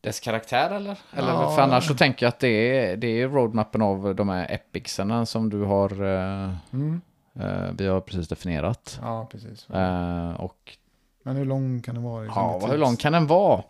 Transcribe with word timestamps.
dess 0.00 0.20
karaktär 0.20 0.70
eller? 0.70 0.98
Eller 1.16 1.28
Ja. 1.28 1.50
för 1.56 1.62
annars 1.62 1.86
så 1.86 1.94
tänker 1.94 2.26
jag 2.26 2.28
att 2.28 2.38
det 2.40 2.48
är, 2.78 2.96
det 2.96 3.06
är 3.22 3.28
roadmappen 3.28 3.82
av 3.82 4.14
de 4.14 4.28
här 4.28 4.46
epicsarna 4.50 5.26
som 5.26 5.50
du 5.50 5.62
har, 5.64 5.90
eh, 6.04 6.50
Mm. 6.72 7.00
eh, 7.40 7.70
vi 7.78 7.86
har 7.86 8.00
precis 8.00 8.28
definierat. 8.28 8.98
Ja, 9.02 9.28
precis. 9.32 9.70
Eh, 9.70 10.30
och 10.40 10.76
Men 11.24 11.36
hur 11.36 11.44
lång 11.44 11.82
kan 11.82 11.94
det 11.94 12.00
vara? 12.00 12.22
liksom, 12.22 12.42
ja, 12.42 12.66
hur 12.70 12.78
lång 12.78 12.96
kan 12.96 13.12
den 13.12 13.26
vara? 13.26 13.62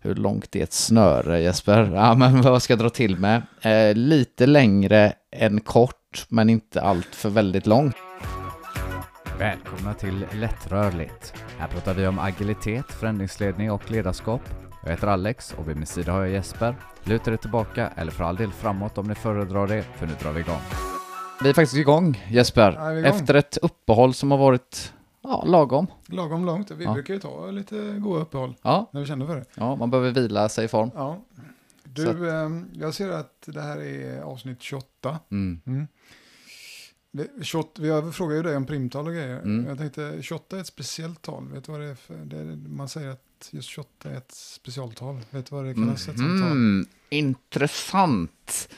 Hur 0.00 0.14
långt 0.14 0.56
är 0.56 0.62
ett 0.62 0.72
snöre 0.72 1.40
Jesper? 1.42 1.92
Ja, 1.94 2.14
men 2.14 2.42
vad 2.42 2.62
ska 2.62 2.72
jag 2.72 2.80
dra 2.80 2.90
till 2.90 3.16
med? 3.18 3.42
Eh, 3.62 3.94
lite 3.96 4.46
längre 4.46 5.12
än 5.30 5.60
kort, 5.60 6.26
men 6.28 6.50
inte 6.50 6.80
allt 6.82 7.14
för 7.14 7.28
väldigt 7.28 7.66
långt. 7.66 7.96
Välkomna 9.38 9.94
till 9.94 10.26
Lättrörligt. 10.32 11.34
Här 11.58 11.68
pratar 11.68 11.94
vi 11.94 12.06
om 12.06 12.18
agilitet, 12.18 12.86
förändringsledning 12.86 13.70
och 13.70 13.90
ledarskap. 13.90 14.40
Jag 14.84 14.90
heter 14.90 15.06
Alex 15.06 15.52
och 15.58 15.68
vid 15.68 15.76
min 15.76 15.86
sida 15.86 16.12
har 16.12 16.20
jag 16.20 16.30
Jesper. 16.30 16.76
Luta 17.04 17.30
dig 17.30 17.38
tillbaka 17.38 17.88
eller 17.96 18.12
för 18.12 18.24
all 18.24 18.36
del 18.36 18.52
framåt 18.52 18.98
om 18.98 19.06
ni 19.08 19.14
föredrar 19.14 19.66
det, 19.66 19.82
för 19.82 20.06
nu 20.06 20.12
drar 20.22 20.32
vi 20.32 20.40
igång. 20.40 20.60
Vi 21.42 21.48
är 21.48 21.54
faktiskt 21.54 21.76
igång 21.76 22.24
Jesper, 22.30 22.72
Ja, 22.72 22.92
igång. 22.92 23.04
efter 23.04 23.34
ett 23.34 23.56
uppehåll 23.62 24.14
som 24.14 24.30
har 24.30 24.38
varit 24.38 24.92
ja, 25.22 25.44
lagom. 25.46 25.86
Lagom 26.06 26.44
långt. 26.46 26.70
Vi 26.70 26.84
Ja. 26.84 26.92
brukar 26.92 27.14
ju 27.14 27.20
ta 27.20 27.50
lite 27.50 27.76
goda 27.98 28.20
uppehåll 28.20 28.54
Ja, 28.62 28.90
när 28.92 29.00
vi 29.00 29.06
känner 29.06 29.26
för 29.26 29.36
det. 29.36 29.44
ja, 29.54 29.76
man 29.76 29.90
behöver 29.90 30.10
vila 30.10 30.48
sig 30.48 30.64
i 30.64 30.68
form. 30.68 30.90
Ja. 30.94 31.18
Du, 31.84 32.08
att- 32.10 32.32
ehm, 32.44 32.68
jag 32.72 32.94
ser 32.94 33.10
att 33.10 33.32
det 33.46 33.60
här 33.62 33.78
är 33.82 34.22
avsnitt 34.22 34.62
28. 34.62 35.18
Mm. 35.30 35.60
Mm. 35.66 35.86
Det, 37.16 37.44
28 37.44 38.00
vi 38.00 38.12
frågat 38.12 38.38
ju 38.38 38.42
dig 38.42 38.56
om 38.56 38.66
primtal 38.66 39.06
och 39.06 39.12
grejer. 39.12 39.36
Mm. 39.38 39.66
Jag 39.66 39.78
tänkte 39.78 40.18
28 40.22 40.56
är 40.56 40.60
ett 40.60 40.66
speciellt 40.66 41.22
tal. 41.22 41.48
Vet 41.48 41.64
du 41.64 41.72
vad 41.72 41.80
det 41.80 41.86
är 41.86 41.94
för? 41.94 42.16
Det 42.16 42.38
är, 42.38 42.56
man 42.68 42.88
säger 42.88 43.08
att 43.10 43.48
just 43.50 43.68
28 43.68 44.10
är 44.10 44.16
ett 44.16 44.32
specialtal. 44.32 45.20
Vet 45.30 45.46
du 45.46 45.56
vad 45.56 45.64
det 45.64 45.74
kallas 45.74 46.08
ett 46.08 46.18
sånt 46.18 46.40
tal? 46.40 46.50
Mm, 46.50 46.86
intressant. 47.08 48.68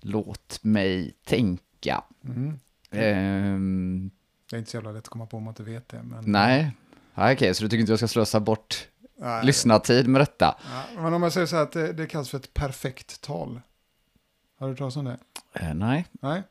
Låt 0.00 0.64
mig 0.64 1.14
tänka. 1.24 2.04
Mm. 2.24 2.58
Ehm, 2.90 4.10
Det 4.50 4.56
är 4.56 4.58
inte 4.58 4.70
så 4.70 4.76
jävla 4.76 4.92
lätt 4.92 4.98
att 4.98 5.08
komma 5.08 5.26
på 5.26 5.36
om 5.36 5.42
man 5.42 5.52
inte 5.52 5.62
vet 5.62 5.88
det. 5.88 6.02
Men, 6.02 6.24
nej, 6.32 6.76
okej, 7.14 7.54
så 7.54 7.62
du 7.64 7.68
tycker 7.68 7.80
inte 7.80 7.92
jag 7.92 7.98
ska 7.98 8.08
slösa 8.08 8.40
bort 8.40 8.88
Nej. 9.18 9.46
lyssnartid 9.46 10.08
med 10.08 10.20
detta? 10.20 10.58
Ja, 10.96 11.02
men 11.02 11.14
om 11.14 11.22
jag 11.22 11.32
säger 11.32 11.46
så 11.46 11.56
här 11.56 11.62
att 11.62 11.72
det, 11.72 11.92
det 11.92 12.06
kallas 12.06 12.30
för 12.30 12.38
ett 12.38 12.54
perfekt 12.54 13.20
tal. 13.20 13.60
Har 14.58 14.66
du 14.66 14.72
hört 14.72 14.78
talas 14.78 14.96
om 14.96 15.04
det? 15.04 15.18
Eh, 15.52 15.74
nej, 15.74 16.06
Nej? 16.12 16.42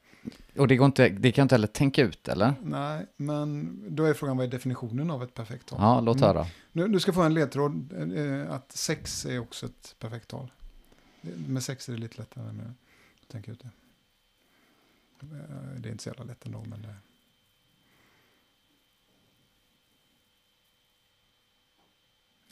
Och 0.58 0.68
det, 0.68 0.76
går 0.76 0.86
inte, 0.86 1.10
det 1.10 1.32
kan 1.32 1.44
inte 1.44 1.56
heller 1.56 1.68
tänka 1.68 2.02
ut, 2.02 2.28
eller? 2.28 2.54
Nej, 2.64 3.06
men 3.16 3.80
då 3.96 4.04
är 4.06 4.14
frågan 4.14 4.38
vad 4.38 4.46
är 4.46 4.50
definitionen 4.52 5.12
av 5.12 5.24
ett 5.24 5.34
perfekt 5.34 5.66
tal? 5.66 5.78
Ja, 5.82 6.02
låt 6.02 6.18
Mm. 6.18 6.28
höra. 6.28 6.48
Nu, 6.72 6.88
du 6.88 7.00
ska 7.00 7.14
få 7.14 7.22
en 7.22 7.34
ledtråd 7.34 7.94
eh, 8.18 8.52
att 8.52 8.72
sex 8.72 9.26
är 9.26 9.40
också 9.40 9.66
ett 9.66 9.96
perfekt 10.00 10.28
tal. 10.28 10.52
Med 11.22 11.64
sex 11.64 11.90
är 11.90 11.94
det 11.94 12.00
lite 12.00 12.18
lättare 12.18 12.54
med 12.54 12.74
att 13.22 13.28
tänka 13.28 13.52
ut 13.52 13.60
det. 13.60 13.70
Eh, 15.22 15.80
Det 15.80 15.90
är 15.90 15.92
inte 15.92 16.04
så 16.04 16.10
jävla 16.10 16.24
lätt 16.24 16.46
ändå, 16.46 16.64
men 16.70 16.82
det... 16.82 16.96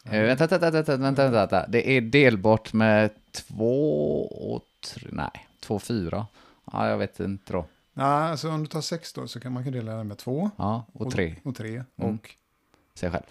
Eh, 0.05 0.21
vänta, 0.23 0.47
vänta, 0.47 0.71
vänta, 0.71 0.97
vänta, 0.97 1.23
vänta, 1.23 1.31
vänta. 1.31 1.67
Det 1.67 1.89
är 1.97 2.01
delbart 2.01 2.73
med 2.73 3.09
två 3.31 4.21
och 4.25 4.65
tre, 4.81 5.09
nej, 5.11 5.47
två 5.59 5.75
och 5.75 5.83
fyra. 5.83 6.27
Ja, 6.71 6.89
jag 6.89 6.97
vet 6.97 7.19
inte 7.19 7.53
då. 7.53 7.65
Nej, 7.93 8.05
alltså 8.05 8.49
om 8.51 8.59
du 8.61 8.67
tar 8.67 8.81
sex 8.81 9.13
då 9.13 9.27
så 9.27 9.39
kan 9.39 9.51
man 9.53 9.63
kan 9.63 9.73
dela 9.73 9.95
den 9.95 10.07
med 10.07 10.17
två. 10.17 10.49
Ja, 10.57 10.85
och 10.93 11.11
tre, 11.11 11.35
Och 11.43 11.55
tre. 11.55 11.83
Mm. 11.95 12.15
Och 12.15 12.35
sig 12.93 13.11
själv. 13.11 13.23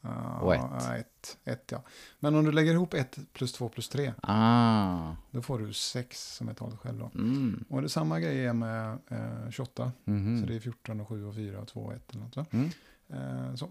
ja, 0.00 0.38
Och 0.40 0.54
ett. 0.54 0.90
ett. 1.00 1.38
Ett, 1.44 1.72
ja. 1.72 1.82
Men 2.20 2.34
om 2.34 2.44
du 2.44 2.52
lägger 2.52 2.72
ihop 2.72 2.94
ett 2.94 3.18
plus 3.32 3.52
två 3.52 3.68
plus 3.68 3.88
tre, 3.88 4.12
Ah, 4.22 5.12
då 5.30 5.42
får 5.42 5.58
du 5.58 5.72
sex 5.72 6.34
som 6.34 6.48
är 6.48 6.54
talet 6.54 6.78
själv 6.78 6.98
då. 6.98 7.10
mm. 7.14 7.64
Och 7.68 7.82
det 7.82 7.88
samma 7.88 8.20
grej 8.20 8.46
är 8.46 8.52
med 8.52 8.98
eh, 9.08 9.50
28. 9.50 9.92
mhm. 10.04 10.40
Så 10.40 10.46
det 10.46 10.56
är 10.56 10.60
14 10.60 11.00
och 11.00 11.08
7 11.08 11.24
och 11.26 11.34
4 11.34 11.60
och 11.60 11.68
2 11.68 11.80
och 11.80 11.92
1 11.94 12.10
eller 12.10 12.22
något 12.24 12.36
va? 12.36 12.46
Mm. 12.50 12.70
Eh, 13.08 13.54
så. 13.54 13.64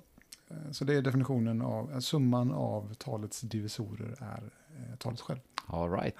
Eh, 0.49 0.71
så 0.71 0.85
det 0.85 0.93
är 0.95 1.01
definitionen 1.01 1.61
av, 1.61 1.91
eh, 1.91 1.99
summan 1.99 2.51
av 2.51 2.93
talets 2.93 3.41
divisorer 3.41 4.15
är 4.19 4.43
eh, 4.77 4.95
talet 4.97 5.21
själv. 5.21 5.39
All 5.67 5.91
right. 5.91 6.15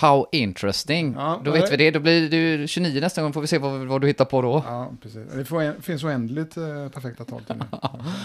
How 0.00 0.26
interesting. 0.32 1.14
Ja, 1.16 1.40
då 1.44 1.50
vet 1.50 1.72
vi 1.72 1.76
det. 1.76 1.90
Då 1.90 2.00
blir 2.00 2.30
det 2.58 2.68
29 2.68 3.00
nästa 3.00 3.22
gång. 3.22 3.32
Får 3.32 3.40
vi 3.40 3.46
se 3.46 3.58
vad, 3.58 3.86
vad 3.86 4.00
du 4.00 4.06
hittar 4.06 4.24
på 4.24 4.42
då. 4.42 4.62
Ja, 4.66 4.92
precis. 5.02 5.32
Det 5.34 5.44
får, 5.44 5.80
finns 5.82 6.04
oändligt 6.04 6.56
eh, 6.56 6.88
perfekta 6.88 7.24
tal 7.24 7.44
till 7.44 7.56
nu. 7.56 7.64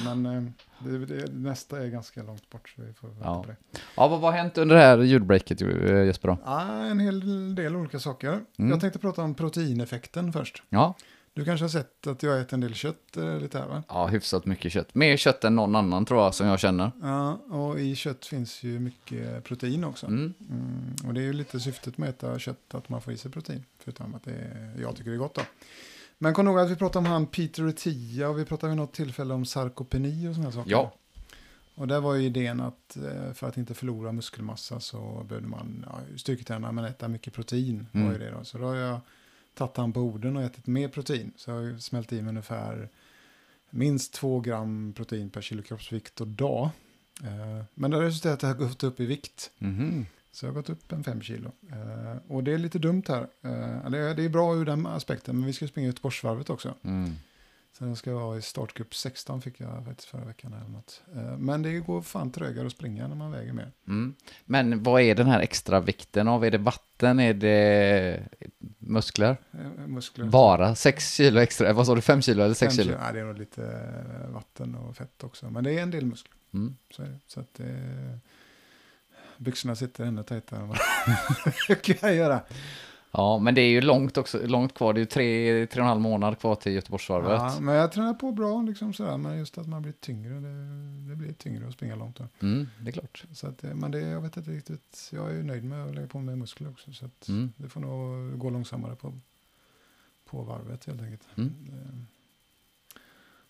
Men 0.16 0.26
eh, 0.26 0.44
det, 0.80 1.06
det, 1.06 1.32
nästa 1.34 1.84
är 1.84 1.88
ganska 1.88 2.24
långt 2.24 2.50
bort 2.50 2.70
så 2.76 2.82
vi 2.82 2.94
får 2.94 3.08
vänta 3.08 3.24
Ja. 3.26 3.44
på 3.44 3.50
det. 3.50 3.56
Ja, 3.96 4.08
vad 4.08 4.22
har 4.22 4.32
hänt 4.32 4.58
under 4.58 4.76
det 4.76 4.82
här 4.82 4.98
ljudbreaket 4.98 5.62
eh, 5.62 6.04
Jesper 6.06 6.28
då? 6.28 6.38
Ja, 6.46 6.62
en 6.86 7.00
hel 7.00 7.56
del 7.56 7.76
olika 7.76 8.00
saker. 8.00 8.40
Mm. 8.58 8.72
Jag 8.72 8.82
tänkte 8.82 9.00
prata 9.00 9.22
om 9.22 9.36
proteineffekten 9.36 10.34
först. 10.34 10.64
Ja. 10.70 10.96
Du 11.38 11.46
kanske 11.46 11.64
har 11.64 11.70
sett 11.70 12.08
att 12.08 12.24
jag 12.24 12.42
äter 12.42 12.53
en 12.53 12.62
del 12.62 12.74
kött 12.74 13.18
eh, 13.18 13.40
lite 13.40 13.59
här 13.59 13.68
va? 13.68 13.84
ja, 13.88 14.08
hyfsat 14.08 14.46
mycket 14.46 14.72
kött. 14.72 14.96
Mer 14.96 15.18
kött 15.18 15.44
än 15.44 15.56
någon 15.56 15.75
annan 15.75 16.06
tror 16.06 16.24
jag 16.24 16.36
som 16.36 16.48
jag 16.48 16.59
känner. 16.59 16.92
Ja, 17.02 17.34
och 17.34 17.80
i 17.80 17.96
kött 17.96 18.25
finns 18.25 18.64
ju 18.64 18.80
mycket 18.80 19.44
protein 19.44 19.84
också. 19.84 20.06
Mm. 20.06 20.34
Mm, 20.50 20.96
och 21.08 21.14
det 21.14 21.22
är 21.22 21.24
ju 21.24 21.34
lite 21.34 21.59
syftet 21.59 21.98
med 21.98 22.09
att 22.09 22.16
äta 22.16 22.40
kött, 22.40 22.74
att 22.75 22.90
man 22.90 23.02
får 23.02 23.14
i 23.14 23.18
sig 23.18 23.31
protein. 23.31 23.64
Förutom 23.80 24.16
att 24.16 24.24
det 24.24 24.31
är, 24.31 24.81
jag 24.81 24.96
tycker 24.96 25.09
det 25.09 25.16
är 25.16 25.20
gott 25.20 25.36
då. 25.36 25.42
Men 26.18 26.34
kom 26.34 26.48
ihåg 26.48 26.59
att 26.59 26.72
vi 26.72 26.75
pratade 26.75 27.06
om 27.08 27.12
han 27.12 27.25
Peter 27.25 27.72
Tia 27.72 28.30
och 28.30 28.40
vi 28.40 28.46
pratade 28.46 28.69
vid 28.69 28.78
något 28.78 28.94
tillfälle 28.94 29.34
om 29.34 29.46
sarkopeni 29.46 30.28
och 30.28 30.36
sådana 30.36 30.52
saker. 30.52 30.72
Ja. 30.72 30.94
Och 31.75 31.88
där 31.88 32.00
var 32.00 32.16
ju 32.16 32.25
idén 32.25 32.62
att 32.62 32.98
eh, 32.98 33.34
för 33.34 33.48
att 33.48 33.58
inte 33.58 33.74
förlora 33.74 34.12
muskelmassa 34.12 34.80
så 34.80 35.25
behövde 35.30 35.50
man 35.50 35.86
ja, 35.90 36.18
styrketräna 36.18 36.72
men 36.72 36.86
äta 36.86 37.08
mycket 37.08 37.34
protein. 37.34 37.88
Mm. 37.94 38.08
Var 38.08 38.14
ju 38.14 38.19
det 38.19 38.31
då. 38.31 38.44
Så 38.44 38.58
då 38.58 38.66
har 38.66 38.75
jag 38.75 39.00
tagit 39.57 39.78
han 39.78 39.94
på 39.94 40.00
orden 40.00 40.38
och 40.38 40.44
ätit 40.44 40.68
mer 40.68 40.88
protein. 40.88 41.31
Så 41.35 41.51
jag 41.51 41.56
har 41.56 41.78
smält 41.78 42.13
i 42.13 42.22
mig 42.22 42.29
ungefär 42.29 42.90
minst 43.69 44.13
två 44.13 44.40
gram 44.40 44.94
protein 44.95 45.29
per 45.29 45.41
kilo 45.41 45.63
kroppsvikt 45.63 46.22
och 46.22 46.28
dag. 46.28 46.69
Eh, 47.23 47.63
men 47.73 47.91
det 47.91 47.97
har 47.97 48.03
resulterat 48.03 48.35
att 48.35 48.44
jag 48.44 48.50
har 48.50 48.69
gått 48.69 48.84
upp 48.84 49.00
i 49.00 49.06
vikt. 49.06 49.51
Mhm. 49.57 50.06
Så 50.31 50.45
jag 50.45 50.51
har 50.51 50.56
gått 50.56 50.69
upp 50.69 50.91
en 50.91 51.03
fem 51.03 51.22
kilo. 51.22 51.51
Eh, 51.72 52.18
och 52.28 52.44
det 52.44 52.53
är 52.53 52.57
lite 52.57 52.79
dumt 52.79 53.03
här. 53.07 53.22
Eh, 53.22 53.90
det, 53.90 53.97
är, 53.97 54.16
det 54.16 54.23
är 54.23 54.29
bra 54.29 54.56
ur 54.56 54.66
den 54.66 54.85
aspekten, 54.85 55.35
men 55.35 55.45
vi 55.45 55.53
ska 55.53 55.68
springa 55.68 55.88
Göteborgsvarvet 55.88 56.50
också. 56.50 56.74
Mm. 56.84 57.12
Så 57.78 57.86
jag 57.86 57.98
ska 57.98 58.14
vara 58.14 58.38
i 58.38 58.42
startgrupp 58.42 58.96
16 58.96 59.42
fick 59.42 59.60
jag 59.60 59.86
faktiskt 59.86 60.10
förra 60.10 60.26
veckan 60.26 60.54
eller 60.54 60.70
något. 60.70 61.04
Eh, 61.16 61.38
men 61.38 61.62
det 61.62 61.80
går 61.80 62.02
fan 62.02 62.32
trögare 62.32 62.66
att 62.66 62.72
springa 62.72 63.08
när 63.08 63.16
man 63.16 63.32
väger 63.32 63.54
mer. 63.54 63.72
Mm. 63.88 64.16
Men 64.46 64.84
vad 64.84 65.02
är 65.02 65.16
den 65.16 65.28
här 65.28 65.40
extra 65.40 65.80
vikten 65.80 66.28
av? 66.28 66.46
Är 66.46 66.52
det 66.52 66.58
vatten? 66.58 67.20
Är 67.20 67.34
det 67.34 68.24
muskler? 68.78 69.38
Eh, 69.52 69.88
muskler. 69.88 70.26
Bara 70.26 70.76
6 70.76 71.14
kilo 71.14 71.40
extra? 71.40 71.74
Vad 71.74 71.86
sa 71.86 71.96
du, 71.96 72.02
5 72.02 72.22
kilo 72.22 72.44
eller 72.44 72.54
6 72.54 72.76
Fem 72.76 72.84
kilo? 72.84 72.98
Ja, 73.02 73.12
det 73.12 73.20
är 73.20 73.26
nog 73.26 73.38
lite 73.38 73.64
eh, 73.64 74.30
vatten 74.30 74.76
och 74.76 74.96
fett 74.96 75.24
också. 75.24 75.50
Men 75.50 75.64
det 75.64 75.72
är 75.72 75.82
en 75.84 75.92
del 75.92 76.06
muskler. 76.06 76.36
Mm. 76.54 76.76
Så, 76.92 77.02
det. 77.02 77.20
så 77.28 77.40
att 77.40 77.60
eh, 77.60 78.18
byxorna 79.38 79.76
sitter 79.76 80.06
ännu 80.06 80.24
tajtare 80.24 80.60
än 80.60 80.68
vad 80.68 80.78
jag 81.68 81.82
kan 81.82 82.16
göra. 82.16 82.42
Ja, 83.12 83.40
men 83.40 83.56
det 83.56 83.62
är 83.62 83.69
ju 83.69 83.81
långt 83.81 84.18
också, 84.18 84.47
långt 84.47 84.73
kvar. 84.73 84.94
Det 84.94 84.97
är 84.97 85.01
ju 85.01 85.06
tre, 85.06 85.68
tre 85.68 85.81
och 85.81 85.85
en 85.85 85.90
halv 85.90 86.01
månad 86.01 86.40
kvar 86.40 86.56
till 86.56 86.72
Göteborgsvarvet. 86.72 87.31
Ja, 87.31 87.57
men 87.62 87.75
jag 87.75 87.91
tränar 87.91 88.13
på 88.13 88.31
bra 88.31 88.62
liksom 88.62 88.94
sådär. 88.94 89.18
Men 89.18 89.38
just 89.38 89.57
att 89.57 89.68
man 89.68 89.81
blir 89.81 89.91
tyngre. 90.00 90.34
Det, 90.34 91.09
det 91.09 91.16
blir 91.16 91.34
tyngre 91.34 91.68
att 91.68 91.73
springa 91.73 91.95
långt. 91.95 92.19
Mm, 92.41 92.68
det 92.81 92.90
är 92.90 92.91
klart. 92.91 93.23
Så 93.34 93.47
att, 93.47 93.63
eh, 93.63 93.73
men 93.73 93.91
det, 93.91 94.00
jag 94.00 94.22
vet 94.22 94.38
inte 94.38 94.51
riktigt. 94.51 95.09
Jag 95.13 95.29
är 95.29 95.34
ju 95.34 95.44
nöjd 95.44 95.63
med 95.63 95.85
att 95.85 95.95
lägga 95.95 96.07
på 96.07 96.19
mig 96.19 96.35
muskler 96.35 96.69
också. 96.69 96.94
Så 96.94 97.06
att 97.06 97.28
Mm. 97.28 97.53
det 97.57 97.69
får 97.69 97.79
nog 97.81 98.40
gå 98.40 98.50
långsammare 98.50 98.95
på, 98.95 99.13
på 100.29 100.41
varvet 100.41 100.85
helt 100.85 101.01
enkelt. 101.01 101.24
Mm. 101.38 101.53
Eh, 101.69 102.00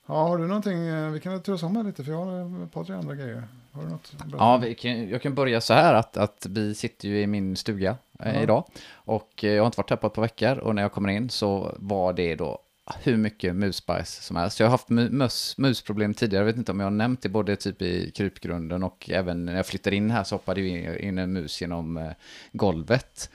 Ja, 0.09 0.27
har 0.27 0.37
du 0.37 0.47
någonting? 0.47 0.87
eh, 0.87 1.09
Vi 1.09 1.19
kan 1.19 1.41
turas 1.41 1.63
om 1.63 1.75
här 1.75 1.83
lite 1.83 2.03
för 2.03 2.11
jag 2.11 2.25
har 2.25 2.63
ett 2.63 2.71
par 2.71 2.83
tre 2.83 2.95
andra 2.95 3.15
grejer. 3.15 3.43
Har 3.71 3.83
du 3.83 3.89
något? 3.89 4.13
bra? 4.25 4.61
Ja, 4.67 4.73
kan, 4.77 5.09
jag 5.09 5.21
kan 5.21 5.35
börja 5.35 5.61
så 5.61 5.73
här 5.73 5.93
att, 5.93 6.17
att 6.17 6.45
vi 6.49 6.75
sitter 6.75 7.07
ju 7.07 7.21
i 7.21 7.27
min 7.27 7.55
stuga 7.55 7.97
Ja. 8.19 8.41
idag. 8.41 8.63
Och 8.93 9.43
eh, 9.43 9.51
jag 9.51 9.61
har 9.61 9.65
inte 9.65 9.77
varit 9.77 9.89
här 9.89 9.97
på 9.97 10.07
ett 10.07 10.13
par 10.13 10.21
veckor 10.21 10.57
och 10.57 10.75
när 10.75 10.81
jag 10.81 10.91
kommer 10.91 11.09
in 11.09 11.29
så 11.29 11.75
var 11.79 12.13
det 12.13 12.35
då 12.35 12.59
hur 13.03 13.17
mycket 13.17 13.55
musbajs 13.55 14.23
som 14.25 14.35
helst. 14.35 14.59
Jag 14.59 14.67
har 14.67 14.71
haft 14.71 14.87
mu- 14.87 15.09
mus, 15.09 15.57
musproblem 15.57 16.13
tidigare, 16.13 16.41
jag 16.41 16.45
vet 16.45 16.57
inte 16.57 16.71
om 16.71 16.79
jag 16.79 16.85
har 16.85 16.91
nämnt 16.91 17.21
det 17.21 17.29
både 17.29 17.55
typ 17.55 17.81
i 17.81 18.11
krypgrunden 18.11 18.83
och 18.83 19.09
även 19.09 19.45
när 19.45 19.55
jag 19.55 19.65
flyttade 19.65 19.95
in 19.95 20.11
här 20.11 20.23
så 20.23 20.35
hoppade 20.35 20.61
ju 20.61 20.99
in, 20.99 21.17
en 21.17 21.33
mus 21.33 21.61
genom 21.61 21.97
eh, 21.97 22.11
golvet 22.51 23.29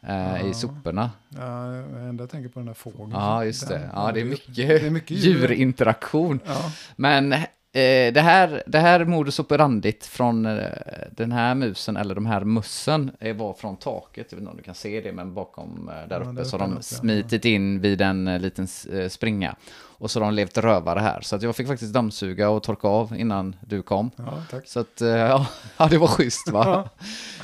Ja. 0.00 0.38
i 0.38 0.54
soporna. 0.54 1.10
Ja, 1.28 1.74
jag 2.18 2.30
tänker 2.30 2.48
på 2.48 2.58
den 2.58 2.66
där 2.66 2.74
fågeln. 2.74 3.10
Ja, 3.12 3.44
just 3.44 3.68
det. 3.68 3.74
Den- 3.78 3.90
Ja, 3.94 4.10
det 4.14 4.20
är 4.20 4.24
mycket, 4.24 4.56
det 4.56 4.86
är 4.86 4.90
mycket 4.90 5.10
djur. 5.10 5.40
djurinteraktion. 5.40 6.40
Ja, 6.46 6.72
Men 6.96 7.34
Eh, 7.72 8.12
det, 8.12 8.20
här, 8.20 8.62
det 8.66 8.78
här 8.78 9.04
modus 9.04 9.38
operandit 9.38 10.06
från 10.06 10.46
eh, 10.46 10.64
den 11.10 11.32
här 11.32 11.54
musen, 11.54 11.96
eller 11.96 12.14
de 12.14 12.26
här 12.26 12.44
mussen, 12.44 13.10
eh, 13.20 13.36
var 13.36 13.54
från 13.54 13.76
taket. 13.76 14.26
Jag 14.30 14.36
vet 14.36 14.40
inte 14.40 14.50
om 14.50 14.56
du 14.56 14.62
kan 14.62 14.74
se 14.74 15.00
det, 15.00 15.12
men 15.12 15.34
bakom 15.34 15.90
där 16.08 16.20
Ja, 16.20 16.22
uppe 16.22 16.32
där 16.32 16.44
så 16.44 16.56
har 16.56 16.58
de 16.58 16.72
uppe, 16.72 16.76
ja. 16.76 16.82
smitit 16.82 17.44
in 17.44 17.80
vid 17.80 18.00
en 18.00 18.24
liten 18.24 18.66
springa. 19.10 19.56
Och 20.00 20.10
så 20.10 20.20
har 20.20 20.24
de 20.24 20.34
levt 20.34 20.58
rövare 20.58 21.00
här. 21.00 21.20
Så 21.20 21.36
att 21.36 21.42
jag 21.42 21.56
fick 21.56 21.66
faktiskt 21.66 21.92
dammsuga 21.92 22.50
och 22.50 22.62
torka 22.62 22.88
av 22.88 23.16
innan 23.16 23.56
du 23.60 23.82
kom. 23.82 24.10
Ja. 24.16 24.58
Så 24.64 24.80
att, 24.80 25.00
ja, 25.00 25.88
det 25.90 25.98
var 25.98 26.06
schysst 26.06 26.48
va? 26.48 26.88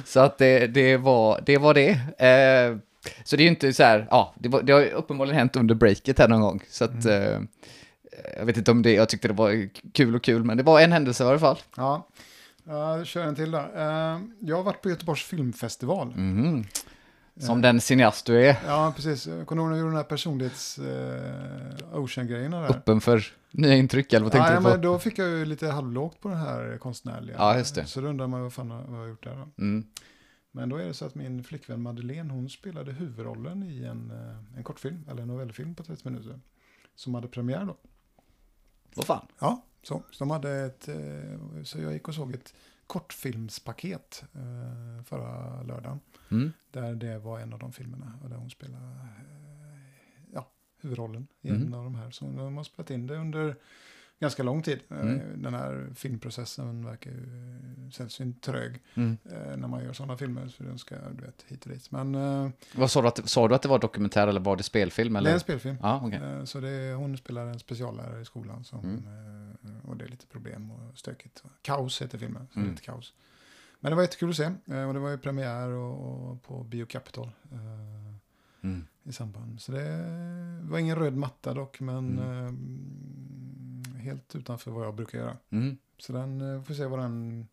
Så 0.04 0.20
att 0.20 0.38
det, 0.38 0.66
det, 0.66 0.96
var, 0.96 1.40
det 1.46 1.58
var 1.58 1.74
det. 1.74 2.00
Så 3.24 3.36
det 3.36 3.42
är 3.42 3.44
ju 3.44 3.50
inte 3.50 3.72
så 3.72 3.82
här, 3.82 4.06
ja, 4.10 4.34
det, 4.38 4.48
var, 4.48 4.62
det 4.62 4.72
har 4.72 4.82
uppenbarligen 4.90 5.38
hänt 5.38 5.56
under 5.56 5.74
breaket 5.74 6.18
här 6.18 6.28
någon 6.28 6.40
gång. 6.40 6.60
Så 6.70 6.84
att, 6.84 7.06
eh, 7.06 7.38
jag 8.38 8.46
vet 8.46 8.56
inte 8.56 8.70
om 8.70 8.82
det, 8.82 8.92
jag 8.92 9.08
tyckte 9.08 9.28
det 9.28 9.34
var 9.34 9.68
kul 9.92 10.14
och 10.14 10.22
kul, 10.24 10.44
men 10.44 10.56
det 10.56 10.62
var 10.62 10.80
en 10.80 10.92
händelse 10.92 11.24
i 11.24 11.26
alla 11.26 11.38
fall. 11.38 11.58
Ja, 11.76 12.08
jag 12.64 13.06
kör 13.06 13.24
en 13.24 13.34
till 13.34 13.50
då. 13.50 13.58
Eh, 13.58 14.18
Jag 14.40 14.56
har 14.56 14.62
varit 14.62 14.82
på 14.82 14.88
Göteborgs 14.90 15.22
filmfestival. 15.22 16.06
Mhm. 16.16 16.64
Som 17.40 17.56
Eh, 17.58 17.62
den 17.62 17.80
cineast 17.80 18.26
du 18.26 18.46
är, 18.46 18.56
Ja, 18.66 18.92
precis. 18.96 19.26
Jag 19.26 19.46
kommer 19.46 19.62
ihåg 19.62 19.70
när 19.70 19.76
jag 19.76 19.80
gjorde 19.80 19.90
den 19.90 19.96
här 19.96 20.04
personlighets 20.04 20.78
eh, 20.78 21.98
Ocean-grejerna 21.98 22.60
där. 22.60 22.70
öppen 22.70 23.00
för 23.00 23.24
nya 23.50 23.74
intryck, 23.74 24.12
eller 24.12 24.22
vad 24.24 24.32
tänkte 24.32 24.52
ja, 24.52 24.58
du 24.58 24.64
på? 24.64 24.70
men 24.70 24.80
då 24.80 24.98
fick 24.98 25.18
jag 25.18 25.28
ju 25.28 25.44
lite 25.44 25.66
halvlågt 25.68 26.20
på 26.20 26.28
den 26.28 26.38
här 26.38 26.78
konstnärliga. 26.78 27.36
Ja, 27.38 27.58
just 27.58 27.74
det. 27.74 27.84
Så 27.86 28.00
då 28.00 28.08
undrar 28.08 28.26
man 28.26 28.42
vad 28.42 28.52
fan 28.52 28.68
vad 28.68 28.98
jag 28.98 29.02
har 29.02 29.08
gjort 29.08 29.24
där. 29.24 29.48
Mm. 29.58 29.84
Men 30.52 30.68
då 30.68 30.76
är 30.76 30.86
det 30.86 30.94
så 30.94 31.04
att 31.04 31.14
min 31.14 31.44
flickvän 31.44 31.82
Madeleine, 31.82 32.32
hon 32.32 32.48
spelade 32.48 32.92
huvudrollen 32.92 33.62
i 33.62 33.84
en, 33.84 34.10
eh, 34.10 34.56
en 34.58 34.64
kortfilm, 34.64 35.04
eller 35.10 35.22
en 35.22 35.28
novellfilm 35.28 35.74
på 35.74 35.82
30 35.82 36.10
minuter. 36.10 36.40
Som 36.94 37.14
hade 37.14 37.28
premiär 37.28 37.64
då. 37.64 37.76
Vad 38.94 39.06
fan? 39.06 39.26
Ja, 39.38 39.62
så, 39.82 40.02
så 40.10 40.24
de 40.24 40.30
hade 40.30 40.50
ett, 40.50 40.88
eh, 40.88 41.62
så 41.64 41.80
jag 41.80 41.92
gick 41.92 42.08
och 42.08 42.14
såg 42.14 42.34
ett 42.34 42.54
kortfilmspaket 42.86 44.24
eh, 44.34 45.04
förra 45.04 45.62
lördagen. 45.62 46.00
Mm. 46.30 46.52
Där 46.70 46.94
det 46.94 47.18
var 47.18 47.40
en 47.40 47.52
av 47.52 47.58
de 47.58 47.72
filmerna 47.72 48.12
och 48.22 48.30
där 48.30 48.36
hon 48.36 48.50
spelar 48.50 48.78
eh, 48.80 49.80
ja, 50.32 50.50
huvudrollen 50.80 51.26
i 51.40 51.48
Mm. 51.48 51.66
en 51.66 51.74
av 51.74 51.84
de 51.84 51.94
här. 51.94 52.10
Så 52.10 52.24
de 52.24 52.56
har 52.56 52.64
spelat 52.64 52.90
in 52.90 53.06
det 53.06 53.16
under 53.16 53.56
ganska 54.20 54.42
lång 54.42 54.62
tid. 54.62 54.78
Eh, 54.90 54.98
Mm. 55.00 55.42
Den 55.42 55.54
här 55.54 55.88
filmprocessen 55.94 56.84
verkar 56.84 57.10
ju 57.10 57.16
eh, 57.84 57.90
sällsynt 57.90 58.42
trög 58.42 58.82
Mm. 58.94 59.16
eh, 59.24 59.56
när 59.56 59.68
man 59.68 59.84
gör 59.84 59.92
sådana 59.92 60.16
filmer. 60.16 60.48
Så 60.48 60.62
den 60.62 60.78
ska, 60.78 60.94
du 61.10 61.22
vet, 61.24 61.44
hit 61.48 61.64
och 61.66 61.70
dit. 61.72 61.90
Men 61.90 62.12
Vad 62.74 62.90
sa 62.90 63.02
du, 63.02 63.08
att, 63.08 63.28
sa 63.28 63.48
du 63.48 63.54
att 63.54 63.62
det 63.62 63.68
var 63.68 63.78
dokumentär 63.78 64.28
eller 64.28 64.40
var 64.40 64.56
det 64.56 64.62
spelfilm? 64.62 65.12
det 65.12 65.18
Eller? 65.18 65.30
är 65.30 65.34
en 65.34 65.40
spelfilm. 65.40 65.76
Okej. 65.82 66.18
Eh, 66.22 66.44
Så 66.44 66.60
det 66.60 66.94
hon 66.94 67.16
spelar 67.16 67.46
en 67.46 67.58
speciallärare 67.58 68.20
i 68.20 68.24
skolan. 68.24 68.64
Som, 68.64 68.80
Mm. 68.84 69.80
och 69.84 69.96
det 69.96 70.04
är 70.04 70.08
lite 70.08 70.26
problem 70.26 70.70
och 70.70 70.98
stökigt. 70.98 71.42
Kaos 71.62 72.02
heter 72.02 72.18
filmen. 72.18 72.46
Så 72.52 72.58
Mm. 72.58 72.68
det 72.68 72.70
är 72.70 72.74
lite 72.74 72.84
kaos. 72.84 73.12
Men 73.80 73.90
det 73.92 73.96
var 73.96 74.02
jättekul 74.02 74.30
att 74.30 74.36
se. 74.36 74.46
Och 74.86 74.94
det 74.94 75.00
var 75.00 75.10
ju 75.10 75.18
premiär 75.18 75.68
och, 75.68 76.30
och 76.30 76.42
på 76.42 76.64
Bio 76.64 76.86
Capital. 76.86 77.30
Mm. 78.62 78.86
i 79.02 79.12
samband. 79.12 79.60
Så 79.60 79.72
det 79.72 80.60
var 80.62 80.78
ingen 80.78 80.96
röd 80.96 81.16
matta 81.16 81.54
dock, 81.54 81.80
men 81.80 82.18
eh, 82.18 82.52
helt 84.04 84.36
utanför 84.36 84.70
vad 84.70 84.86
jag 84.86 84.94
brukar 84.94 85.18
göra. 85.18 85.36
Mm. 85.50 85.76
Så 85.98 86.12
den 86.12 86.54
eh, 86.56 86.62
får 86.62 86.74
se 86.74 86.86
vad 86.86 86.98
den, 86.98 87.46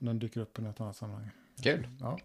om 0.00 0.06
den 0.06 0.18
dyker 0.18 0.40
upp 0.40 0.58
i 0.58 0.62
något 0.62 0.80
annat 0.80 0.96
sammanhang. 0.96 1.30
Kul. 1.62 1.88
Ja. 2.00 2.18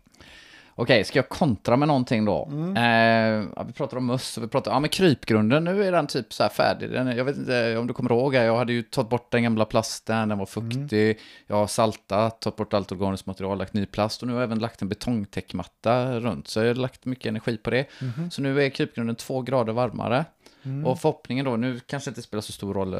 Okej, 0.75 1.03
ska 1.03 1.19
jag 1.19 1.29
kontra 1.29 1.77
med 1.77 1.87
någonting 1.87 2.25
då? 2.25 2.49
Mm. 2.51 2.77
Eh, 2.77 3.65
vi 3.65 3.73
pratar 3.73 3.97
om 3.97 4.05
möss 4.05 4.37
och 4.37 4.43
vi 4.43 4.47
pratar, 4.47 4.71
ja 4.71 4.79
men 4.79 4.89
krypgrunden, 4.89 5.63
nu 5.63 5.83
är 5.83 5.91
den 5.91 6.07
typ 6.07 6.33
så 6.33 6.43
här 6.43 6.49
färdig. 6.49 6.91
Den, 6.91 7.07
jag 7.17 7.25
vet 7.25 7.37
inte 7.37 7.77
om 7.77 7.87
du 7.87 7.93
kommer 7.93 8.11
ihåg, 8.11 8.33
jag 8.35 8.57
hade 8.57 8.73
ju 8.73 8.83
tagit 8.83 9.09
bort 9.09 9.31
den 9.31 9.43
gamla 9.43 9.65
plasten, 9.65 10.29
den 10.29 10.37
var 10.37 10.45
fuktig, 10.45 11.19
jag 11.47 11.55
har 11.55 11.67
saltat, 11.67 12.41
tagit 12.41 12.55
bort 12.55 12.73
allt 12.73 12.91
organiskt 12.91 13.25
material, 13.25 13.57
lagt 13.57 13.73
ny 13.73 13.85
plast 13.85 14.21
och 14.21 14.27
nu 14.27 14.33
har 14.33 14.41
jag 14.41 14.47
även 14.47 14.59
lagt 14.59 14.81
en 14.81 14.89
betongtäckmatta 14.89 16.19
runt. 16.19 16.47
Så 16.47 16.59
jag 16.59 16.67
har 16.67 16.75
lagt 16.75 17.05
mycket 17.05 17.25
energi 17.25 17.57
på 17.57 17.69
det. 17.69 17.85
Mhm. 18.01 18.31
Så 18.31 18.41
nu 18.41 18.63
är 18.63 18.69
krypgrunden 18.69 19.15
två 19.15 19.41
grader 19.41 19.73
varmare. 19.73 20.25
Mm. 20.63 20.85
Och 20.85 20.99
förhoppningen 20.99 21.45
då, 21.45 21.55
nu 21.57 21.79
kanske 21.79 22.09
det 22.09 22.11
inte 22.11 22.21
spelar 22.21 22.41
så 22.41 22.51
stor 22.51 22.73
roll 22.73 22.93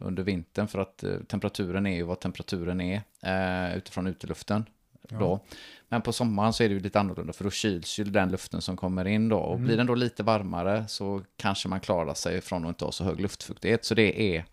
under 0.00 0.22
vintern 0.22 0.68
för 0.68 0.78
att 0.78 1.02
eh, 1.04 1.16
temperaturen 1.28 1.86
är 1.86 1.94
ju 1.96 2.02
vad 2.02 2.20
temperaturen 2.20 2.80
är 2.80 3.02
eh, 3.22 3.76
utifrån 3.76 4.06
uteluften. 4.06 4.64
Ja. 5.08 5.18
Då. 5.18 5.40
Men 5.88 6.02
på 6.02 6.12
sommaren 6.12 6.52
så 6.52 6.62
är 6.64 6.68
det 6.68 6.74
ju 6.74 6.80
lite 6.80 7.00
annorlunda 7.00 7.32
för 7.32 7.44
då 7.44 7.50
kyls 7.50 7.98
ju 7.98 8.04
den 8.04 8.30
luften 8.30 8.60
som 8.60 8.76
kommer 8.76 9.04
in 9.04 9.28
då. 9.28 9.38
Och 9.38 9.54
Mm. 9.54 9.66
blir 9.66 9.76
den 9.76 9.86
då 9.86 9.94
lite 9.94 10.22
varmare 10.22 10.84
så 10.88 11.22
kanske 11.36 11.68
man 11.68 11.80
klarar 11.80 12.14
sig 12.14 12.40
från 12.40 12.64
att 12.64 12.68
inte 12.68 12.84
ha 12.84 12.92
så 12.92 13.04
hög 13.04 13.20
luftfuktighet. 13.20 13.84
Så 13.84 13.94
det 13.94 14.36
är 14.36 14.44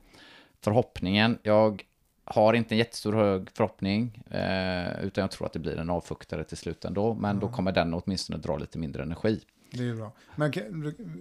förhoppningen. 0.61 1.37
Jag 1.43 1.83
har 2.25 2.53
inte 2.53 2.73
en 2.75 2.77
jättestor 2.79 3.13
hög 3.13 3.49
förhoppning, 3.53 4.23
eh, 4.31 5.03
utan 5.05 5.21
jag 5.21 5.31
tror 5.31 5.45
att 5.47 5.53
det 5.53 5.59
blir 5.59 5.77
en 5.77 5.89
avfuktare 5.89 6.43
till 6.43 6.57
slut 6.57 6.85
ändå. 6.85 7.13
Men 7.13 7.39
då 7.39 7.47
Ja. 7.47 7.51
kommer 7.51 7.71
den 7.71 7.93
åtminstone 7.93 8.39
dra 8.39 8.57
lite 8.57 8.77
mindre 8.77 9.03
energi. 9.03 9.41
Det 9.77 9.89
är 9.89 9.93
bra. 9.93 10.11
Men 10.35 10.53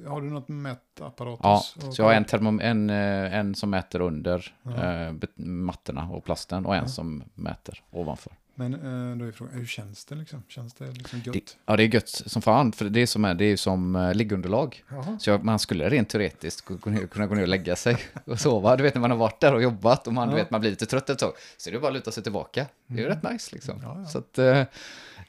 har 0.06 0.20
du 0.20 0.30
något 0.30 0.48
mätapparat? 0.48 1.40
Ja, 1.42 1.62
så 1.92 2.02
jag 2.02 2.04
har 2.06 2.12
en, 2.14 2.24
termom 2.24 2.60
en, 2.60 2.90
eh, 2.90 3.34
en 3.34 3.54
som 3.54 3.70
mäter 3.70 4.00
under 4.00 4.54
Ja. 4.62 4.70
eh, 5.06 5.12
mattorna 5.46 6.08
och 6.10 6.24
plasten 6.24 6.66
och 6.66 6.74
en 6.76 6.82
Ja. 6.82 6.88
som 6.88 7.22
mäter 7.34 7.82
ovanför. 7.90 8.32
Men 8.54 8.74
eh, 8.74 9.16
då 9.16 9.24
är 9.24 9.32
frågan, 9.32 9.54
hur 9.54 9.66
känns 9.66 10.04
det 10.04 10.14
liksom? 10.14 10.42
Känns 10.48 10.74
det 10.74 10.86
liksom 10.86 11.18
gött? 11.24 11.32
Det, 11.34 11.56
ja, 11.66 11.76
det 11.76 11.82
är 11.82 11.94
gött 11.94 12.08
som 12.08 12.42
fan, 12.42 12.72
för 12.72 12.84
det 12.84 13.06
som 13.06 13.24
är, 13.24 13.34
det 13.34 13.44
är 13.44 13.56
som 13.56 13.96
eh, 13.96 14.14
liggunderlag. 14.14 14.84
Jaha. 14.90 15.18
Så 15.20 15.30
jag, 15.30 15.44
man 15.44 15.58
skulle 15.58 15.88
rent 15.90 16.08
teoretiskt 16.08 16.64
kunna 17.10 17.26
gå 17.26 17.34
ner 17.34 17.42
och 17.42 17.48
lägga 17.48 17.76
sig 17.76 17.96
och 18.26 18.40
sova. 18.40 18.76
Du 18.76 18.82
vet 18.82 18.94
när 18.94 19.00
man 19.00 19.10
har 19.10 19.18
varit 19.18 19.40
där 19.40 19.54
och 19.54 19.62
jobbat 19.62 20.06
och 20.06 20.12
man, 20.12 20.28
Ja. 20.30 20.34
vet, 20.34 20.50
man 20.50 20.60
blir 20.60 20.70
lite 20.70 20.86
trött 20.86 21.10
ett 21.10 21.18
tag. 21.18 21.32
Så 21.56 21.70
är 21.70 21.74
det 21.74 21.80
bara 21.80 21.88
att 21.88 21.94
luta 21.94 22.10
sig 22.10 22.22
tillbaka. 22.22 22.66
Det 22.86 22.94
är 22.94 22.98
ju 22.98 23.06
Mm. 23.06 23.16
rätt 23.22 23.32
nice 23.32 23.50
liksom. 23.54 23.80
Ja, 23.82 23.96
ja. 23.98 24.04
Så 24.06 24.18
att 24.18 24.38
eh, 24.38 24.62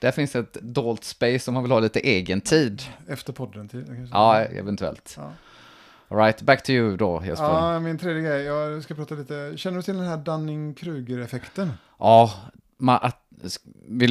där 0.04 0.12
finns 0.12 0.36
ett 0.36 0.54
dolt 0.62 1.04
space 1.04 1.52
om 1.52 1.54
man 1.54 1.64
vill 1.64 1.72
ha 1.72 1.80
lite 1.80 2.00
egen 2.00 2.42
tid. 2.42 2.82
Efter 3.08 3.34
podden? 3.34 3.70
Till, 3.70 3.86
kanske? 3.86 4.16
Ja, 4.16 4.40
eventuellt. 4.40 5.14
Ja. 5.18 5.32
All 6.08 6.18
right, 6.18 6.42
back 6.42 6.64
to 6.64 6.72
you 6.72 6.98
då 6.98 7.24
Jesper. 7.26 7.46
Ja, 7.46 7.74
ja, 7.74 7.80
min 7.80 7.98
tredje 7.98 8.22
grej. 8.22 8.44
Jag 8.44 8.84
ska 8.84 8.96
prata 8.96 9.16
lite. 9.16 9.54
Känner 9.56 9.78
du 9.78 9.84
till 9.84 9.98
den 9.98 10.08
här 10.08 10.18
Dunning-Kruger-effekten? 10.18 11.72
ma, 12.00 12.30
att, 12.90 13.20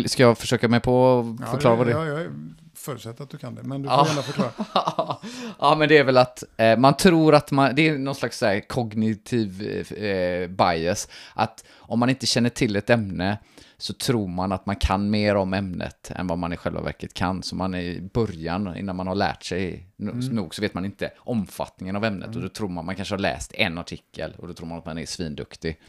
ska 0.06 0.22
jag 0.22 0.38
försöka 0.38 0.68
mig 0.68 0.80
på 0.80 1.18
att 1.42 1.50
förklara 1.50 1.72
ja, 1.72 1.76
vad 1.76 1.86
det 1.86 1.92
är? 1.92 2.06
Ja, 2.06 2.20
jag 2.20 2.32
förutsätter 2.74 3.24
att 3.24 3.30
du 3.30 3.38
kan 3.38 3.54
det, 3.54 3.62
men 3.62 3.82
du 3.82 3.88
får 3.88 3.98
Ja. 3.98 4.06
gärna 4.08 4.22
förklara. 4.22 4.50
ja, 5.58 5.74
men 5.78 5.88
det 5.88 5.98
är 5.98 6.04
väl 6.04 6.16
att 6.16 6.44
eh, 6.56 6.78
man 6.78 6.96
tror 6.96 7.34
att 7.34 7.50
man, 7.50 7.74
det 7.74 7.88
är 7.88 7.98
någon 7.98 8.14
slags 8.14 8.38
så 8.38 8.46
här, 8.46 8.60
kognitiv 8.68 9.62
eh, 9.96 10.48
bias, 10.48 11.08
att 11.34 11.64
om 11.78 11.98
man 11.98 12.10
inte 12.10 12.26
känner 12.26 12.50
till 12.50 12.76
ett 12.76 12.90
ämne 12.90 13.38
så 13.78 13.92
tror 13.92 14.28
man 14.28 14.52
att 14.52 14.66
man 14.66 14.76
kan 14.76 15.10
mer 15.10 15.34
om 15.34 15.54
ämnet 15.54 16.10
än 16.14 16.26
vad 16.26 16.38
man 16.38 16.52
i 16.52 16.56
själva 16.56 16.80
verket 16.80 17.14
kan. 17.14 17.42
Så 17.42 17.56
man 17.56 17.74
är 17.74 17.80
i 17.80 18.00
början, 18.14 18.76
innan 18.76 18.96
man 18.96 19.06
har 19.06 19.14
lärt 19.14 19.42
sig 19.44 19.88
Mm. 20.00 20.18
nog, 20.18 20.54
så 20.54 20.62
vet 20.62 20.74
man 20.74 20.84
inte 20.84 21.10
omfattningen 21.16 21.96
av 21.96 22.04
ämnet. 22.04 22.36
Och 22.36 22.42
då 22.42 22.48
tror 22.48 22.68
man, 22.68 22.86
man 22.86 22.96
kanske 22.96 23.14
har 23.14 23.18
läst 23.18 23.52
en 23.54 23.78
artikel 23.78 24.34
och 24.38 24.48
då 24.48 24.54
tror 24.54 24.66
man 24.68 24.78
att 24.78 24.86
man 24.86 24.98
är 24.98 25.06
svinduktig. 25.06 25.80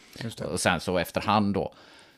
Och 0.51 0.59
sen 0.59 0.80
så 0.80 0.97
efterhand 0.97 1.53
då, 1.53 1.74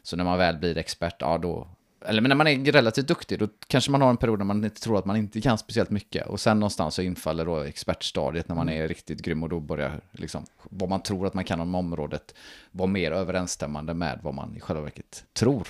så 0.05 0.15
när 0.15 0.23
man 0.23 0.37
väl 0.37 0.57
blir 0.57 0.77
expert, 0.77 1.15
ja 1.19 1.37
då, 1.37 1.67
eller 2.05 2.21
men 2.21 2.29
när 2.29 2.35
man 2.35 2.47
är 2.47 2.71
relativt 2.71 3.07
duktig, 3.07 3.39
då 3.39 3.47
kanske 3.67 3.91
man 3.91 4.01
har 4.01 4.09
en 4.09 4.17
period 4.17 4.37
när 4.39 4.45
man 4.45 4.63
inte 4.65 4.81
tror 4.81 4.97
att 4.99 5.05
man 5.05 5.15
inte 5.15 5.41
kan 5.41 5.57
speciellt 5.57 5.89
mycket. 5.89 6.27
Och 6.27 6.39
sen 6.39 6.59
någonstans 6.59 6.95
så 6.95 7.01
infaller 7.01 7.45
då 7.45 7.59
expertstadiet 7.59 8.47
när 8.47 8.55
man 8.55 8.69
är 8.69 8.87
riktigt 8.87 9.21
grym 9.21 9.43
och 9.43 9.49
då 9.49 9.59
börjar 9.59 10.01
liksom, 10.11 10.45
vad 10.63 10.89
man 10.89 11.01
tror 11.03 11.27
att 11.27 11.33
man 11.33 11.43
kan 11.43 11.59
om 11.59 11.75
området 11.75 12.35
vara 12.71 12.87
mer 12.87 13.11
överensstämmande 13.11 13.93
med 13.93 14.19
vad 14.23 14.33
man 14.33 14.55
i 14.55 14.59
själva 14.59 14.81
verket 14.83 15.25
tror. 15.33 15.67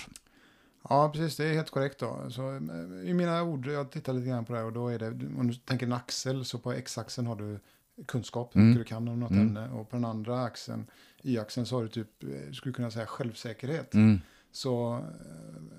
Ja, 0.88 1.10
precis. 1.12 1.36
Det 1.36 1.44
är 1.44 1.54
helt 1.54 1.70
korrekt 1.70 1.98
då. 2.00 2.30
Så, 2.30 2.50
eh, 2.56 3.08
I 3.10 3.14
mina 3.14 3.42
ord, 3.42 3.66
jag 3.66 3.90
tittar 3.90 4.12
lite 4.12 4.28
grann 4.28 4.44
på 4.44 4.52
det 4.52 4.58
här 4.58 4.66
och 4.66 4.72
då 4.72 4.88
är 4.88 4.98
det, 4.98 5.06
om 5.38 5.48
du 5.48 5.54
tänker 5.54 5.86
en 5.86 5.92
axel, 5.92 6.44
så 6.44 6.58
på 6.58 6.72
x-axeln 6.72 7.26
har 7.26 7.36
du 7.36 7.58
kunskap, 8.06 8.50
hur 8.56 8.60
Mm. 8.60 8.70
mycket 8.70 8.86
du 8.86 8.88
kan 8.88 9.08
om 9.08 9.20
något 9.20 9.30
Mm. 9.30 9.42
ämne. 9.46 9.68
Och 9.70 9.90
på 9.90 9.96
den 9.96 10.04
andra 10.04 10.42
axeln, 10.44 10.86
y-axeln, 11.22 11.66
så 11.66 11.76
har 11.76 11.82
du 11.82 11.88
typ, 11.88 12.22
eh, 12.22 12.52
skulle 12.52 12.72
kunna 12.74 12.90
säga 12.90 13.06
självsäkerhet. 13.06 13.94
Mm. 13.94 14.20
Så 14.56 14.94
eh, 14.96 15.02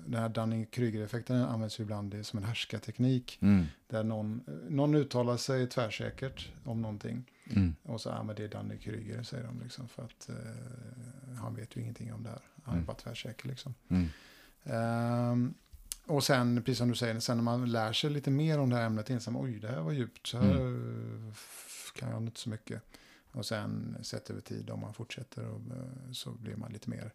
den 0.06 0.20
här 0.20 0.28
Dunning-Kruger-effekten 0.28 1.36
används 1.42 1.80
ju 1.80 1.82
ibland 1.84 2.14
som 2.26 2.38
en 2.38 2.44
härskarteknik. 2.44 3.38
Mm. 3.42 3.64
Där 3.86 4.04
någon, 4.04 4.40
eh, 4.48 4.54
någon 4.70 4.94
uttalar 4.94 5.36
sig 5.36 5.66
tvärsäkert 5.68 6.52
om 6.64 6.82
någonting. 6.82 7.24
Mm. 7.50 7.74
Och 7.82 8.00
så, 8.00 8.08
ja 8.08 8.22
men 8.22 8.36
det 8.36 8.44
är 8.44 8.48
Dunning-Kruger, 8.48 9.22
säger 9.22 9.44
de 9.44 9.60
liksom. 9.62 9.88
För 9.88 10.02
att 10.04 10.28
eh, 10.28 11.36
han 11.40 11.54
vet 11.54 11.76
ju 11.76 11.80
ingenting 11.80 12.12
om 12.12 12.22
det 12.22 12.28
här. 12.30 12.40
Han 12.62 12.74
är 12.74 12.78
Mm. 12.78 12.86
bara 12.86 12.96
tvärsäker 12.96 13.48
liksom. 13.48 13.74
Ehm, 14.64 15.54
och 16.06 16.24
sen, 16.24 16.62
precis 16.62 16.78
som 16.78 16.88
du 16.88 16.94
säger, 16.94 17.20
sen 17.20 17.36
när 17.36 17.44
man 17.44 17.72
lär 17.72 17.92
sig 17.92 18.10
lite 18.10 18.30
mer 18.30 18.58
om 18.58 18.70
det 18.70 18.76
här 18.76 18.86
ämnet 18.86 19.10
man, 19.10 19.36
oj, 19.44 19.58
det 19.58 19.68
här 19.68 19.80
var 19.80 19.92
djupt, 19.92 20.26
så 20.26 20.38
här 20.38 20.56
Mm. 20.56 21.32
kan 21.94 22.10
jag 22.10 22.22
inte 22.22 22.40
så 22.40 22.50
mycket. 22.50 22.82
Och 23.32 23.46
sen 23.46 23.96
sett 24.02 24.30
över 24.30 24.40
tid, 24.40 24.70
om 24.70 24.80
man 24.80 24.94
fortsätter, 24.94 25.44
och, 25.48 25.60
eh, 25.60 26.12
så 26.12 26.30
blir 26.30 26.56
man 26.56 26.72
lite 26.72 26.90
mer 26.90 27.12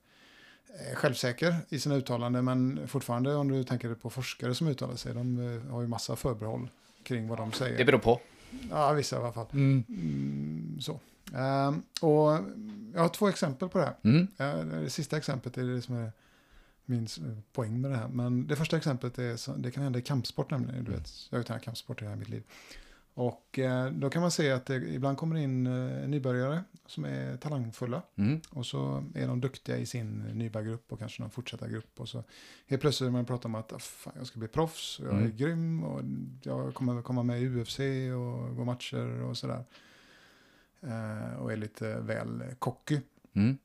självsäker 0.96 1.55
i 1.70 1.79
sina 1.79 1.96
uttalanden. 1.96 2.46
Men 2.46 2.88
fortfarande, 2.88 3.36
om 3.36 3.48
du 3.48 3.63
tänker 3.63 3.96
på 3.96 4.10
forskare 4.10 4.55
som 4.55 4.67
uttalar 4.67 4.96
sig, 4.96 5.13
de 5.13 5.55
eh, 5.65 5.72
har 5.72 5.82
ju 5.82 5.88
massa 5.88 6.15
förbehåll 6.15 6.70
kring 7.03 7.27
vad 7.27 7.38
de 7.38 7.51
säger. 7.51 7.77
Det 7.77 7.86
beror 7.86 8.00
på. 8.00 8.20
Ja, 8.70 8.93
vissa 8.93 9.15
i 9.15 9.20
alla 9.20 9.32
fall. 9.34 9.46
Mm. 9.53 9.84
Mm, 9.89 10.77
så. 10.82 11.00
Ehm, 11.36 11.82
och 12.01 12.39
jag 12.93 13.01
har 13.01 13.10
två 13.10 13.27
exempel 13.29 13.70
på 13.70 13.77
det 13.77 13.86
här. 13.86 13.96
Mm. 14.03 14.27
Eh, 14.38 14.79
Det 14.82 14.89
sista 14.89 15.17
exemplet 15.17 15.58
är 15.58 15.63
det 15.63 15.82
som 15.82 15.96
är 15.96 16.12
min 16.86 17.05
s- 17.05 17.20
poäng 17.53 17.82
med 17.82 17.91
det 17.91 17.98
här. 17.98 18.08
Men 18.08 18.48
det 18.48 18.55
första 18.55 18.77
exemplet 18.77 19.20
är, 19.20 19.36
så, 19.36 19.53
det 19.53 19.72
kan 19.72 19.84
hända 19.84 20.00
i 20.00 20.01
kampsport 20.01 20.51
nämligen. 20.51 20.84
Du 20.84 20.91
vet, 20.91 21.10
jag 21.29 21.38
har 21.38 21.39
ju 21.39 21.43
tränat 21.43 21.63
kampsport 21.63 22.01
i 22.01 22.05
hela 22.05 22.15
mitt 22.15 22.29
liv. 22.29 22.43
Och 23.15 23.60
eh, 23.60 23.91
då 23.91 24.10
kan 24.10 24.22
man 24.22 24.32
se 24.32 24.51
att 24.51 24.65
det 24.65 24.75
ibland 24.75 25.17
kommer 25.17 25.36
in 25.36 25.67
eh, 25.67 26.08
nybörjare 26.08 26.63
som 26.86 27.05
är 27.05 27.38
talangfulla. 27.38 28.01
Mm. 28.15 28.41
Och 28.50 28.65
så 28.65 29.03
är 29.15 29.27
de 29.27 29.41
duktiga 29.41 29.77
i 29.77 29.86
sin 29.86 30.17
nybörjargrupp 30.20 30.91
och 30.91 31.00
kanske 31.00 31.22
någon 31.22 31.32
fortsättargrupp. 31.32 32.00
Och 32.00 32.10
så 32.10 32.24
helt 32.67 32.82
plötsligt 32.82 33.12
man 33.12 33.25
pratar 33.25 33.50
om 33.50 33.55
att 33.55 33.74
"Ah, 33.74 33.79
fan, 33.79 34.13
jag 34.17 34.27
ska 34.27 34.39
bli 34.39 34.48
proffs 34.48 35.00
och 35.00 35.05
jag 35.05 35.13
är 35.13 35.17
Mm. 35.20 35.38
grym 35.38 35.84
och 35.84 36.01
jag 36.43 36.74
kommer 36.74 37.01
komma 37.01 37.24
med 37.24 37.41
i 37.41 37.46
UFC 37.48 37.79
och 38.15 38.55
gå 38.55 38.65
matcher 38.65 39.22
och 39.22 39.38
sådär. 39.38 39.63
Eh, 40.82 41.36
och 41.41 41.51
är 41.51 41.58
lite 41.58 42.00
väl 42.00 42.43
cocky. 42.60 43.00
Mm. 43.34 43.58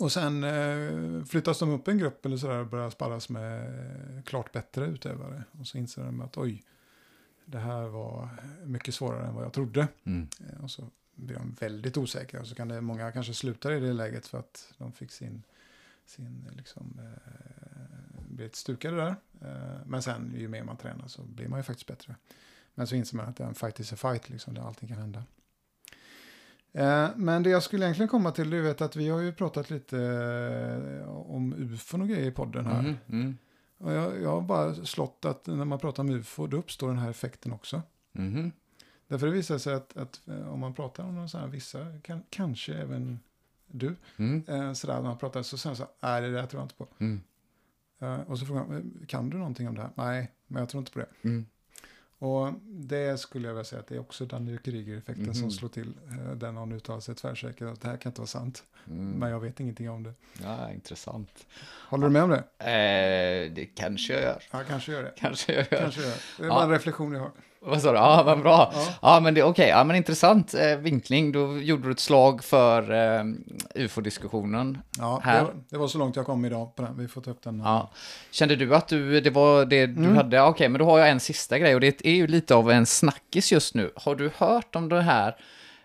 Och 0.00 0.12
sen 0.12 0.44
eh, 0.44 1.24
flyttas 1.24 1.58
de 1.58 1.70
upp 1.70 1.88
en 1.88 1.98
grupp 1.98 2.26
eller 2.26 2.36
sådär 2.36 2.58
och 2.58 2.66
börjar 2.66 2.90
sparras 2.90 3.28
med 3.28 4.22
klart 4.26 4.52
bättre 4.52 4.86
utövare. 4.86 5.44
Och 5.60 5.66
så 5.66 5.78
inser 5.78 6.04
de 6.04 6.20
att 6.20 6.36
oj, 6.38 6.62
det 7.44 7.58
här 7.58 7.82
var 7.82 8.28
mycket 8.64 8.94
svårare 8.94 9.26
än 9.26 9.34
vad 9.34 9.44
jag 9.44 9.52
trodde. 9.52 9.88
Mm. 10.04 10.28
Eh, 10.48 10.64
och 10.64 10.70
så 10.70 10.90
blir 11.14 11.36
de 11.36 11.56
väldigt 11.60 11.96
osäkra. 11.96 12.40
Och 12.40 12.46
så 12.46 12.54
kan 12.54 12.68
det, 12.68 12.80
många 12.80 13.12
kanske 13.12 13.34
sluta 13.34 13.74
i 13.74 13.80
det 13.80 13.92
läget 13.92 14.26
för 14.26 14.38
att 14.38 14.72
de 14.78 14.92
fick 14.92 15.12
sin, 15.12 15.42
sin 16.06 16.48
liksom, 16.56 17.00
eh, 17.02 17.32
blivit 18.28 18.56
stukade 18.56 18.96
där. 18.96 19.16
Eh, 19.40 19.86
men 19.86 20.02
sen 20.02 20.34
ju 20.36 20.48
mer 20.48 20.64
man 20.64 20.76
tränar 20.76 21.08
så 21.08 21.22
blir 21.22 21.48
man 21.48 21.58
ju 21.58 21.62
faktiskt 21.62 21.86
bättre. 21.86 22.16
Men 22.74 22.86
så 22.86 22.94
inser 22.94 23.16
man 23.16 23.28
att 23.28 23.40
en 23.40 23.54
fight 23.54 23.80
is 23.80 23.92
a 23.92 23.96
fight, 23.96 24.28
liksom, 24.28 24.54
där 24.54 24.62
allting 24.62 24.88
kan 24.88 24.98
hända. 24.98 25.24
Eh, 26.72 27.10
men 27.16 27.42
det 27.42 27.50
jag 27.50 27.62
skulle 27.62 27.84
egentligen 27.84 28.08
komma 28.08 28.30
till, 28.30 28.50
du 28.50 28.62
vet 28.62 28.80
att 28.80 28.96
vi 28.96 29.08
har 29.08 29.20
ju 29.20 29.32
pratat 29.32 29.70
lite 29.70 29.98
eh, 31.00 31.08
om 31.08 31.52
ufon 31.52 32.02
och 32.02 32.08
grejer 32.08 32.26
i 32.26 32.30
podden 32.30 32.66
här. 32.66 32.80
Mm. 32.80 32.96
Mm. 33.08 33.38
Jag, 33.84 34.22
jag 34.22 34.28
har 34.30 34.40
bara 34.40 34.74
slått 34.74 35.24
att 35.24 35.46
när 35.46 35.64
man 35.64 35.78
pratar 35.78 36.02
om 36.02 36.10
ufo, 36.10 36.46
då 36.46 36.56
uppstår 36.56 36.88
den 36.88 36.98
här 36.98 37.10
effekten 37.10 37.52
också. 37.52 37.82
Mhm. 38.12 38.52
Därför 39.08 39.26
det 39.26 39.32
visar 39.32 39.58
sig 39.58 39.74
att, 39.74 39.96
att 39.96 40.20
eh, 40.28 40.48
om 40.52 40.60
man 40.60 40.74
pratar 40.74 41.04
om 41.04 41.14
här, 41.38 41.46
vissa, 41.46 41.98
kan, 42.02 42.22
kanske 42.30 42.74
även 42.74 43.20
du, 43.66 43.96
Mm. 44.16 44.44
eh, 44.48 44.72
sådär, 44.72 44.94
när 44.94 45.02
man 45.02 45.18
pratar 45.18 45.42
så 45.42 45.58
man 45.58 45.76
så 45.76 45.86
nej 46.00 46.20
det 46.20 46.30
där 46.32 46.46
tror 46.46 46.60
jag 46.60 46.64
inte 46.64 46.74
på. 46.74 46.88
Mm. 46.98 47.20
Eh, 47.98 48.20
och 48.20 48.38
så 48.38 48.46
frågar 48.46 48.64
man, 48.66 48.76
"Eh, 49.00 49.06
kan 49.06 49.30
du 49.30 49.36
någonting 49.36 49.68
om 49.68 49.74
det 49.74 49.80
här? 49.82 49.90
Nej, 49.94 50.32
men 50.46 50.60
jag 50.60 50.68
tror 50.68 50.78
inte 50.78 50.92
på 50.92 50.98
det. 50.98 51.08
Mm. 51.22 51.46
Och 52.22 52.52
det 52.66 53.20
skulle 53.20 53.46
jag 53.48 53.54
vilja 53.54 53.64
säga 53.64 53.80
att 53.80 53.86
det 53.86 53.94
är 53.94 53.98
också 54.00 54.26
Daniel 54.26 54.58
Kryger-effekten 54.58 55.24
Mhm. 55.24 55.34
som 55.34 55.50
slår 55.50 55.68
till. 55.68 55.92
Eh, 56.10 56.32
där 56.36 56.52
någon 56.52 56.72
uttalar 56.72 57.00
sig 57.00 57.14
tvärsäkert 57.14 57.62
att 57.68 57.80
det 57.80 57.88
här 57.88 57.96
kan 57.96 58.10
inte 58.10 58.20
vara 58.20 58.26
sant. 58.26 58.64
Mm. 58.86 59.10
Men 59.10 59.30
jag 59.30 59.40
vet 59.40 59.60
ingenting 59.60 59.90
om 59.90 60.02
det. 60.02 60.12
Ja, 60.42 60.70
intressant. 60.72 61.46
Håller 61.88 62.06
du 62.06 62.12
med 62.12 62.22
om 62.22 62.30
det? 62.30 62.44
Eh, 62.58 63.52
det 63.54 63.64
kanske 63.66 64.12
jag 64.12 64.22
gör. 64.22 64.42
Ja, 64.52 64.62
kanske 64.68 64.92
gör 64.92 65.02
det. 65.02 65.12
Kanske 65.16 65.52
jag 65.54 65.66
gör. 65.72 65.78
Kanske 65.80 66.00
gör 66.00 66.08
det. 66.08 66.42
Är 66.44 66.46
Ja. 66.48 66.54
bara 66.54 66.64
en 66.64 66.70
reflektion 66.70 67.12
jag 67.12 67.20
har. 67.20 67.30
Vad 67.64 67.82
sa 67.82 67.90
du? 67.92 67.96
Ja, 67.98 68.22
men 68.26 68.40
bra. 68.42 68.72
Ja. 68.74 68.88
Ja, 69.02 69.20
men 69.20 69.34
det 69.34 69.40
är 69.40 69.44
okej. 69.44 69.68
Ja, 69.68 69.84
men 69.84 69.96
intressant 69.96 70.54
eh, 70.54 70.76
vinkling. 70.76 71.32
Då 71.32 71.58
gjorde 71.58 71.82
du 71.88 71.90
ett 71.92 72.00
slag 72.00 72.44
för 72.44 72.92
eh, 72.92 73.24
ufo-diskussionen. 73.74 74.78
Ja, 74.98 75.20
Här. 75.24 75.38
det, 75.38 75.44
var, 75.44 75.54
det 75.68 75.78
var 75.78 75.88
så 75.88 75.98
långt 75.98 76.16
jag 76.16 76.26
kom 76.26 76.44
idag 76.44 76.76
på 76.76 76.82
den. 76.82 76.98
Vi 76.98 77.08
får 77.08 77.20
ta 77.20 77.30
upp 77.30 77.42
den. 77.42 77.60
Ja. 77.64 77.90
Kände 78.30 78.56
du 78.56 78.74
att 78.74 78.88
du, 78.88 79.20
det 79.20 79.30
var 79.30 79.64
det 79.64 79.86
du 79.86 79.92
Mm. 80.04 80.16
hade? 80.16 80.42
Okej, 80.42 80.68
men 80.68 80.78
då 80.78 80.84
har 80.84 80.98
jag 80.98 81.08
en 81.10 81.20
sista 81.20 81.58
grej 81.58 81.74
och 81.74 81.80
det 81.80 82.06
är 82.06 82.14
ju 82.14 82.26
lite 82.26 82.54
av 82.54 82.70
en 82.70 82.86
snackis 82.86 83.52
just 83.52 83.74
nu. 83.74 83.90
Har 83.96 84.14
du 84.14 84.30
hört 84.36 84.76
om 84.76 84.88
det 84.88 85.00
här 85.02 85.36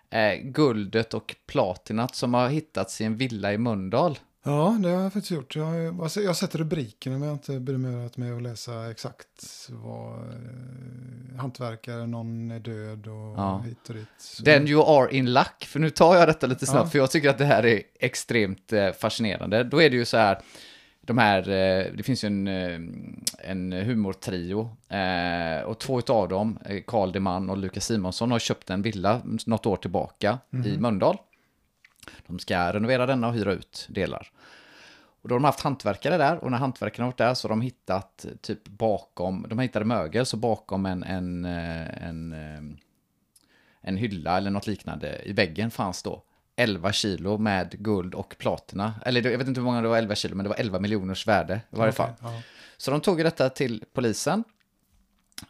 eh, 0.10 0.36
guldet 0.44 1.14
och 1.14 1.36
platinat 1.48 2.16
som 2.16 2.34
har 2.34 2.50
hittats 2.50 3.02
i 3.02 3.04
en 3.06 3.18
villa 3.18 3.54
i 3.54 3.58
Mölndal? 3.58 4.18
Ja, 4.44 4.78
det 4.84 4.90
har 4.90 5.02
jag 5.04 5.14
faktiskt 5.14 5.32
gjort. 5.32 5.56
Jag 5.56 5.66
har, 5.66 5.76
jag 5.76 6.30
har 6.30 6.34
sett 6.34 6.56
rubrikerna 6.56 7.18
men 7.18 7.22
jag 7.28 7.30
har 7.30 7.38
inte 7.38 7.60
bemödat 7.60 8.18
mig 8.18 8.32
att 8.32 8.42
läsa 8.42 8.92
exakt 8.92 9.68
vad 9.70 10.14
eh, 10.14 11.38
hantverkare, 11.40 12.08
någon 12.08 12.52
är 12.52 12.60
död 12.60 13.08
och 13.08 13.14
Ja. 13.38 13.64
hit 13.66 13.90
och 13.90 13.96
dit. 13.96 14.08
Så- 14.18 14.44
Then 14.44 14.68
you 14.68 14.84
are 15.02 15.16
in 15.18 15.34
luck. 15.34 15.66
För 15.68 15.80
nu 15.80 15.90
tar 15.90 16.16
jag 16.16 16.28
detta 16.28 16.48
lite 16.48 16.66
snabbt, 16.66 16.86
Ja. 16.86 16.90
för 16.90 17.00
jag 17.00 17.12
tycker 17.12 17.30
att 17.30 17.38
det 17.38 17.46
här 17.46 17.66
är 17.66 17.82
extremt 18.00 18.74
eh, 18.74 18.92
fascinerande. 18.92 19.64
Då 19.64 19.82
är 19.82 19.90
det 19.90 19.96
ju 19.96 20.06
så 20.06 20.18
här, 20.18 20.40
de 21.02 21.18
här, 21.18 21.40
eh, 21.50 21.86
det 21.96 22.04
finns 22.04 22.24
ju 22.24 22.28
en, 22.28 22.48
eh, 22.48 22.80
en 23.52 23.72
humortrio, 23.72 24.70
eh, 24.90 25.64
och 25.66 25.80
två 25.80 26.02
av 26.08 26.30
dem, 26.30 26.60
Carl 26.88 27.12
Deman 27.12 27.50
och 27.50 27.58
Lukas 27.58 27.86
Simonsson, 27.86 28.32
har 28.32 28.40
köpt 28.40 28.70
en 28.70 28.82
villa 28.82 29.22
något 29.46 29.66
år 29.66 29.76
tillbaka 29.78 30.40
i 30.66 30.78
Mölndal. 30.78 31.18
De 32.28 32.40
ska 32.40 32.74
renovera 32.74 33.06
denna 33.06 33.28
och 33.28 33.34
hyra 33.34 33.54
ut 33.54 33.88
delar. 33.90 34.32
Och 35.22 35.30
då 35.30 35.36
har 35.36 35.40
de 35.40 35.46
haft 35.46 35.62
hantverkare 35.62 36.18
där 36.18 36.38
och 36.44 36.52
när 36.52 36.58
hantverkarna 36.58 37.06
har 37.06 37.12
varit 37.12 37.18
där 37.18 37.34
så 37.34 37.48
har 37.48 37.50
de 37.50 37.62
hittat 37.62 38.26
typ 38.42 38.68
bakom, 38.68 39.46
de 39.50 39.60
hittade 39.60 39.86
mögel, 39.86 40.26
så 40.26 40.38
bakom 40.38 40.86
en, 40.86 41.04
en, 41.04 41.46
eh, 41.46 42.08
en, 42.08 42.34
eh, 42.34 42.78
en 43.82 43.98
hylla 43.98 44.38
eller 44.38 44.52
något 44.52 44.68
liknande 44.68 45.22
i 45.26 45.34
väggen 45.34 45.72
fanns 45.72 46.04
då 46.04 46.24
11 46.56 46.92
kilo 46.92 47.38
med 47.38 47.76
guld 47.80 48.16
och 48.16 48.36
platina. 48.38 48.94
Eller 49.06 49.32
jag 49.32 49.38
vet 49.38 49.48
inte 49.48 49.60
hur 49.60 49.66
många 49.66 49.82
det 49.82 49.88
var 49.88 49.98
11 49.98 50.16
kilo, 50.16 50.36
men 50.36 50.44
det 50.44 50.50
var 50.50 50.60
11 50.60 50.80
miljoners 50.80 51.28
värde 51.28 51.62
i 51.72 51.76
varje 51.76 51.92
Okej, 51.92 51.96
fall. 51.96 52.14
ja. 52.22 52.42
Så 52.78 52.92
de 52.92 53.02
tog 53.02 53.18
detta 53.18 53.50
till 53.50 53.84
polisen. 53.94 54.44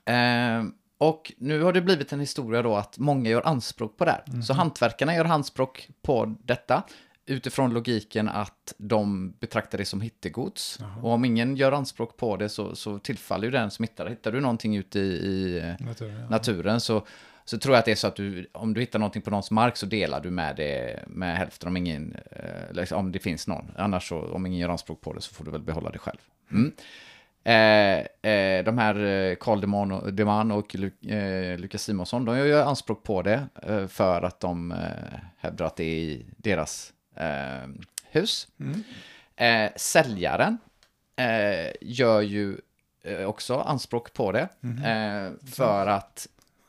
Eh, 0.06 0.64
och 0.98 1.34
nu 1.38 1.62
har 1.62 1.74
det 1.74 1.82
blivit 1.82 2.14
en 2.14 2.20
historia 2.20 2.62
då 2.62 2.76
att 2.76 2.98
många 2.98 3.30
gör 3.30 3.48
anspråk 3.48 3.98
på 3.98 4.06
det 4.06 4.12
här. 4.12 4.42
Så 4.42 4.54
hantverkarna 4.54 5.16
gör 5.16 5.26
anspråk 5.26 5.90
på 6.02 6.36
detta 6.44 6.84
utifrån 7.28 7.74
logiken 7.74 8.30
att 8.30 8.74
de 8.78 9.32
betraktar 9.40 9.78
det 9.78 9.86
som 9.86 10.02
hittegods. 10.02 10.80
Och 11.02 11.12
om 11.12 11.26
ingen 11.26 11.56
gör 11.56 11.72
anspråk 11.72 12.18
på 12.18 12.38
det 12.38 12.50
så, 12.50 12.76
så 12.76 13.00
tillfaller 13.00 13.46
ju 13.46 13.52
den 13.52 13.72
som 13.72 13.84
hittar 13.84 14.06
det. 14.06 14.10
Hittar 14.10 14.32
du 14.32 14.42
någonting 14.42 14.76
ute 14.76 15.00
i, 15.00 15.04
i 15.04 15.58
eh, 15.58 15.86
Naturen, 15.86 16.20
ja. 16.22 16.30
naturen 16.30 16.82
så, 16.82 17.06
så 17.46 17.58
tror 17.58 17.76
jag 17.76 17.80
att 17.80 17.86
det 17.86 17.92
är 17.92 17.96
så 17.96 18.08
att 18.08 18.16
du, 18.16 18.50
om 18.54 18.74
du 18.74 18.82
hittar 18.82 19.00
någonting 19.00 19.22
på 19.22 19.30
någons 19.30 19.52
mark 19.52 19.78
så 19.78 19.86
delar 19.86 20.22
du 20.22 20.32
med 20.32 20.56
det 20.56 21.04
med 21.08 21.38
hälften 21.38 21.68
om 21.68 21.78
ingen, 21.78 22.16
eh, 22.32 22.70
eller 22.70 22.94
om 22.94 23.12
det 23.12 23.20
finns 23.20 23.48
någon. 23.48 23.72
Annars 23.78 24.10
så, 24.10 24.20
om 24.20 24.46
ingen 24.46 24.60
gör 24.60 24.70
anspråk 24.70 25.02
på 25.02 25.14
det 25.14 25.22
så 25.22 25.34
får 25.34 25.46
du 25.46 25.52
väl 25.52 25.62
behålla 25.62 25.90
det 25.90 26.00
själv. 26.00 26.20
Mm. 26.52 26.72
Eh, 27.48 28.32
eh, 28.32 28.64
de 28.64 28.78
här 28.78 28.96
eh, 29.06 29.36
Carl 29.36 29.62
Deman 29.62 29.92
och, 29.92 30.14
Deman 30.14 30.52
och 30.52 30.76
Lu, 30.76 30.92
eh, 31.16 31.58
Lukas 31.60 31.84
Simonsson, 31.84 32.26
de 32.26 32.38
gör 32.38 32.64
anspråk 32.66 33.04
på 33.04 33.22
det 33.22 33.48
eh, 33.64 33.88
för 33.88 34.22
att 34.22 34.40
de 34.40 34.72
eh, 34.72 34.78
hävdar 35.38 35.66
att 35.66 35.76
det 35.76 35.84
är 35.84 35.98
i 35.98 36.26
deras 36.38 36.94
eh, 37.16 37.70
hus. 38.12 38.48
Mm. 38.60 38.84
Eh, 39.36 39.72
säljaren 39.76 40.58
eh, 41.16 41.72
gör 41.82 42.22
ju 42.22 42.58
eh, 43.04 43.26
också 43.26 43.60
anspråk 43.60 44.14
på 44.14 44.32
det. 44.32 44.48
Eh, 44.86 45.50
för 45.52 45.88
att 45.88 46.28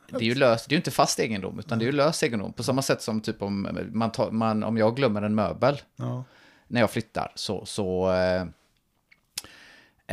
det 0.09 0.17
är 0.17 0.21
ju 0.21 0.35
lös, 0.35 0.65
det 0.65 0.73
är 0.73 0.75
ju 0.75 0.79
inte 0.79 0.91
fast 0.91 1.19
egendom, 1.19 1.59
utan 1.59 1.79
det 1.79 1.83
är 1.85 1.87
ju 1.87 1.91
lös 1.91 2.23
egendom. 2.23 2.53
På 2.53 2.63
samma 2.63 2.81
sätt 2.81 3.01
som 3.01 3.21
typ 3.21 3.41
om, 3.41 3.67
man 3.91 4.11
tar, 4.11 4.31
man, 4.31 4.63
om 4.63 4.77
jag 4.77 4.95
glömmer 4.95 5.21
en 5.21 5.35
möbel 5.35 5.81
Ja. 5.95 6.23
när 6.67 6.81
jag 6.81 6.91
flyttar 6.91 7.31
så, 7.35 7.65
så 7.65 8.13
eh, 8.13 8.41
eh, 8.41 8.47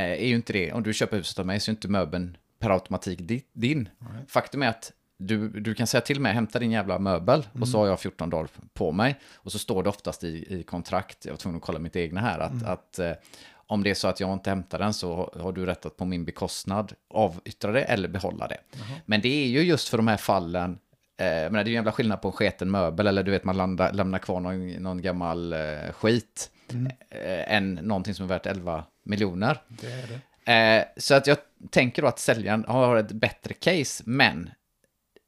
är 0.03 0.27
ju 0.27 0.35
inte 0.35 0.53
det, 0.53 0.73
om 0.73 0.83
du 0.83 0.95
köper 0.95 1.17
huset 1.17 1.39
av 1.39 1.47
mig 1.47 1.61
så 1.61 1.71
är 1.71 1.73
inte 1.73 1.89
möbeln 1.89 2.37
per 2.59 2.71
automatik 2.71 3.19
di, 3.21 3.43
din. 3.53 3.89
Nej. 3.99 4.09
Faktum 4.29 4.63
är 4.63 4.69
att 4.69 4.93
du, 5.19 5.49
du 5.49 5.75
kan 5.75 5.87
säga 5.87 6.01
till 6.01 6.21
mig, 6.21 6.33
hämta 6.33 6.59
din 6.59 6.71
jävla 6.71 6.99
möbel 6.99 7.41
och 7.51 7.57
Mm. 7.57 7.67
så 7.67 7.79
har 7.79 7.87
jag 7.87 8.01
14 8.01 8.31
dagar 8.31 8.49
på 8.75 8.93
mig. 8.93 9.21
Och 9.35 9.53
så 9.53 9.59
står 9.59 9.83
det 9.83 9.89
oftast 9.89 10.25
i, 10.25 10.47
i 10.59 10.63
kontrakt, 10.63 11.25
jag 11.25 11.33
var 11.33 11.37
tvungen 11.39 11.57
att 11.57 11.63
kolla 11.63 11.79
mitt 11.79 11.97
egna 11.97 12.21
här, 12.21 12.39
att, 12.39 12.53
Mm. 12.53 12.67
att 12.67 12.99
eh, 12.99 13.13
om 13.69 13.83
det 13.83 13.91
är 13.91 13.95
så 13.95 14.09
att 14.09 14.21
jag 14.21 14.33
inte 14.33 14.51
hämtar 14.51 14.79
den 14.79 14.95
så 14.95 15.31
har- 15.41 15.53
du 15.53 15.67
rätt 15.67 15.87
att 15.87 15.97
på 15.97 16.05
min 16.05 16.25
bekostnad 16.25 16.93
avyttra 17.11 17.73
det 17.73 17.83
eller 17.83 18.09
behålla 18.09 18.49
det. 18.49 18.59
Men 19.07 19.21
det 19.21 19.29
är 19.45 19.47
ju 19.49 19.61
just 19.61 19.89
för 19.89 19.97
de 19.97 20.09
här 20.09 20.17
fallen, 20.17 20.79
eh, 21.21 21.25
menar, 21.27 21.51
det 21.51 21.61
är 21.61 21.65
ju 21.65 21.71
en 21.71 21.75
jävla 21.75 21.93
skillnad 21.93 22.23
på 22.23 22.29
en 22.29 22.33
sketen 22.33 22.71
möbel 22.71 23.07
eller 23.07 23.23
du 23.23 23.31
vet 23.31 23.45
man 23.45 23.57
landar, 23.57 23.93
lämnar 23.93 24.19
kvar 24.19 24.41
någon, 24.41 24.69
någon 24.69 25.03
gammal 25.03 25.53
eh, 25.53 25.59
skit 25.93 26.51
Mm. 26.73 26.87
eh, 27.11 27.53
än 27.55 27.75
någonting 27.75 28.15
som 28.15 28.25
är 28.25 28.29
värt 28.29 28.47
11 28.47 28.85
miljoner. 29.05 29.63
Det 29.69 29.93
är 29.93 30.07
det. 30.07 30.21
Eh, 30.47 30.85
så 30.97 31.15
att 31.15 31.27
jag 31.27 31.39
tänker 31.71 32.03
då 32.03 32.09
att 32.09 32.19
säljaren 32.19 32.65
har 32.69 32.97
ett 32.97 33.13
bättre 33.13 33.55
case, 33.55 34.03
men 34.07 34.51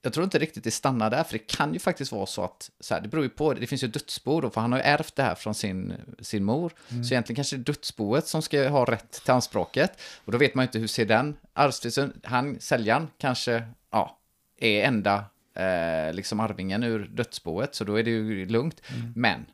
jag 0.02 0.12
tror 0.12 0.24
inte 0.24 0.38
riktigt 0.38 0.64
det 0.64 0.70
stannar 0.70 1.10
där, 1.10 1.24
för 1.24 1.32
det 1.32 1.38
kan 1.38 1.72
ju 1.72 1.78
faktiskt 1.78 2.12
vara 2.12 2.26
så 2.26 2.44
att, 2.44 2.70
så 2.80 2.94
här, 2.94 3.00
det 3.00 3.08
beror 3.08 3.24
ju 3.24 3.30
på, 3.30 3.54
det 3.54 3.66
finns 3.66 3.84
ju 3.84 3.88
dödsbo 3.88 4.40
då, 4.40 4.50
för 4.50 4.60
han 4.60 4.72
har 4.72 4.78
ju 4.78 4.84
ärvt 4.84 5.16
det 5.16 5.22
här 5.22 5.34
från 5.34 5.54
sin, 5.54 5.94
sin 6.20 6.44
mor, 6.44 6.72
så 6.88 6.94
egentligen 6.94 7.36
kanske 7.36 7.56
det 7.56 7.62
är 7.62 7.64
dödsboet 7.64 8.26
som 8.26 8.42
ska 8.42 8.68
ha 8.68 8.84
rätt 8.84 9.12
till 9.12 9.32
anspråket, 9.32 10.00
och 10.24 10.32
då 10.32 10.38
vet 10.38 10.54
man 10.54 10.62
ju 10.62 10.66
inte 10.66 10.78
hur 10.78 10.86
ser 10.86 11.06
den 11.06 11.36
arvstvisten, 11.52 12.20
han, 12.24 12.56
säljaren, 12.60 13.08
kanske, 13.18 13.62
ja, 13.90 14.18
är 14.60 14.82
enda 14.84 15.24
eh, 15.54 16.12
liksom 16.12 16.40
arvingen 16.40 16.82
ur 16.82 17.08
dödsboet, 17.12 17.74
så 17.74 17.84
då 17.84 17.98
är 17.98 18.02
det 18.02 18.10
ju 18.10 18.46
lugnt, 18.46 18.82
men 19.14 19.46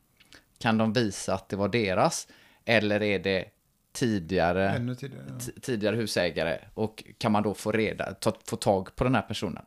kan 0.59 0.79
de 0.79 0.93
visa 0.93 1.35
att 1.35 1.49
det 1.49 1.57
var 1.57 1.69
deras, 1.69 2.29
eller 2.65 3.03
är 3.03 3.19
det 3.19 3.45
tidigare 3.93 4.95
tidigare. 4.99 5.25
Ja. 5.29 5.53
tidigare 5.61 5.97
husägare 5.97 6.59
och 6.75 7.05
kan 7.19 7.33
man 7.33 7.43
då 7.43 7.55
få 7.55 7.73
reda, 7.73 8.15
ta, 8.15 8.33
få 8.45 8.57
tag 8.57 8.97
på 8.97 9.05
den 9.05 9.15
här 9.15 9.23
personen. 9.23 9.65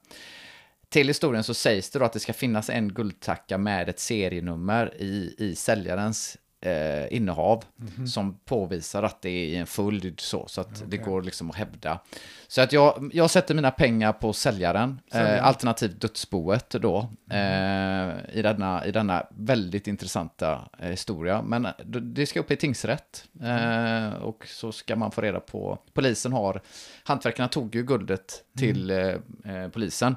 till 0.90 1.08
historien 1.08 1.44
så 1.44 1.54
sägs 1.54 1.90
det 1.90 2.00
då 2.00 2.06
att 2.06 2.14
det 2.14 2.20
ska 2.20 2.34
finnas 2.34 2.70
en 2.70 2.94
guldtacka 2.94 3.58
med 3.58 3.90
ett 3.90 4.00
serienummer 4.00 4.94
i, 4.98 5.36
i 5.38 5.56
säljarens 5.56 6.38
eh, 6.62 7.14
innehav 7.14 7.64
som 8.08 8.40
påvisar 8.46 9.04
att 9.04 9.22
det 9.22 9.30
är 9.30 9.46
i 9.46 9.56
en 9.56 9.68
följd 9.68 10.20
så, 10.20 10.48
så 10.48 10.62
att 10.62 10.84
det 10.88 10.98
går 10.98 11.22
liksom 11.22 11.50
att 11.50 11.56
hävda. 11.56 12.00
Så 12.48 12.62
att 12.62 12.74
jag, 12.74 13.12
jag 13.14 13.30
sätter 13.30 13.56
mina 13.56 13.72
pengar 13.72 14.14
på 14.14 14.34
säljaren, 14.34 15.00
eh, 15.14 15.46
alternativt 15.46 16.02
dödsboet 16.02 16.70
då, 16.70 17.10
eh, 17.32 18.38
i, 18.38 18.42
denna, 18.42 18.86
i 18.86 18.92
denna 18.92 19.26
väldigt 19.30 19.88
intressanta 19.88 20.70
eh, 20.80 20.90
historia. 20.90 21.42
Men 21.42 21.68
det 21.86 22.26
ska 22.26 22.40
upp 22.40 22.52
i 22.52 22.56
tingsrätt 22.56 23.26
eh, 23.44 24.14
och 24.14 24.48
så 24.48 24.72
ska 24.72 24.96
man 24.96 25.12
få 25.12 25.22
reda 25.22 25.40
på, 25.40 25.80
polisen 25.94 26.34
har, 26.34 26.62
hantverkarna 27.04 27.48
tog 27.48 27.76
ju 27.76 27.84
guldet 27.84 28.44
till 28.58 28.90
eh, 28.90 28.98
eh, 28.98 29.70
polisen. 29.74 30.16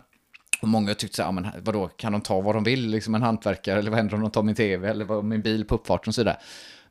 Och 0.62 0.68
många 0.68 0.94
tyckte 0.94 1.16
så 1.16 1.22
här, 1.22 1.28
ja, 1.28 1.32
men 1.32 1.64
vadå, 1.64 1.88
kan 1.88 2.12
de 2.12 2.20
ta 2.20 2.40
vad 2.40 2.54
de 2.54 2.64
vill, 2.64 2.86
liksom 2.86 3.14
en 3.14 3.22
hantverkare, 3.22 3.78
eller 3.78 3.90
vad 3.90 3.96
händer 3.96 4.14
om 4.14 4.20
de 4.20 4.30
tar 4.30 4.42
min 4.42 4.54
tv, 4.54 4.88
eller 4.88 5.04
vad, 5.04 5.24
min 5.24 5.42
bil 5.42 5.64
på 5.64 5.74
uppfarten 5.74 6.10
och 6.10 6.14
så 6.14 6.20
vidare. 6.20 6.38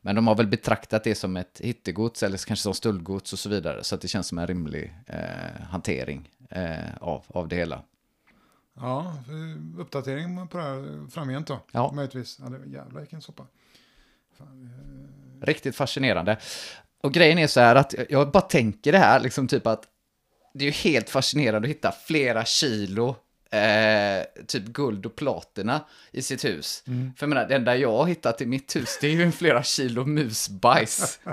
Men 0.01 0.15
de 0.15 0.27
har 0.27 0.35
väl 0.35 0.47
betraktat 0.47 1.03
det 1.03 1.15
som 1.15 1.37
ett 1.37 1.61
hittegods, 1.63 2.23
eller 2.23 2.37
kanske 2.37 2.63
som 2.63 2.73
stöldgods 2.73 3.33
och 3.33 3.39
så 3.39 3.49
vidare, 3.49 3.83
så 3.83 3.95
att 3.95 4.01
det 4.01 4.07
känns 4.07 4.27
som 4.27 4.37
en 4.37 4.47
rimlig 4.47 4.95
eh, 5.05 5.61
hantering 5.69 6.29
eh, 6.49 6.97
av, 7.01 7.23
av 7.27 7.47
det 7.47 7.55
hela. 7.55 7.83
Ja, 8.73 9.13
eh, 9.27 9.79
uppdatering 9.79 10.47
på 10.47 10.57
det 10.57 10.63
här 10.63 11.09
framgent 11.09 11.47
då. 11.47 11.59
Ja. 11.71 11.91
Möjligtvis. 11.95 12.39
Ja, 12.43 12.49
det, 12.49 12.69
jävlar 12.69 12.99
vilken 12.99 13.21
soppa. 13.21 13.47
Fan, 14.37 14.69
Riktigt 15.41 15.75
fascinerande. 15.75 16.37
Och 17.03 17.13
grejen 17.13 17.37
är 17.37 17.47
så 17.47 17.59
här 17.59 17.75
att 17.75 17.95
jag 18.09 18.31
bara 18.31 18.41
tänker 18.41 18.91
det 18.91 18.97
här, 18.97 19.19
liksom 19.19 19.47
typ 19.47 19.67
att 19.67 19.87
det 20.53 20.63
är 20.63 20.65
ju 20.65 20.71
helt 20.71 21.09
fascinerande 21.09 21.65
att 21.65 21.69
hitta 21.69 21.91
flera 21.91 22.45
kilo 22.45 23.15
eh, 23.51 24.43
typ 24.47 24.65
guld 24.65 25.05
och 25.05 25.15
platina 25.15 25.81
i 26.11 26.21
sitt 26.21 26.45
hus. 26.45 26.83
Mm. 26.87 27.13
För 27.17 27.25
jag 27.25 27.29
menar, 27.29 27.47
det 27.47 27.55
enda 27.55 27.77
jag 27.77 27.97
har 27.97 28.05
hittat 28.05 28.41
i 28.41 28.45
mitt 28.45 28.75
hus, 28.75 28.97
det 29.01 29.07
är 29.07 29.11
ju 29.11 29.23
en 29.23 29.31
flera 29.31 29.63
kilo 29.63 30.05
musbajs. 30.05 31.19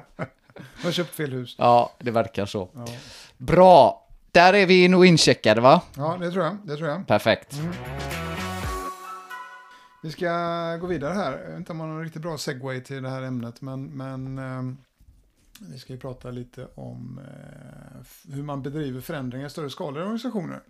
Jag 0.76 0.84
har 0.84 0.92
köpt 0.92 1.14
fel 1.14 1.32
hus. 1.32 1.54
ja, 1.58 1.92
det 1.98 2.10
verkar 2.10 2.46
så. 2.46 2.68
Ja. 2.74 2.86
Bra, 3.36 4.08
där 4.32 4.52
är 4.52 4.66
vi 4.66 4.88
nog 4.88 5.06
incheckade 5.06 5.60
va? 5.60 5.82
ja, 5.96 6.16
det 6.20 6.30
tror 6.30 6.44
jag. 6.44 6.56
Det 6.64 6.76
tror 6.76 6.88
jag. 6.88 7.06
Perfekt. 7.06 7.54
Vi 10.02 10.10
ska 10.10 10.28
gå 10.76 10.86
vidare 10.86 11.14
här. 11.14 11.32
Jag 11.32 11.48
vet 11.48 11.56
inte 11.56 11.72
om 11.72 11.78
man 11.78 11.88
har 11.88 11.96
en 11.96 12.04
riktigt 12.04 12.22
bra 12.22 12.38
segway 12.38 12.80
till 12.80 13.02
det 13.02 13.08
här 13.08 13.22
ämnet, 13.22 13.60
men, 13.60 13.84
men 13.86 14.38
ehm, 14.38 14.76
vi 15.60 15.78
ska 15.78 15.92
ju 15.92 15.98
prata 15.98 16.30
lite 16.30 16.66
om 16.74 17.20
eh, 17.24 18.34
hur 18.34 18.42
man 18.42 18.62
bedriver 18.62 19.00
förändringar 19.00 19.46
i 19.46 19.50
större 19.50 19.70
skala 19.70 19.98
i 19.98 20.02
organisationer. 20.02 20.60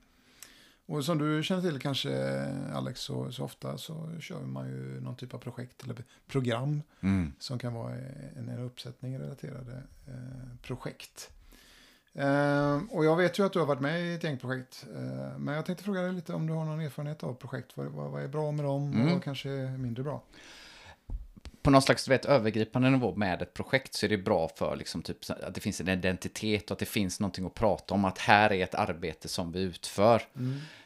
Och 0.87 1.05
som 1.05 1.19
du 1.19 1.43
känner 1.43 1.63
till 1.63 1.79
kanske, 1.81 2.43
Alex, 2.75 3.01
så, 3.01 3.33
så 3.33 3.45
ofta 3.45 3.79
så 3.79 4.11
kör 4.21 4.41
man 4.41 4.69
ju 4.69 5.01
någon 5.01 5.17
typ 5.17 5.35
av 5.35 5.39
projekt 5.39 5.83
eller 5.85 6.05
program 6.27 6.83
Mm. 7.01 7.33
som 7.39 7.59
kan 7.59 7.75
vara 7.75 7.95
en, 8.37 8.49
en 8.49 8.59
uppsättning 8.59 9.19
relaterade 9.19 9.83
eh, 10.07 10.57
projekt. 10.63 11.31
Eh, 12.15 12.81
och 12.91 13.05
jag 13.05 13.17
vet 13.17 13.39
ju 13.39 13.47
att 13.47 13.53
du 13.53 13.59
har 13.59 13.67
varit 13.67 13.81
med 13.81 14.01
i 14.07 14.15
ett 14.15 14.25
gäng 14.25 14.39
projekt. 14.39 14.87
Eh, 14.97 15.39
men 15.39 15.55
jag 15.55 15.67
tänkte 15.67 15.85
fråga 15.85 16.01
dig 16.03 16.13
lite 16.13 16.33
om 16.33 16.47
du 16.47 16.53
har 16.53 16.65
någon 16.65 16.81
erfarenhet 16.81 17.23
av 17.25 17.35
projekt. 17.35 17.77
Vad, 17.77 17.87
vad, 17.87 18.11
vad 18.11 18.23
är 18.23 18.29
bra 18.29 18.53
med 18.53 18.65
dem 18.65 18.89
och 18.91 18.95
Mm. 18.97 19.13
vad 19.13 19.23
kanske 19.23 19.51
är 19.51 19.79
mindre 19.79 20.03
bra? 20.03 20.23
På 21.67 21.71
någon 21.71 21.83
slags 21.83 22.09
vet, 22.09 22.25
övergripande 22.25 22.91
nivå 22.91 23.15
med 23.17 23.43
ett 23.43 23.55
projekt 23.55 23.95
så 23.95 24.07
är 24.07 24.11
det 24.11 24.19
bra 24.19 24.49
för 24.57 24.77
liksom, 24.77 25.03
typ, 25.03 25.17
att 25.29 25.55
det 25.55 25.61
finns 25.61 25.81
en 25.81 25.89
identitet 25.89 26.71
och 26.71 26.75
att 26.75 26.79
det 26.79 26.87
finns 26.87 27.21
någonting 27.21 27.47
att 27.47 27.55
prata 27.55 27.95
om. 27.95 28.05
Att 28.05 28.19
här 28.19 28.53
är 28.53 28.65
ett 28.65 28.75
arbete 28.75 29.29
som 29.29 29.53
vi 29.53 29.61
utför. 29.61 30.23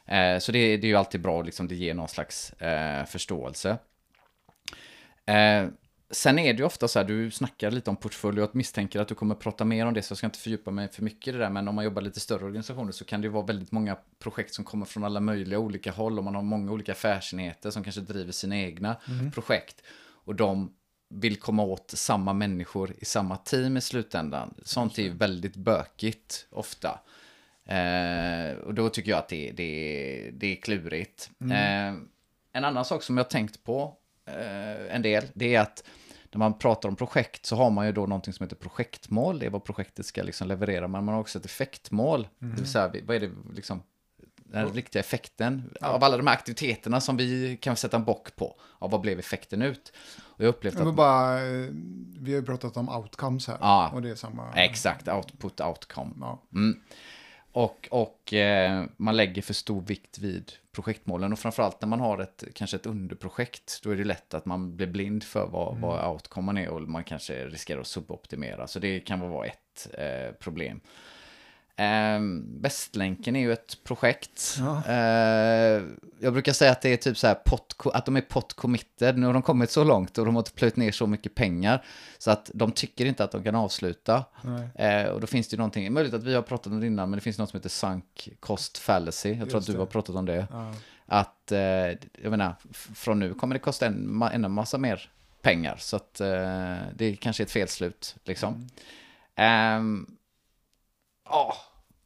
Eh, 0.06 0.38
så 0.38 0.52
det, 0.52 0.76
det 0.76 0.86
är 0.86 0.88
ju 0.88 0.96
alltid 0.96 1.20
bra, 1.20 1.42
liksom, 1.42 1.68
det 1.68 1.74
ger 1.74 1.94
någon 1.94 2.08
slags 2.08 2.52
eh, 2.52 3.04
förståelse. 3.04 3.78
Eh, 5.26 5.66
sen 6.10 6.38
är 6.38 6.52
det 6.52 6.58
ju 6.58 6.64
ofta 6.64 6.88
så 6.88 6.98
här, 6.98 7.06
du 7.06 7.30
snackar 7.30 7.70
lite 7.70 7.90
om 7.90 7.96
portfölj 7.96 8.42
och 8.42 8.56
misstänker 8.56 9.00
att 9.00 9.08
du 9.08 9.14
kommer 9.14 9.34
prata 9.34 9.64
mer 9.64 9.86
om 9.86 9.94
det, 9.94 10.02
så 10.02 10.12
jag 10.12 10.18
ska 10.18 10.26
inte 10.26 10.38
fördjupa 10.38 10.70
mig 10.70 10.88
för 10.88 11.02
mycket 11.02 11.28
i 11.28 11.32
det 11.32 11.38
där, 11.38 11.50
men 11.50 11.68
om 11.68 11.74
man 11.74 11.84
jobbar 11.84 12.02
lite 12.02 12.20
större 12.20 12.44
organisationer 12.44 12.92
så 12.92 13.04
kan 13.04 13.20
det 13.20 13.24
ju 13.24 13.32
vara 13.32 13.46
väldigt 13.46 13.72
många 13.72 13.96
projekt 14.18 14.54
som 14.54 14.64
kommer 14.64 14.86
från 14.86 15.04
alla 15.04 15.20
möjliga 15.20 15.58
olika 15.58 15.92
håll 15.92 16.18
och 16.18 16.24
man 16.24 16.34
har 16.34 16.42
många 16.42 16.72
olika 16.72 16.92
affärsenheter 16.92 17.70
som 17.70 17.84
kanske 17.84 18.00
driver 18.00 18.32
sina 18.32 18.56
egna 18.56 18.96
projekt 19.34 19.82
och 20.30 20.36
de 20.36 20.72
vill 21.14 21.36
komma 21.40 21.62
åt 21.62 21.90
samma 21.90 22.32
människor 22.32 22.94
i 22.98 23.04
samma 23.04 23.36
team 23.36 23.76
i 23.76 23.80
slutändan. 23.80 24.54
Sånt 24.62 24.98
är 24.98 25.02
ju 25.02 25.10
väldigt 25.12 25.56
bökigt 25.56 26.46
ofta. 26.50 27.00
Eh, 27.64 28.56
och 28.56 28.74
då 28.74 28.88
tycker 28.88 29.10
jag 29.10 29.18
att 29.18 29.28
det, 29.28 29.50
det, 29.52 30.30
det 30.32 30.46
är 30.56 30.60
klurigt. 30.62 31.30
Eh, 31.40 31.94
en 32.52 32.64
annan 32.64 32.84
sak 32.84 33.02
som 33.02 33.16
jag 33.16 33.24
har 33.24 33.28
tänkt 33.30 33.64
på 33.64 33.96
eh, 34.26 34.94
en 34.94 35.02
del, 35.02 35.24
det 35.34 35.54
är 35.54 35.60
att 35.60 35.84
när 36.32 36.38
man 36.38 36.58
pratar 36.58 36.88
om 36.88 36.96
projekt 36.96 37.46
så 37.46 37.56
har 37.56 37.70
man 37.70 37.86
ju 37.86 37.92
då 37.92 38.06
någonting 38.06 38.32
som 38.34 38.44
heter 38.44 38.56
projektmål. 38.56 39.38
Det 39.38 39.46
är 39.46 39.50
vad 39.50 39.64
projektet 39.64 40.06
ska 40.06 40.22
liksom 40.22 40.48
leverera. 40.48 40.88
Men 40.88 41.04
man 41.04 41.14
har 41.14 41.20
också 41.20 41.38
ett 41.38 41.44
effektmål. 41.44 42.28
Det 42.38 42.46
vill 42.46 42.66
säga, 42.66 42.88
vi- 42.88 43.00
vad 43.00 43.16
är 43.16 43.20
det 43.20 43.30
liksom, 43.54 43.82
den 44.52 44.72
riktiga 44.72 45.00
effekten 45.00 45.74
av 45.80 46.04
alla 46.04 46.16
de 46.16 46.26
här 46.26 46.34
aktiviteterna 46.34 47.00
som 47.00 47.16
vi 47.16 47.58
kan 47.60 47.76
sätta 47.76 47.96
en 47.96 48.04
bock 48.04 48.36
på. 48.36 48.56
Av 48.78 48.90
vad 48.90 49.00
blev 49.00 49.18
effekten 49.18 49.62
ut? 49.62 49.92
Och 50.18 50.44
jag 50.44 50.48
upplevt 50.48 50.78
Jag 50.78 50.88
att... 50.88 50.94
bara, 50.94 51.42
eh, 51.42 51.66
vi 52.18 52.32
har 52.32 52.40
ju 52.40 52.46
pratat 52.46 52.76
om 52.76 52.88
outcomes 52.88 53.48
här. 53.48 53.56
Ja. 53.60 53.90
Och 53.94 54.02
det 54.02 54.10
är 54.10 54.14
samma. 54.14 54.52
Exakt, 54.54 55.08
output, 55.08 55.60
outcome. 55.60 56.14
Ja. 56.20 56.42
Mm. 56.54 56.80
Och, 57.52 57.88
och 57.90 58.32
eh, 58.32 58.84
man 58.96 59.16
lägger 59.16 59.42
för 59.42 59.54
stor 59.54 59.80
vikt 59.80 60.18
vid 60.18 60.52
projektmålen 60.72 61.32
och 61.32 61.38
framförallt 61.38 61.80
när 61.80 61.88
man 61.88 62.00
har 62.00 62.18
ett, 62.18 62.44
kanske 62.54 62.76
ett 62.76 62.86
underprojekt, 62.86 63.80
då 63.82 63.90
är 63.90 63.96
det 63.96 64.04
lätt 64.04 64.34
att 64.34 64.46
man 64.46 64.76
blir 64.76 64.86
blind 64.86 65.24
för 65.24 65.46
vad, 65.46 65.76
vad 65.76 66.12
outcomen 66.12 66.58
är 66.58 66.68
och 66.68 66.82
man 66.82 67.04
kanske 67.04 67.46
riskerar 67.46 67.80
att 67.80 67.86
suboptimera. 67.86 68.66
Så 68.66 68.78
det 68.78 69.00
kan 69.00 69.20
vara 69.20 69.46
ett 69.46 69.88
eh, 69.98 70.34
problem. 70.34 70.80
Eh, 71.76 72.20
Västlänken 72.60 73.36
är 73.36 73.40
ju 73.40 73.52
ett 73.52 73.84
projekt. 73.84 74.56
Ja. 74.58 74.82
Eh, 74.86 75.82
jag 76.20 76.32
brukar 76.32 76.52
säga 76.52 76.72
att 76.72 76.82
det 76.82 76.88
är 76.88 76.96
typ 76.96 77.18
så 77.18 77.26
här 77.26 77.34
pot, 77.34 77.74
att 77.84 78.06
de 78.06 78.16
är 78.16 78.20
pot 78.20 78.52
committed. 78.54 79.18
Nu 79.18 79.26
har 79.26 79.32
de 79.32 79.42
kommit 79.42 79.70
så 79.70 79.84
långt 79.84 80.18
och 80.18 80.26
de 80.26 80.36
har 80.36 80.42
plöjt 80.42 80.76
ner 80.76 80.92
så 80.92 81.06
mycket 81.06 81.34
pengar 81.34 81.84
så 82.18 82.30
att 82.30 82.50
de 82.54 82.72
tycker 82.72 83.06
inte 83.06 83.24
att 83.24 83.32
de 83.32 83.44
kan 83.44 83.54
avsluta. 83.54 84.24
Eh, 84.74 85.04
och 85.04 85.20
då 85.20 85.26
finns 85.26 85.48
det 85.48 85.54
ju 85.54 85.58
någonting, 85.58 85.92
möjligt 85.92 86.14
att 86.14 86.24
vi 86.24 86.34
har 86.34 86.42
pratat 86.42 86.66
om 86.66 86.80
det 86.80 86.86
innan, 86.86 87.10
men 87.10 87.16
det 87.16 87.20
finns 87.22 87.38
något 87.38 87.50
som 87.50 87.56
heter 87.56 87.68
sunk 87.68 88.28
cost 88.40 88.78
fallacy. 88.78 89.28
Jag 89.28 89.36
tror 89.38 89.46
Just 89.46 89.56
att 89.56 89.66
du 89.66 89.72
det. 89.72 89.78
har 89.78 89.86
pratat 89.86 90.16
om 90.16 90.26
det. 90.26 90.46
Ja. 90.50 90.74
Att, 91.06 91.52
eh, 91.52 91.58
jag 92.22 92.30
menar, 92.30 92.54
från 92.94 93.18
nu 93.18 93.34
kommer 93.34 93.54
det 93.54 93.58
kosta 93.58 93.86
en, 93.86 94.22
en 94.32 94.50
massa 94.52 94.78
mer 94.78 95.10
pengar. 95.42 95.76
Så 95.78 95.96
att 95.96 96.20
eh, 96.20 96.26
det 96.94 97.04
är 97.04 97.16
kanske 97.16 97.42
ett 97.42 97.50
felslut, 97.50 98.16
liksom. 98.24 98.68
Mm. 99.36 100.06
Ja, 101.30 101.54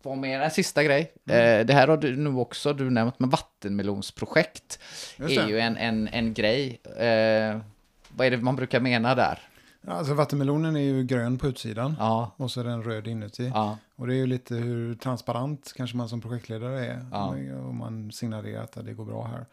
vad 0.02 0.18
mer? 0.18 0.40
En 0.40 0.50
sista 0.50 0.84
grej. 0.84 1.12
Mm. 1.28 1.60
Eh, 1.60 1.66
det 1.66 1.72
här 1.72 1.88
har 1.88 1.96
du 1.96 2.16
nu 2.16 2.30
också 2.30 2.72
du 2.72 2.90
nämnt, 2.90 3.18
men 3.18 3.30
vattenmelonsprojekt 3.30 4.78
är 5.18 5.48
ju 5.48 5.58
en, 5.60 5.76
en, 5.76 6.08
en 6.08 6.34
grej. 6.34 6.80
Eh, 6.96 7.60
vad 8.08 8.26
är 8.26 8.30
det 8.30 8.36
man 8.36 8.56
brukar 8.56 8.80
mena 8.80 9.14
där? 9.14 9.38
Alltså 9.86 10.14
vattenmelonen 10.14 10.76
är 10.76 10.80
ju 10.80 11.04
grön 11.04 11.38
på 11.38 11.46
utsidan. 11.46 11.96
Ja, 11.98 12.30
Och 12.36 12.50
så 12.50 12.60
är 12.60 12.64
den 12.64 12.82
röd 12.82 13.06
inuti. 13.06 13.50
ja, 13.54 13.78
Och 13.96 14.06
det 14.06 14.14
är 14.14 14.16
ju 14.16 14.26
lite 14.26 14.54
hur 14.54 14.94
transparent 14.94 15.72
kanske 15.76 15.96
man 15.96 16.08
som 16.08 16.20
projektledare 16.20 16.86
är. 16.86 17.06
Ja. 17.12 17.26
Och 17.66 17.74
man 17.74 18.12
signalerar 18.12 18.62
att 18.62 18.72
det 18.84 18.92
går 18.92 19.04
bra 19.04 19.24
här. 19.26 19.46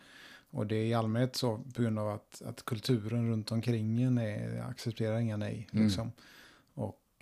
Och 0.51 0.67
det 0.67 0.75
är 0.75 0.85
i 0.85 0.93
allmänhet 0.93 1.35
så 1.35 1.57
på 1.75 1.81
grund 1.81 1.99
av 1.99 2.09
att, 2.09 2.41
att 2.45 2.65
kulturen 2.65 3.29
runt 3.29 3.51
omkring 3.51 4.01
en 4.01 4.17
är, 4.17 4.65
accepterar 4.69 5.19
inga 5.19 5.37
nej. 5.37 5.67
Mm. 5.73 5.89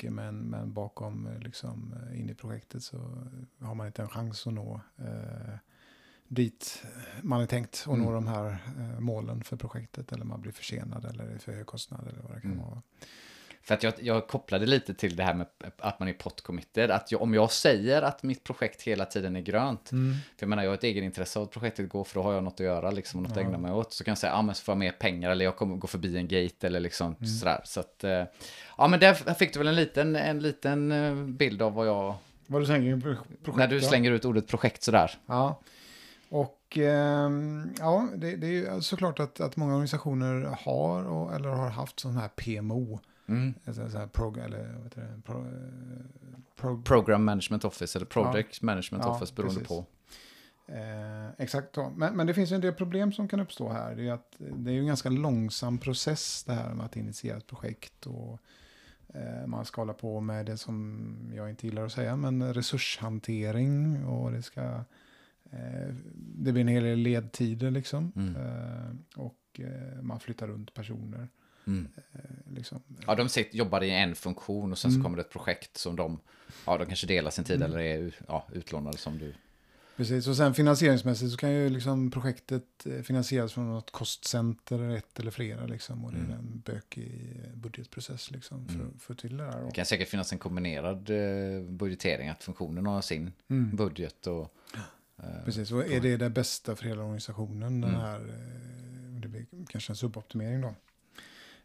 Och, 0.04 0.14
men, 0.14 0.38
men 0.50 0.74
bakom 0.74 1.28
eh, 1.28 1.40
liksom, 1.40 1.94
eh, 2.12 2.20
in 2.20 2.30
i 2.30 2.34
projektet 2.36 2.84
så 2.84 2.98
har 3.60 3.76
man 3.76 3.88
inte 3.88 4.02
en 4.02 4.10
chans 4.10 4.48
att 4.48 4.54
nå 4.54 4.82
eh, 4.98 5.56
dit 6.28 6.84
man 7.24 7.42
är 7.42 7.46
tänkt 7.46 7.86
nå 7.88 7.94
Mm. 7.94 8.14
de 8.14 8.28
här 8.28 8.58
eh, 8.80 9.00
målen 9.00 9.44
för 9.44 9.58
projektet. 9.58 10.12
Eller 10.12 10.26
man 10.26 10.42
blir 10.42 10.52
försenad 10.52 11.06
eller 11.06 11.24
är 11.24 11.38
för 11.38 11.52
hög 11.54 11.66
kostnad 11.66 12.08
eller 12.08 12.22
vad 12.22 12.32
det 12.36 12.42
kan 12.42 12.52
Mm. 12.52 12.64
vara. 12.64 12.82
För 13.64 13.74
att 13.74 13.84
jag, 13.84 13.94
jag 14.00 14.28
kopplade 14.28 14.66
lite 14.66 14.94
till 14.94 15.16
det 15.16 15.24
här 15.24 15.34
med 15.34 15.48
att 15.78 16.00
man 16.00 16.08
är 16.08 16.14
pot-committed. 16.14 16.92
Att 16.92 17.12
jag, 17.12 17.22
om 17.22 17.34
jag 17.34 17.52
säger 17.52 18.02
att 18.02 18.24
mitt 18.24 18.44
projekt 18.44 18.82
hela 18.82 19.06
tiden 19.06 19.36
är 19.36 19.42
grönt. 19.42 19.92
Mm. 19.92 20.14
För 20.14 20.22
jag 20.46 20.50
menar, 20.50 20.64
jag 20.64 20.70
har 20.70 20.76
ett 20.76 20.84
egenintresse 20.84 21.40
av 21.40 21.44
att 21.46 21.52
projektet 21.52 21.90
går 21.90 22.04
för 22.04 22.16
då 22.16 22.24
har 22.24 22.34
jag 22.34 22.44
något 22.44 22.54
att 22.54 22.60
göra, 22.60 22.92
liksom, 22.92 23.18
och 23.20 23.24
något 23.24 23.32
att 23.32 23.38
Ja. 23.38 23.44
ägna 23.44 23.58
mig 23.58 23.72
åt. 23.72 23.94
Så 23.94 24.04
kan 24.04 24.12
jag 24.12 24.18
säga, 24.18 24.34
ja 24.34 24.42
men 24.42 24.56
så 24.56 24.64
får 24.64 24.72
jag 24.74 24.80
mer 24.80 24.92
pengar 24.92 25.30
eller 25.32 25.46
jag 25.46 25.56
kommer 25.56 25.76
gå 25.76 25.88
förbi 25.88 26.18
en 26.18 26.28
gate 26.28 26.68
eller 26.68 26.80
liksom 26.80 27.16
Mm. 27.20 27.28
sådär. 27.28 27.62
Så 27.64 27.80
att, 27.80 28.04
eh, 28.04 28.24
ja 28.78 28.88
men 28.88 29.00
där 29.00 29.14
fick 29.34 29.54
du 29.54 29.60
väl 29.60 29.68
en 29.68 29.76
liten, 29.76 30.16
en 30.16 30.40
liten 30.40 30.92
eh, 30.92 31.16
bild 31.16 31.62
av 31.62 31.74
vad 31.74 31.88
jag, 31.88 32.16
Vad 32.48 32.62
du 32.62 33.02
på 33.02 33.24
projekt? 33.44 33.58
när 33.58 33.68
du 33.68 33.82
slänger 33.82 34.12
ut 34.12 34.26
ordet 34.26 34.48
projekt 34.48 34.84
sådär. 34.84 35.12
Ja, 35.26 35.60
och 36.30 36.78
ehm, 36.78 37.70
ja, 37.80 38.08
det, 38.16 38.36
det 38.36 38.48
är 38.48 38.52
ju 38.52 38.82
såklart 38.82 39.20
att, 39.20 39.40
att 39.40 39.56
många 39.56 39.74
organisationer 39.74 40.58
har 40.62 41.04
och, 41.10 41.36
eller 41.36 41.50
har 41.50 41.70
haft 41.70 42.00
sån 42.00 42.18
här 42.18 42.28
PMO. 42.28 43.00
Mm. 43.30 43.54
Så 43.92 43.98
här 43.98 44.08
prog, 44.08 44.38
eller 44.38 44.74
vad 44.74 44.84
heter 44.84 45.02
det? 45.02 45.22
Pro, 45.26 45.46
prog, 46.56 46.86
Program 46.86 47.24
Management 47.24 47.66
Office 47.66 47.98
eller 47.98 48.06
Project 48.06 48.62
Management 48.62 49.04
Ja, 49.06 49.16
Office 49.16 49.34
beroende 49.36 49.60
precis. 49.60 49.68
på. 49.68 49.86
Eh, 50.68 51.30
exakt 51.38 51.76
så. 51.76 51.94
Men, 51.96 52.16
men 52.16 52.28
det 52.28 52.34
finns 52.34 52.52
ju 52.52 52.56
en 52.56 52.62
del 52.62 52.74
problem 52.74 53.12
som 53.12 53.28
kan 53.28 53.40
uppstå 53.40 53.70
här. 53.70 53.96
Det 53.96 54.08
är, 54.08 54.14
att 54.14 54.36
det 54.38 54.72
är 54.72 54.74
ju 54.74 54.80
en 54.80 54.88
ganska 54.88 55.10
långsam 55.10 55.78
process 55.78 56.44
det 56.44 56.54
här 56.54 56.74
med 56.74 56.86
att 56.86 56.96
initiera 56.96 57.38
ett 57.38 57.48
projekt. 57.48 58.06
Och, 58.06 58.40
eh, 59.14 59.48
man 59.48 59.66
ska 59.66 59.82
hålla 59.82 59.94
på 59.94 60.22
med 60.22 60.46
det 60.46 60.58
som 60.58 61.06
jag 61.36 61.50
inte 61.50 61.68
gillar 61.68 61.86
att 61.86 61.92
säga, 61.92 62.16
men 62.16 62.54
resurshantering. 62.54 64.06
Och 64.06 64.32
det 64.32 64.42
ska... 64.42 64.62
Eh, 65.52 65.94
det 66.16 66.52
blir 66.52 66.62
en 66.62 66.68
hel 66.68 66.84
del 66.84 67.00
ledtider 67.00 67.72
liksom. 67.72 68.12
Mm. 68.16 68.36
Eh, 68.36 68.96
och 69.16 69.60
eh, 69.60 70.02
man 70.02 70.20
flyttar 70.20 70.48
runt 70.48 70.74
personer. 70.74 71.28
Mm. 71.68 71.88
Eh, 72.14 72.20
liksom. 72.56 72.82
Ja, 73.08 73.16
de 73.16 73.30
sitter, 73.30 73.58
jobbar 73.58 73.84
i 73.84 73.90
en 73.92 74.16
funktion 74.16 74.72
och 74.72 74.78
sen 74.78 74.92
så 74.92 74.96
Mm. 74.96 75.04
kommer 75.04 75.18
det 75.18 75.22
ett 75.22 75.30
projekt 75.32 75.78
som 75.78 75.96
de, 75.96 76.20
ja, 76.66 76.78
de 76.78 76.86
kanske 76.86 77.08
delar 77.08 77.32
sin 77.32 77.44
tid 77.44 77.56
Mm. 77.56 77.72
eller 77.72 77.80
är 77.80 78.16
ja, 78.28 78.48
utlånade 78.54 78.98
som 78.98 79.18
du. 79.18 79.34
Precis, 79.98 80.28
och 80.28 80.36
sen 80.38 80.54
finansieringsmässigt 80.54 81.32
så 81.32 81.38
kan 81.38 81.52
ju 81.52 81.70
liksom 81.70 82.12
projektet 82.12 82.86
eh, 82.86 83.02
finansieras 83.02 83.54
från 83.54 83.68
något 83.74 83.92
kostcenter, 83.92 84.90
ett 84.90 85.20
eller 85.20 85.32
flera 85.32 85.66
liksom. 85.66 86.06
Och 86.06 86.12
det 86.12 86.18
är 86.18 86.24
Mm. 86.24 86.32
en 86.40 86.62
bökig 86.66 87.36
budgetprocess 87.54 88.32
liksom 88.32 88.68
för, 88.68 88.76
Mm. 88.76 89.00
få 89.00 89.14
till 89.14 89.38
det 89.38 89.44
här. 89.44 89.66
Det 89.66 89.72
kan 89.72 89.86
säkert 89.86 90.08
finnas 90.10 90.32
en 90.32 90.40
kombinerad 90.40 91.10
eh, 91.10 91.62
budgetering, 91.64 92.30
att 92.30 92.44
funktionen 92.44 92.86
har 92.86 93.02
sin 93.02 93.32
mm. 93.50 93.76
budget 93.76 94.28
och... 94.28 94.54
Precis, 95.46 95.72
och 95.72 95.86
är 95.92 96.00
det 96.02 96.18
det 96.18 96.30
bästa 96.30 96.76
för 96.76 96.86
hela 96.86 97.02
organisationen, 97.04 97.82
den 97.82 97.90
Mm. 97.90 98.02
här, 98.02 98.20
det 99.22 99.28
blir 99.28 99.46
kanske 99.70 99.92
en 99.92 99.96
suboptimering 99.96 100.62
då. 100.62 100.76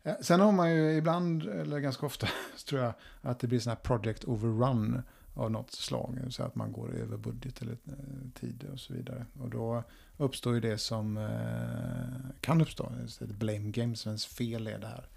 Eh, 0.04 0.14
sen 0.20 0.40
har 0.40 0.52
man 0.52 0.74
ju 0.74 0.92
ibland, 0.96 1.42
eller 1.42 1.78
ganska 1.78 2.06
ofta, 2.06 2.28
tror 2.68 2.82
jag, 2.82 2.94
att 3.20 3.38
det 3.38 3.46
blir 3.46 3.58
sådana 3.58 3.74
här 3.74 3.82
project 3.82 4.24
overrun 4.24 5.02
av 5.34 5.50
något 5.50 5.72
slag. 5.72 6.20
Så 6.28 6.42
att 6.42 6.54
man 6.54 6.72
går 6.72 6.94
över 6.94 7.16
budget 7.16 7.62
eller 7.62 7.72
eh, 7.72 8.30
tid 8.40 8.68
och 8.72 8.80
så 8.80 8.92
vidare. 8.92 9.26
Och 9.40 9.50
då 9.50 9.82
uppstår 10.16 10.54
ju 10.54 10.60
det 10.60 10.78
som 10.78 11.16
eh, 11.16 12.30
kan 12.40 12.60
uppstå, 12.60 12.92
just 13.02 13.18
det, 13.18 13.26
blame 13.26 13.70
game, 13.70 13.96
som 13.96 14.10
ens 14.10 14.26
fel 14.26 14.66
är 14.66 14.78
det 14.78 14.86
här? 14.86 15.08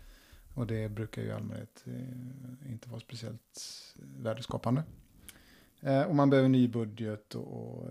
Och 0.54 0.68
det 0.68 0.90
brukar 0.90 1.22
ju 1.22 1.28
i 1.28 1.32
allmänhet 1.32 1.84
inte 2.70 2.90
vara 2.90 3.00
speciellt 3.00 3.64
värdeskapande. 3.96 4.84
Och 6.08 6.16
man 6.16 6.30
behöver 6.30 6.50
ny 6.50 6.68
budget 6.68 7.36
och, 7.36 7.90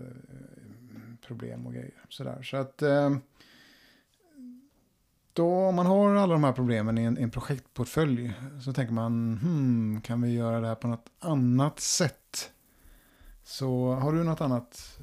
problem 1.21 1.65
och 1.65 1.73
grejer. 1.73 1.93
Sådär. 2.09 2.41
Så 2.41 2.57
att 2.57 2.81
eh, 2.81 3.17
då 5.37 5.55
om 5.55 5.75
man 5.75 5.85
har 5.85 6.15
alla 6.15 6.33
de 6.33 6.43
här 6.43 6.51
problemen 6.53 6.97
i 6.97 7.03
en, 7.03 7.17
en 7.17 7.31
projektportfölj 7.31 8.33
så 8.63 8.73
tänker 8.73 8.93
man, 8.93 9.37
hmm, 9.41 10.01
kan 10.01 10.21
vi 10.21 10.33
göra 10.33 10.59
det 10.61 10.67
här 10.67 10.75
på 10.75 10.87
något 10.87 11.09
annat 11.19 11.79
sätt? 11.79 12.51
Så 13.43 13.91
har 13.93 14.13
du 14.13 14.23
något 14.23 14.41
annat, 14.41 14.99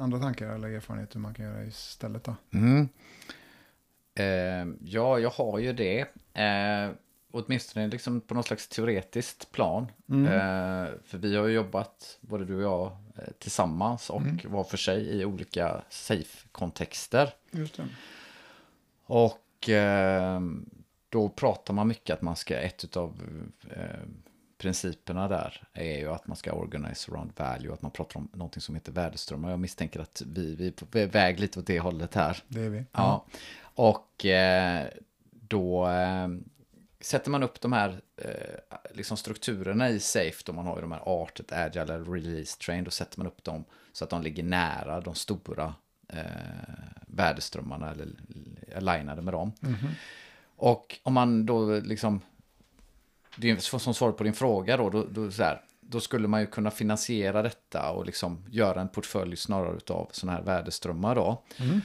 andra 0.00 0.18
tankar 0.18 0.48
eller 0.48 0.68
erfarenheter 0.68 1.18
man 1.18 1.34
kan 1.34 1.44
göra 1.44 1.64
istället 1.64 2.24
då? 2.24 2.34
Mm. 2.50 2.88
Eh, 4.14 4.74
ja, 4.84 5.18
jag 5.18 5.30
har 5.30 5.58
ju 5.58 5.72
det. 5.72 6.00
Eh, 6.34 6.90
åtminstone 7.30 7.86
liksom 7.86 8.20
på 8.20 8.34
något 8.34 8.46
slags 8.46 8.68
teoretiskt 8.68 9.52
plan. 9.52 9.86
Mm. 10.08 10.24
Eh, 10.26 10.90
för 11.04 11.18
vi 11.18 11.36
har 11.36 11.46
ju 11.46 11.54
jobbat, 11.54 12.18
både 12.20 12.44
du 12.44 12.56
och 12.56 12.62
jag, 12.62 12.86
eh, 13.16 13.32
tillsammans 13.38 14.10
och 14.10 14.20
Mm. 14.20 14.38
var 14.44 14.64
för 14.64 14.76
sig 14.76 15.20
i 15.20 15.24
olika 15.24 15.82
safe-kontexter. 15.90 17.34
Just 17.50 17.76
det. 17.76 17.88
Och 19.06 19.38
eh, 19.68 20.40
då 21.08 21.28
pratar 21.28 21.74
man 21.74 21.88
mycket 21.88 22.14
att 22.14 22.22
man 22.22 22.36
ska, 22.36 22.56
ett 22.56 22.96
av 22.96 23.20
eh, 23.70 24.08
principerna 24.58 25.28
där 25.28 25.68
är 25.72 25.98
ju 25.98 26.10
att 26.10 26.26
man 26.26 26.36
ska 26.36 26.52
organize 26.52 27.12
around 27.12 27.32
value, 27.36 27.72
att 27.72 27.82
man 27.82 27.90
pratar 27.90 28.20
om 28.20 28.28
någonting 28.32 28.60
som 28.60 28.74
heter 28.74 28.92
värdeströmmar. 28.92 29.50
Jag 29.50 29.60
misstänker 29.60 30.00
att 30.00 30.22
vi, 30.26 30.54
vi 30.54 30.66
är 30.66 30.72
på 30.72 31.18
väg 31.18 31.40
lite 31.40 31.58
åt 31.58 31.66
det 31.66 31.80
hållet 31.80 32.14
här. 32.14 32.42
Det 32.48 32.60
är 32.60 32.68
vi. 32.68 32.84
Ja, 32.92 33.24
och 33.74 34.24
eh, 34.24 34.86
då 35.30 35.88
sätter 37.04 37.30
man 37.30 37.42
upp 37.42 37.60
de 37.60 37.72
här 37.72 38.00
eh, 38.16 38.78
liksom 38.92 39.16
strukturerna 39.16 39.90
i 39.90 40.00
Safe, 40.00 40.42
då 40.44 40.52
man 40.52 40.66
har 40.66 40.76
ju 40.76 40.80
de 40.80 40.92
här 40.92 41.02
artet, 41.22 41.52
agile 41.52 41.94
eller 41.94 42.12
release 42.12 42.58
train, 42.58 42.84
då 42.84 42.90
sätter 42.90 43.18
man 43.18 43.26
upp 43.26 43.44
dem 43.44 43.64
så 43.92 44.04
att 44.04 44.10
de 44.10 44.22
ligger 44.22 44.42
nära 44.42 45.00
de 45.00 45.14
stora 45.14 45.74
eh, 46.08 46.20
värdeströmmarna 47.06 47.90
eller 47.90 48.08
alignade 48.76 49.22
med 49.22 49.34
dem. 49.34 49.52
Mhm. 49.60 49.88
Och 50.56 50.98
om 51.02 51.14
man 51.14 51.46
då 51.46 51.80
liksom, 51.80 52.20
det 53.36 53.50
är 53.50 53.78
som 53.78 53.94
svar 53.94 54.12
på 54.12 54.24
din 54.24 54.34
fråga 54.34 54.76
då, 54.76 54.90
då, 54.90 55.04
då, 55.10 55.30
här, 55.38 55.60
då 55.80 56.00
skulle 56.00 56.28
man 56.28 56.40
ju 56.40 56.46
kunna 56.46 56.70
finansiera 56.70 57.42
detta 57.42 57.90
och 57.90 58.06
liksom 58.06 58.44
göra 58.50 58.80
en 58.80 58.88
portfölj 58.88 59.36
snarare 59.36 59.76
utav 59.76 60.08
sådana 60.12 60.38
här 60.38 60.44
värdeströmmar 60.44 61.14
då. 61.14 61.42
Mm. 61.56 61.80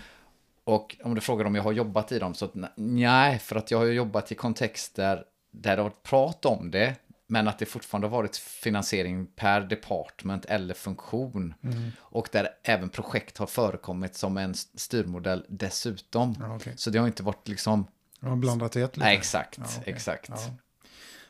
Och 0.63 0.95
om 1.03 1.15
du 1.15 1.21
frågar 1.21 1.45
om 1.45 1.55
jag 1.55 1.63
har 1.63 1.71
jobbat 1.71 2.11
i 2.11 2.19
dem, 2.19 2.33
så 2.33 2.49
nej, 2.75 3.39
för 3.39 3.55
att 3.55 3.71
jag 3.71 3.77
har 3.77 3.85
jobbat 3.85 4.31
i 4.31 4.35
kontexter 4.35 5.25
där 5.51 5.75
det 5.75 5.81
har 5.81 5.89
varit 5.89 6.03
prat 6.03 6.45
om 6.45 6.71
det, 6.71 6.95
men 7.31 7.47
att 7.47 7.59
det 7.59 7.65
fortfarande 7.65 8.07
har 8.07 8.11
varit 8.11 8.37
finansiering 8.37 9.25
per 9.25 9.61
department 9.61 10.45
eller 10.45 10.73
funktion. 10.73 11.53
Mm. 11.61 11.91
Och 11.99 12.29
där 12.31 12.49
även 12.63 12.89
projekt 12.89 13.37
har 13.37 13.47
förekommit 13.47 14.15
som 14.15 14.37
en 14.37 14.53
styrmodell 14.55 15.45
dessutom. 15.49 16.35
Ja, 16.39 16.55
okej. 16.55 16.73
Så 16.77 16.89
det 16.89 16.99
har 16.99 17.07
inte 17.07 17.23
varit 17.23 17.47
liksom... 17.47 17.85
Jag 18.19 18.29
har 18.29 18.35
blandat 18.35 18.75
i 18.75 18.81
ett 18.81 18.97
lite. 18.97 19.05
Nej, 19.05 19.17
exakt, 19.17 19.57
Ja, 19.57 19.63
okej. 19.79 19.93
exakt. 19.93 20.29
Ja. 20.29 20.37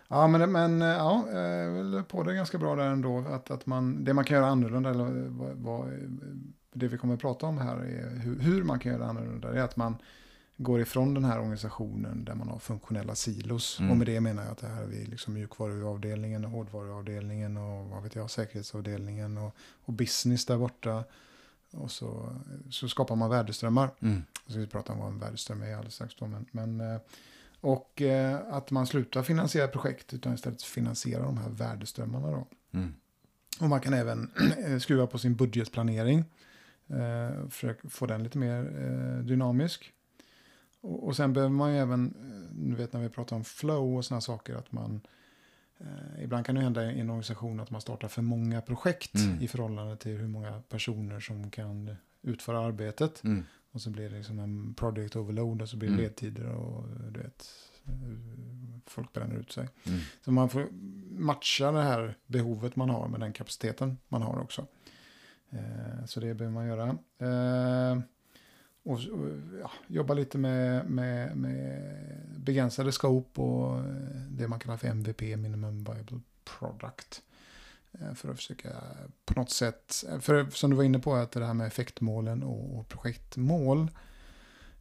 Ja, 0.07 0.27
men, 0.27 0.51
men 0.51 0.81
ja, 0.81 1.23
jag 1.27 1.41
är 1.41 1.69
väl 1.69 2.03
på 2.03 2.23
det 2.23 2.33
ganska 2.33 2.57
bra 2.57 2.75
där 2.75 2.87
ändå. 2.87 3.19
Att, 3.19 3.51
att 3.51 3.65
man, 3.65 4.03
det 4.03 4.13
man 4.13 4.25
kan 4.25 4.37
göra 4.37 4.47
annorlunda, 4.47 4.89
eller 4.89 5.27
vad, 5.29 5.55
vad, 5.55 5.89
det 6.73 6.87
vi 6.87 6.97
kommer 6.97 7.13
att 7.13 7.21
prata 7.21 7.45
om 7.45 7.57
här, 7.57 7.75
är 7.77 8.19
hur, 8.19 8.39
hur 8.39 8.63
man 8.63 8.79
kan 8.79 8.91
göra 8.91 9.05
annorlunda. 9.05 9.51
Det 9.51 9.59
är 9.59 9.63
att 9.63 9.75
man 9.75 9.97
går 10.61 10.81
ifrån 10.81 11.13
den 11.13 11.25
här 11.25 11.39
organisationen 11.39 12.25
där 12.25 12.35
man 12.35 12.49
har 12.49 12.59
funktionella 12.59 13.15
silos. 13.15 13.79
Mm. 13.79 13.91
Och 13.91 13.97
med 13.97 14.07
det 14.07 14.21
menar 14.21 14.43
jag 14.43 14.51
att 14.51 14.57
det 14.57 14.67
här 14.67 14.83
är 14.83 15.05
liksom 15.05 15.33
mjukvaruavdelningen 15.33 16.45
och 16.45 16.51
hårdvaruavdelningen 16.51 17.57
och 17.57 17.85
vad 17.85 18.03
vet 18.03 18.15
jag, 18.15 18.31
säkerhetsavdelningen 18.31 19.37
och, 19.37 19.55
och 19.85 19.93
business 19.93 20.45
där 20.45 20.57
borta. 20.57 21.03
Och 21.71 21.91
så, 21.91 22.35
så 22.69 22.89
skapar 22.89 23.15
man 23.15 23.29
värdeströmmar. 23.29 23.89
Mm. 23.99 24.23
Jag 24.45 24.51
ska 24.51 24.59
vi 24.59 24.67
prata 24.67 24.93
om 24.93 24.99
vad 24.99 25.07
en 25.07 25.19
värdeström 25.19 25.61
är 25.61 25.73
alldeles 25.73 25.93
strax 25.93 26.15
då. 26.19 26.27
Men, 26.27 26.45
men, 26.51 26.81
eh, 26.81 27.01
och 27.61 28.01
eh, 28.01 28.39
att 28.49 28.71
man 28.71 28.87
slutar 28.87 29.23
finansiera 29.23 29.67
projekt 29.67 30.13
utan 30.13 30.33
istället 30.33 30.61
finansiera 30.61 31.23
de 31.23 31.37
här 31.37 31.49
värdeströmmarna 31.49 32.31
då. 32.31 32.47
Mm. 32.71 32.93
Och 33.59 33.69
man 33.69 33.81
kan 33.81 33.93
även 33.93 34.31
skruva 34.81 35.07
på 35.07 35.17
sin 35.17 35.35
budgetplanering. 35.35 36.25
Eh, 36.87 37.49
försöka 37.49 37.89
få 37.89 38.05
den 38.05 38.23
lite 38.23 38.37
mer 38.37 38.59
eh, 38.59 39.23
dynamisk. 39.23 39.93
Och, 40.81 41.07
och 41.07 41.15
sen 41.15 41.33
behöver 41.33 41.53
man 41.55 41.71
ju 41.73 41.77
även, 41.79 42.05
eh, 42.05 42.55
nu 42.57 42.75
vet 42.75 42.93
när 42.93 43.01
vi 43.01 43.09
pratar 43.09 43.35
om 43.35 43.43
flow 43.43 43.97
och 43.97 44.05
sådana 44.05 44.21
saker, 44.21 44.55
att 44.55 44.71
man 44.71 45.01
eh, 45.79 46.23
Ibland 46.23 46.45
kan 46.45 46.55
det 46.55 46.61
hända 46.61 46.91
i 46.91 46.99
en 46.99 47.09
organisation 47.09 47.59
att 47.59 47.71
man 47.71 47.81
startar 47.81 48.07
för 48.07 48.21
många 48.21 48.61
projekt 48.61 49.15
Mm. 49.15 49.41
i 49.41 49.47
förhållande 49.47 49.97
till 49.97 50.17
hur 50.17 50.27
många 50.27 50.61
personer 50.69 51.19
som 51.19 51.51
kan 51.51 51.95
utföra 52.21 52.59
arbetet. 52.59 53.23
Mm. 53.23 53.43
Och 53.71 53.81
så 53.81 53.89
blir 53.89 54.09
det 54.09 54.15
liksom 54.17 54.39
en 54.39 54.73
project 54.73 55.15
overload 55.15 55.61
och 55.61 55.69
så 55.69 55.77
blir 55.77 55.89
det 55.89 55.93
Mm. 55.93 56.03
ledtider 56.05 56.49
och 56.55 56.87
du 57.11 57.19
vet, 57.19 57.45
eh, 57.85 57.93
folk 58.85 59.13
bränner 59.13 59.35
ut 59.35 59.51
sig. 59.51 59.69
Mm. 59.85 59.99
Så 60.25 60.31
man 60.31 60.49
får 60.49 60.67
matcha 61.11 61.71
det 61.71 61.81
här 61.83 62.15
behovet 62.27 62.75
man 62.75 62.89
har 62.89 63.07
med 63.07 63.19
den 63.19 63.33
kapaciteten 63.33 63.97
man 64.07 64.21
har 64.21 64.39
också. 64.39 64.67
Eh, 65.49 66.05
så 66.05 66.19
det 66.19 66.33
behöver 66.33 66.53
man 66.53 66.67
göra. 66.67 66.87
Eh, 67.19 67.99
och 68.89 68.99
och, 68.99 69.29
ja, 69.61 69.71
jobba 69.87 70.13
lite 70.13 70.37
med, 70.37 70.89
med, 70.89 71.37
med 71.37 71.81
begränsade 72.37 72.91
scope 72.91 73.41
och 73.41 73.77
eh, 73.77 73.85
det 74.29 74.47
man 74.47 74.59
kallar 74.59 74.77
för 74.77 74.87
MVP, 74.87 75.21
minimum 75.21 75.83
viable 75.83 76.19
product. 76.59 77.21
Eh, 77.91 78.13
För 78.13 78.29
att 78.29 78.35
försöka 78.35 78.69
på 79.25 79.39
något 79.39 79.49
sätt, 79.51 80.03
för 80.19 80.49
som 80.49 80.69
du 80.69 80.75
var 80.75 80.83
inne 80.83 80.99
på, 80.99 81.15
att 81.15 81.31
det 81.31 81.45
här 81.45 81.53
med 81.53 81.67
effektmålen 81.67 82.43
och, 82.43 82.79
och 82.79 82.87
projektmål 82.87 83.91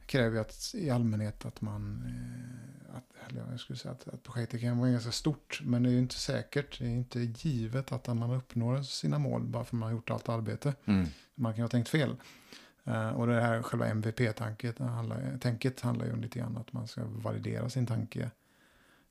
kräver 0.06 0.36
ju 0.36 0.40
att 0.40 0.74
i 0.74 0.90
allmänhet 0.90 1.44
att 1.44 1.60
man, 1.60 2.02
eh, 2.06 2.96
att, 2.96 3.28
eller 3.28 3.50
jag 3.50 3.60
skulle 3.60 3.78
säga 3.78 3.92
att, 3.92 4.08
att 4.08 4.22
projektet 4.22 4.60
kan 4.60 4.78
vara 4.78 4.90
ganska 4.90 5.12
stort, 5.12 5.60
men 5.64 5.82
det 5.82 5.88
är 5.88 5.92
ju 5.92 5.98
inte 5.98 6.14
säkert, 6.14 6.78
det 6.78 6.84
är 6.84 6.90
inte 6.90 7.20
givet 7.20 7.92
att 7.92 8.06
man 8.06 8.30
uppnår 8.30 8.82
sina 8.82 9.18
mål 9.18 9.42
bara 9.42 9.64
för 9.64 9.76
att 9.76 9.80
man 9.80 9.88
har 9.88 9.96
gjort 9.96 10.10
allt 10.10 10.28
arbete. 10.28 10.74
Mm. 10.84 11.06
Man 11.34 11.52
kan 11.52 11.56
ju 11.56 11.62
ha 11.62 11.68
tänkt 11.68 11.88
fel. 11.88 12.16
Eh, 12.88 13.08
och 13.10 13.26
det 13.26 13.40
här 13.40 13.62
själva 13.62 13.86
MVP-tänket 13.86 14.78
handlar, 14.78 15.38
tänket 15.38 15.80
handlar 15.80 16.06
ju 16.06 16.12
om 16.12 16.20
lite 16.20 16.38
grann 16.38 16.56
att 16.56 16.72
man 16.72 16.88
ska 16.88 17.04
validera 17.04 17.68
sin 17.70 17.86
tanke 17.86 18.30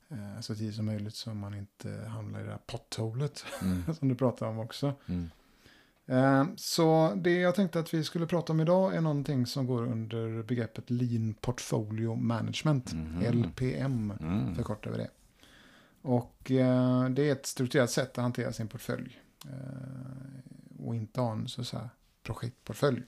eh, 0.08 0.40
så 0.40 0.54
tidigt 0.54 0.74
som 0.74 0.86
möjligt 0.86 1.14
så 1.14 1.34
man 1.34 1.54
inte 1.54 2.04
hamnar 2.08 2.40
i 2.40 2.44
det 2.44 2.50
här 2.50 2.58
potholet 2.66 3.44
Mm. 3.62 3.94
som 3.98 4.08
du 4.08 4.14
pratar 4.14 4.46
om 4.46 4.58
också. 4.58 4.92
Mm. 5.06 5.30
Eh, 6.06 6.44
Så 6.56 7.12
det 7.16 7.38
jag 7.40 7.54
tänkte 7.54 7.78
att 7.80 7.94
vi 7.94 8.04
skulle 8.04 8.26
prata 8.26 8.52
om 8.52 8.60
idag 8.60 8.94
är 8.94 9.00
någonting 9.00 9.46
som 9.46 9.66
går 9.66 9.82
under 9.86 10.42
begreppet 10.42 10.90
Lean 10.90 11.34
Portfolio 11.40 12.14
Management, 12.14 12.92
Mhm. 12.92 13.22
LPM 13.22 14.10
Mm. 14.20 14.54
förkortar 14.54 14.90
vi 14.90 14.96
det. 14.96 15.10
Och 16.02 16.34
det 17.10 17.28
är 17.28 17.32
ett 17.32 17.46
strukturerat 17.46 17.90
sätt 17.90 18.10
att 18.18 18.22
hantera 18.22 18.52
sin 18.52 18.68
portfölj. 18.68 19.20
Och 20.78 20.94
inte 20.96 21.20
ha 21.20 21.32
en 21.32 21.48
så 21.48 21.64
säga, 21.64 21.90
projektportfölj. 22.22 23.02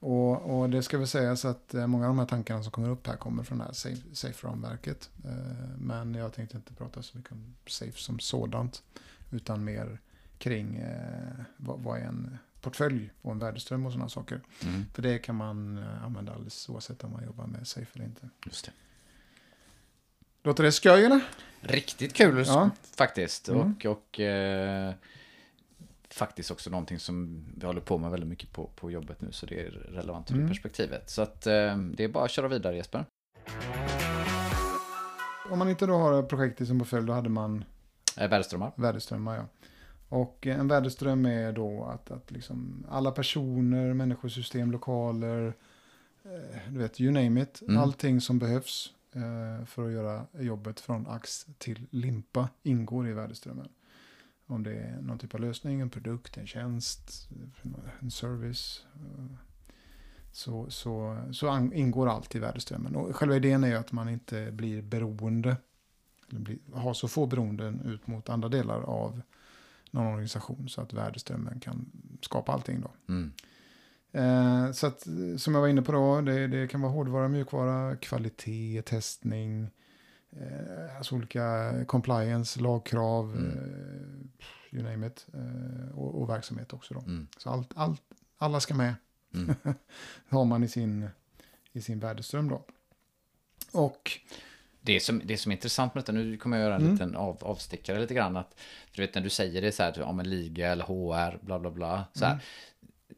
Och, 0.00 0.60
och 0.60 0.70
det 0.70 0.82
ska 0.82 0.98
väl 0.98 1.06
sägas 1.06 1.44
att 1.44 1.74
eh, 1.74 1.86
många 1.86 2.04
av 2.04 2.10
de 2.10 2.18
här 2.18 2.26
tankarna 2.26 2.62
som 2.62 2.72
kommer 2.72 2.88
upp 2.88 3.06
här 3.06 3.16
kommer 3.16 3.42
från 3.42 3.58
det 3.58 3.64
här 3.64 3.72
Safe, 3.72 4.02
Safe-ramverket. 4.12 5.10
Eh, 5.24 5.32
men 5.78 6.14
jag 6.14 6.32
tänkte 6.32 6.56
inte 6.56 6.74
prata 6.74 7.02
så 7.02 7.16
mycket 7.16 7.32
om 7.32 7.54
Safe 7.66 7.98
som 7.98 8.18
sådant. 8.18 8.82
Utan 9.30 9.64
mer 9.64 9.98
kring 10.38 10.76
eh, 10.76 11.44
vad, 11.56 11.80
vad 11.80 11.98
är 11.98 12.04
en 12.04 12.38
portfölj 12.60 13.10
och 13.22 13.32
en 13.32 13.38
värdeström 13.38 13.86
och 13.86 13.92
sådana 13.92 14.08
saker. 14.08 14.40
Mm. 14.64 14.84
För 14.94 15.02
det 15.02 15.18
kan 15.18 15.34
man 15.34 15.78
använda 15.78 16.32
alldeles 16.32 16.68
oavsett 16.68 17.04
om 17.04 17.12
man 17.12 17.24
jobbar 17.24 17.46
med 17.46 17.66
Safe 17.66 17.90
eller 17.94 18.04
inte. 18.04 18.28
Just 18.46 18.64
det. 18.64 18.72
Låter 20.42 20.64
det 20.64 20.72
skoj 20.72 21.04
eller? 21.04 21.20
Riktigt 21.60 22.14
kul 22.14 22.44
Ja. 22.46 22.70
faktiskt. 22.96 23.48
Mm. 23.48 23.60
Och, 23.60 23.86
och 23.86 24.20
eh, 24.20 24.94
faktiskt 26.10 26.50
också 26.50 26.70
någonting 26.70 26.98
som 26.98 27.44
vi 27.56 27.66
håller 27.66 27.80
på 27.80 27.98
med 27.98 28.10
väldigt 28.10 28.28
mycket 28.28 28.52
på, 28.52 28.70
på 28.76 28.90
jobbet 28.90 29.20
nu. 29.20 29.32
Så 29.32 29.46
det 29.46 29.60
är 29.60 29.70
relevant 29.70 30.30
ur 30.30 30.34
Mm. 30.34 30.46
det 30.46 30.52
perspektivet. 30.52 31.10
Så 31.10 31.22
att 31.22 31.46
eh, 31.46 31.76
det 31.76 32.04
är 32.04 32.08
bara 32.08 32.24
att 32.24 32.30
köra 32.30 32.48
vidare 32.48 32.76
Jesper. 32.76 33.04
Om 35.50 35.58
man 35.58 35.68
inte 35.68 35.86
då 35.86 35.94
har 35.94 36.22
projektet 36.22 36.68
som 36.68 36.78
portfölj 36.78 37.06
då 37.06 37.12
hade 37.12 37.28
man 37.28 37.64
Eh, 38.16 38.28
värdeströmmar. 38.28 38.72
Värdeströmmar, 38.76 39.36
ja. 39.36 39.46
Och 40.08 40.46
en 40.46 40.68
värdeström 40.68 41.26
är 41.26 41.52
då 41.52 41.84
att, 41.84 42.10
att 42.10 42.30
liksom 42.30 42.86
alla 42.90 43.10
personer, 43.10 43.94
människosystem, 43.94 44.72
lokaler, 44.72 45.54
eh, 46.24 46.72
du 46.72 46.78
vet, 46.78 47.00
you 47.00 47.12
name 47.12 47.42
it. 47.42 47.62
Mm. 47.62 47.78
Allting 47.78 48.20
som 48.20 48.38
behövs 48.38 48.92
eh, 49.12 49.66
för 49.66 49.86
att 49.86 49.92
göra 49.92 50.26
jobbet 50.38 50.80
från 50.80 51.06
ax 51.06 51.46
till 51.58 51.86
limpa 51.90 52.48
ingår 52.62 53.08
i 53.08 53.12
värdeströmmen. 53.12 53.68
Om 54.50 54.62
det 54.62 54.74
är 54.74 55.00
någon 55.00 55.18
typ 55.18 55.34
av 55.34 55.40
lösning, 55.40 55.80
en 55.80 55.90
produkt, 55.90 56.36
en 56.36 56.46
tjänst, 56.46 57.28
en 58.00 58.10
service. 58.10 58.86
Så, 60.32 60.70
så, 60.70 61.18
så 61.32 61.70
ingår 61.74 62.08
allt 62.08 62.34
i 62.34 62.38
värdeströmmen. 62.38 62.96
Och 62.96 63.16
själva 63.16 63.36
idén 63.36 63.64
är 63.64 63.76
att 63.76 63.92
man 63.92 64.08
inte 64.08 64.52
blir 64.52 64.82
beroende 64.82 65.56
eller 66.30 66.40
bli, 66.40 66.58
ha 66.72 66.94
så 66.94 67.08
få 67.08 67.26
beroenden 67.26 67.80
ut 67.80 68.06
mot 68.06 68.28
andra 68.28 68.48
delar 68.48 68.80
av 68.80 69.20
någon 69.90 70.06
organisation 70.06 70.68
så 70.68 70.80
att 70.80 70.92
värdeströmmen 70.92 71.60
kan 71.60 71.90
skapa 72.20 72.52
allting 72.52 72.80
då. 72.80 72.90
Mm. 73.08 73.32
Eh, 74.12 74.72
så 74.72 74.86
att, 74.86 75.06
som 75.36 75.54
jag 75.54 75.60
var 75.60 75.68
inne 75.68 75.82
på 75.82 75.92
då, 75.92 76.20
det, 76.20 76.46
det 76.46 76.68
kan 76.68 76.80
vara 76.80 76.92
hårdvara, 76.92 77.28
mjukvara, 77.28 77.96
kvalitet, 77.96 78.82
testning, 78.82 79.70
eh, 80.32 80.96
alltså 80.96 81.14
olika 81.14 81.72
compliance, 81.86 82.60
lagkrav, 82.60 83.36
Mm. 83.36 83.58
eh, 83.58 84.74
you 84.78 84.82
name 84.90 85.06
it, 85.06 85.26
eh, 85.34 85.98
och, 85.98 86.20
och 86.22 86.28
verksamhet 86.28 86.72
också 86.72 86.94
då. 86.94 87.00
Mm. 87.00 87.26
Så 87.36 87.50
allt, 87.50 87.72
allt, 87.76 88.02
alla 88.38 88.60
ska 88.60 88.74
med 88.74 88.94
Mm. 89.34 89.54
har 90.28 90.44
man 90.44 90.64
i 90.64 90.68
sin, 90.68 91.08
i 91.72 91.80
sin 91.82 91.98
värdeström 92.00 92.48
då. 92.48 92.64
Och 93.72 94.10
Det 94.80 95.00
som, 95.00 95.22
det 95.24 95.36
som 95.36 95.52
är 95.52 95.56
intressant 95.56 95.94
med 95.94 96.02
detta, 96.02 96.12
nu 96.12 96.36
kommer 96.36 96.56
jag 96.56 96.64
göra 96.64 96.74
en 96.74 96.80
Mm. 96.80 96.92
liten 96.92 97.16
av, 97.16 97.38
avstickare 97.44 98.00
lite 98.00 98.14
grann. 98.14 98.36
Att, 98.36 98.54
för 98.90 98.96
du 98.96 99.02
vet 99.02 99.14
när 99.14 99.22
du 99.22 99.30
säger 99.30 99.62
det 99.62 99.72
så 99.72 99.82
här, 99.82 100.02
om 100.02 100.20
en 100.20 100.30
liga 100.30 100.72
eller 100.72 100.84
HR, 100.84 101.38
bla 101.44 101.58
bla 101.58 101.70
bla. 101.70 102.04
Så 102.12 102.24
här, 102.24 102.32
Mm. 102.32 102.42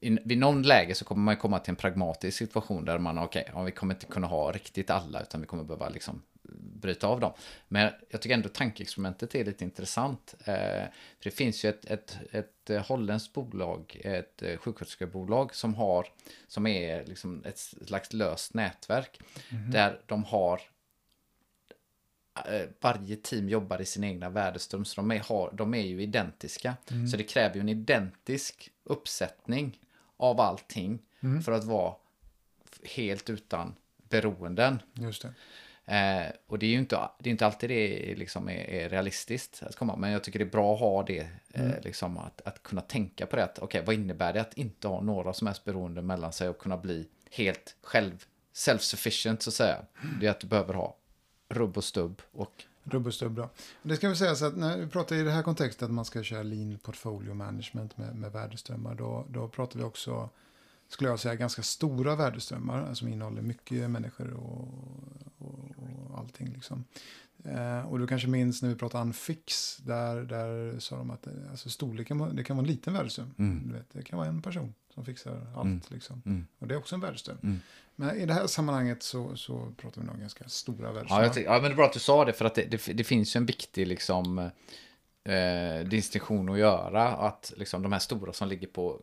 in, 0.00 0.18
vid 0.24 0.38
någon 0.38 0.62
läge 0.62 0.94
så 0.94 1.04
kommer 1.04 1.22
man 1.22 1.36
komma 1.36 1.58
till 1.58 1.70
en 1.70 1.76
pragmatisk 1.76 2.38
situation 2.38 2.84
där 2.84 2.98
man, 2.98 3.18
okej, 3.18 3.50
ja, 3.54 3.62
vi 3.62 3.72
kommer 3.72 3.94
inte 3.94 4.06
kunna 4.06 4.26
ha 4.26 4.52
riktigt 4.52 4.90
alla, 4.90 5.22
utan 5.22 5.40
vi 5.40 5.46
kommer 5.46 5.64
behöva 5.64 5.88
liksom 5.88 6.22
bryta 6.58 7.06
av 7.06 7.20
dem. 7.20 7.32
Men 7.68 7.92
jag 8.10 8.22
tycker 8.22 8.34
ändå 8.34 8.48
tankeexperimentet 8.48 9.34
är 9.34 9.44
lite 9.44 9.64
intressant. 9.64 10.34
Eh, 10.38 10.44
för 10.44 11.24
det 11.24 11.30
finns 11.30 11.64
ju 11.64 11.68
ett, 11.68 11.84
ett, 11.84 12.18
ett 12.30 12.70
eh, 12.70 12.86
holländskt 12.86 13.32
bolag, 13.32 14.00
ett 14.04 14.42
eh, 14.42 14.56
sjuksköterskebolag 14.56 15.54
som 15.54 15.74
har, 15.74 16.06
som 16.48 16.66
är 16.66 17.04
liksom 17.06 17.44
ett 17.44 17.58
slags 17.58 18.12
löst 18.12 18.54
nätverk. 18.54 19.20
Där 19.72 20.00
de 20.06 20.24
har 20.24 20.60
varje 22.80 23.16
team 23.16 23.48
jobbar 23.48 23.80
i 23.80 23.84
sin 23.84 24.04
egna 24.04 24.28
värdeström, 24.30 24.84
så 24.84 25.00
de 25.00 25.10
är, 25.10 25.18
har, 25.18 25.50
de 25.52 25.74
är 25.74 25.82
ju 25.86 26.02
identiska. 26.02 26.76
Så 27.10 27.16
det 27.16 27.24
kräver 27.24 27.54
ju 27.54 27.60
en 27.60 27.68
identisk 27.68 28.70
uppsättning 28.84 29.78
av 30.16 30.40
allting 30.40 30.98
Mm. 31.22 31.42
för 31.42 31.52
att 31.52 31.64
vara 31.64 31.94
helt 32.84 33.30
utan 33.30 33.74
beroenden. 34.08 34.82
just 34.94 35.22
det. 35.22 35.34
Eh, 35.90 36.32
och 36.46 36.58
det 36.58 36.66
är 36.66 36.70
ju 36.70 36.78
inte, 36.78 37.08
det 37.18 37.28
är 37.28 37.30
inte 37.30 37.46
alltid 37.46 37.70
det 37.70 38.14
liksom 38.16 38.48
är, 38.48 38.70
är 38.70 38.88
realistiskt 38.88 39.62
att 39.62 39.76
komma, 39.76 39.96
men 39.96 40.10
jag 40.10 40.24
tycker 40.24 40.38
det 40.38 40.44
är 40.44 40.50
bra 40.50 40.74
att 40.74 40.80
ha 40.80 41.02
det, 41.02 41.28
eh, 41.52 41.80
liksom 41.82 42.18
att, 42.18 42.40
att 42.40 42.62
kunna 42.62 42.80
tänka 42.80 43.26
på 43.26 43.36
det. 43.36 43.44
att, 43.44 43.58
Okej, 43.58 43.82
vad 43.86 43.94
innebär 43.94 44.32
det 44.32 44.40
att 44.40 44.54
inte 44.54 44.88
ha 44.88 45.00
några 45.00 45.32
som 45.32 45.46
helst 45.46 45.64
beroende 45.64 46.02
mellan 46.02 46.32
sig 46.32 46.48
och 46.48 46.58
kunna 46.58 46.76
bli 46.76 47.06
helt 47.30 47.76
själv, 47.82 48.24
self-sufficient 48.54 49.40
så 49.40 49.50
att 49.50 49.54
säga. 49.54 49.76
Det 50.20 50.26
är 50.26 50.30
att 50.30 50.40
du 50.40 50.46
behöver 50.46 50.74
ha 50.74 50.96
rubb 51.48 51.76
och 51.76 51.84
stubb 51.84 52.22
och 52.32 52.64
Rubb 52.84 53.06
och 53.06 53.14
stubb 53.14 53.36
då. 53.36 53.48
Det 53.82 53.96
ska 53.96 54.08
vi 54.08 54.16
säga 54.16 54.34
så 54.34 54.46
att 54.46 54.56
när 54.56 54.78
vi 54.78 54.86
pratar 54.86 55.16
i 55.16 55.22
det 55.22 55.30
här 55.30 55.42
kontextet 55.42 55.82
att 55.82 55.90
man 55.90 56.04
ska 56.04 56.22
köra 56.22 56.42
lean 56.42 56.78
portfolio 56.82 57.34
management 57.34 57.96
med, 57.96 58.16
med 58.16 58.32
värdeströmmar, 58.32 58.94
då, 58.94 59.26
då 59.28 59.48
pratar 59.48 59.78
vi 59.78 59.84
också, 59.84 60.28
skulle 60.88 61.10
jag 61.10 61.20
säga, 61.20 61.34
ganska 61.34 61.62
stora 61.62 62.16
värdeströmmar 62.16 62.94
som 62.94 63.08
innehåller 63.08 63.42
mycket 63.42 63.90
människor 63.90 64.32
och, 64.32 64.68
och, 65.38 65.69
och 66.10 66.18
allting 66.18 66.52
liksom. 66.52 66.84
Eh, 67.44 67.80
och 67.80 67.98
du 67.98 68.06
kanske 68.06 68.28
minns 68.28 68.62
när 68.62 68.68
vi 68.68 68.74
pratade 68.74 69.02
Unfix, 69.04 69.76
där, 69.76 70.22
där 70.22 70.78
sa 70.78 70.96
de 70.96 71.10
att 71.10 71.26
eh, 71.26 71.32
alltså 71.50 71.70
storleken, 71.70 72.36
det 72.36 72.44
kan 72.44 72.56
vara 72.56 72.64
en 72.66 72.72
liten 72.72 72.92
värdeström. 72.92 73.34
Mm. 73.38 73.62
Du 73.68 73.72
vet, 73.74 73.86
det 73.92 74.02
kan 74.02 74.18
vara 74.18 74.28
en 74.28 74.42
person 74.42 74.74
som 74.94 75.04
fixar 75.04 75.46
allt 75.56 75.64
Mm. 75.66 75.80
liksom. 75.88 76.22
Mm. 76.26 76.46
Och 76.58 76.68
det 76.68 76.74
är 76.74 76.78
också 76.78 76.94
en 76.94 77.00
värdeström. 77.00 77.38
Mm. 77.42 77.60
Men 77.96 78.16
i 78.16 78.26
det 78.26 78.34
här 78.34 78.46
sammanhanget 78.46 79.02
så, 79.02 79.36
så 79.36 79.72
pratar 79.76 80.00
vi 80.00 80.06
nog 80.06 80.18
ganska 80.20 80.48
stora 80.48 80.86
Ja, 80.86 80.92
värdeströmmar. 80.92 81.28
tyck- 81.28 81.44
ja, 81.44 81.52
men 81.52 81.62
det 81.62 81.68
är 81.70 81.74
bra 81.76 81.86
att 81.86 81.92
du 81.92 81.98
sa 82.00 82.24
det, 82.24 82.32
för 82.32 82.44
att 82.44 82.54
det, 82.54 82.64
det, 82.64 82.92
det 82.92 83.04
finns 83.04 83.36
ju 83.36 83.38
en 83.38 83.46
viktig 83.46 83.86
liksom, 83.86 84.50
eh, 85.24 85.86
distinktion 85.88 86.48
att 86.48 86.58
göra. 86.58 87.08
Att 87.08 87.52
liksom, 87.56 87.82
de 87.82 87.92
här 87.92 87.98
stora 87.98 88.32
som 88.32 88.48
ligger 88.48 88.66
på 88.68 89.00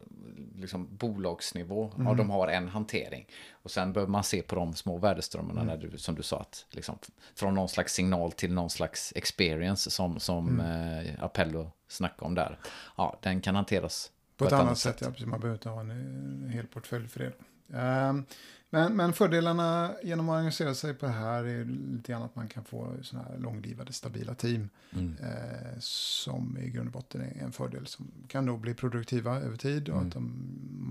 liksom, 0.56 0.88
bolagsnivå, 0.98 1.92
ja, 1.98 2.02
Mm. 2.02 2.18
de 2.18 2.30
har 2.30 2.48
en 2.48 2.68
hantering. 2.68 3.28
Och 3.52 3.72
sen 3.72 3.94
behöver 3.94 4.12
man 4.12 4.24
se 4.24 4.42
på 4.42 4.56
de 4.56 4.74
små 4.76 4.98
värdeströmmarna, 4.98 5.62
Mm. 5.62 5.80
när 5.80 5.88
du, 5.88 5.98
som 5.98 6.16
du 6.16 6.24
sa, 6.24 6.40
att, 6.40 6.66
liksom, 6.70 6.98
från 7.36 7.54
någon 7.56 7.70
slags 7.70 7.94
signal 7.94 8.32
till 8.32 8.54
någon 8.54 8.70
slags 8.70 9.14
experience 9.16 9.92
som, 9.92 10.20
som 10.20 10.60
Mm. 10.60 11.06
eh, 11.08 11.24
Appello 11.24 11.72
snackade 11.88 12.26
om 12.26 12.36
där. 12.36 12.60
Ja, 12.98 13.20
den 13.22 13.42
kan 13.42 13.56
hanteras 13.56 14.12
På 14.38 14.46
ett, 14.46 14.54
annat 14.54 14.78
sätt, 14.78 14.98
ja. 15.02 15.08
Precis, 15.12 15.26
man 15.28 15.40
behöver 15.40 15.58
inte 15.58 15.70
ha 15.70 15.80
en, 15.80 15.92
en 15.92 16.50
hel 16.54 16.68
portfölj 16.68 17.08
för 17.08 17.20
det. 17.20 17.34
Ehm, 17.78 18.26
men, 18.70 18.96
men 18.96 19.14
fördelarna 19.14 19.92
genom 20.04 20.30
att 20.30 20.38
engagera 20.40 20.74
sig 20.76 20.94
på 20.94 21.06
det 21.06 21.12
här 21.12 21.44
är 21.44 21.66
lite 21.66 22.12
grann 22.12 22.22
att 22.22 22.36
man 22.36 22.48
kan 22.48 22.64
få 22.64 22.96
sådana 23.02 23.28
här 23.30 23.38
långlivade, 23.38 23.94
stabila 23.94 24.34
team. 24.36 24.70
Mm. 24.94 25.16
Eh, 25.24 25.80
som 25.80 26.58
i 26.58 26.70
grund 26.70 26.88
och 26.88 26.94
botten 26.94 27.22
är 27.22 27.44
en 27.44 27.52
fördel 27.52 27.88
som 27.88 28.12
kan 28.28 28.46
då 28.46 28.58
bli 28.58 28.74
produktiva 28.74 29.40
över 29.40 29.58
tid. 29.58 29.90
Och 29.90 29.96
Mm. 29.96 30.08
att 30.08 30.14
de, 30.14 30.32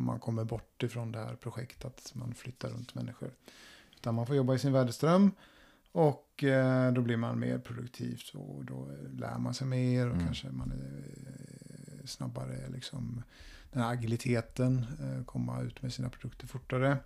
man 0.07 0.19
kommer 0.21 0.45
bort 0.45 0.83
ifrån 0.83 1.13
det 1.13 1.19
här 1.19 1.35
projektet 1.35 1.85
att 1.85 2.13
man 2.15 2.35
flyttar 2.35 2.69
runt 2.69 2.95
människor. 2.95 3.31
Utan 3.97 4.15
man 4.15 4.27
får 4.27 4.37
jobba 4.37 4.55
i 4.55 4.59
sin 4.59 4.73
värdeström. 4.73 5.31
Och 5.93 6.45
eh, 6.45 6.93
då 6.93 7.01
blir 7.03 7.17
man 7.17 7.39
mer 7.41 7.59
produktiv 7.59 8.21
och 8.35 8.65
då 8.65 8.91
lär 9.13 9.39
man 9.39 9.55
sig 9.55 9.67
mer 9.67 10.07
och 10.07 10.13
Mm. 10.15 10.25
kanske 10.27 10.49
man 10.51 10.71
är 10.73 11.05
eh, 11.31 12.07
snabbare. 12.07 12.69
Liksom, 12.69 13.23
den 13.73 13.83
här 13.83 13.93
agiliteten, 13.93 14.87
eh, 15.01 15.25
komma 15.25 15.61
ut 15.63 15.83
med 15.83 15.93
sina 15.93 16.09
produkter 16.11 16.47
fortare. 16.47 16.97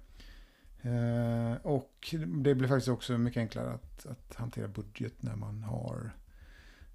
Eh, 0.83 1.55
och 1.63 2.15
det 2.27 2.55
blir 2.55 2.69
faktiskt 2.69 2.89
också 2.89 3.19
mycket 3.19 3.41
enklare 3.41 3.73
att, 3.73 4.07
att 4.07 4.35
hantera 4.35 4.69
budget 4.69 5.23
när 5.23 5.37
man 5.37 5.63
har 5.63 6.11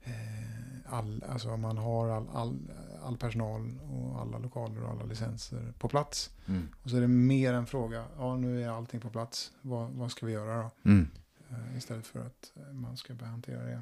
eh, 0.04 0.93
all, 0.93 1.24
alltså 1.30 1.58
man 1.58 1.78
har 1.78 2.10
all, 2.10 2.30
all, 2.34 2.60
all 3.04 3.17
personal 3.17 3.80
och 3.89 4.21
alla 4.21 4.38
lokaler 4.38 4.84
och 4.84 4.89
alla 4.89 5.04
licenser 5.04 5.74
på 5.80 5.89
plats. 5.89 6.30
Mm. 6.48 6.67
Och 6.84 6.89
så 6.89 6.98
är 6.98 7.02
det 7.02 7.08
mer 7.08 7.54
en 7.54 7.65
fråga, 7.65 8.06
ja 8.17 8.36
nu 8.36 8.63
är 8.63 8.69
allting 8.69 9.00
på 9.00 9.10
plats, 9.10 9.52
vad, 9.62 9.91
vad 9.91 10.12
ska 10.12 10.26
vi 10.26 10.32
göra 10.32 10.58
då? 10.63 10.71
Mm. 10.89 11.08
Eh, 11.50 11.78
istället 11.78 12.08
för 12.08 12.19
att 12.19 12.54
man 12.71 12.98
ska 12.98 13.13
börja 13.13 13.32
hantera 13.32 13.63
det. 13.63 13.82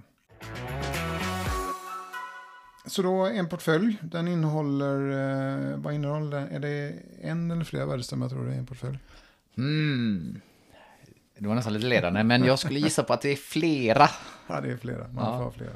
Så 2.85 3.01
då 3.01 3.25
en 3.25 3.49
portfölj, 3.49 3.97
den 4.01 4.27
innehåller, 4.27 5.09
eh, 5.71 5.77
vad 5.77 5.93
innehåller 5.93 6.39
den? 6.39 6.49
Är 6.49 6.59
det 6.59 6.93
en 7.21 7.51
eller 7.51 7.63
flera 7.63 7.85
värdeströmmar 7.85 8.29
tror 8.29 8.45
du 8.45 8.51
är 8.51 8.57
en 8.57 8.65
portfölj? 8.65 8.99
Mm. 9.57 10.41
Det 11.37 11.47
var 11.47 11.55
nästan 11.55 11.73
lite 11.73 11.87
ledande, 11.87 12.23
men 12.23 12.43
jag 12.43 12.59
skulle 12.59 12.79
gissa 12.79 13.03
på 13.03 13.13
att 13.13 13.21
det 13.21 13.29
är 13.29 13.35
flera. 13.35 14.07
Ja, 14.47 14.61
det 14.61 14.71
är 14.71 14.77
flera. 14.77 15.07
Man 15.07 15.25
Ja. 15.25 15.37
får 15.37 15.43
ha 15.43 15.51
flera. 15.51 15.73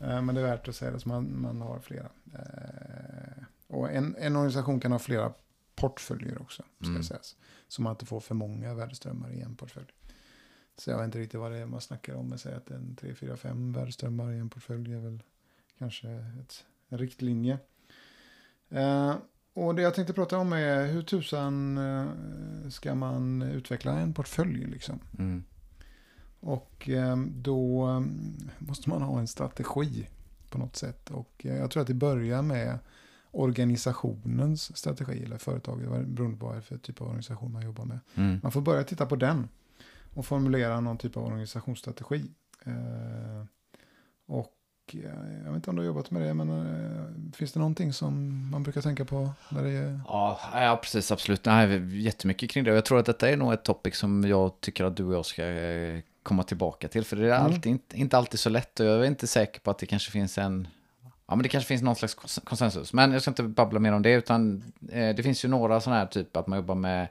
Eh, 0.00 0.22
Men 0.22 0.34
det 0.34 0.40
är 0.40 0.44
värt 0.44 0.68
att 0.68 0.76
säga 0.76 0.90
det, 0.90 1.00
så 1.00 1.08
man, 1.08 1.40
man 1.42 1.60
har 1.60 1.78
flera. 1.78 2.08
Eh, 2.34 3.44
Och 3.66 3.90
en, 3.92 4.16
en 4.18 4.36
organisation 4.36 4.80
kan 4.80 4.92
ha 4.92 4.98
flera 4.98 5.32
portföljer 5.76 6.42
också, 6.42 6.62
ska 6.80 6.88
Mm. 6.90 7.02
sägas. 7.02 7.36
Så 7.68 7.82
man 7.82 7.90
inte 7.92 8.06
får 8.06 8.20
för 8.20 8.34
många 8.34 8.74
värdeströmmar 8.74 9.30
i 9.32 9.40
en 9.40 9.56
portfölj. 9.56 9.86
Så 10.76 10.90
jag 10.90 10.96
vet 10.98 11.04
inte 11.04 11.18
riktigt 11.18 11.40
vad 11.40 11.52
det 11.52 11.58
är 11.58 11.66
man 11.66 11.80
snackar 11.80 12.14
om. 12.14 12.28
Men 12.28 12.38
säg 12.38 12.54
att 12.54 12.70
en 12.70 12.96
3, 12.96 13.14
4, 13.14 13.36
5 13.36 13.72
värdeströmmar 13.72 14.32
i 14.32 14.38
en 14.38 14.50
portfölj 14.50 14.94
är 14.94 14.98
väl 15.00 15.22
kanske 15.78 16.08
ett, 16.40 16.64
en 16.88 16.98
riktlinje. 16.98 17.58
Och 19.54 19.74
det 19.74 19.82
jag 19.82 19.94
tänkte 19.94 20.12
prata 20.12 20.38
om 20.38 20.52
är 20.52 20.86
hur 20.86 21.02
tusan 21.02 21.78
eh, 21.78 22.06
ska 22.68 22.94
man 22.94 23.42
utveckla 23.42 23.98
en 23.98 24.14
portfölj 24.14 24.64
liksom. 24.64 24.98
Mm. 25.18 25.44
Och 26.40 26.88
eh, 26.88 27.16
då 27.16 27.88
eh, 27.88 28.00
måste 28.58 28.88
man 28.88 29.02
ha 29.02 29.18
en 29.18 29.26
strategi 29.26 30.08
på 30.50 30.58
något 30.58 30.76
sätt. 30.76 31.10
Och 31.10 31.32
jag 31.38 31.70
tror 31.70 31.80
att 31.80 31.86
det 31.86 31.94
börjar 31.94 32.42
med 32.42 32.78
organisationens 33.30 34.76
strategi 34.76 35.24
eller 35.24 35.38
företaget, 35.38 36.06
beroende 36.06 36.38
på 36.38 36.46
vad 36.46 36.64
för 36.64 36.78
typ 36.78 37.00
av 37.00 37.06
organisation 37.06 37.52
man 37.52 37.62
jobbar 37.62 37.84
med. 37.84 37.98
Mm. 38.14 38.40
Man 38.42 38.52
får 38.52 38.60
börja 38.60 38.84
titta 38.84 39.06
på 39.06 39.16
den 39.16 39.48
och 40.14 40.26
formulera 40.26 40.80
någon 40.80 40.98
typ 40.98 41.16
av 41.16 41.24
organisationsstrategi. 41.24 42.30
Eh, 42.64 43.44
och 44.94 45.04
eh, 45.04 45.10
jag 45.44 45.50
vet 45.50 45.54
inte 45.56 45.70
om 45.70 45.76
du 45.76 45.82
har 45.82 45.86
jobbat 45.86 46.10
med 46.10 46.22
det, 46.22 46.34
men 46.34 46.50
eh, 46.50 47.32
finns 47.36 47.52
det 47.52 47.58
någonting 47.60 47.92
som 47.92 48.48
man 48.50 48.62
brukar 48.62 48.80
tänka 48.80 49.04
på 49.04 49.30
när 49.48 49.62
det 49.62 49.70
är... 49.70 50.00
Ja, 50.06 50.40
ja, 50.54 50.78
precis, 50.82 51.12
absolut. 51.12 51.44
Nej, 51.44 52.00
jättemycket 52.02 52.50
kring 52.50 52.64
det. 52.64 52.70
Jag 52.74 52.84
tror 52.84 52.98
att 52.98 53.06
detta 53.06 53.28
är 53.30 53.36
nog 53.36 53.52
ett 53.52 53.62
topic 53.62 53.96
som 53.96 54.24
jag 54.24 54.60
tycker 54.60 54.84
att 54.84 54.96
du 54.96 55.04
och 55.04 55.14
jag 55.14 55.26
ska 55.26 55.44
eh, 55.46 56.00
komma 56.22 56.42
tillbaka 56.42 56.88
till. 56.88 57.04
För 57.04 57.16
det 57.16 57.22
är 57.34 57.40
Mm. 57.40 57.44
alltid, 57.52 57.66
inte, 57.72 57.96
inte 57.98 58.18
alltid 58.18 58.40
så 58.40 58.50
lätt 58.50 58.80
och 58.80 58.86
jag 58.86 59.00
är 59.00 59.04
inte 59.04 59.26
säker 59.26 59.60
på 59.60 59.70
att 59.70 59.78
det 59.78 59.86
kanske 59.86 60.10
finns 60.10 60.38
en... 60.38 60.68
Ja, 61.26 61.36
men 61.36 61.42
det 61.42 61.48
kanske 61.48 61.68
finns 61.68 61.82
någon 61.82 61.96
slags 61.96 62.16
kons- 62.16 62.44
konsensus. 62.44 62.92
Men 62.92 63.12
jag 63.12 63.22
ska 63.22 63.30
inte 63.30 63.42
babbla 63.42 63.78
mer 63.80 63.92
om 63.92 64.02
det, 64.02 64.12
utan 64.12 64.62
eh, 64.92 65.14
det 65.16 65.22
finns 65.22 65.44
ju 65.44 65.48
några 65.48 65.80
sådana 65.80 66.00
här 66.00 66.06
typ 66.06 66.36
att 66.36 66.46
man 66.46 66.58
jobbar 66.58 66.74
med 66.74 67.08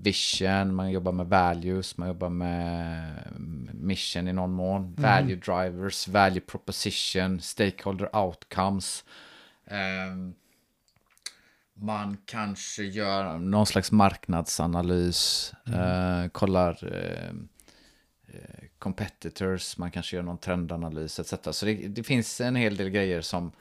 vision, 0.00 0.74
man 0.74 0.90
jobbar 0.90 1.12
med 1.12 1.26
values, 1.26 1.96
man 1.96 2.08
jobbar 2.08 2.28
med 2.28 3.14
mission 3.74 4.28
i 4.28 4.32
någon 4.32 4.52
mån, 4.52 4.94
value 4.98 5.36
drivers, 5.36 6.08
value 6.08 6.40
proposition, 6.40 7.40
stakeholder 7.40 8.16
outcomes. 8.16 9.04
Ehm, 9.66 10.34
man 11.74 12.16
kanske 12.24 12.82
gör 12.82 13.38
någon 13.38 13.66
slags 13.66 13.92
marknadsanalys, 13.92 15.52
eh, 15.66 16.28
kollar 16.28 16.94
eh, 16.94 17.28
eh, 18.26 18.64
competitors, 18.78 19.78
man 19.78 19.90
kanske 19.90 20.16
gör 20.16 20.22
någon 20.22 20.38
trendanalys 20.38 21.20
etc. 21.20 21.34
Så 21.50 21.66
det, 21.66 21.74
det 21.74 22.02
finns 22.02 22.40
en 22.40 22.56
hel 22.56 22.76
del 22.76 22.88
grejer 22.88 23.20
som 23.20 23.52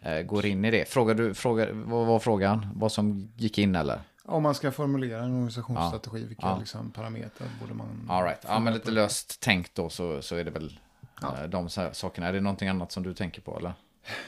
eh, 0.00 0.22
går 0.22 0.46
in 0.46 0.64
i 0.64 0.70
det. 0.70 0.88
Frågar 0.88 1.14
du, 1.14 1.34
frågar, 1.34 1.70
vad 1.72 2.06
var 2.06 2.18
frågan? 2.18 2.66
Vad 2.74 2.92
som 2.92 3.32
gick 3.36 3.58
in 3.58 3.74
eller? 3.74 4.00
Om 4.26 4.42
man 4.42 4.54
ska 4.54 4.72
formulera 4.72 5.22
en 5.22 5.32
organisationsstrategi, 5.32 6.26
vilka 6.26 6.46
Ja. 6.46 6.58
Liksom, 6.58 6.90
parametrar 6.90 7.48
borde 7.60 7.74
man... 7.74 8.06
All 8.08 8.24
right. 8.24 8.40
Ja, 8.48 8.58
men 8.58 8.74
lite 8.74 8.90
löst 8.90 9.40
tänkt 9.40 9.74
då 9.74 9.88
så, 9.90 10.22
så 10.22 10.36
är 10.36 10.44
det 10.44 10.50
väl 10.50 10.78
Ja. 11.22 11.36
eh, 11.42 11.48
de 11.48 11.68
sakerna. 11.92 12.26
Är 12.26 12.32
det 12.32 12.40
någonting 12.40 12.68
annat 12.68 12.92
som 12.92 13.02
du 13.02 13.14
tänker 13.14 13.40
på 13.42 13.58
eller? 13.58 13.72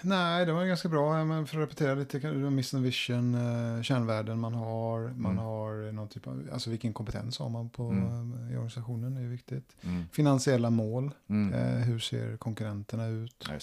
Nej, 0.02 0.46
det 0.46 0.52
var 0.52 0.64
ganska 0.64 0.88
bra. 0.88 1.24
Men 1.24 1.46
för 1.46 1.56
att 1.58 1.62
repetera 1.68 1.94
lite, 1.94 2.18
mission 2.32 2.82
vision, 2.82 3.34
eh, 3.34 3.82
kärnvärden 3.82 4.38
man 4.38 4.54
har, 4.54 5.00
man 5.00 5.32
Mm. 5.32 5.38
har 5.44 5.92
någon 5.92 6.08
typ 6.08 6.26
av, 6.26 6.48
alltså 6.52 6.70
vilken 6.70 6.92
kompetens 6.92 7.38
har 7.38 7.48
man 7.48 7.68
på, 7.70 7.82
Mm. 7.90 8.32
eh, 8.46 8.52
i 8.52 8.56
organisationen, 8.56 9.16
är 9.16 9.28
viktigt. 9.28 9.76
Mm. 9.82 10.04
Finansiella 10.12 10.70
mål, 10.70 11.10
Mm. 11.28 11.52
eh, 11.54 11.84
hur 11.84 11.98
ser 11.98 12.36
konkurrenterna 12.36 13.06
ut, 13.06 13.48
Ja, 13.48 13.54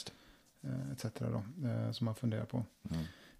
etc. 0.93 1.05
Då, 1.19 1.43
eh, 1.69 1.91
som 1.91 2.05
man 2.05 2.15
funderar 2.15 2.45
på. 2.45 2.63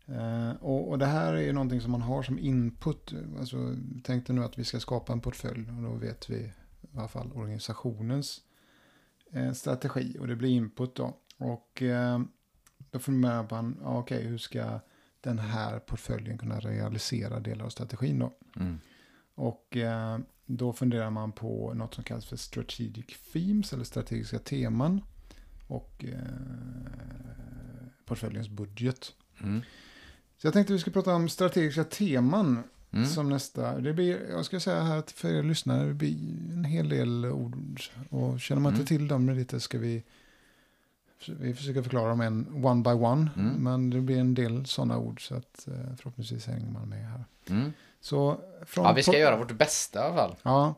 Eh, 0.05 0.51
och, 0.51 0.89
och 0.89 0.99
det 0.99 1.05
här 1.05 1.33
är 1.33 1.41
ju 1.41 1.53
någonting 1.53 1.81
som 1.81 1.91
man 1.91 2.01
har 2.01 2.23
som 2.23 2.39
input. 2.39 3.13
Alltså, 3.39 3.75
tänk 4.03 4.27
dig 4.27 4.35
nu 4.35 4.43
att 4.43 4.59
vi 4.59 4.63
ska 4.63 4.79
skapa 4.79 5.13
en 5.13 5.21
portfölj 5.21 5.69
och 5.69 5.83
då 5.83 5.93
vet 5.93 6.29
vi 6.29 6.35
i 6.35 6.97
alla 6.97 7.07
fall 7.07 7.31
organisationens 7.31 8.41
eh, 9.31 9.51
strategi 9.51 10.17
och 10.19 10.27
det 10.27 10.35
blir 10.35 10.49
input 10.49 10.95
då. 10.95 11.17
Och 11.37 11.81
eh, 11.81 12.21
då 12.91 12.99
funderar 12.99 13.47
man, 13.51 13.77
ja, 13.81 13.97
okej, 13.97 14.23
hur 14.23 14.37
ska 14.37 14.79
den 15.21 15.39
här 15.39 15.79
portföljen 15.79 16.37
kunna 16.37 16.59
realisera 16.59 17.39
delar 17.39 17.65
av 17.65 17.69
strategin 17.69 18.19
då? 18.19 18.33
Mm. 18.55 18.79
Och 19.35 19.77
då 20.45 20.73
funderar 20.73 21.09
man 21.09 21.31
på 21.31 21.73
något 21.73 21.93
som 21.93 22.03
kallas 22.03 22.25
för 22.25 22.35
strategic 22.35 23.05
themes 23.33 23.73
eller 23.73 23.83
strategiska 23.83 24.39
teman 24.39 25.01
och 25.67 26.05
eh, 26.05 27.83
portföljens 28.05 28.49
budget. 28.49 29.13
Mm. 29.41 29.61
Så 30.43 30.47
jag 30.47 30.53
tänkte 30.53 30.73
vi 30.73 30.79
skulle 30.79 30.93
prata 30.93 31.15
om 31.15 31.29
strategiska 31.29 31.83
teman 31.83 32.63
Mm. 32.91 33.05
som 33.05 33.29
nästa. 33.29 33.79
Det 33.79 33.93
blir, 33.93 34.29
jag 34.29 34.45
ska 34.45 34.59
säga 34.59 34.81
här 34.81 34.97
att 34.97 35.11
för 35.11 35.29
er 35.29 35.43
lyssnare, 35.43 35.87
det 35.87 35.93
blir 35.93 36.15
en 36.53 36.63
hel 36.65 36.89
del 36.89 37.25
ord. 37.25 37.81
Och 38.09 38.39
känner 38.41 38.61
man 38.61 38.69
Mm. 38.71 38.81
inte 38.81 38.87
till 38.87 39.07
dem 39.07 39.29
lite 39.29 39.59
ska 39.59 39.77
vi, 39.77 40.03
vi 41.27 41.53
försöka 41.53 41.83
förklara 41.83 42.09
dem 42.09 42.21
en 42.21 42.65
one 42.65 42.83
by 42.83 42.89
one. 42.89 43.29
Mm. 43.37 43.53
Men 43.63 43.89
det 43.89 44.01
blir 44.01 44.19
en 44.19 44.33
del 44.33 44.65
sådana 44.65 44.97
ord 44.97 45.27
så 45.27 45.35
att 45.35 45.67
eh, 45.67 45.95
förhoppningsvis 45.97 46.45
hänger 46.47 46.69
man 46.71 46.89
med 46.89 47.07
här. 47.09 47.25
Mm. 47.49 47.73
Så 48.01 48.39
från 48.65 48.85
Ja, 48.85 48.93
vi 48.93 49.03
ska 49.03 49.17
göra 49.19 49.37
vårt 49.37 49.51
bästa 49.57 49.99
i 49.99 50.03
alla 50.03 50.15
fall. 50.15 50.35
Ja, 50.43 50.75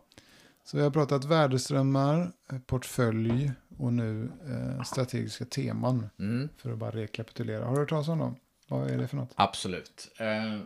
så 0.66 0.78
vi 0.78 0.84
har 0.84 0.92
pratat 0.92 1.26
värdeströmmar, 1.26 2.32
eh, 2.52 2.60
portfölj 2.60 3.52
och 3.78 3.94
nu 3.94 4.30
eh, 4.50 4.84
strategiska 4.84 5.46
teman. 5.46 6.10
Mm. 6.20 6.50
För 6.58 6.72
att 6.72 6.78
bara 6.78 6.92
rekapitulera. 6.92 7.66
Har 7.66 7.74
du 7.74 7.80
hört 7.80 7.90
talas 7.90 8.08
om 8.08 8.20
dem? 8.20 8.36
Vad 8.68 8.90
är 8.92 8.98
det 8.98 9.08
för 9.08 9.16
något? 9.18 9.32
Absolut. 9.36 10.12
Eh, 10.18 10.60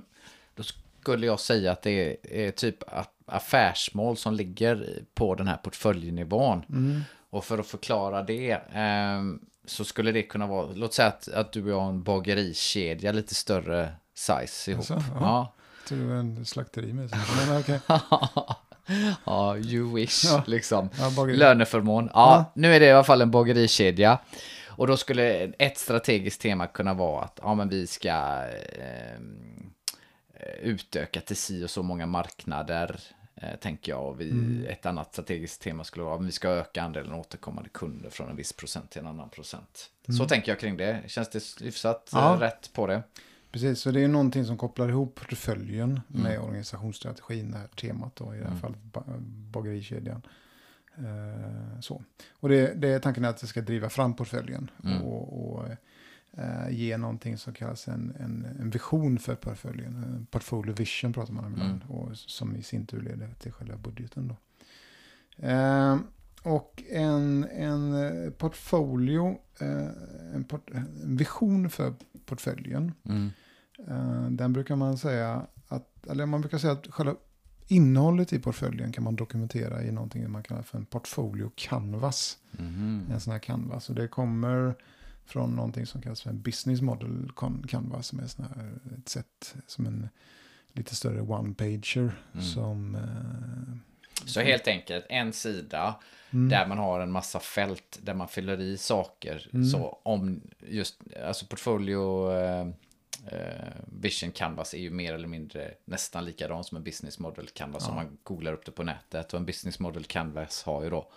Då 0.55 0.63
skulle 1.01 1.25
jag 1.25 1.39
säga 1.39 1.71
att 1.71 1.81
det 1.81 1.91
är, 1.91 2.47
är 2.47 2.51
typ 2.51 2.77
affärsmål 3.25 4.17
som 4.17 4.33
ligger 4.33 5.03
på 5.13 5.35
den 5.35 5.47
här 5.47 5.57
portföljnivån. 5.57 6.65
Mm. 6.69 7.01
Och 7.29 7.45
för 7.45 7.57
att 7.59 7.67
förklara 7.67 8.23
det 8.23 8.51
eh, 8.51 9.21
så 9.65 9.83
skulle 9.85 10.11
det 10.11 10.23
kunna 10.23 10.47
vara, 10.47 10.67
låt 10.73 10.93
säga 10.93 11.07
att, 11.07 11.27
att 11.27 11.51
du 11.51 11.63
och 11.63 11.69
jag 11.69 11.79
har 11.79 11.89
en 11.89 12.03
bagerikedja 12.03 13.11
lite 13.11 13.35
större 13.35 13.91
size 14.15 14.71
ihop. 14.71 14.79
Alltså, 14.79 14.93
ja. 14.93 15.19
ja. 15.19 15.53
Det 15.89 15.95
var 16.05 16.15
en 16.15 16.45
slakteri 16.45 16.93
med. 16.93 17.11
Men 17.47 17.59
okej. 17.59 17.79
ja, 19.25 19.57
you 19.57 19.95
wish, 19.95 20.25
Ja. 20.25 20.43
liksom. 20.47 20.89
Ja, 20.99 21.11
bageri. 21.15 21.37
Löneförmån. 21.37 22.05
Ja, 22.05 22.09
Ja. 22.13 22.51
nu 22.61 22.75
är 22.75 22.79
det 22.79 22.85
i 22.85 22.91
alla 22.91 23.03
fall 23.03 23.21
en 23.21 23.31
bagerikedja. 23.31 24.19
Och 24.79 24.87
då 24.87 24.97
skulle 24.97 25.23
ett 25.57 25.77
strategiskt 25.77 26.41
tema 26.41 26.67
kunna 26.67 26.93
vara 26.93 27.23
att 27.23 27.39
ja, 27.43 27.55
men 27.55 27.69
vi 27.69 27.87
ska 27.87 28.09
ehm, 28.11 29.71
eh, 30.33 30.59
utöka 30.61 31.21
till 31.21 31.35
si 31.35 31.65
och 31.65 31.69
så 31.69 31.83
många 31.83 32.05
marknader, 32.05 32.99
eh, 33.35 33.55
tänker 33.59 33.91
jag. 33.91 34.07
Och 34.07 34.21
vi, 34.21 34.29
Mm. 34.29 34.65
Ett 34.69 34.85
annat 34.85 35.13
strategiskt 35.13 35.61
tema 35.61 35.83
skulle 35.83 36.03
vara 36.05 36.15
att 36.15 36.25
vi 36.25 36.31
ska 36.31 36.49
öka 36.49 36.83
andelen 36.83 37.13
återkommande 37.13 37.69
kunder 37.69 38.09
från 38.09 38.29
en 38.29 38.35
viss 38.35 38.53
procent 38.53 38.89
till 38.91 39.01
en 39.01 39.07
annan 39.07 39.29
procent. 39.29 39.89
Så 40.17 40.25
tänker 40.25 40.51
jag 40.51 40.59
kring 40.59 40.77
det. 40.77 41.03
Känns 41.07 41.29
det 41.29 41.43
hyfsat 41.65 42.13
Mm. 42.13 42.23
Ja. 42.25 42.33
eh, 42.33 42.39
rätt 42.39 42.73
på 42.73 42.87
det? 42.87 43.03
Precis, 43.51 43.79
så 43.79 43.91
det 43.91 44.01
är 44.03 44.07
någonting 44.07 44.45
som 44.45 44.57
kopplar 44.57 44.89
ihop 44.89 45.15
portföljen 45.15 46.01
med 46.07 46.39
organisationsstrategin, 46.39 47.51
det 47.51 47.57
här 47.57 47.67
temat 47.67 48.15
då, 48.15 48.35
i 48.35 48.37
det 48.37 48.43
här 48.43 48.49
Mm. 48.49 48.59
fallet 48.61 48.79
ba- 48.83 49.03
bagerikedjan. 49.51 50.21
Eh, 50.99 51.79
så. 51.79 52.03
Och 52.31 52.49
det, 52.49 52.73
det 52.73 52.87
är 52.89 52.99
tanken 52.99 53.25
att 53.25 53.37
det 53.37 53.47
ska 53.47 53.61
driva 53.61 53.89
fram 53.89 54.13
portföljen 54.15 54.71
Mm. 54.83 55.01
och, 55.01 55.49
och 55.55 55.67
eh, 56.37 56.69
ge 56.69 56.97
någonting 56.97 57.37
som 57.37 57.53
kallas 57.53 57.87
en, 57.87 58.15
en, 58.19 58.47
en 58.59 58.69
vision 58.69 59.19
för 59.19 59.35
portföljen. 59.35 60.03
En 60.03 60.25
portfolio 60.31 60.73
vision 60.73 61.13
pratar 61.13 61.33
man 61.33 61.45
om 61.45 61.53
ibland, 61.53 61.81
Mm. 61.83 61.95
och 61.97 62.17
som 62.17 62.55
i 62.55 62.63
sin 62.63 62.85
tur 62.85 63.01
leder 63.01 63.33
till 63.39 63.51
själva 63.51 63.77
budgeten. 63.77 64.27
Då. 64.27 64.35
Eh, 65.47 65.97
och 66.43 66.83
en, 66.89 67.43
en 67.51 67.93
eh, 67.93 68.31
portfolio, 68.31 69.37
eh, 69.59 69.87
en, 70.35 70.43
port, 70.43 70.69
en 70.73 71.17
vision 71.17 71.69
för 71.69 71.93
portföljen, 72.25 72.91
Mm. 73.03 73.29
Den 74.29 74.53
brukar 74.53 74.75
man 74.75 74.97
säga 74.97 75.47
att, 75.67 76.07
eller 76.07 76.25
man 76.25 76.41
brukar 76.41 76.57
säga 76.57 76.73
att 76.73 76.87
själva 76.87 77.15
innehållet 77.71 78.33
i 78.33 78.39
portföljen 78.39 78.91
kan 78.91 79.03
man 79.03 79.15
dokumentera 79.15 79.83
i 79.83 79.91
någonting 79.91 80.31
man 80.31 80.43
kallar 80.43 80.61
för 80.61 80.77
en 80.77 80.85
portfolio 80.85 81.51
canvas. 81.55 82.37
Mhm. 82.51 83.09
En 83.11 83.19
sån 83.19 83.33
här 83.33 83.39
canvas. 83.39 83.89
Och 83.89 83.95
det 83.95 84.07
kommer 84.07 84.75
från 85.25 85.55
någonting 85.55 85.85
som 85.85 86.01
kallas 86.01 86.21
för 86.21 86.29
en 86.29 86.41
business 86.41 86.81
model 86.81 87.31
canvas. 87.67 88.07
Som 88.07 88.19
är 88.19 88.27
sån 88.27 88.45
här, 88.45 88.79
ett 88.97 89.09
sätt 89.09 89.55
som 89.67 89.85
en 89.85 90.09
lite 90.73 90.95
större 90.95 91.21
one-pager. 91.21 92.11
Mm. 92.33 92.45
Som... 92.45 92.95
eh, 92.95 94.25
Så 94.25 94.41
helt 94.41 94.67
enkelt 94.67 95.05
en 95.09 95.33
sida 95.33 95.95
mm, 96.31 96.49
där 96.49 96.67
man 96.67 96.77
har 96.77 96.99
en 96.99 97.11
massa 97.11 97.39
fält 97.39 97.99
där 98.01 98.13
man 98.13 98.27
fyller 98.27 98.61
i 98.61 98.77
saker. 98.77 99.49
Mm. 99.53 99.65
Så 99.65 99.99
om 100.03 100.41
just, 100.67 101.01
alltså 101.25 101.45
portfolio 101.45 102.31
eh, 102.31 102.67
vision 103.85 104.31
canvas 104.31 104.73
är 104.73 104.77
ju 104.77 104.89
mer 104.89 105.13
eller 105.13 105.27
mindre 105.27 105.73
nästan 105.85 106.25
likadan 106.25 106.63
som 106.63 106.77
en 106.77 106.83
business 106.83 107.19
model 107.19 107.47
canvas 107.47 107.83
Ja. 107.83 107.89
om 107.89 107.95
man 107.95 108.17
googlar 108.23 108.53
upp 108.53 108.65
det 108.65 108.71
på 108.71 108.83
nätet. 108.83 109.33
Och 109.33 109.39
en 109.39 109.45
business 109.45 109.79
model 109.79 110.03
canvas 110.03 110.63
har 110.63 110.83
ju 110.83 110.89
då 110.89 111.09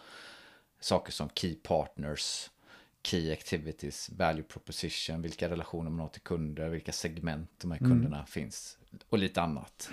saker 0.80 1.12
som 1.12 1.28
key 1.34 1.54
partners, 1.54 2.50
key 3.02 3.32
activities, 3.32 4.10
value 4.16 4.42
proposition, 4.42 5.22
vilka 5.22 5.48
relationer 5.50 5.90
man 5.90 6.00
har 6.00 6.08
till 6.08 6.20
kunder, 6.22 6.68
vilka 6.68 6.92
segment 6.92 7.50
de 7.58 7.70
här 7.70 7.78
Mm. 7.78 7.90
kunderna 7.90 8.26
finns 8.26 8.78
och 9.08 9.18
lite 9.18 9.42
annat. 9.42 9.90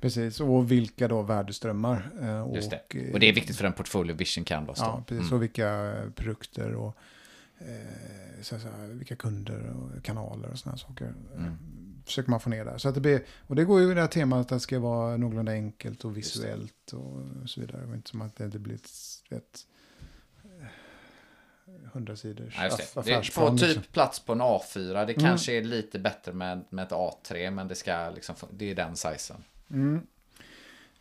Precis, 0.00 0.40
och 0.40 0.72
vilka 0.72 1.08
då 1.08 1.22
värdeströmmar. 1.22 2.10
eh, 2.20 2.54
Just 2.54 2.70
det. 2.70 2.80
Och, 2.88 2.96
eh, 2.96 3.12
Och 3.12 3.20
det 3.20 3.28
är 3.28 3.32
viktigt 3.32 3.56
för 3.56 3.64
en 3.64 3.72
portfolio 3.72 4.14
vision 4.16 4.44
canvas 4.44 4.78
då. 4.78 4.84
Ja, 4.84 5.04
precis. 5.06 5.22
Mm. 5.22 5.34
Och 5.34 5.42
vilka 5.42 5.94
produkter 6.14 6.74
och 6.74 6.96
eh, 7.64 8.42
så, 8.42 8.56
här, 8.56 8.86
vilka 8.86 9.16
kunder 9.16 9.70
och 9.76 10.04
kanaler 10.04 10.48
och 10.50 10.58
sådana 10.58 10.78
saker. 10.78 11.14
Mm. 11.36 11.56
försöker 12.06 12.30
man 12.30 12.40
få 12.40 12.50
ner 12.50 12.64
där. 12.64 12.78
Så 12.78 12.88
att 12.88 12.94
det 12.94 13.00
blir, 13.00 13.22
och 13.46 13.56
det 13.56 13.64
går 13.64 13.80
ju 13.80 13.90
i 13.90 13.94
det 13.94 14.00
här 14.00 14.08
temat 14.08 14.40
att 14.40 14.48
det 14.48 14.60
ska 14.60 14.78
vara 14.80 15.16
någorlunda 15.16 15.52
enkelt 15.52 16.04
och 16.04 16.16
visuellt 16.16 16.92
och 16.92 17.20
så 17.50 17.60
vidare. 17.60 17.80
Det 17.80 17.86
var 17.86 17.94
inte 17.94 18.10
som 18.10 18.22
att 18.22 18.36
det, 18.36 18.48
det 18.48 18.58
blir 18.58 18.74
ett, 18.74 18.90
ett 19.30 19.66
hundrasidors 21.92 22.54
Ja, 22.58 22.64
just 22.64 22.78
aff- 22.80 22.94
det. 22.94 23.00
affärsplan. 23.00 23.46
får 23.50 23.58
typ 23.58 23.66
liksom. 23.76 23.92
plats 23.92 24.20
på 24.20 24.32
en 24.32 24.42
A4. 24.42 24.92
Det 25.06 25.12
Mm. 25.12 25.14
kanske 25.24 25.52
är 25.52 25.62
lite 25.64 25.98
bättre 25.98 26.32
med, 26.32 26.64
med 26.70 26.82
ett 26.84 26.92
A3, 26.92 27.50
men 27.50 27.68
det, 27.68 27.74
ska 27.74 28.10
liksom, 28.10 28.34
det 28.52 28.70
är 28.70 28.74
den 28.74 28.96
sizen. 28.96 29.44
Mm. 29.70 30.06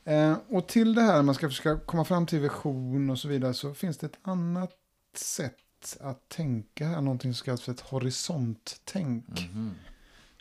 Eh, 0.05 0.38
och 0.49 0.68
till 0.68 0.93
det 0.95 1.01
här, 1.01 1.22
man 1.22 1.36
ska 1.36 1.47
försöka 1.49 1.86
komma 1.86 2.05
fram 2.05 2.26
till 2.26 2.39
vision 2.39 3.09
och 3.09 3.20
så 3.20 3.28
vidare, 3.28 3.53
så 3.53 3.74
finns 3.74 3.97
det 3.97 4.05
ett 4.05 4.20
annat 4.22 4.72
sätt 5.16 5.57
att 6.02 6.30
tänka 6.30 6.88
här, 6.88 7.02
någonting 7.02 7.34
som 7.34 7.46
kallas 7.46 7.62
för 7.62 7.72
ett 7.72 7.80
horisonttänk. 7.80 9.26
Mhm. 9.28 9.72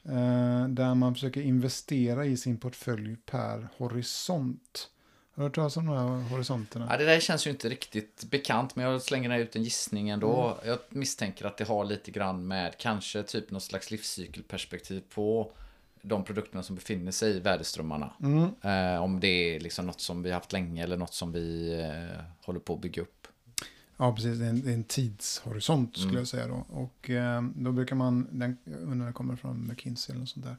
Eh, 0.04 0.68
där 0.68 0.94
man 0.94 1.14
försöker 1.14 1.40
investera 1.40 2.24
i 2.24 2.36
sin 2.36 2.58
portfölj 2.58 3.16
per 3.16 3.68
horisont. 3.76 4.90
Har 5.34 5.42
du 5.42 5.46
hört 5.46 5.54
talas 5.54 5.76
om 5.76 5.86
de 5.86 5.96
här 5.96 6.30
horisonterna? 6.30 6.86
Ja, 6.90 6.96
det 6.96 7.04
där 7.04 7.20
känns 7.20 7.46
ju 7.46 7.50
inte 7.50 7.68
riktigt 7.68 8.24
bekant, 8.30 8.76
men 8.76 8.84
jag 8.84 9.02
slänger 9.02 9.38
ut 9.38 9.56
en 9.56 9.62
gissning 9.62 10.08
ändå. 10.08 10.46
Mm. 10.46 10.68
Jag 10.68 10.78
misstänker 10.88 11.44
att 11.44 11.56
det 11.56 11.64
har 11.64 11.84
lite 11.84 12.10
grann 12.10 12.46
med 12.46 12.78
kanske 12.78 13.22
typ 13.22 13.50
något 13.50 13.62
slags 13.62 13.90
livscykelperspektiv 13.90 15.02
på 15.14 15.52
de 16.02 16.24
produkterna 16.24 16.62
som 16.62 16.76
befinner 16.76 17.12
sig 17.12 17.36
i 17.36 17.40
värdeströmmarna. 17.40 18.12
Mm. 18.22 18.54
Eh, 18.62 19.02
om 19.02 19.20
det 19.20 19.26
är 19.56 19.60
liksom 19.60 19.86
något 19.86 20.00
som 20.00 20.22
vi 20.22 20.30
har 20.30 20.34
haft 20.34 20.52
länge 20.52 20.82
eller 20.82 20.96
något 20.96 21.14
som 21.14 21.32
vi 21.32 21.72
eh, 21.80 22.24
håller 22.44 22.60
på 22.60 22.74
att 22.74 22.80
bygga 22.80 23.02
upp. 23.02 23.21
Ja, 23.96 24.14
precis. 24.14 24.38
Det 24.38 24.44
är 24.44 24.50
en, 24.50 24.60
det 24.62 24.70
är 24.70 24.74
en 24.74 24.84
tidshorisont 24.84 25.96
skulle 25.96 26.08
Mm. 26.08 26.18
jag 26.18 26.28
säga 26.28 26.46
då. 26.46 26.64
Och 26.68 27.10
eh, 27.10 27.42
då 27.56 27.72
brukar 27.72 27.96
man, 27.96 28.26
den, 28.30 28.56
jag 28.64 28.74
undrar 28.80 28.94
när 28.94 29.04
den 29.04 29.12
kommer 29.14 29.36
från 29.36 29.66
McKinsey 29.68 30.12
eller 30.12 30.20
något 30.20 30.28
sånt 30.28 30.46
där. 30.46 30.56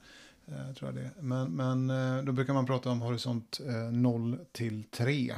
Eh, 0.47 0.73
tror 0.73 0.91
jag 0.91 0.95
det 0.95 1.01
är. 1.01 1.21
Men, 1.21 1.51
men 1.51 1.89
eh, 2.17 2.23
då 2.23 2.31
brukar 2.31 2.53
man 2.53 2.65
prata 2.65 2.89
om 2.91 3.01
horisont 3.01 3.59
eh, 3.67 3.91
0 3.91 4.37
till 4.51 4.83
3. 4.83 5.33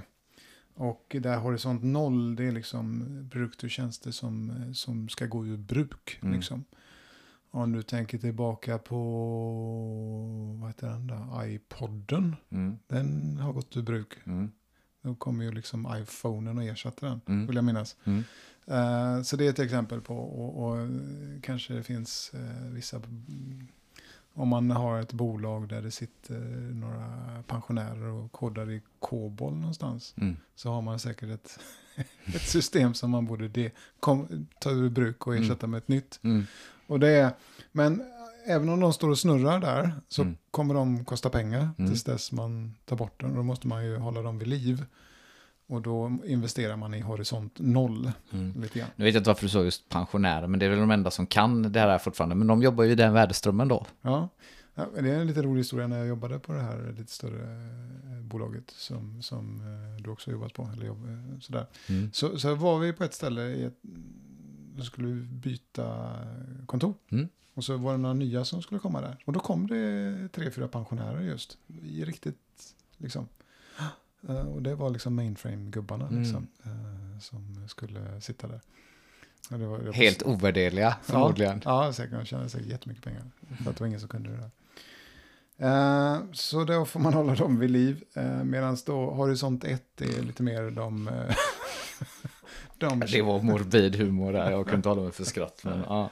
Och 0.74 1.16
där 1.20 1.38
horisont 1.38 1.84
0 1.84 2.36
det 2.36 2.44
är 2.44 2.52
liksom 2.52 3.06
produkter 3.32 3.68
och 3.68 3.72
tjänster 3.72 4.12
som, 4.12 4.50
eh, 4.50 4.72
som 4.72 5.10
ska 5.10 5.26
gå 5.26 5.46
ur 5.46 5.58
bruk. 5.58 6.20
Mm. 6.22 6.34
Liksom. 6.36 6.64
Om 7.52 7.72
du 7.72 7.82
tänker 7.84 8.18
tillbaka 8.18 8.78
på, 8.78 8.98
vad 10.60 10.70
heter 10.70 10.88
den 10.88 11.08
där, 11.08 11.46
iPodden. 11.48 12.36
Mm, 12.50 12.78
Den 12.88 13.38
har 13.38 13.54
gått 13.54 13.78
ur 13.78 13.82
bruk. 13.82 14.14
Mm, 15.06 15.14
Då 15.14 15.20
kommer 15.20 15.46
ju 15.46 15.52
liksom 15.52 15.88
iPhonen 16.02 16.58
och 16.58 16.64
ersätter 16.64 17.08
den, 17.08 17.22
Mm. 17.28 17.48
vill 17.48 17.56
jag 17.56 17.66
minnas. 17.66 17.96
mm. 18.04 18.24
Eh, 18.68 19.22
så 19.22 19.36
det 19.36 19.46
är 19.46 19.50
ett 19.50 19.60
exempel 19.60 20.02
på, 20.02 20.16
och, 20.18 20.64
och 20.64 20.78
eh, 20.80 20.88
kanske 21.42 21.74
det 21.74 21.84
finns 21.84 22.32
eh, 22.34 22.66
vissa, 22.72 23.02
om 24.34 24.48
man 24.48 24.72
har 24.72 25.00
ett 25.02 25.14
bolag 25.14 25.68
där 25.70 25.82
det 25.82 25.92
sitter 25.92 26.40
några 26.74 27.44
pensionärer 27.48 28.06
och 28.08 28.32
kodar 28.32 28.72
i 28.72 28.82
COBOL 29.00 29.54
någonstans, 29.56 30.14
Mm. 30.18 30.38
så 30.56 30.72
har 30.72 30.82
man 30.82 31.00
säkert 31.00 31.30
ett, 31.30 31.60
ett 32.36 32.42
system 32.50 32.94
som 32.94 33.12
man 33.12 33.26
borde 33.26 33.48
de, 33.48 33.72
kom, 34.00 34.48
ta 34.60 34.72
ur 34.72 34.90
bruk 34.90 35.28
och 35.28 35.36
ersätta 35.36 35.68
med 35.68 35.78
ett 35.78 35.88
nytt. 35.88 36.20
Mm. 36.24 36.44
Och 36.88 37.00
det 37.00 37.10
är, 37.10 37.32
men 37.72 38.04
även 38.48 38.70
om 38.70 38.80
de 38.80 38.94
står 38.94 39.10
och 39.10 39.20
snurrar 39.20 39.60
där 39.60 39.92
så 40.08 40.22
Mm. 40.22 40.36
kommer 40.52 40.74
de 40.74 41.06
kosta 41.06 41.30
pengar 41.30 41.70
Mm. 41.78 41.92
tills 41.92 42.04
dess 42.04 42.32
man 42.32 42.76
tar 42.86 42.96
bort 42.96 43.22
den. 43.22 43.30
Och 43.30 43.36
då 43.36 43.44
måste 43.44 43.68
man 43.68 43.86
ju 43.86 43.98
hålla 43.98 44.22
dem 44.22 44.40
vid 44.40 44.48
liv. 44.48 44.86
Och 45.68 45.82
då 45.82 46.18
investerar 46.26 46.76
man 46.78 46.94
i 46.94 47.00
horisont 47.00 47.60
noll 47.60 48.12
Mm. 48.34 48.62
lite 48.62 48.80
grann. 48.80 48.90
Nu 48.96 49.06
vet 49.06 49.14
jag 49.14 49.20
inte 49.22 49.30
varför 49.30 49.44
du 49.46 49.50
sa 49.50 49.64
just 49.64 49.90
pensionärer, 49.90 50.48
men 50.48 50.60
det 50.60 50.66
är 50.66 50.70
väl 50.70 50.80
de 50.80 50.92
enda 50.92 51.12
som 51.12 51.28
kan 51.28 51.72
det 51.72 51.80
här 51.80 51.98
fortfarande. 51.98 52.36
Men 52.36 52.48
de 52.48 52.62
jobbar 52.62 52.84
ju 52.84 52.92
i 52.92 52.96
den 52.96 53.14
värdeströmmen 53.14 53.68
då. 53.68 53.86
Ja. 54.02 54.30
Ja, 54.78 54.86
det 55.02 55.10
är 55.12 55.20
en 55.20 55.28
lite 55.28 55.42
rolig 55.42 55.58
historia 55.60 55.88
när 55.88 55.98
jag 55.98 56.08
jobbade 56.08 56.40
på 56.40 56.54
det 56.54 56.62
här 56.62 56.96
lite 56.98 57.12
större 57.12 57.44
eh, 57.44 58.22
bolaget 58.24 58.70
som, 58.72 59.22
som 59.22 59.62
eh, 59.62 60.04
du 60.04 60.10
också 60.10 60.32
jobbat 60.32 60.54
på. 60.54 60.70
Eller 60.74 60.86
jobb, 60.86 61.06
eh, 61.06 61.40
sådär. 61.40 61.66
Mm. 61.90 62.10
Så, 62.14 62.40
så 62.40 62.56
var 62.56 62.80
vi 62.80 62.94
på 62.94 63.04
ett 63.04 63.14
ställe, 63.14 63.42
i 63.42 63.64
ett, 63.64 63.80
då 64.76 64.84
skulle 64.84 65.08
vi 65.08 65.22
byta 65.22 66.12
kontor. 66.66 66.94
Mm. 67.12 67.28
Och 67.58 67.64
så 67.64 67.78
var 67.78 67.92
det 67.92 67.98
några 67.98 68.14
nya 68.14 68.46
som 68.46 68.62
skulle 68.62 68.80
komma 68.80 69.02
där. 69.02 69.18
Och 69.26 69.34
då 69.34 69.40
kom 69.40 69.68
det 69.68 70.30
tre, 70.32 70.52
fyra 70.52 70.68
pensionärer 70.68 71.22
just. 71.22 71.58
I 71.84 72.06
riktigt, 72.06 72.38
liksom. 72.98 73.28
Eh, 74.30 74.48
Och 74.48 74.62
det 74.62 74.76
var 74.76 74.90
liksom 74.90 75.16
mainframe-gubbarna 75.16 76.08
Mm. 76.08 76.22
liksom, 76.24 76.48
eh, 76.64 77.20
som 77.20 77.68
skulle 77.68 78.22
sitta 78.22 78.48
där. 78.48 78.62
Det 79.50 79.58
var, 79.66 79.78
det 79.80 79.86
var- 79.86 79.94
Helt 79.94 80.24
ovärderliga, 80.24 80.96
förmodligen. 81.04 81.62
Ja, 81.66 81.86
ja 81.86 81.94
säkert. 81.94 82.20
De 82.20 82.26
tjänade 82.26 82.50
säkert 82.50 82.68
jättemycket 82.68 83.04
pengar. 83.04 83.24
För 83.64 83.70
att 83.70 83.78
det 83.78 83.80
var 83.82 83.88
ingen 83.88 84.00
som 84.00 84.10
kunde 84.10 84.30
det 84.30 84.38
där. 84.38 84.52
Eh, 85.58 86.22
så 86.34 86.64
då 86.64 86.86
får 86.86 87.00
man 87.00 87.14
hålla 87.20 87.36
dem 87.36 87.60
vid 87.60 87.72
liv. 87.72 88.04
Medan 88.44 88.78
då 88.86 89.10
Horisont 89.12 89.64
1 89.64 90.02
är 90.02 90.22
lite 90.24 90.44
mer 90.44 90.72
de... 90.72 91.10
de 92.78 93.00
Det 93.00 93.22
var 93.22 93.42
morbid 93.42 93.96
humor 93.96 94.34
där, 94.34 94.52
jag 94.52 94.66
kunde 94.66 94.76
inte 94.76 94.90
hålla 94.90 95.02
mig 95.02 95.12
för 95.12 95.24
skratt. 95.24 95.62
Men, 95.64 95.80
ja. 95.88 96.10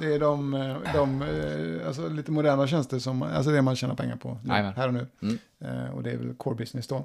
Det 0.00 0.14
är 0.14 0.18
de, 0.20 0.54
eh, 0.54 0.76
de 0.94 1.22
eh, 1.22 1.86
alltså 1.86 2.08
lite 2.08 2.30
moderna 2.32 2.66
tjänster 2.66 2.98
som, 2.98 3.22
alltså 3.22 3.50
det 3.50 3.62
man 3.62 3.76
tjänar 3.76 3.94
pengar 3.94 4.16
på 4.16 4.38
nu, 4.44 4.52
här 4.52 4.88
och 4.88 4.94
nu. 4.94 5.06
Mm. 5.22 5.38
Eh, 5.58 5.90
och 5.94 6.02
det 6.02 6.10
är 6.10 6.16
väl 6.16 6.34
core 6.34 6.56
business 6.56 6.86
då. 6.86 7.04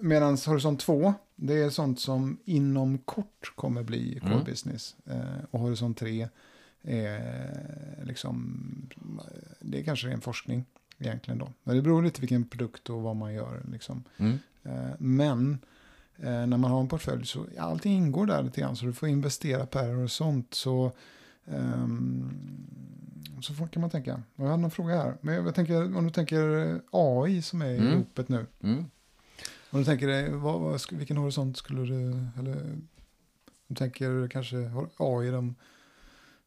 Medan 0.00 0.36
Horisont 0.46 0.80
2, 0.80 1.14
det 1.36 1.54
är 1.54 1.70
sånt 1.70 2.00
som 2.00 2.38
inom 2.44 2.98
kort 2.98 3.52
kommer 3.54 3.82
bli 3.82 4.20
core 4.20 4.32
Mm. 4.32 4.44
business. 4.44 4.96
Och 5.50 5.60
Horisont 5.60 5.98
3 5.98 6.28
är 6.82 8.02
liksom, 8.04 8.62
det 9.60 9.80
är 9.80 9.84
kanske 9.84 10.10
en 10.10 10.20
forskning 10.20 10.64
egentligen 10.98 11.38
då. 11.38 11.48
Men 11.64 11.76
det 11.76 11.82
beror 11.82 12.02
lite 12.02 12.20
vilken 12.20 12.44
produkt 12.44 12.90
och 12.90 13.02
vad 13.02 13.16
man 13.16 13.34
gör 13.34 13.62
liksom. 13.72 14.04
Mm. 14.16 14.38
Men 14.98 15.58
när 16.18 16.56
man 16.56 16.70
har 16.70 16.80
en 16.80 16.88
portfölj 16.88 17.26
så 17.26 17.46
allting 17.58 17.92
ingår 17.96 18.26
där 18.26 18.42
lite 18.42 18.60
grann. 18.60 18.76
Så 18.76 18.86
du 18.86 18.92
får 18.92 19.08
investera 19.08 19.66
per 19.66 19.94
horisont. 19.94 20.54
Så, 20.54 20.92
så 23.42 23.54
får- 23.54 23.66
kan 23.66 23.80
man 23.80 23.90
tänka. 23.90 24.22
Jag 24.36 24.44
hade 24.44 24.56
någon 24.62 24.70
fråga 24.70 24.94
här. 24.96 25.16
Men 25.20 25.34
jag 25.34 25.54
tänker, 25.54 25.96
om 25.96 26.04
du 26.04 26.10
tänker 26.10 26.72
eh, 26.74 26.76
AI 26.90 27.42
som 27.42 27.62
är 27.62 27.66
i 27.70 27.76
Mm. 27.78 27.92
ropet 27.98 28.28
nu. 28.28 28.46
Mm. 28.62 28.84
Om 29.70 29.78
du 29.78 29.84
tänker 29.84 30.06
dig, 30.06 30.30
vad, 30.32 30.60
vad, 30.60 30.80
vilken 30.92 31.16
horisont 31.16 31.56
skulle 31.56 31.80
du, 31.82 32.26
eller 32.40 32.56
om 32.62 32.88
du 33.66 33.74
tänker 33.74 34.28
kanske 34.28 34.56
AI, 34.96 35.30
de, 35.30 35.54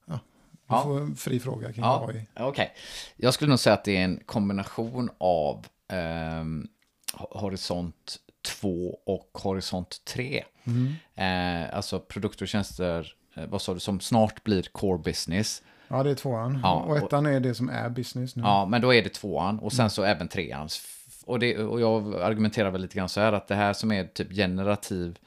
ja, 0.05 0.19
du 0.51 0.59
Ja. 0.67 0.83
får 0.83 1.01
en 1.01 1.15
fri 1.15 1.39
fråga 1.39 1.73
kring 1.73 1.83
Ja. 1.83 2.07
AI. 2.09 2.27
Okej. 2.39 2.71
Jag 3.15 3.33
skulle 3.33 3.49
nog 3.49 3.59
säga 3.59 3.73
att 3.73 3.83
det 3.83 3.97
är 3.97 4.03
en 4.03 4.19
kombination 4.25 5.09
av 5.17 5.65
ehm, 5.87 6.67
ho- 7.13 7.37
Horisont 7.39 8.17
2 8.61 8.99
och 9.05 9.29
Horisont 9.43 10.05
3. 10.05 10.43
Mm. 10.63 10.93
Eh, 11.15 11.75
alltså 11.75 11.99
produkter 11.99 12.45
och 12.45 12.49
tjänster, 12.49 12.99
eh, 12.99 13.05
vad 13.47 13.61
sa 13.61 13.73
du, 13.73 13.79
som 13.79 13.99
snart 13.99 14.43
blir 14.43 14.61
core 14.61 14.97
business. 14.97 15.63
Ja, 15.87 16.03
det 16.03 16.09
är 16.11 16.15
tvåan. 16.15 16.59
Ja, 16.63 16.73
och 16.73 16.97
ettan 16.97 17.25
är 17.25 17.39
det 17.39 17.55
som 17.55 17.69
är 17.69 17.89
business 17.89 18.35
nu. 18.35 18.43
Ja, 18.43 18.65
men 18.65 18.81
då 18.81 18.93
är 18.93 19.03
det 19.03 19.09
tvåan 19.09 19.59
och 19.59 19.73
sen 19.73 19.89
så 19.89 20.03
även 20.03 20.27
trean. 20.27 20.69
Och, 21.25 21.39
det, 21.39 21.57
och 21.57 21.81
jag 21.81 22.21
argumenterar 22.21 22.71
väl 22.71 22.81
lite 22.81 22.97
grann 22.97 23.09
så 23.09 23.21
här 23.21 23.33
att 23.33 23.47
det 23.47 23.55
här 23.55 23.73
som 23.73 23.91
är 23.91 24.03
typ 24.03 24.31
generativ 24.31 25.17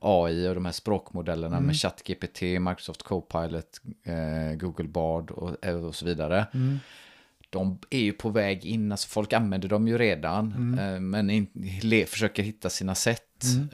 AI 0.00 0.48
och 0.48 0.54
de 0.54 0.64
här 0.64 0.72
språkmodellerna 0.72 1.56
Mm. 1.56 1.66
med 1.66 1.76
ChatGPT, 1.76 2.42
Microsoft 2.42 3.02
Copilot, 3.02 3.80
eh, 4.04 4.56
Google 4.58 4.88
Bard 4.88 5.30
och, 5.30 5.64
eh, 5.64 5.84
och 5.84 5.94
så 5.94 6.04
vidare. 6.04 6.46
Mm. 6.54 6.78
De 7.50 7.78
är 7.90 7.98
ju 7.98 8.12
på 8.12 8.28
väg 8.28 8.64
in, 8.64 8.92
alltså 8.92 9.08
folk 9.08 9.32
använder 9.32 9.68
dem 9.68 9.88
ju 9.88 9.98
redan, 9.98 10.52
Mm. 10.52 10.78
eh, 10.94 11.00
men 11.00 11.30
in, 11.30 11.46
le, 11.82 12.06
försöker 12.06 12.42
hitta 12.42 12.70
sina 12.70 12.94
sätt. 12.94 13.22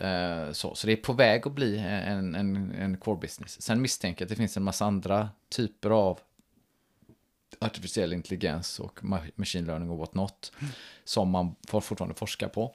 Eh, 0.00 0.52
så, 0.52 0.74
så 0.74 0.86
det 0.86 0.92
är 0.92 0.96
på 0.96 1.12
väg 1.12 1.46
att 1.46 1.52
bli 1.52 1.78
en, 1.78 2.34
en, 2.34 2.72
en 2.72 2.96
core 2.96 3.18
business. 3.20 3.62
Sen 3.62 3.82
misstänker 3.82 4.22
jag 4.22 4.26
att 4.26 4.30
det 4.30 4.36
finns 4.36 4.56
en 4.56 4.62
massa 4.62 4.84
andra 4.84 5.28
typer 5.48 5.90
av 5.90 6.20
artificiell 7.60 8.12
intelligens 8.12 8.80
och 8.80 9.00
ma- 9.00 9.30
machine 9.34 9.64
learning 9.66 9.90
och 9.90 9.98
what 9.98 10.14
not 10.14 10.52
som 11.04 11.30
man 11.30 11.54
fortfarande 11.68 12.14
forska 12.14 12.48
på. 12.48 12.74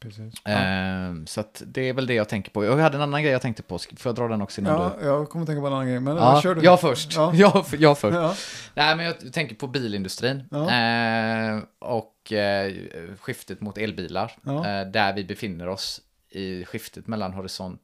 Precis. 0.00 0.46
Eh, 0.46 1.14
så 1.26 1.44
det 1.60 1.88
är 1.88 1.92
väl 1.92 2.06
det 2.06 2.14
jag 2.14 2.28
tänker 2.28 2.50
på. 2.50 2.64
Jag 2.64 2.76
hade 2.76 2.96
en 2.96 3.02
annan 3.02 3.22
grej 3.22 3.32
jag 3.32 3.42
tänkte 3.42 3.62
på. 3.62 3.78
Får 3.78 3.88
jag 4.04 4.14
dra 4.14 4.28
den 4.28 4.42
också 4.42 4.60
innan 4.60 4.80
Ja, 4.80 4.92
du? 5.00 5.06
jag 5.06 5.28
kommer 5.28 5.46
tänka 5.46 5.60
på 5.60 5.66
en 5.66 5.72
annan 5.72 5.86
grej. 5.86 6.00
Men 6.00 6.16
Ja, 6.16 6.40
kör 6.42 6.54
du. 6.54 6.62
jag 6.64 6.80
först. 6.80 7.12
Ja. 7.14 7.32
Jag, 7.34 7.66
jag 7.78 7.98
först. 7.98 8.14
Ja. 8.14 8.34
Nej, 8.74 8.96
men 8.96 9.06
jag 9.06 9.32
tänker 9.32 9.54
på 9.54 9.66
bilindustrin. 9.66 10.44
Ja. 10.50 10.70
Eh, 10.70 11.58
och 11.78 12.32
eh, 12.32 12.72
skiftet 13.20 13.60
mot 13.60 13.78
elbilar. 13.78 14.32
Eh, 14.46 14.90
där 14.90 15.12
vi 15.14 15.24
befinner 15.24 15.68
oss 15.68 16.00
i 16.30 16.64
skiftet 16.64 17.06
mellan 17.06 17.32
horisont 17.32 17.80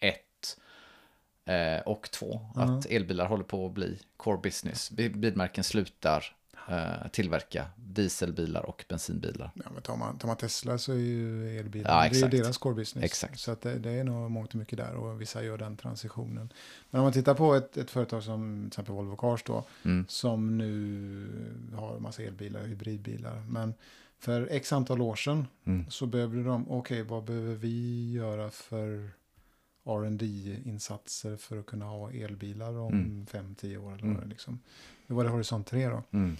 1 0.00 0.14
eh, 1.46 1.82
och 1.86 2.10
2. 2.10 2.40
Ja. 2.54 2.62
Att 2.62 2.86
elbilar 2.86 3.26
håller 3.26 3.44
på 3.44 3.66
att 3.66 3.72
bli 3.72 3.98
core 4.16 4.38
business. 4.42 4.90
Bi- 4.90 5.08
Bilmärken 5.08 5.64
slutar 5.64 6.24
eh, 6.68 7.08
tillverka 7.12 7.66
dieselbilar 7.76 8.62
och 8.62 8.84
bensinbilar. 8.88 9.50
Ja, 9.54 9.62
men 9.74 9.82
tar, 9.82 9.96
man, 9.96 10.18
tar 10.18 10.26
man 10.28 10.36
Tesla 10.36 10.78
så 10.78 10.92
är 10.92 10.96
ju 10.96 11.58
elbilen 11.58 11.92
Ja, 11.92 12.08
det 12.12 12.22
är 12.22 12.28
deras 12.28 12.58
core 12.58 12.74
business. 12.74 13.04
Exakt. 13.04 13.38
Så 13.40 13.50
att 13.52 13.60
det, 13.60 13.78
det 13.78 13.90
är 13.90 14.04
nog 14.04 14.30
mångt 14.30 14.48
och 14.50 14.54
mycket 14.58 14.78
där 14.78 14.94
och 14.94 15.20
vissa 15.20 15.42
gör 15.42 15.58
den 15.58 15.76
transitionen. 15.76 16.52
Men 16.90 16.98
om 17.00 17.04
man 17.04 17.12
tittar 17.12 17.34
på 17.34 17.54
ett, 17.54 17.76
ett 17.76 17.90
företag 17.90 18.22
som 18.22 18.60
till 18.62 18.66
exempel 18.68 18.94
Volvo 18.94 19.16
Cars 19.16 19.42
då, 19.42 19.64
Mm. 19.84 20.04
som 20.08 20.58
nu 20.58 21.26
har 21.76 21.98
massa 21.98 22.22
elbilar, 22.22 22.62
hybridbilar. 22.62 23.42
Men 23.48 23.74
för 24.18 24.48
x 24.50 24.72
antal 24.72 25.00
år 25.00 25.16
sedan 25.16 25.46
Mm. 25.64 25.90
så 25.90 26.06
behövde 26.06 26.42
de, 26.44 26.70
okej 26.70 27.02
vad 27.02 27.24
behöver 27.24 27.54
vi 27.54 28.10
göra 28.12 28.50
för 28.50 29.10
rd 29.84 30.22
insatser 30.66 31.36
för 31.36 31.58
att 31.58 31.66
kunna 31.66 31.84
ha 31.84 32.10
elbilar 32.12 32.78
om 32.78 32.92
Mm. 32.92 33.26
5-10 33.26 33.76
år 33.76 33.92
eller 33.94 34.04
Mm. 34.04 34.28
liksom. 34.28 34.58
Det 35.06 35.14
var 35.14 35.24
det 35.24 35.30
Horisont 35.30 35.66
3 35.66 35.88
då. 35.88 36.02
Mm. 36.10 36.36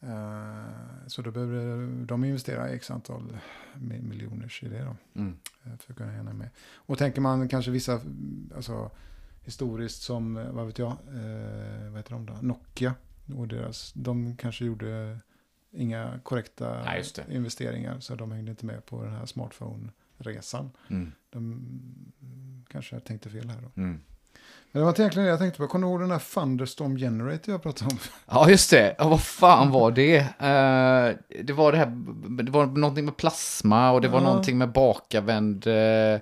Eh, 0.00 1.06
så 1.06 1.22
då 1.22 1.30
behöver 1.30 1.86
de 2.06 2.24
investera 2.24 2.68
x 2.68 2.90
antal 2.90 3.38
mi- 3.74 4.02
miljoners 4.02 4.62
i 4.62 4.68
det 4.68 4.84
då. 4.84 4.96
Mm. 5.20 5.36
eh, 5.64 5.76
För 5.78 5.92
att 5.92 5.96
kunna 5.98 6.10
hänga 6.12 6.32
med. 6.32 6.48
Och 6.74 6.98
tänker 6.98 7.20
man 7.20 7.48
kanske 7.48 7.70
vissa, 7.70 8.00
alltså 8.56 8.90
historiskt 9.44 10.02
som, 10.02 10.36
eh, 10.36 10.50
vad 10.50 10.66
vet 10.66 10.78
jag, 10.78 10.90
eh, 10.90 11.88
vad 11.90 11.96
heter 11.96 12.10
de 12.10 12.26
då? 12.26 12.32
Nokia. 12.42 12.94
Och 13.36 13.48
deras, 13.48 13.92
de 13.92 14.36
kanske 14.36 14.64
gjorde 14.64 15.18
inga 15.70 16.20
korrekta 16.22 16.82
det. 17.16 17.34
investeringar. 17.34 18.00
Så 18.00 18.14
de 18.14 18.32
hängde 18.32 18.50
inte 18.50 18.66
med 18.66 18.86
på 18.86 19.02
den 19.04 19.12
här 19.12 19.26
smartphone-resan. 20.20 20.70
Mm. 20.90 21.12
De 21.32 21.38
mm, 21.38 22.62
kanske 22.68 23.00
tänkte 23.00 23.30
fel 23.30 23.48
här 23.50 23.58
då. 23.62 23.82
Mm. 23.82 24.00
Men 24.72 24.80
det 24.80 24.84
var 24.86 25.00
egentligen 25.00 25.24
det 25.26 25.30
jag 25.30 25.38
tänkte 25.38 25.58
på. 25.58 25.66
Kommer 25.66 25.86
du 25.86 25.90
ihåg 25.92 26.00
den 26.00 26.10
här 26.10 26.22
Thunderstorm 26.34 26.96
Generator 26.96 27.52
jag 27.54 27.62
pratade 27.62 27.90
om? 27.90 27.98
Ja, 28.26 28.50
just 28.50 28.70
det. 28.70 28.94
Ja, 28.98 29.08
vad 29.08 29.22
fan 29.22 29.70
var 29.70 29.90
det? 29.90 30.16
Eh, 30.18 31.42
det 31.44 31.52
var 31.52 31.72
det 31.72 31.78
här, 31.78 31.86
det 32.42 32.50
var 32.50 32.66
någonting 32.66 33.04
med 33.04 33.16
plasma 33.16 33.90
och 33.90 34.00
det 34.00 34.08
var 34.08 34.20
Ja. 34.20 34.24
någonting 34.26 34.58
med 34.58 34.72
bakavvänd, 34.72 35.66
eh, 35.66 36.20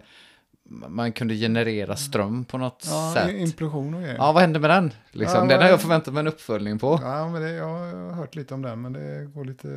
man 0.88 1.12
kunde 1.12 1.34
generera 1.34 1.96
ström 1.96 2.44
på 2.44 2.58
något 2.58 2.84
Ja, 2.86 3.12
sätt. 3.14 3.30
implosion 3.34 3.94
och 3.94 4.00
grejer. 4.00 4.16
Ja, 4.16 4.32
vad 4.32 4.40
hände 4.42 4.58
med 4.58 4.70
den? 4.70 4.92
Liksom, 5.12 5.40
Ja, 5.40 5.54
den 5.54 5.62
har 5.62 5.68
jag 5.68 5.80
förväntat 5.80 6.14
mig 6.14 6.20
en 6.20 6.26
uppföljning 6.26 6.78
på. 6.78 6.98
Ja, 7.02 7.28
men 7.28 7.42
det, 7.42 7.50
jag 7.50 7.68
har 7.68 8.12
hört 8.12 8.34
lite 8.34 8.54
om 8.54 8.62
den, 8.62 8.80
men 8.82 8.92
det 8.92 9.24
går 9.34 9.44
lite... 9.44 9.68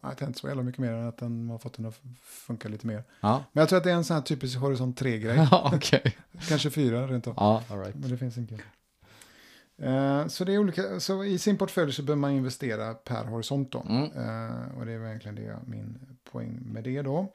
Jag 0.00 0.22
inte 0.22 0.40
så 0.40 0.48
jävla 0.48 0.62
mycket 0.62 0.78
mer 0.78 0.92
än 0.92 1.08
att 1.08 1.18
den 1.18 1.50
har 1.50 1.58
fått 1.58 1.76
den 1.76 1.86
att 1.86 2.00
funka 2.22 2.68
lite 2.68 2.86
mer. 2.86 3.04
Ja, 3.20 3.44
Men 3.52 3.62
jag 3.62 3.68
tror 3.68 3.76
att 3.76 3.84
det 3.84 3.90
är 3.90 3.94
en 3.94 4.04
sån 4.04 4.14
här 4.14 4.22
typisk 4.22 4.58
Horizon 4.58 4.94
3-grej. 4.94 5.36
ja 5.50 5.70
okej. 5.74 6.16
Kanske 6.48 6.70
fyra 6.70 7.06
rent 7.06 7.26
av. 7.26 7.34
Ja, 7.36 7.62
all 7.70 7.78
right. 7.78 7.94
Men 7.94 8.10
det 8.10 8.16
finns 8.16 8.38
inte. 8.38 8.58
Eh, 9.78 10.26
så, 10.26 10.44
det 10.44 10.54
är 10.54 10.58
olika, 10.58 11.00
så 11.00 11.24
i 11.24 11.38
sin 11.38 11.58
portfölj 11.58 11.92
så 11.92 12.02
behöver 12.02 12.20
man 12.20 12.30
investera 12.30 12.94
per 12.94 13.24
horisont. 13.24 13.74
Mm. 13.74 14.02
Eh, 14.02 14.78
och 14.78 14.86
det 14.86 14.92
är 14.92 14.98
väl 14.98 15.08
egentligen 15.08 15.34
det 15.34 15.58
min 15.66 15.98
poäng 16.32 16.58
med 16.62 16.84
det 16.84 17.02
då. 17.02 17.32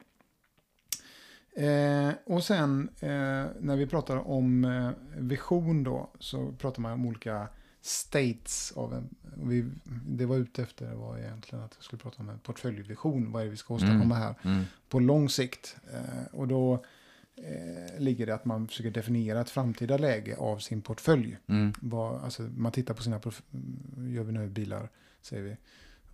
Eh, 1.56 2.10
och 2.24 2.44
sen 2.44 2.88
eh, 3.00 3.46
när 3.60 3.76
vi 3.76 3.86
pratar 3.86 4.28
om 4.28 4.92
vision 5.16 5.84
då 5.84 6.10
så 6.18 6.52
pratar 6.52 6.82
man 6.82 6.92
om 6.92 7.06
olika 7.06 7.48
states 7.86 8.72
av 8.76 8.94
en. 8.94 9.08
Vi, 9.36 9.70
det 10.06 10.26
var 10.26 10.36
ute 10.36 10.62
efter 10.62 10.94
var 10.94 11.18
egentligen 11.18 11.64
att 11.64 11.72
jag 11.76 11.84
skulle 11.84 12.02
prata 12.02 12.22
om 12.22 12.28
en 12.28 12.38
portföljvision. 12.38 13.32
Vad 13.32 13.42
är 13.42 13.46
det 13.46 13.50
vi 13.50 13.56
ska 13.56 13.74
åstadkomma 13.74 14.02
Mm. 14.04 14.16
här 14.18 14.34
Mm. 14.44 14.64
på 14.88 15.00
lång 15.00 15.28
sikt. 15.28 15.76
Eh, 15.92 16.24
och 16.32 16.48
då 16.48 16.84
eh, 17.36 17.98
ligger 18.00 18.26
det 18.26 18.34
att 18.34 18.44
man 18.44 18.68
försöker 18.68 18.90
definiera 18.90 19.40
ett 19.40 19.50
framtida 19.50 19.96
läge 19.98 20.36
av 20.36 20.58
sin 20.58 20.82
portfölj. 20.82 21.38
Mm. 21.46 21.72
Vad, 21.80 22.24
alltså, 22.24 22.42
man 22.42 22.72
tittar 22.72 22.94
på 22.94 23.02
sina, 23.02 23.18
prof- 23.18 23.42
gör 24.14 24.22
vi 24.22 24.32
nu 24.32 24.48
bilar, 24.48 24.88
säger 25.22 25.42
vi. 25.42 25.56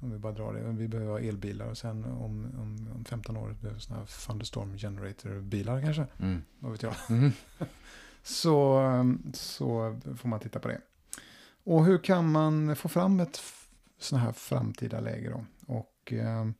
Om 0.00 0.10
vi 0.10 0.18
bara 0.18 0.32
drar 0.32 0.52
det, 0.52 0.60
vi 0.72 0.88
behöver 0.88 1.10
ha 1.10 1.20
elbilar 1.20 1.66
och 1.66 1.78
sen 1.78 2.04
om, 2.04 2.46
om, 2.58 2.88
om 2.94 3.04
15 3.04 3.36
år 3.36 3.46
behöver 3.60 3.74
vi 3.74 3.80
sådana 3.80 4.00
här 4.00 4.26
Thunderstorm 4.26 4.78
Generator-bilar 4.78 5.80
kanske. 5.82 6.06
Mm. 6.18 6.42
Vad 6.58 6.72
vet 6.72 6.82
jag. 6.82 6.94
Mm. 7.08 7.32
Så, 8.22 8.80
så 9.32 10.00
får 10.16 10.28
man 10.28 10.40
titta 10.40 10.58
på 10.58 10.68
det. 10.68 10.80
Och 11.64 11.84
hur 11.84 11.98
kan 11.98 12.30
man 12.32 12.76
få 12.76 12.88
fram 12.88 13.20
ett 13.20 13.42
sån 13.98 14.18
här 14.18 14.32
framtida 14.32 15.00
läge 15.00 15.30
då? 15.30 15.44
Och 15.74 16.12
um, 16.12 16.54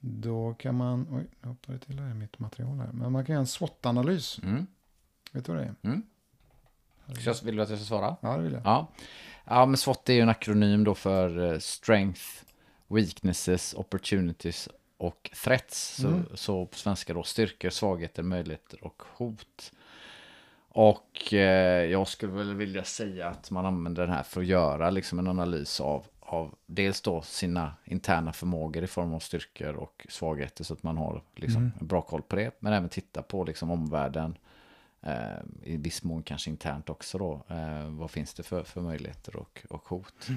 då 0.00 0.54
kan 0.54 0.74
man, 0.74 1.06
oj, 1.10 1.26
jag 1.40 1.48
hoppade 1.48 1.78
till 1.78 1.98
här 1.98 2.10
i 2.10 2.14
mitt 2.14 2.38
material 2.38 2.78
här. 2.78 2.90
Men 2.92 3.12
man 3.12 3.24
kan 3.26 3.32
göra 3.32 3.40
en 3.40 3.46
SWOT-analys. 3.46 4.38
Mm. 4.42 4.66
Vet 5.32 5.44
du 5.44 5.52
vad 5.52 5.60
det 5.60 5.64
är? 5.66 5.74
Mm. 5.82 6.02
Så 7.06 7.28
jag- 7.28 7.42
Vill 7.44 7.56
du 7.56 7.62
att 7.62 7.70
jag 7.70 7.78
ska 7.78 7.86
svara? 7.86 8.16
Ja, 8.20 8.36
det 8.36 8.42
vill 8.42 8.52
jag. 8.52 8.62
Ja. 8.64 8.88
ja, 9.44 9.66
men 9.66 9.76
SWOT 9.76 10.08
är 10.08 10.12
ju 10.12 10.20
en 10.20 10.28
akronym 10.28 10.84
då 10.84 10.94
för 10.94 11.52
eh, 11.52 11.58
Strength, 11.58 12.20
Weaknesses, 12.88 13.74
Opportunities 13.74 14.68
och 14.96 15.30
Threats. 15.44 15.94
Så, 15.96 16.08
Mm. 16.08 16.26
så 16.34 16.66
på 16.66 16.76
svenska 16.78 17.14
då 17.14 17.22
styrkor, 17.22 17.70
svagheter, 17.70 18.22
möjligheter 18.22 18.84
och 18.84 19.02
hot. 19.16 19.72
Och 20.74 21.32
eh, 21.34 21.84
jag 21.90 22.08
skulle 22.08 22.32
väl 22.32 22.54
vilja 22.54 22.84
säga 22.84 23.28
att 23.28 23.50
man 23.50 23.66
använder 23.66 24.02
den 24.06 24.14
här 24.14 24.22
för 24.22 24.40
att 24.40 24.46
göra 24.46 24.90
liksom 24.90 25.18
en 25.18 25.26
analys 25.28 25.80
av, 25.80 26.06
av 26.20 26.54
dels 26.66 27.00
då 27.00 27.22
sina 27.22 27.74
interna 27.84 28.32
förmågor 28.32 28.84
i 28.84 28.86
form 28.86 29.14
av 29.14 29.18
styrkor 29.20 29.74
och 29.74 30.06
svagheter 30.08 30.64
så 30.64 30.74
att 30.74 30.82
man 30.82 30.96
har 30.96 31.22
liksom 31.36 31.62
Mm. 31.62 31.72
en 31.80 31.86
bra 31.86 32.02
koll 32.02 32.22
på 32.22 32.36
det. 32.36 32.50
Men 32.58 32.72
även 32.72 32.88
titta 32.88 33.22
på 33.22 33.44
liksom 33.44 33.70
omvärlden, 33.70 34.38
eh, 35.00 35.38
i 35.62 35.76
viss 35.76 36.02
mån 36.02 36.22
kanske 36.22 36.50
internt 36.50 36.90
också 36.90 37.18
då. 37.18 37.44
Eh, 37.48 37.88
vad 37.88 38.10
finns 38.10 38.34
det 38.34 38.42
för, 38.42 38.62
för 38.62 38.80
möjligheter 38.80 39.36
och, 39.36 39.62
och 39.70 39.88
hot? 39.88 40.28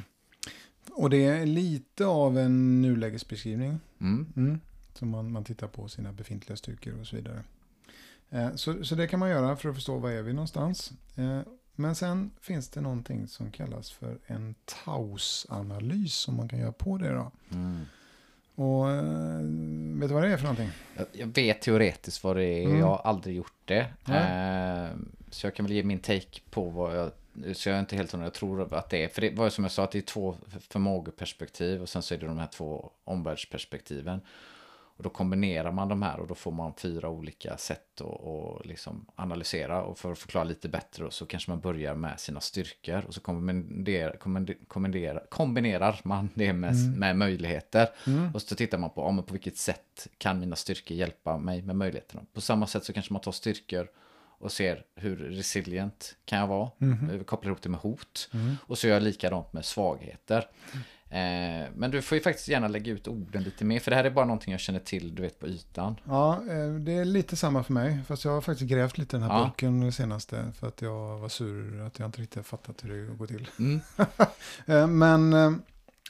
Och 0.92 1.10
det 1.10 1.26
är 1.26 1.46
lite 1.46 2.06
av 2.06 2.38
en 2.38 2.82
nulägesbeskrivning. 2.82 3.80
Mm. 4.02 4.34
Mm. 4.36 4.60
Så 4.94 5.06
man, 5.06 5.32
man 5.32 5.44
tittar 5.44 5.68
på 5.68 5.88
sina 5.88 6.12
befintliga 6.12 6.58
styrkor 6.58 7.00
och 7.00 7.08
så 7.08 7.16
vidare. 7.16 7.44
Eh, 8.30 8.56
så, 8.56 8.84
så 8.84 8.96
det 8.96 9.08
kan 9.08 9.20
man 9.20 9.30
göra 9.30 9.56
för 9.56 9.70
att 9.70 9.76
förstå 9.76 9.98
var 9.98 10.10
är 10.12 10.22
vi 10.22 10.34
någonstans. 10.34 10.92
Eh, 11.16 11.40
men 11.76 11.96
sen 11.96 12.32
finns 12.42 12.70
det 12.70 12.82
någonting 12.82 13.28
som 13.28 13.52
kallas 13.52 13.92
för 13.92 14.18
en 14.28 14.56
Taus-analys 14.66 16.14
som 16.14 16.36
man 16.38 16.50
kan 16.50 16.60
göra 16.60 16.72
på 16.72 16.98
det 16.98 17.10
då. 17.14 17.32
Mm. 17.52 17.86
Och 18.56 18.92
eh, 18.92 19.40
vet 20.00 20.10
du 20.10 20.14
vad 20.14 20.24
det 20.24 20.30
är 20.34 20.38
för 20.38 20.44
någonting? 20.44 20.70
Jag- 21.12 21.28
vet 21.28 21.62
teoretiskt 21.62 22.24
vad 22.24 22.36
det 22.36 22.44
är, 22.46 22.66
Mm. 22.66 22.80
jag 22.80 22.86
har 22.88 22.98
aldrig 22.98 23.36
gjort 23.36 23.54
det. 23.66 23.80
Eh, 24.08 24.98
så 25.30 25.48
jag 25.48 25.56
kan 25.56 25.66
väl 25.66 25.76
ge 25.76 25.84
min 25.84 26.00
take 26.00 26.42
på 26.50 26.70
vad 26.70 26.98
jag, 26.98 27.12
så 27.58 27.70
jag 27.70 27.76
är 27.76 27.80
inte 27.80 27.96
helt 27.96 28.12
hundra, 28.12 28.26
jag 28.26 28.34
tror 28.34 28.74
att 28.76 28.90
det 28.90 29.04
är, 29.04 29.08
för 29.08 29.22
det 29.22 29.30
var 29.36 29.50
som 29.50 29.64
jag 29.64 29.72
sa, 29.72 29.84
att 29.84 29.92
det 29.92 29.98
är 29.98 30.02
två 30.02 30.36
förmågeperspektiv 30.70 31.82
och 31.82 31.90
sen 31.90 32.02
så 32.02 32.14
är 32.14 32.18
det 32.18 32.26
de 32.26 32.38
här 32.38 32.48
två 32.48 32.92
omvärldsperspektiven. 33.04 34.22
Och 34.98 35.04
då 35.04 35.10
kombinerar 35.10 35.72
man 35.72 35.88
de 35.88 36.02
här 36.02 36.20
och 36.20 36.28
då 36.28 36.36
får 36.36 36.52
man 36.52 36.74
fyra 36.78 37.10
olika 37.10 37.58
sätt 37.58 38.02
att 38.02 38.66
liksom 38.66 39.06
analysera. 39.16 39.84
Och 39.84 39.98
för 40.00 40.12
att 40.12 40.20
förklara 40.20 40.44
lite 40.44 40.70
bättre 40.70 41.12
så 41.12 41.26
kanske 41.26 41.52
man 41.52 41.60
börjar 41.60 41.96
med 41.96 42.20
sina 42.20 42.40
styrkor 42.42 43.06
och 43.08 43.14
så 43.14 43.22
kombinerar, 43.22 44.18
kombinerar, 44.68 45.26
kombinerar 45.30 46.00
man 46.04 46.30
det 46.34 46.54
med, 46.54 46.72
Mm. 46.72 47.00
med 47.00 47.18
möjligheter. 47.18 47.90
Mm. 48.08 48.34
Och 48.34 48.42
så 48.42 48.56
tittar 48.56 48.78
man 48.78 48.90
på 48.90 49.02
ja, 49.02 49.12
men 49.12 49.24
på 49.24 49.34
vilket 49.34 49.58
sätt 49.58 50.08
kan 50.18 50.40
mina 50.40 50.56
styrkor 50.56 50.98
hjälpa 50.98 51.38
mig 51.38 51.62
med 51.62 51.76
möjligheterna. 51.76 52.22
På 52.34 52.42
samma 52.42 52.68
sätt 52.68 52.84
så 52.84 52.94
kanske 52.94 53.14
man 53.14 53.22
tar 53.22 53.32
styrkor 53.32 53.88
och 54.38 54.52
ser 54.52 54.84
hur 54.96 55.16
resilient 55.18 56.16
kan 56.26 56.40
jag 56.40 56.48
vara. 56.48 56.72
Vi 57.12 57.24
kopplar 57.24 57.50
ihop 57.52 57.62
det 57.62 57.70
med 57.70 57.80
hot. 57.80 58.30
Mm. 58.34 58.56
Och 58.62 58.78
så 58.78 58.88
gör 58.88 58.94
jag 58.94 59.04
likadant 59.04 59.54
med 59.54 59.66
svagheter. 59.66 60.48
Eh, 61.10 61.70
men 61.76 61.92
du 61.92 62.02
får 62.02 62.16
ju 62.18 62.22
faktiskt 62.24 62.48
gärna 62.48 62.68
lägga 62.68 62.92
ut 62.94 63.08
orden 63.08 63.44
lite 63.44 63.66
mer. 63.66 63.80
För 63.80 63.92
det 63.92 63.98
här 63.98 64.04
är 64.04 64.10
bara 64.10 64.26
någonting 64.26 64.52
jag 64.52 64.60
känner 64.62 64.80
till, 64.80 65.16
du 65.16 65.22
vet, 65.22 65.40
på 65.40 65.48
ytan. 65.48 65.96
Ja, 66.06 66.34
eh, 66.50 66.74
det 66.74 66.92
är 66.92 67.06
lite 67.06 67.36
samma 67.36 67.64
för 67.64 67.74
mig. 67.74 68.00
Fast 68.08 68.26
jag 68.26 68.32
har 68.32 68.42
faktiskt 68.42 68.70
grävt 68.72 68.98
lite 68.98 69.16
i 69.18 69.20
den 69.20 69.30
här 69.32 69.52
Ja. 69.62 69.70
det 69.86 69.92
senaste. 69.92 70.52
För 70.60 70.68
att 70.68 70.82
jag 70.82 71.18
var 71.18 71.30
sur 71.30 71.82
att 71.82 72.00
jag 72.00 72.08
inte 72.08 72.22
riktigt 72.22 72.36
har 72.36 72.44
fattat 72.44 72.84
hur 72.84 73.08
det 73.10 73.16
går 73.16 73.28
till. 73.28 73.50
Mm. 73.60 73.82
Eh, 74.66 74.88
Men 74.88 75.34
eh, 75.34 75.52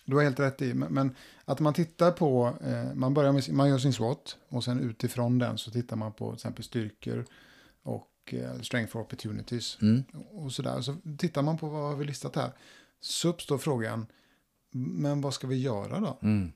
du 0.05 0.15
har 0.15 0.23
helt 0.23 0.39
rätt 0.39 0.61
i. 0.61 0.73
Men- 0.73 1.15
att 1.47 1.59
man 1.59 1.73
tittar 1.73 2.11
på, 2.11 2.53
man, 2.93 3.13
börjar 3.13 3.31
med, 3.31 3.49
man 3.53 3.69
gör 3.69 3.77
sin 3.77 3.93
SWOT 3.93 4.37
och 4.49 4.63
sen 4.63 4.79
utifrån 4.79 5.39
den 5.39 5.57
så 5.57 5.71
tittar 5.71 5.95
man 5.95 6.13
på 6.13 6.27
till 6.29 6.35
exempel 6.35 6.63
styrkor 6.63 7.25
och 7.83 8.33
strength 8.61 8.91
for 8.91 9.01
opportunities 9.01 9.77
Mm. 9.81 10.03
och 10.31 10.51
sådär. 10.51 10.81
Så 10.81 10.95
tittar 11.17 11.41
man 11.41 11.57
på 11.57 11.67
vad 11.69 11.81
har 11.89 11.95
vi 11.95 12.05
listat 12.05 12.35
här. 12.35 12.51
Så 13.01 13.29
uppstår 13.29 13.57
frågan, 13.57 14.05
men 14.75 15.21
vad 15.21 15.33
ska 15.33 15.47
vi 15.47 15.55
göra 15.61 15.99
då 15.99 16.17
Mm. 16.21 16.51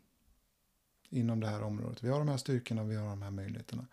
inom 1.09 1.39
det 1.39 1.47
här 1.47 1.63
området? 1.63 2.03
Vi 2.03 2.09
har 2.09 2.19
de 2.19 2.27
här 2.27 2.37
styrkorna, 2.37 2.83
vi 2.83 2.95
har 2.95 3.09
de 3.09 3.21
här 3.21 3.31
möjligheterna. 3.31 3.85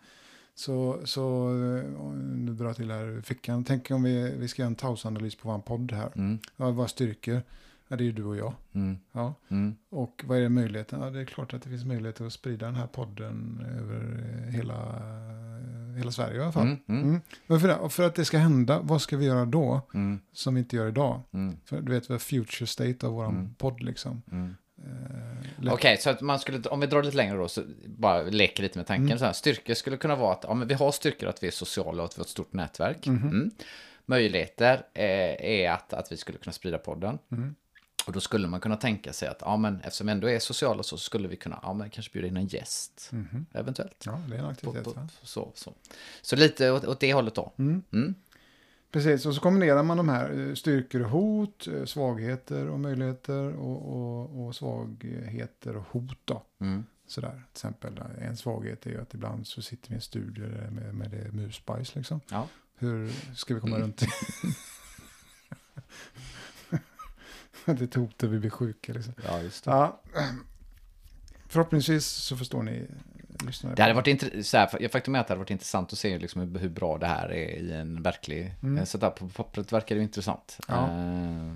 Så, 0.55 0.99
så 1.05 1.49
eh, 1.49 1.83
nu 2.13 2.53
drar 2.53 2.65
jag 2.65 2.75
till 2.75 2.91
här 2.91 3.21
fickan. 3.21 3.63
Tänk 3.63 3.91
om 3.91 4.03
vi, 4.03 4.35
vi 4.37 4.47
ska 4.47 4.61
göra 4.61 4.67
en 4.67 4.75
Taus-analys 4.75 5.35
på 5.35 5.51
vår 5.51 5.59
podd 5.59 5.91
här. 5.91 6.11
Mm. 6.15 6.39
Ja, 6.57 6.71
vad 6.71 6.83
är 6.83 6.87
styrkor? 6.87 7.41
Ja, 7.87 7.95
det 7.95 8.03
är 8.03 8.05
ju 8.05 8.11
du 8.11 8.23
och 8.23 8.37
jag. 8.37 8.53
Mm. 8.73 8.97
Ja. 9.11 9.33
Mm. 9.49 9.75
Och 9.89 10.23
vad 10.27 10.37
är 10.37 10.49
möjligheten? 10.49 11.01
Ja, 11.01 11.09
det 11.09 11.19
är 11.19 11.25
klart 11.25 11.53
att 11.53 11.61
det 11.61 11.69
finns 11.69 11.85
möjligheter 11.85 12.25
att 12.25 12.33
sprida 12.33 12.65
den 12.65 12.75
här 12.75 12.87
podden 12.87 13.65
över 13.79 14.23
eh, 14.43 14.51
hela, 14.53 14.75
eh, 14.75 15.86
hela 15.97 16.11
Sverige 16.11 16.37
i 16.39 16.41
alla 16.43 16.51
fall. 16.51 16.63
Mm. 16.63 16.79
Mm. 16.87 17.03
Mm. 17.03 17.21
Men 17.47 17.59
för, 17.59 17.67
det, 17.67 17.75
och 17.75 17.93
för 17.93 18.03
att 18.03 18.15
det 18.15 18.25
ska 18.25 18.37
hända, 18.37 18.79
vad 18.83 19.01
ska 19.01 19.17
vi 19.17 19.25
göra 19.25 19.45
då 19.45 19.81
Mm. 19.93 20.19
som 20.33 20.53
vi 20.55 20.59
inte 20.59 20.75
gör 20.75 20.87
idag? 20.87 21.21
Mm. 21.33 21.57
För 21.65 21.81
du 21.81 21.91
vet, 21.91 22.09
vi 22.09 22.13
har 22.13 22.19
future 22.19 22.67
state 22.67 23.07
av 23.07 23.13
våran 23.13 23.35
Mm. 23.35 23.53
podd 23.53 23.83
liksom. 23.83 24.21
Mm. 24.31 24.55
Eh. 25.63 25.73
Okej, 25.73 25.97
så 25.97 26.09
att 26.09 26.21
man 26.21 26.39
skulle, 26.39 26.69
om 26.69 26.79
vi 26.79 26.87
drar 26.87 27.03
lite 27.03 27.17
längre 27.17 27.37
då, 27.37 27.47
så 27.47 27.61
bara 27.85 28.21
leker 28.21 28.63
lite 28.63 28.79
med 28.79 28.87
tanken. 28.87 29.05
Mm. 29.05 29.17
Så 29.19 29.25
här, 29.25 29.33
styrkor 29.33 29.73
skulle 29.73 29.97
kunna 29.97 30.15
vara 30.15 30.33
att 30.33 30.43
ja, 30.47 30.53
men 30.53 30.67
vi 30.67 30.73
har 30.73 30.91
styrkor 30.91 31.29
att 31.29 31.43
vi 31.43 31.47
är 31.47 31.51
sociala 31.51 32.03
och 32.03 32.09
att 32.09 32.17
vi 32.17 32.19
har 32.19 32.23
ett 32.25 32.29
stort 32.29 32.53
nätverk. 32.53 33.07
Mhm. 33.07 33.27
Mm. 33.29 33.51
Möjligheter 34.05 34.73
eh, 34.93 35.45
är 35.45 35.71
att, 35.71 35.93
att 35.93 36.11
vi 36.11 36.17
skulle 36.17 36.37
kunna 36.37 36.53
sprida 36.53 36.77
podden. 36.77 37.17
Mm. 37.31 37.55
Och 38.07 38.13
då 38.13 38.19
skulle 38.19 38.47
man 38.47 38.59
kunna 38.59 38.75
tänka 38.75 39.13
sig 39.13 39.27
att 39.27 39.37
ja, 39.41 39.57
men 39.57 39.81
eftersom 39.81 40.07
vi 40.07 40.11
ändå 40.13 40.29
är 40.29 40.39
sociala 40.39 40.83
så 40.83 40.97
skulle 40.97 41.27
vi 41.27 41.35
kunna 41.35 41.59
ja, 41.63 41.73
men 41.73 41.89
kanske 41.89 42.11
bjuda 42.13 42.27
in 42.27 42.37
en 42.37 42.47
gäst. 42.47 43.11
Eventuellt. 43.53 44.05
Mhm. 44.05 44.15
Ja, 44.15 44.21
det 44.29 44.35
är 44.35 44.39
en 44.39 44.45
På, 44.45 44.51
aktivitet. 44.51 44.83
på, 44.83 44.91
va? 44.91 45.07
så, 45.23 45.51
så. 45.55 45.73
så 46.21 46.35
lite 46.35 46.71
åt, 46.71 46.85
åt 46.85 46.99
det 46.99 47.13
hållet 47.13 47.35
då. 47.35 47.53
Mm. 47.57 47.83
Mm. 47.93 48.15
Precis, 48.91 49.25
och 49.25 49.35
så 49.35 49.41
kombinerar 49.41 49.83
man 49.83 49.97
de 49.97 50.09
här 50.09 50.47
eh, 50.47 50.53
styrkor 50.53 51.01
och 51.03 51.09
hot, 51.09 51.67
eh, 51.67 51.85
svagheter 51.85 52.67
och 52.67 52.79
möjligheter 52.79 53.55
och, 53.55 53.95
och, 53.97 54.45
och 54.47 54.55
svagheter 54.55 55.75
och 55.77 55.83
hot. 55.91 56.17
Då. 56.25 56.43
Mm. 56.59 56.85
Sådär, 57.07 57.29
till 57.31 57.39
exempel 57.51 57.97
eh, 57.97 58.27
en 58.27 58.37
svaghet 58.37 58.85
är 58.85 58.89
ju 58.89 59.01
att 59.01 59.13
ibland 59.13 59.47
så 59.47 59.61
sitter 59.61 59.89
vi 59.89 59.93
i 59.93 59.95
en 59.95 60.01
studio 60.01 60.47
med, 60.71 60.95
med 60.95 61.11
det 61.11 61.31
musbajs 61.31 61.95
liksom. 61.95 62.21
Ja. 62.29 62.47
Hur 62.75 63.11
ska 63.35 63.53
vi 63.53 63.59
komma 63.59 63.75
Mm. 63.75 63.87
runt 63.87 64.01
det? 67.79 67.85
det 67.85 67.95
är 67.95 67.99
hot 67.99 68.17
där 68.19 68.27
vi 68.27 68.39
blir 68.39 68.49
sjuka 68.49 68.93
liksom. 68.93 69.13
ja, 69.25 69.41
just 69.41 69.63
det. 69.63 69.71
Ja, 69.71 70.01
förhoppningsvis 71.47 72.05
så 72.05 72.37
förstår 72.37 72.63
ni 72.63 72.87
lyssnare. 73.45 73.75
Det 73.75 73.81
hade 73.81 73.93
varit 73.93 74.07
intressant, 74.07 74.71
för- 74.71 74.87
faktum 74.87 75.15
är 75.15 75.19
att 75.19 75.27
det 75.27 75.31
hade 75.31 75.39
varit 75.39 75.51
intressant 75.51 75.93
att 75.93 75.99
se 75.99 76.19
liksom 76.19 76.41
hur, 76.41 76.59
hur 76.59 76.69
bra 76.69 76.97
det 76.97 77.07
här 77.07 77.31
är 77.31 77.49
i 77.59 77.71
en 77.73 78.03
verklig 78.03 78.41
Mm. 78.61 78.73
mm. 78.73 78.85
setup. 78.85 79.15
På 79.15 79.29
pappret 79.29 79.73
verkar 79.73 79.95
det 79.95 80.01
intressant. 80.01 80.59
Ja. 80.67 80.83
Eh, 80.83 81.53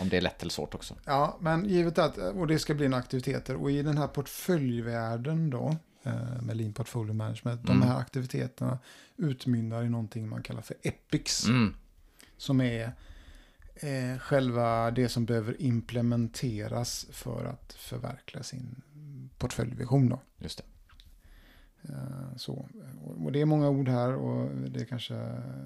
om 0.00 0.08
det 0.08 0.16
är 0.16 0.20
lätt 0.20 0.42
eller 0.42 0.50
svårt 0.50 0.74
också. 0.74 0.94
Ja, 1.04 1.36
men 1.40 1.64
givet 1.68 1.98
att, 1.98 2.18
och 2.18 2.46
det 2.46 2.58
ska 2.58 2.74
bli 2.74 2.86
en 2.86 2.94
aktiviteter, 2.94 3.56
och 3.56 3.70
i 3.70 3.82
den 3.82 3.98
här 3.98 4.06
portföljvärlden 4.08 5.50
då, 5.50 5.76
eh, 6.02 6.42
med 6.42 6.56
Lean 6.56 6.72
Portfolio 6.72 7.12
Management, 7.14 7.66
de 7.66 7.76
Mm. 7.76 7.88
här 7.88 7.98
aktiviteterna 7.98 8.78
utmynnar 9.16 9.82
i 9.82 9.88
någonting 9.88 10.28
man 10.28 10.42
kallar 10.42 10.62
för 10.62 10.76
EPICS, 10.82 11.48
Mm. 11.48 11.74
som 12.36 12.60
är 12.60 12.92
eh, 13.80 14.18
själva 14.18 14.90
det 14.90 15.08
som 15.08 15.24
behöver 15.24 15.62
implementeras 15.62 17.06
för 17.12 17.44
att 17.44 17.72
förverkliga 17.72 18.42
sin 18.42 18.82
portföljvision. 19.38 20.08
Då. 20.08 20.20
Just 20.38 20.58
det. 20.58 20.64
Eh, 21.92 22.36
så. 22.36 22.66
Och- 23.24 23.32
det 23.32 23.40
är 23.40 23.44
många 23.44 23.68
ord 23.68 23.88
här 23.88 24.14
och 24.14 24.50
det 24.56 24.80
är 24.80 24.84
kanske... 24.84 25.14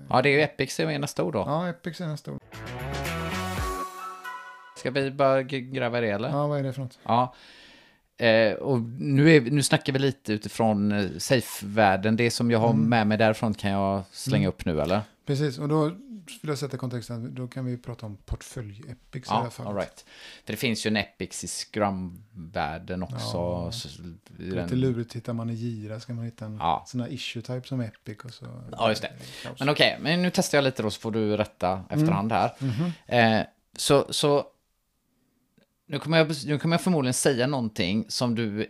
Ja, 0.09 0.23
det 0.23 0.29
är 0.29 0.33
ju 0.33 0.41
Epic 0.43 0.75
som 0.75 0.89
är 0.89 0.99
nästa 0.99 1.25
ord 1.25 1.33
då. 1.33 1.39
Ja, 1.39 1.69
EPICS 1.69 2.01
är 2.01 2.07
nästa 2.07 2.33
ord. 2.33 2.41
Ska 4.77 4.91
vi 4.91 5.11
bara 5.11 5.43
gräva 5.43 5.99
i 5.99 6.01
det 6.01 6.11
eller? 6.11 6.29
Ja, 6.29 6.47
vad 6.47 6.59
är 6.59 6.63
det 6.63 6.73
för 6.73 6.83
något? 6.83 6.99
Ja. 7.03 7.35
Eh, 8.17 8.53
och 8.53 8.81
nu, 8.99 9.31
är, 9.37 9.41
nu 9.41 9.63
snackar 9.63 9.93
vi 9.93 9.99
lite 9.99 10.33
utifrån 10.33 10.93
eh, 10.93 11.07
safe-världen. 11.19 12.17
Det 12.17 12.31
som 12.31 12.51
jag 12.51 12.59
har 12.59 12.71
Mm. 12.71 12.89
med 12.89 13.07
mig 13.07 13.19
därifrån 13.19 13.55
kan 13.55 13.71
jag 13.71 14.03
slänga 14.11 14.43
Mm. 14.43 14.49
upp 14.49 14.65
nu 14.65 14.81
eller? 14.81 15.01
Precis, 15.27 15.59
och 15.59 15.69
då 15.69 15.91
vill 16.43 16.49
jag 16.49 16.59
sätta 16.59 16.77
kontexten, 16.77 17.35
då 17.35 17.49
kan 17.49 17.65
vi 17.65 17.77
prata 17.79 18.07
om 18.07 18.17
portfölj-EPICS 18.17 19.27
i 19.29 19.29
det 19.29 19.35
här 19.35 19.45
Ja, 19.45 19.51
fallet. 19.51 19.71
all 19.71 19.77
right. 19.77 20.05
För 20.45 20.53
det 20.53 20.57
finns 20.57 20.87
ju 20.87 20.89
en 20.89 20.97
Epics 20.97 21.45
i 21.45 21.49
Scrum-världen 21.49 23.03
också. 23.03 23.17
Ja. 23.37 23.71
är 24.39 24.51
den- 24.55 24.63
lite 24.63 24.75
lurigt, 24.77 25.17
hittar 25.17 25.33
man 25.33 25.51
i 25.51 25.55
Gira 25.55 26.01
ska 26.01 26.13
man 26.15 26.25
hitta 26.25 26.45
en 26.45 26.57
Ja. 26.57 26.85
sån 26.87 27.01
här 27.01 27.09
issue-type 27.13 27.67
som 27.69 27.81
Epic 27.81 28.19
och 28.25 28.35
så... 28.35 28.63
Ja, 28.73 28.89
just 28.89 29.03
det. 29.03 29.13
Kaos. 29.43 29.59
Men 29.59 29.69
okej, 29.69 29.99
men 30.01 30.23
nu 30.23 30.31
testar 30.35 30.59
jag 30.59 30.63
lite 30.65 30.83
då 30.83 30.91
så 30.91 31.01
får 31.01 31.11
du 31.11 31.37
rätta 31.37 31.85
efterhand 31.91 32.33
här. 32.33 32.53
Mhm. 32.59 32.93
Eh, 33.07 33.47
så, 33.77 34.07
så 34.13 34.45
nu 35.87 35.99
kommer, 35.99 36.19
jag, 36.19 36.29
nu 36.47 36.59
kommer 36.59 36.75
jag 36.75 36.81
förmodligen 36.83 37.15
säga 37.15 37.47
någonting 37.47 38.05
som 38.09 38.35
du, 38.35 38.67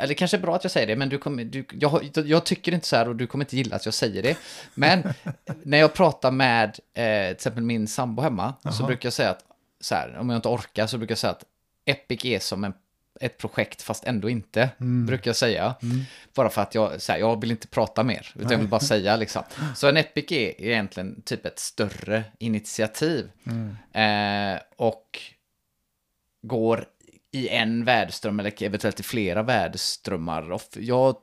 eller 0.00 0.14
kanske 0.14 0.36
är 0.36 0.40
bra 0.40 0.56
att 0.56 0.64
jag 0.64 0.70
säger 0.70 0.86
det, 0.86 0.96
men 0.96 1.08
du 1.08 1.18
kommer, 1.18 1.44
du, 1.44 1.64
jag, 1.72 2.10
jag 2.14 2.44
tycker 2.46 2.74
inte 2.74 2.86
så 2.86 2.96
här 2.96 3.08
och 3.08 3.16
du 3.16 3.26
kommer 3.26 3.44
inte 3.44 3.56
gilla 3.56 3.76
att 3.76 3.84
jag 3.84 3.94
säger 3.94 4.22
det. 4.22 4.38
Men 4.74 5.02
när 5.62 5.78
jag 5.78 5.94
pratar 5.94 6.30
med 6.30 6.68
eh, 6.68 7.26
till 7.26 7.32
exempel 7.32 7.62
min 7.62 7.88
sambo 7.88 8.22
hemma 8.22 8.54
så 8.62 8.68
Jaha. 8.68 8.86
brukar 8.86 9.06
jag 9.06 9.12
säga 9.12 9.30
att, 9.30 9.44
så 9.80 9.94
här, 9.94 10.16
om 10.18 10.30
jag 10.30 10.38
inte 10.38 10.48
orkar 10.48 10.86
så 10.86 10.98
brukar 10.98 11.12
jag 11.12 11.18
säga 11.18 11.30
att 11.30 11.44
Epic 11.84 12.24
är 12.24 12.38
som 12.38 12.64
en, 12.64 12.72
ett 13.20 13.38
projekt 13.38 13.82
fast 13.82 14.04
ändå 14.04 14.30
inte, 14.30 14.70
Mm. 14.80 15.06
brukar 15.06 15.28
jag 15.28 15.36
säga. 15.36 15.74
Mm. 15.82 16.00
Bara 16.34 16.50
för 16.50 16.62
att 16.62 16.74
jag, 16.74 17.02
så 17.02 17.12
här, 17.12 17.18
jag 17.18 17.40
vill 17.40 17.50
inte 17.50 17.68
prata 17.68 18.02
mer, 18.02 18.32
utan 18.34 18.50
jag 18.50 18.58
vill 18.58 18.68
bara 18.68 18.80
säga 18.80 19.16
liksom. 19.16 19.42
Så 19.76 19.88
en 19.88 19.96
Epic 19.96 20.32
är 20.32 20.60
egentligen 20.64 21.22
typ 21.22 21.46
ett 21.46 21.58
större 21.58 22.24
initiativ. 22.38 23.30
Mm. 23.46 24.54
Eh, 24.54 24.60
och 24.76 25.18
går 26.42 26.84
i 27.32 27.48
en 27.48 27.84
väderström 27.84 28.40
eller 28.40 28.62
eventuellt 28.62 29.00
i 29.00 29.02
flera 29.02 29.42
väderströmmar. 29.42 30.52
Och 30.52 30.62
Jag, 30.76 31.16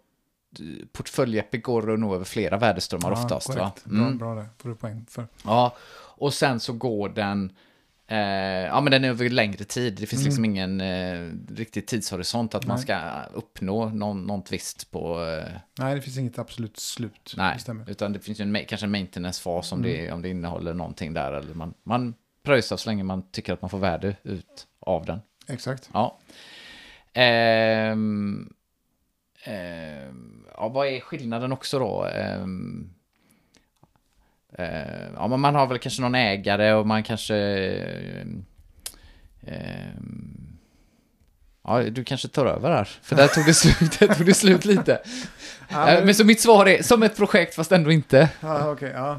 portfölj-Epic 0.92 1.62
går 1.64 1.98
nog 1.98 2.16
över 2.16 2.26
flera 2.26 2.58
väderströmmar 2.58 3.12
Ja, 3.12 3.24
oftast. 3.24 3.50
Va? 3.50 3.56
korrekt. 3.56 3.86
Bra, 3.86 4.06
Mm. 4.06 4.18
bra 4.18 4.36
det, 4.36 4.46
får 4.58 4.70
du 4.70 4.76
poäng 4.76 5.06
för. 5.10 5.28
Ja, 5.44 5.76
och 5.96 6.34
sen 6.34 6.60
så 6.60 6.74
går 6.74 7.10
den, 7.10 7.52
eh, 8.08 8.18
ja 8.18 8.82
men 8.82 8.92
den 8.92 9.04
är 9.04 9.10
över 9.10 9.30
längre 9.30 9.64
tid. 9.64 9.94
Det 10.00 10.06
finns 10.06 10.22
Mm. 10.22 10.26
liksom 10.26 10.46
ingen 10.46 10.82
eh, 10.82 11.32
riktig 11.56 11.88
tidshorisont 11.88 12.56
att 12.56 12.66
man 12.68 12.76
Nej. 12.76 12.84
ska 12.84 13.00
uppnå 13.34 13.86
någon, 13.90 14.22
något 14.28 14.52
visst 14.52 14.92
på, 14.92 15.24
eh, 15.26 15.52
Nej, 15.80 15.96
det 15.96 16.02
finns 16.02 16.18
inget 16.18 16.40
absolut 16.40 16.78
slut. 16.78 17.34
nej, 17.38 17.58
Det 17.66 17.92
utan 17.92 18.14
det 18.14 18.20
finns 18.20 18.40
ju 18.40 18.44
en, 18.44 18.66
kanske 18.66 18.86
en 18.86 18.92
maintenance-fas 18.92 19.72
om, 19.72 19.80
Mm. 19.80 19.92
det, 19.92 20.12
om 20.12 20.22
det 20.22 20.30
innehåller 20.30 20.74
någonting 20.74 21.14
där. 21.14 21.32
Eller 21.34 21.54
man, 21.54 21.74
man 21.84 22.14
pröjsar 22.44 22.78
så 22.78 22.90
länge 22.90 23.04
man 23.04 23.32
tycker 23.32 23.54
att 23.54 23.62
man 23.62 23.70
får 23.70 23.78
värde 23.80 24.16
ut 24.24 24.68
av 24.80 25.06
den. 25.06 25.20
Exakt. 25.48 25.90
Ja. 25.94 26.18
Ehm, 27.14 28.54
ehm, 29.44 30.46
ja, 30.58 30.68
vad 30.68 30.88
är 30.88 31.00
skillnaden 31.00 31.52
också 31.52 31.80
då? 31.80 32.06
Ehm, 32.06 32.90
eh, 34.54 35.08
ja, 35.16 35.28
men 35.28 35.40
man 35.40 35.56
har 35.56 35.68
väl 35.68 35.80
kanske 35.80 36.02
någon 36.02 36.16
ägare 36.16 36.74
och 36.74 36.88
man 36.88 37.04
kanske... 37.04 37.36
ehm, 37.36 38.46
ehm, 39.48 40.58
ja, 41.64 41.84
du 41.84 42.04
kanske 42.04 42.28
tar 42.28 42.46
över 42.46 42.72
här. 42.72 42.90
För 43.02 43.16
där 43.16 43.28
tog 43.28 43.46
det 43.46 43.54
slut, 43.54 44.00
där 44.00 44.08
tog 44.08 44.26
det 44.26 44.34
slut 44.34 44.66
lite. 44.66 45.02
Ja, 45.70 45.90
Eh, 45.92 46.06
men 46.06 46.16
så 46.16 46.24
mitt 46.26 46.42
svar 46.42 46.66
är 46.68 46.84
som 46.84 47.04
ett 47.04 47.18
projekt 47.18 47.56
fast 47.56 47.72
ändå 47.72 47.92
inte. 47.92 48.30
Ja, 48.40 48.72
okej, 48.72 48.92
ja. 48.96 49.12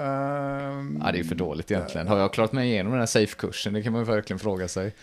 Ehm, 0.00 1.00
Ja, 1.04 1.12
det 1.12 1.18
är 1.20 1.24
för 1.24 1.34
dåligt 1.34 1.70
egentligen. 1.70 2.08
Har 2.08 2.18
jag 2.18 2.32
klarat 2.32 2.52
mig 2.52 2.68
igenom 2.68 2.92
den 2.92 3.00
här 3.00 3.06
safe-kursen? 3.06 3.72
Det 3.72 3.82
kan 3.82 3.92
man 3.92 4.04
verkligen 4.04 4.38
fråga 4.38 4.68
sig. 4.68 4.94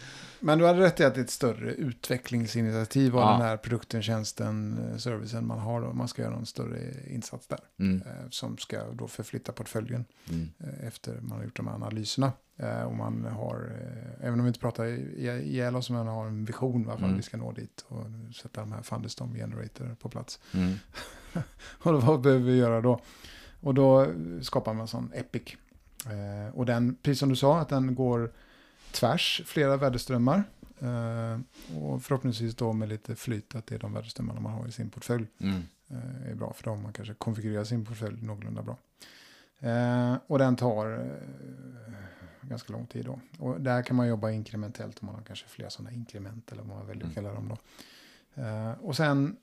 Men 0.45 0.57
du 0.59 0.65
hade 0.65 0.79
rätt 0.79 0.99
i 0.99 1.03
att 1.03 1.15
det 1.15 1.19
är 1.21 1.23
ett 1.23 1.29
större 1.29 1.73
utvecklingsinitiativ 1.73 3.15
av 3.17 3.21
Ja. 3.21 3.31
den 3.31 3.41
här 3.41 3.57
produkten, 3.57 4.01
tjänsten, 4.03 4.77
eh, 4.91 4.97
servicen 4.97 5.47
man 5.47 5.59
har. 5.59 5.81
Då. 5.81 5.93
Man 5.93 6.07
ska 6.07 6.21
göra 6.21 6.35
en 6.35 6.45
större 6.45 6.79
insats 7.07 7.47
där. 7.47 7.59
Mm. 7.79 8.01
eh, 8.01 8.29
Som 8.29 8.57
ska 8.57 8.91
då 8.91 9.07
förflytta 9.07 9.51
portföljen 9.51 10.05
Mm. 10.29 10.49
eh, 10.59 10.87
efter 10.87 11.19
man 11.21 11.37
har 11.37 11.43
gjort 11.45 11.55
de 11.57 11.67
här 11.67 11.73
analyserna. 11.75 12.31
Och 12.85 12.95
man 12.95 13.25
har, 13.25 13.71
även 14.21 14.39
om 14.39 14.45
vi 14.45 14.47
inte 14.47 14.59
pratar 14.59 14.85
i- 14.85 15.41
ihjäl 15.43 15.75
oss, 15.75 15.89
man 15.89 16.07
har 16.07 16.27
en 16.27 16.45
vision 16.45 16.85
varför 16.85 17.03
Mm. 17.03 17.17
vi 17.17 17.23
ska 17.23 17.37
nå 17.37 17.51
dit 17.51 17.85
och 17.87 18.05
sätta 18.35 18.61
de 18.61 18.71
här 18.71 18.81
Thunderstorm 18.81 19.33
Generator 19.35 19.95
på 19.99 20.09
plats. 20.09 20.39
Mm. 20.53 20.73
Och 21.83 22.01
vad 22.03 22.21
behöver 22.21 22.43
vi 22.43 22.57
göra 22.57 22.81
då? 22.81 22.99
Och 23.61 23.73
då 23.73 24.07
skapar 24.41 24.73
man 24.73 24.81
en 24.81 24.87
sån 24.87 25.11
Epic. 25.13 25.55
Och 26.53 26.65
den, 26.65 26.95
precis 26.95 27.19
som 27.19 27.29
du 27.29 27.35
sa, 27.35 27.59
att 27.59 27.69
den 27.69 27.95
går 27.95 28.31
tvärs 28.93 29.41
flera 29.45 29.77
väderströmmar. 29.77 30.43
Eh, 30.79 31.39
och 31.77 32.03
förhoppningsvis 32.03 32.55
då 32.55 32.73
med 32.73 32.89
lite 32.89 33.15
flyt 33.15 33.55
att 33.55 33.67
det 33.67 33.75
är 33.75 33.79
de 33.79 33.93
väderströmmarna 33.93 34.39
man 34.39 34.53
har 34.53 34.67
i 34.67 34.71
sin 34.71 34.89
portfölj. 34.89 35.25
Mm. 35.39 35.61
Eh, 35.89 36.31
är 36.31 36.35
bra 36.35 36.53
för 36.53 36.63
dem. 36.63 36.81
Man 36.83 36.93
kanske 36.93 37.13
konfigurerar 37.13 37.63
sin 37.63 37.85
portfölj 37.85 38.21
någorlunda 38.25 38.61
bra. 38.61 38.77
Eh, 39.59 40.15
och 40.27 40.39
den 40.39 40.55
tar 40.55 41.11
ganska 42.41 42.73
lång 42.73 42.85
tid 42.85 43.05
då. 43.05 43.19
Och 43.39 43.61
där 43.61 43.81
kan 43.83 43.95
man 43.95 44.07
jobba 44.07 44.31
inkrementellt 44.31 44.99
om 45.01 45.05
man 45.05 45.15
har 45.15 45.21
kanske 45.23 45.47
flera 45.47 45.69
sådana 45.69 45.91
inkrement 45.91 46.51
eller 46.51 46.63
vad 46.63 46.77
man 46.77 46.87
väljer 46.87 47.05
att 47.05 47.17
Mm. 47.17 47.23
kalla 47.23 47.33
dem 47.33 47.49
då. 47.49 47.57
Och 48.81 48.95
sen 48.95 49.37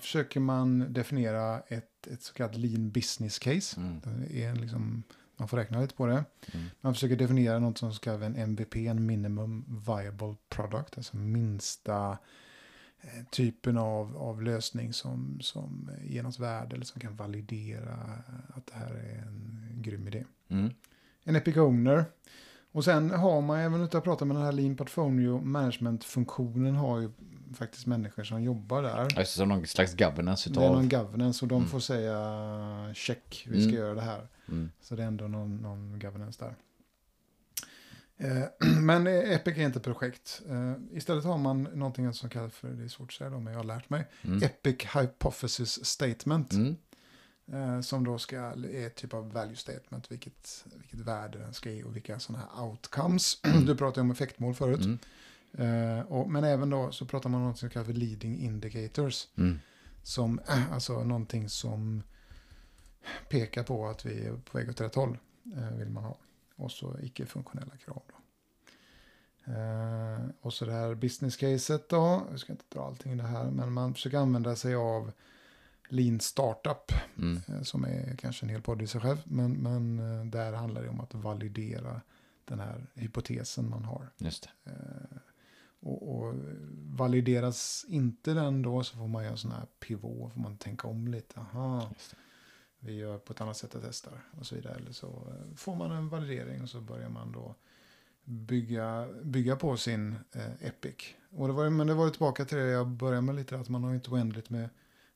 försöker 0.00 0.40
man 0.40 0.92
definiera 0.92 1.60
ett, 1.60 2.06
ett 2.06 2.22
så 2.22 2.32
kallat 2.34 2.56
lean 2.56 2.90
business 2.90 3.38
case. 3.38 3.80
Mm. 3.80 4.00
Det 4.28 4.44
är 4.44 4.54
liksom, 4.54 5.02
man 5.38 5.48
får 5.48 5.56
räkna 5.56 5.80
lite 5.80 5.94
på 5.94 6.06
det. 6.06 6.24
Mm. 6.54 6.66
Man 6.80 6.94
försöker 6.94 7.16
definiera 7.16 7.58
något 7.58 7.78
som 7.78 7.92
ska 7.94 8.12
vara 8.16 8.26
en 8.26 8.36
MVP, 8.36 8.76
en 8.76 9.06
minimum 9.06 9.82
viable 9.86 10.34
product, 10.48 10.96
alltså 10.96 11.16
minsta 11.16 12.18
eh, 13.00 13.24
typen 13.30 13.78
av, 13.78 14.16
av 14.16 14.42
lösning 14.42 14.92
som, 14.92 15.38
som 15.40 15.90
ger 16.04 16.22
något 16.22 16.38
värde 16.38 16.74
eller 16.76 16.84
som 16.84 17.00
kan 17.00 17.16
validera 17.16 17.94
att 18.54 18.66
det 18.66 18.74
här 18.74 18.94
är 18.94 19.22
en 19.26 19.68
grym 19.74 20.08
idé. 20.08 20.24
Mm. 20.48 20.70
En 21.24 21.36
Epic 21.36 21.56
Owner. 21.56 22.04
Och 22.72 22.84
sen 22.84 23.10
har 23.10 23.40
man, 23.40 23.58
även 23.58 23.80
utan 23.84 23.98
att 23.98 24.04
prata 24.04 24.24
med 24.24 24.36
den 24.36 24.44
här 24.44 24.52
Lean 24.52 24.76
Portfolio 24.76 25.40
Management-funktionen, 25.40 26.74
har 26.74 27.00
ju 27.00 27.10
faktiskt 27.54 27.86
människor 27.86 28.24
som 28.24 28.42
jobbar 28.42 28.82
där. 28.82 29.08
Det, 29.16 29.24
som 29.26 29.48
någon 29.48 29.66
slags 29.66 29.94
governance 29.94 30.50
Det 30.50 30.60
är 30.60 30.64
utav... 30.64 30.76
någon 30.76 30.88
governance 30.88 31.44
och 31.44 31.48
de 31.48 31.56
Mm. 31.56 31.68
får 31.68 31.80
säga 31.80 32.94
check, 32.94 33.46
vi 33.50 33.60
ska 33.62 33.68
Mm. 33.70 33.80
göra 33.82 33.94
det 33.94 34.00
här. 34.00 34.28
Mm. 34.48 34.70
Så 34.80 34.96
det 34.96 35.02
är 35.02 35.06
ändå 35.06 35.28
någon, 35.28 35.56
någon 35.56 35.98
governance 35.98 36.44
där. 36.44 36.54
Eh, 38.16 38.44
Men 38.80 39.06
Epic 39.06 39.56
är 39.58 39.66
inte 39.66 39.80
projekt. 39.80 40.42
Eh, 40.48 40.72
Istället 40.96 41.24
har 41.24 41.38
man 41.38 41.62
någonting 41.62 42.12
som 42.12 42.30
kallas 42.30 42.52
för, 42.52 42.68
det 42.68 42.84
är 42.84 42.88
svårt 42.88 43.08
att 43.08 43.14
säga 43.14 43.30
då, 43.30 43.40
men 43.40 43.52
jag 43.52 43.60
har 43.60 43.64
lärt 43.64 43.90
mig, 43.90 44.06
Mm. 44.22 44.42
Epic 44.42 44.76
Hypothesis 44.94 45.84
Statement. 45.84 46.52
Mm. 46.52 46.76
Eh, 47.52 47.80
Som 47.80 48.04
då 48.04 48.18
ska, 48.18 48.36
är 48.40 48.86
ett 48.86 48.94
typ 48.96 49.14
av 49.14 49.32
value 49.32 49.56
statement, 49.56 50.10
vilket, 50.12 50.64
vilket 50.74 51.00
värde 51.00 51.38
den 51.38 51.54
ska 51.54 51.70
ge 51.70 51.82
och 51.84 51.96
vilka 51.96 52.18
sådana 52.18 52.44
här 52.54 52.62
outcomes. 52.64 53.40
Du 53.66 53.76
pratade 53.76 54.00
om 54.00 54.10
effektmål 54.10 54.54
förut. 54.54 54.80
Mm. 54.84 54.98
Eh, 55.98 56.00
och, 56.06 56.30
men 56.30 56.44
även 56.44 56.70
då 56.70 56.92
så 56.92 57.06
pratar 57.06 57.30
man 57.30 57.40
om 57.40 57.46
något 57.48 57.58
som 57.58 57.70
kallas 57.70 57.86
för 57.86 57.94
leading 57.94 58.38
indicators. 58.38 59.28
Mm. 59.36 59.58
Som, 60.02 60.40
alltså 60.72 61.04
någonting 61.04 61.48
som 61.48 62.02
pekar 63.28 63.62
på 63.62 63.86
att 63.86 64.06
vi 64.06 64.26
är 64.26 64.32
på 64.32 64.58
väg 64.58 64.68
åt 64.68 64.80
rätt 64.80 64.94
håll. 64.94 65.18
Eh, 65.56 65.70
vill 65.70 65.90
man 65.90 66.04
ha. 66.04 66.16
Och 66.56 66.72
så 66.72 66.96
icke-funktionella 67.02 67.76
krav. 67.76 68.02
Då. 68.06 68.14
Eh, 69.52 70.20
och 70.40 70.54
så 70.54 70.64
det 70.64 70.72
här 70.72 70.94
business-caset 70.94 71.88
då. 71.88 72.26
Jag 72.30 72.40
ska 72.40 72.52
inte 72.52 72.64
dra 72.68 72.84
allting 72.86 73.12
i 73.12 73.16
det 73.16 73.22
här. 73.22 73.50
Men 73.50 73.72
man 73.72 73.94
försöker 73.94 74.18
använda 74.18 74.56
sig 74.56 74.74
av 74.74 75.12
lean 75.88 76.20
startup. 76.20 76.92
Mm. 77.18 77.40
eh, 77.48 77.62
Som 77.62 77.84
är 77.84 78.16
kanske 78.16 78.46
en 78.46 78.50
hel 78.50 78.62
podd 78.62 78.82
i 78.82 78.86
sig 78.86 79.00
själv. 79.00 79.18
Men, 79.24 79.52
men 79.52 80.30
där 80.30 80.52
handlar 80.52 80.82
det 80.82 80.88
om 80.88 81.00
att 81.00 81.14
validera 81.14 82.00
den 82.44 82.60
här 82.60 82.86
hypotesen 82.94 83.70
man 83.70 83.84
har. 83.84 84.10
Just 84.18 84.48
det. 84.64 84.70
Och, 85.80 86.18
och 86.18 86.34
valideras 86.96 87.86
inte 87.88 88.34
den 88.34 88.62
då 88.62 88.84
så 88.84 88.96
får 88.96 89.08
man 89.08 89.22
göra 89.22 89.32
en 89.32 89.38
sån 89.38 89.52
här 89.52 89.66
pivot, 89.80 90.32
får 90.32 90.40
man 90.40 90.56
tänka 90.56 90.88
om 90.88 91.08
lite. 91.08 91.40
Aha, 91.40 91.90
Just 91.92 92.10
det. 92.10 92.16
Vi 92.80 92.94
gör 92.94 93.18
på 93.18 93.32
ett 93.32 93.40
annat 93.40 93.56
sätt 93.56 93.74
att 93.74 93.82
testa 93.82 94.10
och 94.38 94.46
så 94.46 94.54
vidare. 94.54 94.74
Eller 94.74 94.92
så 94.92 95.06
eh, 95.06 95.56
får 95.56 95.76
man 95.76 95.90
en 95.90 96.08
validering 96.08 96.62
och 96.62 96.68
så 96.68 96.80
börjar 96.80 97.08
man 97.08 97.32
då 97.32 97.54
bygga, 98.24 99.08
bygga 99.22 99.56
på 99.56 99.76
sin 99.76 100.16
eh, 100.32 100.66
Epic. 100.66 101.14
Och 101.30 101.46
det 101.46 101.54
var, 101.54 101.70
men 101.70 101.86
det 101.86 101.94
var 101.94 102.10
tillbaka 102.10 102.44
till 102.44 102.58
det 102.58 102.64
jag 102.64 102.88
började 102.88 103.22
med 103.22 103.34
lite, 103.34 103.58
att 103.58 103.68
man 103.68 103.84
har 103.84 103.94
inte 103.94 104.10
oändligt 104.10 104.50
med, 104.50 104.68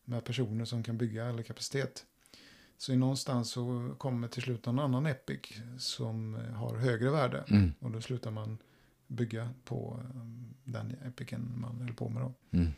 med 0.04 0.24
personer 0.24 0.64
som 0.64 0.82
kan 0.82 0.98
bygga 0.98 1.26
eller 1.26 1.42
kapacitet. 1.42 2.06
Så 2.78 2.92
i 2.92 2.96
någonstans 2.96 3.50
så 3.50 3.94
kommer 3.98 4.28
till 4.28 4.42
slut 4.42 4.66
någon 4.66 4.78
annan 4.78 5.06
Epic 5.06 5.40
som 5.78 6.34
eh, 6.34 6.52
har 6.52 6.76
högre 6.76 7.10
värde. 7.10 7.44
Mm. 7.48 7.72
Och 7.80 7.90
då 7.90 8.00
slutar 8.00 8.30
man 8.30 8.58
bygga 9.06 9.48
på 9.64 10.00
um, 10.14 10.54
den 10.64 10.96
epicen 11.04 11.60
man 11.60 11.80
höll 11.80 11.94
på 11.94 12.08
med 12.08 12.22
då. 12.22 12.32
Mm. 12.50 12.72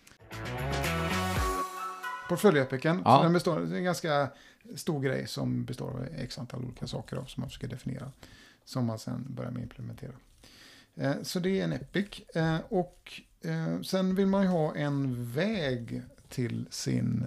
Portföljepiken, 2.28 3.02
Ja. 3.04 3.22
den 3.22 3.32
består, 3.32 3.60
det 3.60 3.74
är 3.74 3.78
en 3.78 3.84
ganska 3.84 4.28
stor 4.76 5.00
grej 5.00 5.26
som 5.26 5.64
består 5.64 5.90
av 5.90 6.06
x 6.16 6.38
antal 6.38 6.64
olika 6.64 6.86
saker 6.86 7.24
som 7.26 7.40
man 7.40 7.48
försöker 7.50 7.68
definiera. 7.68 8.12
Som 8.64 8.86
man 8.86 8.98
sen 8.98 9.26
börjar 9.28 9.50
med 9.50 9.62
implementera. 9.62 10.12
Eh, 10.94 11.14
så 11.22 11.40
det 11.40 11.60
är 11.60 11.64
en 11.64 11.72
epic. 11.72 12.20
Eh, 12.34 12.58
och 12.68 13.22
eh, 13.40 13.80
sen 13.80 14.14
vill 14.14 14.26
man 14.26 14.42
ju 14.42 14.48
ha 14.48 14.74
en 14.74 15.30
väg 15.32 16.02
till 16.28 16.66
sin 16.70 17.26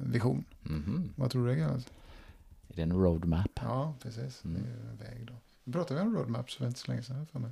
vision. 0.00 0.44
Mhm. 0.62 1.12
Vad 1.16 1.30
tror 1.30 1.46
du 1.46 1.54
det 1.54 1.60
kallas? 1.60 1.86
Är 2.68 2.76
det 2.76 2.82
en 2.82 2.92
roadmap? 2.92 3.50
Ja, 3.54 3.94
precis. 4.02 4.44
Mm. 4.44 4.62
Det 4.62 4.68
är 4.68 4.90
en 4.90 4.96
väg 4.96 5.26
då. 5.26 5.34
Vi 5.64 5.72
pratade 5.72 6.00
om 6.00 6.16
roadmaps 6.16 6.56
för 6.56 6.66
inte 6.66 6.80
så 6.80 6.90
länge 6.90 7.02
sedan 7.02 7.26
för 7.26 7.38
mig. 7.38 7.50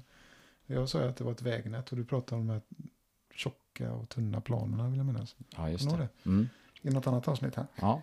Jag 0.67 0.89
sa 0.89 1.03
ju 1.03 1.09
att 1.09 1.17
det 1.17 1.25
var 1.25 1.33
ett 1.33 1.43
vägnät 1.43 1.91
och 1.91 1.97
du 1.97 2.05
pratade 2.05 2.41
om 2.41 2.47
de 2.47 2.53
här 2.53 2.63
tjocka 3.35 3.57
och 3.81 4.09
tunna 4.09 4.41
planerna 4.41 4.89
vill 4.89 4.97
jag 4.97 5.07
minnas. 5.07 5.37
Ja, 5.57 5.69
just 5.71 5.91
det. 5.91 6.09
du 6.25 6.31
Mm. 6.31 6.49
I 6.83 6.91
något 6.91 7.07
annat 7.07 7.29
avsnitt 7.29 7.57
här. 7.57 7.67
Ja. 7.81 8.03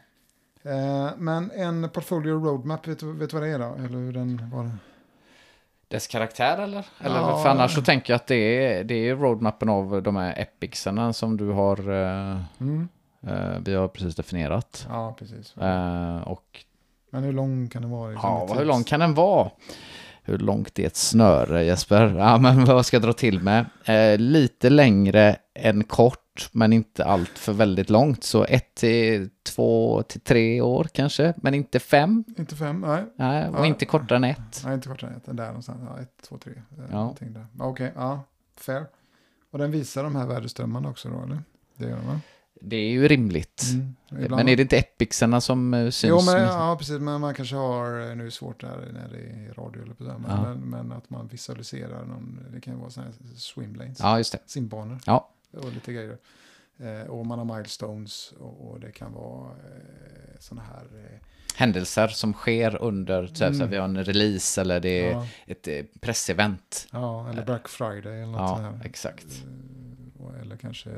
Eh, 0.63 1.09
men 1.17 1.51
en 1.51 1.89
portfolio 1.89 2.33
roadmap, 2.45 2.87
vet 2.87 3.03
vet 3.03 3.29
du 3.29 3.37
vad 3.37 3.43
det 3.43 3.49
är 3.49 3.59
då? 3.59 3.65
Eller 3.75 3.97
hur 3.97 4.13
den 4.13 4.49
var? 4.53 4.71
Dess 5.87 6.07
karaktär 6.07 6.57
eller? 6.57 6.85
Eller 6.99 7.15
Ja. 7.15 7.37
för 7.43 7.49
annars 7.49 7.75
så 7.75 7.81
tänker 7.81 8.13
jag 8.13 8.15
att 8.15 8.27
det 8.27 8.35
är, 8.35 8.83
det 8.83 8.93
är 9.09 9.15
roadmappen 9.15 9.69
av 9.69 10.03
de 10.03 10.15
här 10.15 10.33
epicsarna 10.39 11.13
som 11.13 11.37
du 11.37 11.49
har, 11.49 11.77
eh, 11.89 12.41
Mm. 12.59 12.87
eh, 13.21 13.59
vi 13.65 13.73
har 13.73 13.87
precis 13.87 14.15
definierat. 14.15 14.87
Ja, 14.89 15.15
precis. 15.19 15.57
Eh, 15.57 16.21
och 16.21 16.65
Men 17.09 17.23
hur 17.23 17.33
lång 17.33 17.69
kan 17.69 17.81
den 17.81 17.91
vara? 17.91 18.11
liksom, 18.11 18.29
ja, 18.29 18.55
i 18.55 18.57
hur 18.57 18.65
lång 18.65 18.83
kan 18.83 18.99
den 18.99 19.13
vara? 19.13 19.51
Hur 20.31 20.37
långt 20.37 20.79
är 20.79 20.87
ett 20.87 20.95
snöre 20.95 21.63
Jesper? 21.63 22.15
Ja, 22.17 22.37
men 22.37 22.65
vad 22.65 22.85
ska 22.85 22.95
jag 22.97 23.01
dra 23.03 23.13
till 23.13 23.39
med? 23.41 23.65
Eh, 23.85 24.19
lite 24.19 24.69
längre 24.69 25.35
än 25.55 25.83
kort, 25.83 26.49
men 26.51 26.73
inte 26.73 27.05
allt 27.05 27.29
för 27.37 27.53
väldigt 27.53 27.89
långt. 27.89 28.23
Så 28.23 28.43
ett 28.45 28.75
till 28.75 29.29
två 29.43 30.01
till 30.03 30.21
tre 30.21 30.61
år 30.61 30.87
kanske, 30.93 31.33
men 31.37 31.53
inte 31.53 31.79
fem. 31.79 32.23
Inte 32.37 32.55
fem? 32.55 32.81
Nej. 32.87 33.03
Nej, 33.15 33.49
och 33.49 33.55
Ja. 33.59 33.65
inte 33.65 33.85
kortare 33.85 34.15
än 34.15 34.23
ett. 34.23 34.61
Nej, 34.65 34.73
inte 34.73 34.87
kortare 34.87 35.09
än 35.11 35.17
ett. 35.17 35.23
Där 35.37 35.47
någonstans. 35.47 35.79
Ja, 35.89 36.01
ett, 36.01 36.21
två, 36.29 36.37
tre. 36.37 36.53
Eh, 36.77 36.83
Ja. 36.91 37.15
Okej, 37.59 37.91
ja. 37.95 38.23
Fair. 38.57 38.85
Och 39.51 39.59
den 39.59 39.71
visar 39.71 40.03
de 40.03 40.15
här 40.15 40.25
värdeströmmarna 40.27 40.89
också 40.89 41.09
då, 41.09 41.23
eller? 41.23 41.39
Det 41.77 41.83
gör 41.89 41.95
den 41.95 42.07
va? 42.07 42.19
Det 42.61 42.75
är 42.75 42.89
ju 42.89 43.07
rimligt. 43.07 43.63
Mm. 43.73 43.95
Men 44.29 44.47
är 44.47 44.55
det 44.55 44.61
inte 44.61 44.77
epicsarna 44.77 45.41
som 45.41 45.73
eh, 45.73 45.89
syns? 45.89 46.03
Jo, 46.09 46.21
men, 46.33 46.41
ja, 46.43 46.75
precis. 46.79 46.99
Men 46.99 47.21
man 47.21 47.33
kanske 47.33 47.55
har, 47.55 48.15
nu 48.15 48.21
är 48.21 48.25
det 48.25 48.31
svårt 48.31 48.61
där 48.61 48.89
när 48.93 49.09
det 49.09 49.49
är 49.49 49.53
radio 49.53 49.83
eller 49.83 49.93
på 49.93 50.03
men, 50.03 50.21
Ja. 50.27 50.43
men, 50.43 50.57
men 50.59 50.91
att 50.91 51.09
man 51.09 51.27
visualiserar 51.27 52.05
någon, 52.05 52.39
det 52.53 52.61
kan 52.61 52.73
ju 52.73 52.79
vara 52.79 52.89
sådana 52.89 53.11
här 53.11 53.35
swimlanes, 53.35 53.99
Ja, 53.99 54.17
just 54.17 54.31
det. 54.31 54.39
simbanor 54.45 54.99
Ja. 55.05 55.29
och 55.53 55.73
lite 55.73 55.93
grejer. 55.93 56.17
Eh, 56.79 57.01
och 57.09 57.25
man 57.25 57.39
har 57.39 57.57
milestones 57.57 58.31
och, 58.39 58.71
och 58.71 58.79
det 58.79 58.91
kan 58.91 59.13
vara 59.13 59.49
eh, 59.51 60.39
sådana 60.39 60.67
här, 60.67 60.85
eh, 60.99 61.19
Händelser 61.55 62.07
som 62.07 62.33
sker 62.33 62.81
under, 62.81 63.27
typ, 63.27 63.41
Mm. 63.41 63.53
så 63.59 63.65
vi 63.65 63.77
har 63.77 63.85
en 63.85 64.03
release 64.05 64.61
eller 64.61 64.79
det 64.79 64.89
är 65.07 65.11
ja, 65.11 65.27
ett 65.47 65.67
eh, 65.67 65.83
pressevent. 65.99 66.87
ja, 66.91 67.29
eller 67.29 67.45
Black 67.45 67.67
Friday 67.67 68.13
eller 68.21 68.25
något 68.31 68.39
Ja, 68.41 68.47
sånt 68.47 68.61
här. 68.77 68.85
exakt. 68.85 69.25
Eh, 69.25 70.23
och- 70.25 70.35
Eller 70.41 70.55
kanske, 70.57 70.89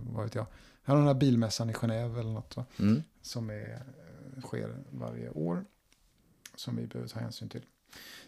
vad 0.00 0.24
vet 0.24 0.34
jag, 0.34 0.46
här 0.82 0.94
har 0.94 0.96
den 0.96 1.06
här 1.06 1.14
bilmässan 1.14 1.70
i 1.70 1.72
Genève 1.72 2.20
eller 2.20 2.32
något 2.32 2.56
va? 2.56 2.64
Mm. 2.78 3.02
som 3.22 3.50
är, 3.50 3.84
eh, 4.36 4.42
sker 4.42 4.76
varje 4.90 5.30
år. 5.30 5.64
Som 6.56 6.76
vi 6.76 6.86
behöver 6.86 7.08
ta 7.08 7.20
hänsyn 7.20 7.48
till. 7.48 7.64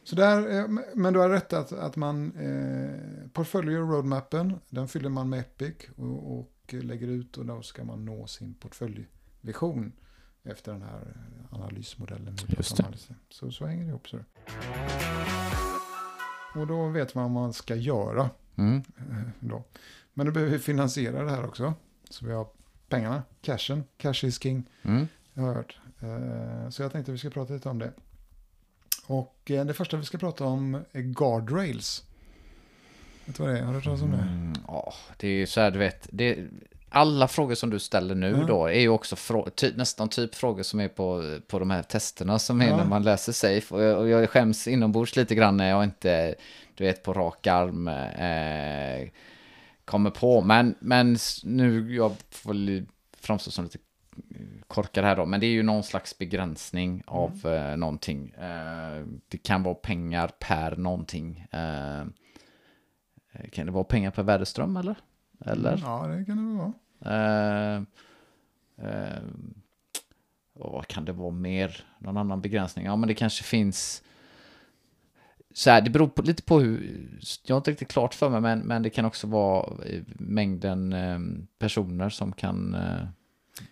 Så 0.04 0.16
där, 0.16 0.58
eh, 0.58 0.68
men 0.94 1.12
du 1.12 1.20
har 1.20 1.30
rätt 1.30 1.52
att, 1.52 1.72
att 1.72 1.96
man, 1.96 2.32
eh, 2.36 3.28
portföljer 3.32 3.78
roadmappen, 3.78 4.60
den 4.68 4.88
fyller 4.88 5.08
man 5.08 5.28
med 5.28 5.40
Epic 5.40 5.76
och, 5.96 6.38
och 6.38 6.74
lägger 6.74 7.08
ut 7.08 7.38
och 7.38 7.46
då 7.46 7.62
ska 7.62 7.84
man 7.84 8.04
nå 8.04 8.26
sin 8.26 8.54
portföljvision 8.54 9.92
efter 10.42 10.72
den 10.72 10.82
här 10.82 11.16
analysmodellen. 11.50 12.36
Just 12.48 12.80
alldeles. 12.80 13.08
Så, 13.30 13.50
så 13.50 13.66
hänger 13.66 13.84
det 13.84 13.88
ihop. 13.88 14.08
Så. 14.08 14.18
Och 16.54 16.66
då 16.66 16.88
vet 16.88 17.14
man 17.14 17.24
vad 17.24 17.42
man 17.42 17.52
ska 17.52 17.74
göra. 17.74 18.30
Mm. 18.56 18.82
Eh, 18.96 19.28
Då. 19.40 19.64
Men 20.14 20.26
då 20.26 20.32
behöver 20.32 20.52
vi 20.52 20.58
finansiera 20.58 21.24
det 21.24 21.30
här 21.30 21.46
också. 21.46 21.74
Så 22.14 22.26
vi 22.26 22.32
har 22.32 22.46
pengarna, 22.88 23.22
cashen, 23.42 23.84
cash 23.96 24.24
is 24.24 24.42
king. 24.42 24.64
Mm. 24.82 25.08
Jag 25.34 25.42
har 25.42 25.54
hört. 25.54 25.78
Eh, 26.02 26.70
Så 26.70 26.82
jag 26.82 26.92
tänkte 26.92 27.10
att 27.12 27.14
vi 27.14 27.18
ska 27.18 27.30
prata 27.30 27.52
lite 27.52 27.68
om 27.68 27.78
det. 27.78 27.92
Och 29.06 29.50
eh, 29.50 29.64
det 29.64 29.74
första 29.74 29.96
vi 29.96 30.04
ska 30.04 30.18
prata 30.18 30.44
om 30.44 30.74
är 30.92 31.00
guardrails. 31.00 32.04
Vet 33.24 33.36
du 33.36 33.42
vad 33.42 33.52
det 33.52 33.58
är? 33.58 33.62
Har 33.62 33.68
du 33.72 33.74
hört 33.78 33.84
talas 33.84 34.02
om 34.02 34.10
det? 34.10 34.16
Mm, 34.16 34.52
ja, 34.66 34.94
det 35.16 35.28
är 35.28 35.32
ju 35.32 35.46
så 35.46 35.60
här, 35.60 35.70
du 35.70 35.78
vet, 35.78 36.08
det, 36.12 36.46
alla 36.88 37.28
frågor 37.28 37.54
som 37.54 37.70
du 37.70 37.78
ställer 37.78 38.14
nu 38.14 38.30
Ja. 38.40 38.46
då 38.46 38.66
är 38.66 38.80
ju 38.80 38.88
också 38.88 39.16
frå, 39.16 39.48
ty, 39.50 39.72
nästan 39.76 40.08
typ 40.08 40.34
frågor 40.34 40.62
som 40.62 40.80
är 40.80 40.88
på, 40.88 41.38
på 41.46 41.58
de 41.58 41.70
här 41.70 41.82
testerna 41.82 42.38
som 42.38 42.60
är 42.60 42.68
Ja. 42.68 42.76
när 42.76 42.84
man 42.84 43.02
läser 43.02 43.32
safe. 43.32 43.74
Och 43.74 43.82
jag, 43.82 43.98
och 43.98 44.08
jag 44.08 44.30
skäms 44.30 44.68
inombords 44.68 45.16
lite 45.16 45.34
grann 45.34 45.56
när 45.56 45.70
jag 45.70 45.84
inte, 45.84 46.34
du 46.74 46.84
vet, 46.84 47.02
på 47.02 47.12
rak 47.12 47.46
arm 47.46 47.88
eh, 47.88 49.08
kommer 49.84 50.10
på. 50.10 50.40
Men, 50.40 50.74
men 50.80 51.16
nu, 51.44 51.94
jag 51.94 52.12
får 52.30 52.54
framstå 53.16 53.50
som 53.50 53.64
lite 53.64 53.78
korkad 54.66 55.04
här 55.04 55.16
då, 55.16 55.26
men 55.26 55.40
det 55.40 55.46
är 55.46 55.50
ju 55.50 55.62
någon 55.62 55.82
slags 55.82 56.18
begränsning 56.18 57.02
av 57.06 57.46
eh, 57.46 57.76
någonting. 57.76 58.30
Eh, 58.30 59.06
det 59.28 59.38
kan 59.38 59.62
vara 59.62 59.74
pengar 59.74 60.30
per 60.38 60.76
någonting. 60.76 61.46
Eh, 61.50 62.04
kan 63.52 63.66
det 63.66 63.72
vara 63.72 63.84
pengar 63.84 64.10
per 64.10 64.22
värdeström 64.22 64.76
eller? 64.76 64.96
Eller? 65.40 65.80
Ja, 65.82 66.06
det 66.06 66.24
kan 66.24 66.36
det 66.36 66.42
väl 66.42 66.56
vara. 66.56 66.72
Eh, 67.04 67.82
eh, 68.88 69.22
och 70.54 70.72
vad 70.72 70.86
kan 70.86 71.04
det 71.04 71.12
vara 71.12 71.30
mer? 71.30 71.84
Någon 71.98 72.16
annan 72.16 72.40
begränsning? 72.40 72.84
Ja, 72.86 72.96
men 72.96 73.08
det 73.08 73.14
kanske 73.14 73.44
finns... 73.44 74.02
Så 75.56 75.70
här, 75.70 75.80
det 75.80 75.90
beror 75.90 76.08
på, 76.08 76.22
lite 76.22 76.42
på 76.42 76.60
hur... 76.60 77.00
Jag 77.42 77.54
har 77.54 77.58
inte 77.60 77.70
riktigt 77.70 77.88
klart 77.88 78.14
för 78.14 78.30
mig, 78.30 78.40
men, 78.40 78.58
men 78.60 78.82
det 78.82 78.90
kan 78.90 79.04
också 79.04 79.26
vara 79.26 79.84
eh, 79.84 80.02
mängden 80.18 80.92
eh, 80.92 81.18
personer 81.58 82.08
som 82.08 82.32
kan... 82.32 82.74
Eh, 82.74 83.06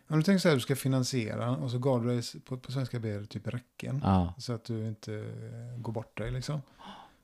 Om 0.08 0.16
du 0.18 0.22
tänker 0.22 0.38
så 0.38 0.48
här, 0.48 0.54
du 0.54 0.60
ska 0.60 0.76
finansiera 0.76 1.50
och 1.56 1.70
så 1.70 1.78
guardrails 1.78 2.36
på, 2.44 2.56
på 2.56 2.72
svenska 2.72 2.98
blir 3.00 3.24
typ 3.24 3.48
räcken. 3.48 4.00
ja, 4.04 4.34
Så 4.38 4.52
att 4.52 4.64
du 4.64 4.88
inte 4.88 5.14
eh, 5.14 5.80
går 5.80 5.92
bort 5.92 6.16
dig 6.18 6.30
liksom. 6.30 6.62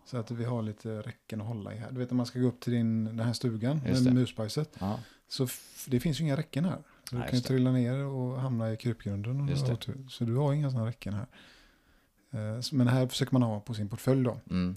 Så 0.04 0.16
att 0.16 0.30
vi 0.30 0.44
har 0.44 0.62
lite 0.62 0.88
räcken 1.02 1.40
att 1.40 1.46
hålla 1.46 1.74
i 1.74 1.76
här. 1.76 1.90
Du 1.92 1.98
vet 1.98 2.10
när 2.10 2.16
man 2.16 2.26
ska 2.26 2.38
gå 2.38 2.46
upp 2.48 2.60
till 2.60 2.72
din, 2.72 3.04
den 3.04 3.20
här 3.20 3.32
stugan 3.32 3.80
Just 3.86 4.04
med 4.04 4.12
det. 4.12 4.20
musbajset. 4.20 4.76
ja, 4.80 4.98
Så 5.28 5.48
det 5.86 6.00
finns 6.00 6.20
ju 6.20 6.24
inga 6.24 6.36
räcken 6.36 6.64
här. 6.64 6.78
Så 7.10 7.16
Nej, 7.16 7.24
du 7.24 7.30
kan 7.30 7.38
ju 7.38 7.42
trilla 7.42 7.72
ner 7.72 7.98
och 8.04 8.40
hamna 8.40 8.72
i 8.72 8.76
krypgrunden. 8.76 9.46
du 9.46 9.72
otur. 9.72 10.06
Så 10.08 10.24
du 10.24 10.36
har 10.36 10.52
inga 10.52 10.70
sådana 10.70 10.88
räcken 10.88 11.14
här. 11.14 11.26
Eh, 12.30 12.60
Men 12.72 12.88
här 12.88 13.06
försöker 13.06 13.32
man 13.32 13.42
ha 13.42 13.60
på 13.60 13.74
sin 13.74 13.88
portfölj 13.88 14.24
då. 14.24 14.40
mm, 14.50 14.76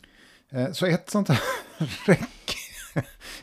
Eh, 0.50 0.72
Så 0.72 0.86
ett 0.86 1.10
sånt 1.10 1.28
här 1.30 1.40
räck 2.08 2.56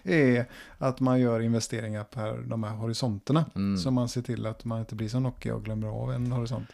är 0.03 0.47
att 0.79 1.01
man 1.01 1.21
gör 1.21 1.41
investeringar 1.41 2.05
per 2.05 2.37
de 2.39 2.65
här 2.65 2.75
horisonterna. 2.77 3.45
Mm. 3.55 3.77
Så 3.79 3.91
man 3.91 4.09
ser 4.09 4.23
till 4.23 4.47
att 4.47 4.65
man 4.65 4.81
inte 4.81 4.95
blir 4.95 5.09
som 5.09 5.23
Nokia 5.23 5.55
och 5.55 5.65
glömmer 5.65 5.89
av 5.89 6.13
en 6.13 6.33
horisont. 6.33 6.69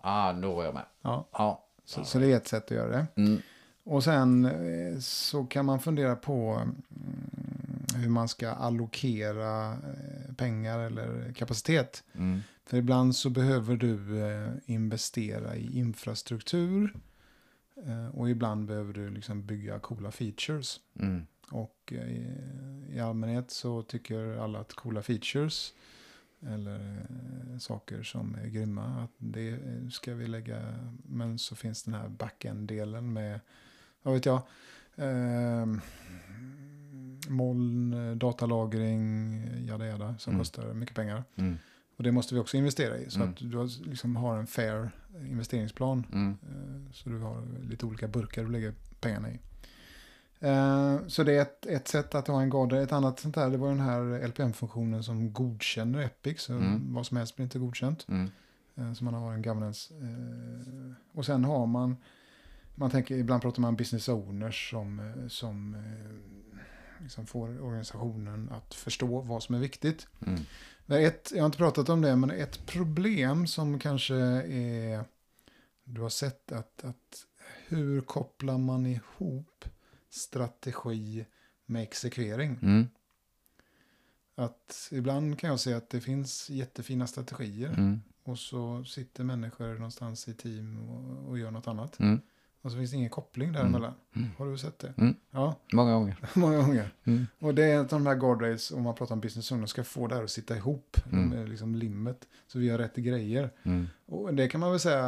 Ah, 0.00 0.32
då 0.32 0.54
var 0.54 0.64
jag 0.64 0.74
med. 0.74 0.84
Ja, 1.02 1.28
Ja. 1.32 1.64
så, 1.84 2.04
så 2.04 2.18
det 2.18 2.32
är 2.32 2.36
ett 2.36 2.48
sätt 2.48 2.64
att 2.64 2.70
göra 2.70 2.88
det. 2.88 3.06
Mm. 3.16 3.38
Och 3.84 4.04
sen 4.04 4.44
eh, 4.44 4.98
så 5.00 5.44
kan 5.44 5.64
man 5.64 5.80
fundera 5.80 6.16
på 6.16 6.52
mm, 6.54 6.82
hur 7.94 8.08
man 8.08 8.28
ska 8.28 8.50
allokera 8.50 9.72
eh, 9.72 10.34
pengar 10.36 10.78
eller 10.78 11.32
kapacitet. 11.32 12.04
Mm. 12.14 12.40
För 12.66 12.76
ibland 12.76 13.16
så 13.16 13.30
behöver 13.30 13.76
du 13.76 14.20
eh, 14.22 14.52
investera 14.66 15.56
i 15.56 15.78
infrastruktur. 15.78 16.94
eh, 17.86 18.08
Och 18.08 18.30
ibland 18.30 18.66
behöver 18.66 18.92
du 18.92 19.10
liksom 19.10 19.46
bygga 19.46 19.78
coola 19.78 20.10
features. 20.10 20.80
Mm. 21.00 21.26
Och 21.50 21.92
i, 21.92 22.26
i 22.90 23.00
allmänhet 23.00 23.50
så 23.50 23.82
tycker 23.82 24.36
alla 24.36 24.58
att 24.58 24.72
coola 24.74 25.02
features 25.02 25.74
eller 26.46 27.06
saker 27.58 28.02
som 28.02 28.34
är 28.34 28.46
grymma, 28.46 28.84
att 29.04 29.10
det 29.18 29.58
ska 29.92 30.14
vi 30.14 30.26
lägga. 30.26 30.78
Men 31.04 31.38
så 31.38 31.56
finns 31.56 31.82
den 31.82 31.94
här 31.94 32.08
backend-delen 32.08 33.12
med, 33.12 33.40
vad 34.02 34.14
vet 34.14 34.26
jag, 34.26 34.42
eh, 34.96 35.66
moln, 37.28 37.92
eh, 38.10 38.16
datalagring, 38.16 39.42
jada 39.66 39.86
jada, 39.86 40.14
som 40.18 40.30
Mm. 40.32 40.40
kostar 40.40 40.74
mycket 40.74 40.96
pengar. 40.96 41.24
Mm. 41.36 41.56
Och 41.96 42.02
det 42.04 42.12
måste 42.12 42.34
vi 42.34 42.40
också 42.40 42.56
investera 42.56 42.98
i, 42.98 43.10
så 43.10 43.18
Mm. 43.20 43.30
att 43.30 43.36
du 43.36 43.66
liksom 43.90 44.16
har 44.16 44.38
en 44.38 44.46
fair 44.46 44.90
investeringsplan. 45.28 46.06
Mm. 46.12 46.30
Eh, 46.42 46.92
Så 46.92 47.08
du 47.10 47.18
har 47.18 47.42
lite 47.70 47.86
olika 47.86 48.08
burkar 48.08 48.44
du 48.44 48.50
lägger 48.50 48.74
pengarna 49.00 49.30
i. 49.30 49.38
Eh, 50.40 50.98
Så 51.06 51.22
det 51.22 51.32
är 51.32 51.42
ett, 51.42 51.66
ett 51.66 51.88
sätt 51.88 52.14
att 52.14 52.26
ha 52.28 52.42
en 52.42 52.50
guardrail. 52.50 52.82
Ett 52.82 52.92
annat 52.92 53.20
sånt 53.20 53.36
här, 53.36 53.50
det 53.50 53.56
var 53.56 53.68
den 53.68 53.80
här 53.80 54.28
LPM-funktionen 54.28 55.02
som 55.02 55.32
godkänner 55.32 56.00
Epic. 56.02 56.40
Så 56.40 56.52
Mm. 56.52 56.94
vad 56.94 57.06
som 57.06 57.16
helst 57.16 57.36
blir 57.36 57.44
inte 57.44 57.58
godkänt. 57.58 58.06
Mm. 58.08 58.30
Eh, 58.76 58.92
Så 58.92 59.04
man 59.04 59.14
har 59.14 59.32
en 59.32 59.42
governance. 59.42 59.94
eh, 59.94 60.92
Och 61.12 61.26
sen 61.26 61.44
har 61.44 61.66
man, 61.66 61.96
man 62.74 62.90
tänker, 62.90 63.14
ibland 63.16 63.42
pratar 63.42 63.60
man 63.62 63.76
business 63.76 64.08
owners 64.08 64.70
som, 64.70 65.00
eh, 65.00 65.28
som 65.28 65.74
eh, 65.74 65.80
liksom 67.04 67.26
får 67.26 67.62
organisationen 67.62 68.50
att 68.50 68.74
förstå 68.74 69.20
vad 69.20 69.42
som 69.42 69.54
är 69.54 69.58
viktigt. 69.58 70.06
Mm. 70.26 70.40
Ett, 71.06 71.32
jag 71.34 71.42
har 71.42 71.46
inte 71.46 71.58
pratat 71.58 71.88
om 71.88 72.00
det, 72.00 72.16
men 72.16 72.30
ett 72.30 72.66
problem 72.66 73.46
som 73.46 73.78
kanske 73.78 74.14
är... 74.14 75.04
Du 75.84 76.00
har 76.00 76.08
sett 76.08 76.52
att, 76.52 76.84
att 76.84 77.26
hur 77.68 78.00
kopplar 78.00 78.58
man 78.58 78.86
ihop 78.86 79.64
strategi 80.10 81.26
med 81.66 81.82
exekvering? 81.82 82.58
Mm. 82.62 82.88
Att 84.34 84.88
ibland 84.92 85.38
kan 85.38 85.50
jag 85.50 85.60
se 85.60 85.74
att 85.74 85.90
det 85.90 86.00
finns 86.00 86.50
jättefina 86.50 87.06
strategier 87.06 87.74
Mm. 87.78 88.00
och 88.22 88.38
så 88.38 88.84
sitter 88.84 89.24
människor 89.24 89.74
någonstans 89.74 90.28
i 90.28 90.34
team 90.34 90.88
och, 90.88 91.28
och 91.28 91.38
gör 91.38 91.50
något 91.50 91.66
annat. 91.66 92.00
Mm. 92.00 92.20
Och 92.64 92.70
så 92.70 92.76
finns 92.76 92.90
det 92.90 92.96
ingen 92.96 93.10
koppling 93.10 93.52
däremellan. 93.52 93.94
Mm. 94.16 94.28
Har 94.38 94.46
du 94.46 94.58
sett 94.58 94.78
det? 94.78 94.94
Mm. 94.96 95.14
Ja, 95.30 95.56
Många 95.72 95.92
gånger. 95.92 96.16
många 96.34 96.56
gånger. 96.58 96.90
Mm. 97.04 97.26
Och 97.38 97.54
det 97.54 97.64
är 97.64 97.78
att 97.78 97.90
de 97.90 98.06
här 98.06 98.14
guardrails, 98.14 98.70
om 98.70 98.82
man 98.82 98.94
pratar 98.94 99.14
om 99.14 99.20
business 99.20 99.52
owners, 99.52 99.70
ska 99.70 99.84
få 99.84 100.06
det 100.06 100.14
här 100.14 100.22
att 100.22 100.30
sitta 100.30 100.56
ihop. 100.56 100.96
Mm. 101.12 101.30
De 101.30 101.36
är 101.36 101.46
liksom 101.46 101.74
limmet. 101.74 102.28
Så 102.46 102.58
vi 102.58 102.66
gör 102.66 102.78
rätt 102.78 102.96
grejer. 102.96 103.50
Mm. 103.62 103.86
Och 104.06 104.34
det 104.34 104.48
kan 104.48 104.60
man 104.60 104.70
väl 104.70 104.80
säga, 104.80 104.98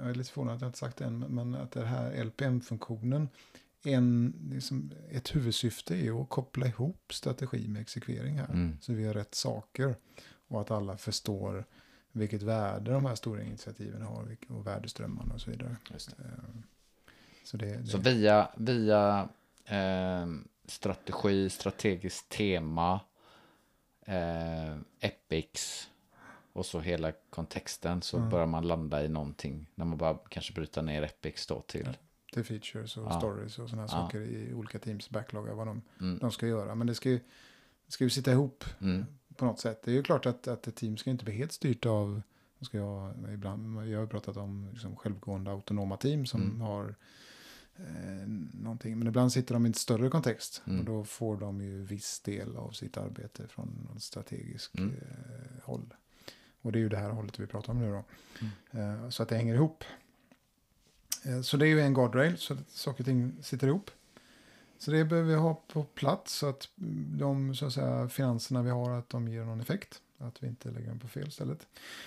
jag 0.00 0.10
är 0.10 0.14
lite 0.14 0.30
förvånad 0.30 0.54
att 0.54 0.60
jag 0.60 0.68
inte 0.68 0.78
sagt 0.78 0.96
det 0.96 1.04
än, 1.04 1.18
men 1.18 1.54
att 1.54 1.72
det 1.72 1.84
här 1.84 2.24
LPM-funktionen, 2.24 3.28
en, 3.84 4.34
liksom, 4.50 4.90
ett 5.10 5.36
huvudsyfte 5.36 5.96
är 5.96 6.22
att 6.22 6.28
koppla 6.28 6.66
ihop 6.66 7.12
strategi 7.12 7.68
med 7.68 7.82
exekvering 7.82 8.38
här. 8.38 8.48
Mm. 8.52 8.76
Så 8.80 8.92
vi 8.92 9.02
gör 9.02 9.14
rätt 9.14 9.34
saker 9.34 9.94
och 10.48 10.60
att 10.60 10.70
alla 10.70 10.96
förstår 10.96 11.64
vilket 12.16 12.42
värde 12.42 12.90
de 12.92 13.06
här 13.06 13.14
stora 13.14 13.42
initiativen 13.42 14.02
har 14.02 14.36
och 14.48 14.66
värdeströmmarna 14.66 15.34
och 15.34 15.40
så 15.40 15.50
vidare. 15.50 15.76
Det. 15.88 15.94
Eh, 16.24 16.26
Så 17.44 17.56
det, 17.56 17.66
det 17.76 17.86
Så 17.86 17.98
via, 17.98 18.48
via 18.56 19.28
eh, 19.64 20.26
strategi, 20.66 21.50
strategiskt 21.50 22.28
tema, 22.28 23.00
eh, 24.06 24.76
epics 25.00 25.90
och 26.52 26.66
så 26.66 26.80
hela 26.80 27.12
kontexten 27.30 28.02
så 28.02 28.16
Mm. 28.16 28.30
börjar 28.30 28.46
man 28.46 28.66
landa 28.68 29.04
i 29.04 29.08
någonting. 29.08 29.66
När 29.74 29.84
man 29.84 29.98
bara 29.98 30.18
kanske 30.28 30.52
bryter 30.52 30.82
ner 30.82 31.02
epics 31.02 31.46
då 31.46 31.60
till. 31.60 31.88
till 32.32 32.44
features 32.44 32.96
och 32.96 33.04
Ja. 33.06 33.18
stories 33.20 33.58
och 33.58 33.68
sådana 33.70 33.82
Ja. 33.82 33.88
saker 33.88 34.20
i 34.20 34.54
olika 34.54 34.78
teams 34.78 35.10
backloggar 35.10 35.54
vad 35.54 35.66
de, 35.66 35.82
Mm. 36.00 36.18
de 36.18 36.30
ska 36.32 36.46
göra. 36.46 36.74
Men 36.74 36.86
det 36.86 36.94
ska 36.94 37.08
ju, 37.10 37.18
det 37.86 37.92
ska 37.92 38.04
ju 38.04 38.10
sitta 38.10 38.32
ihop 38.32 38.64
Mm. 38.80 39.06
På 39.36 39.44
något 39.44 39.60
sätt. 39.60 39.82
Det 39.84 39.90
är 39.90 39.94
ju 39.94 40.02
klart 40.02 40.26
att, 40.26 40.48
att 40.48 40.66
ett 40.66 40.76
team 40.76 40.96
ska 40.96 41.10
inte 41.10 41.24
bli 41.24 41.34
helt 41.34 41.52
styrt 41.52 41.86
av, 41.86 42.22
ska 42.60 42.76
jag, 42.78 43.14
ibland, 43.34 43.88
jag 43.92 43.98
har 43.98 44.06
pratat 44.06 44.36
om 44.36 44.68
liksom 44.72 44.96
självgående 44.96 45.50
autonoma 45.50 45.96
team 45.96 46.26
som 46.26 46.42
Mm. 46.42 46.60
har 46.60 46.94
eh, 47.76 48.28
någonting. 48.52 48.98
Men 48.98 49.08
ibland 49.08 49.32
sitter 49.32 49.54
de 49.54 49.66
i 49.66 49.68
en 49.68 49.74
större 49.74 50.10
kontext 50.10 50.62
Mm. 50.66 50.78
och 50.78 50.84
då 50.84 51.04
får 51.04 51.36
de 51.36 51.60
ju 51.60 51.82
viss 51.84 52.20
del 52.20 52.56
av 52.56 52.70
sitt 52.70 52.96
arbete 52.96 53.48
från 53.48 53.84
någon 53.88 54.00
strategisk 54.00 54.78
Mm. 54.78 54.90
eh, 54.94 55.62
håll. 55.64 55.94
Och 56.62 56.72
det 56.72 56.78
är 56.78 56.80
ju 56.80 56.88
det 56.88 56.96
här 56.96 57.10
hållet 57.10 57.38
vi 57.38 57.46
pratar 57.46 57.72
om 57.72 57.78
nu 57.78 57.90
då. 57.92 58.04
Mm. 58.72 59.02
Eh, 59.04 59.08
så 59.08 59.22
att 59.22 59.28
det 59.28 59.36
hänger 59.36 59.54
ihop. 59.54 59.84
Eh, 61.24 61.40
så 61.40 61.56
det 61.56 61.66
är 61.66 61.68
ju 61.68 61.80
en 61.80 61.94
guardrail 61.94 62.38
så 62.38 62.54
att 62.54 62.70
saker 62.70 63.00
och 63.00 63.06
ting 63.06 63.36
sitter 63.42 63.66
ihop. 63.68 63.90
Så 64.78 64.90
det 64.90 65.04
behöver 65.04 65.28
vi 65.28 65.34
ha 65.34 65.62
på 65.68 65.84
plats 65.84 66.32
så 66.32 66.48
att 66.48 66.68
de 67.18 67.54
så 67.54 67.66
att 67.66 67.72
säga, 67.72 68.08
finanserna 68.08 68.62
vi 68.62 68.70
har 68.70 68.90
att 68.90 69.10
de 69.10 69.28
ger 69.28 69.44
någon 69.44 69.60
effekt. 69.60 70.02
Att 70.18 70.42
vi 70.42 70.46
inte 70.46 70.70
lägger 70.70 70.88
dem 70.88 70.98
på 70.98 71.08
fel 71.08 71.30
stället. 71.30 71.66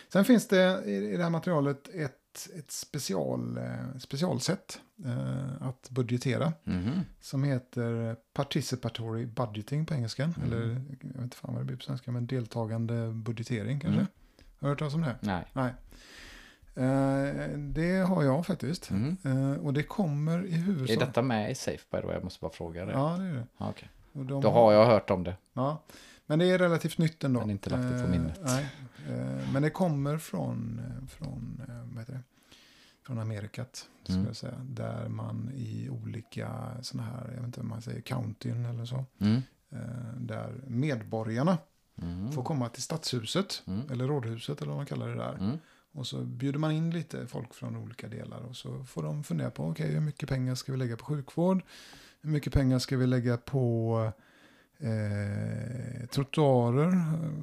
Sen 0.10 0.26
finns 0.26 0.48
det 0.48 0.84
i 0.86 1.18
det 1.18 1.24
här 1.24 1.30
materialet 1.30 1.90
ett, 1.94 2.50
ett 2.56 2.72
special, 2.72 3.58
eh, 3.58 3.98
specialsätt 4.00 4.82
eh, 5.06 5.68
att 5.68 5.90
budgetera. 5.90 6.54
Mhm. 6.64 7.02
Som 7.22 7.44
heter 7.44 8.16
Participatory 8.34 9.26
Budgeting 9.26 9.86
på 9.86 9.94
engelska. 9.94 10.24
Mm. 10.24 10.42
Eller 10.44 10.68
jag 11.02 11.14
vet 11.14 11.22
inte 11.22 11.38
fan 11.38 11.54
vad 11.54 11.62
det 11.62 11.66
blir 11.66 11.78
på 11.78 11.84
svenska. 11.84 12.12
Men 12.12 12.28
deltagande 12.28 13.12
budgetering 13.14 13.80
kanske. 13.80 14.00
Mm. 14.00 14.12
Har 14.60 14.68
du 14.68 14.72
hört 14.72 14.80
talas 14.80 14.94
om 14.94 15.02
det? 15.02 15.16
Nej. 15.22 15.46
Nej. 15.54 15.74
Eh, 16.80 17.58
det 17.58 18.08
har 18.08 18.24
jag 18.24 18.46
faktiskt. 18.46 18.92
Eh, 18.92 19.52
och 19.54 19.74
det 19.74 19.84
kommer 19.84 20.46
i 20.46 20.52
huvudsak... 20.52 20.96
Är 20.98 21.00
detta 21.06 21.22
med 21.22 21.52
i 21.52 21.56
Safe 21.56 21.84
by 21.92 21.98
the 22.02 22.06
way? 22.08 22.14
Jag 22.16 22.24
måste 22.24 22.40
bara 22.42 22.52
fråga 22.52 22.86
det. 22.86 22.92
Ja, 22.92 23.16
det 23.20 23.26
är 23.26 23.34
det. 23.34 23.46
Okej. 23.58 23.90
Och 24.14 24.26
de 24.26 24.42
Då 24.42 24.50
har 24.50 24.74
jag 24.74 24.86
hört 24.86 25.10
om 25.10 25.24
det. 25.24 25.36
Ja, 25.54 25.84
men 26.26 26.40
det 26.40 26.46
är 26.46 26.58
relativt 26.58 26.98
nytt 26.98 27.24
ändå. 27.24 27.40
Men 27.40 27.50
inte 27.50 27.70
lagt 27.70 27.84
det 27.84 27.90
på 27.90 28.06
Eh, 28.06 28.10
minnet. 28.10 28.40
nej, 28.44 28.66
men 29.54 29.62
det 29.62 29.70
kommer 29.70 30.18
från, 30.18 30.82
från, 31.10 31.62
vad 31.92 32.00
heter 32.00 32.14
det? 32.14 32.20
från 33.06 33.20
Amerikat, 33.20 33.86
Mm. 34.10 34.26
jag 34.26 34.36
säga. 34.36 34.54
Där 34.64 35.08
man 35.08 35.52
i 35.56 35.90
olika 35.90 36.52
sådana 36.82 37.10
här, 37.10 37.24
jag 37.28 37.36
vet 37.36 37.46
inte 37.46 37.60
om 37.62 37.70
man 37.70 37.82
säger 37.82 38.02
countyn 38.02 38.66
eller 38.66 38.86
så. 38.86 39.06
Mm. 39.20 39.42
Där 40.18 40.54
medborgarna 40.68 41.58
Mm. 42.02 42.32
får 42.32 42.44
komma 42.44 42.70
till 42.70 42.84
stadshuset, 42.84 43.64
Mm. 43.68 43.82
eller 43.92 44.08
rådhuset 44.08 44.58
eller 44.62 44.68
vad 44.70 44.78
man 44.78 44.86
kallar 44.86 45.08
det 45.08 45.16
där. 45.16 45.60
Och 45.92 46.08
så 46.08 46.18
bjuder 46.24 46.60
man 46.60 46.72
in 46.72 46.92
lite 46.92 47.28
folk 47.28 47.54
från 47.54 47.76
olika 47.76 48.08
delar 48.08 48.40
och 48.40 48.56
så 48.56 48.84
får 48.84 49.04
de 49.04 49.24
fundera 49.24 49.52
på 49.52 49.66
okej 49.68 49.92
hur 49.92 50.00
mycket 50.02 50.30
pengar 50.30 50.56
ska 50.56 50.72
vi 50.72 50.78
lägga 50.78 50.98
på 50.98 51.06
sjukvård? 51.06 51.62
Hur 52.22 52.30
mycket 52.30 52.54
pengar 52.54 52.80
ska 52.80 52.98
vi 52.98 53.08
lägga 53.08 53.38
på 53.38 54.12
eh, 54.78 56.06
trottoarer? 56.08 56.94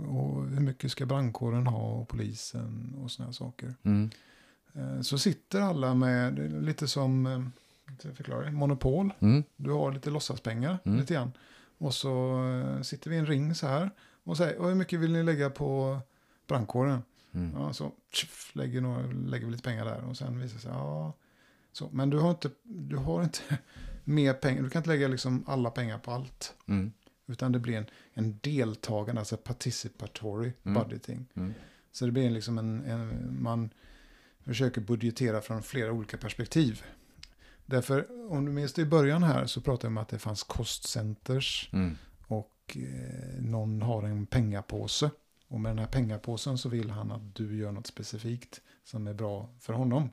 Och 0.08 0.46
hur 0.48 0.60
mycket 0.60 0.90
ska 0.90 1.06
brandkåren 1.06 1.66
ha 1.66 1.92
och 1.92 2.08
polisen 2.08 2.94
och 3.02 3.10
sådana 3.10 3.32
saker? 3.32 3.74
Mm. 3.82 4.10
Eh, 4.74 5.00
så 5.00 5.18
sitter 5.18 5.60
alla 5.60 5.94
med, 5.94 6.38
lite 6.64 6.88
som, 6.88 7.26
eh, 7.26 7.42
ska 7.98 8.08
jag 8.08 8.16
förklara 8.16 8.44
det, 8.44 8.50
monopol. 8.52 9.12
Mm. 9.20 9.42
Du 9.56 9.70
har 9.70 9.92
lite 9.92 10.10
låtsaspengar, 10.10 10.78
Mm. 10.84 10.98
lite 10.98 11.14
grann. 11.14 11.32
Och 11.78 11.94
så 11.94 12.44
eh, 12.48 12.82
sitter 12.82 13.10
vi 13.10 13.16
i 13.16 13.18
en 13.18 13.26
ring 13.26 13.54
så 13.54 13.66
här 13.66 13.90
och 14.24 14.36
säger, 14.36 14.62
hur 14.62 14.74
mycket 14.74 15.00
vill 15.00 15.12
ni 15.12 15.22
lägga 15.22 15.50
på 15.50 15.98
brandkåren? 16.46 17.02
Mm. 17.36 17.52
Ja, 17.60 17.72
så 17.72 17.92
tjuff, 18.12 18.50
lägger, 18.54 18.80
några, 18.80 19.06
lägger 19.06 19.46
vi 19.46 19.52
lite 19.52 19.62
pengar 19.64 19.84
där 19.84 20.04
och 20.04 20.16
sen 20.16 20.40
visar 20.40 20.54
det 20.54 20.60
sig, 20.62 20.70
ja. 20.70 21.12
Så, 21.72 21.88
men 21.92 22.10
du 22.10 22.18
har 22.18 22.30
inte, 22.30 22.50
du 22.62 22.96
har 22.96 23.22
inte 23.22 23.38
mer 24.04 24.34
pengar, 24.34 24.62
du 24.62 24.70
kan 24.70 24.80
inte 24.80 24.90
lägga 24.90 25.08
liksom 25.08 25.44
alla 25.46 25.70
pengar 25.70 25.98
på 25.98 26.10
allt. 26.10 26.54
Mm. 26.66 26.92
Utan 27.26 27.52
det 27.52 27.58
blir 27.58 27.76
en, 27.76 27.86
en 28.14 28.38
deltagande, 28.42 29.20
alltså 29.20 29.36
participatory 29.36 30.52
Mm. 30.64 30.82
budgeting. 30.82 31.26
Mm. 31.34 31.54
Så 31.92 32.06
det 32.06 32.12
blir 32.12 32.30
liksom 32.30 32.58
en, 32.58 32.84
en, 32.84 33.36
man 33.42 33.70
försöker 34.44 34.80
budgetera 34.80 35.40
från 35.40 35.62
flera 35.62 35.92
olika 35.92 36.16
perspektiv. 36.16 36.82
Därför, 37.66 38.06
om 38.32 38.44
du 38.44 38.52
minns 38.52 38.72
det 38.72 38.82
i 38.82 38.86
början 38.86 39.22
här 39.22 39.46
så 39.46 39.60
pratade 39.60 39.86
jag 39.86 39.90
om 39.90 39.98
att 39.98 40.08
det 40.08 40.18
fanns 40.18 40.42
kostcenters 40.42 41.70
Mm. 41.72 41.96
och 42.26 42.76
eh, 42.76 43.42
någon 43.42 43.82
har 43.82 44.02
en 44.02 44.26
pengapåse. 44.26 45.10
Och 45.48 45.60
med 45.60 45.70
den 45.70 45.78
här 45.78 45.86
pengapåsen 45.86 46.58
så 46.58 46.68
vill 46.68 46.90
han 46.90 47.12
att 47.12 47.34
du 47.34 47.56
gör 47.56 47.72
något 47.72 47.86
specifikt 47.86 48.60
som 48.84 49.06
är 49.06 49.14
bra 49.14 49.48
för 49.58 49.72
honom. 49.72 50.10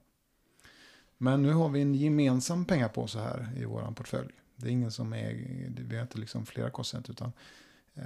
Men 1.18 1.42
nu 1.42 1.52
har 1.54 1.70
vi 1.70 1.82
en 1.82 1.96
gemensam 1.96 2.66
pengapåse 2.66 3.20
här 3.20 3.50
i 3.58 3.66
vår 3.66 3.94
portfölj. 3.96 4.32
Det 4.56 4.68
är 4.68 4.72
ingen 4.72 4.92
som 4.92 5.14
äger, 5.14 5.72
vi 5.76 5.96
har 5.96 6.04
inte 6.04 6.18
liksom 6.18 6.46
flera 6.46 6.70
kostnader 6.70 7.12
utan 7.12 7.32
eh, 7.94 8.04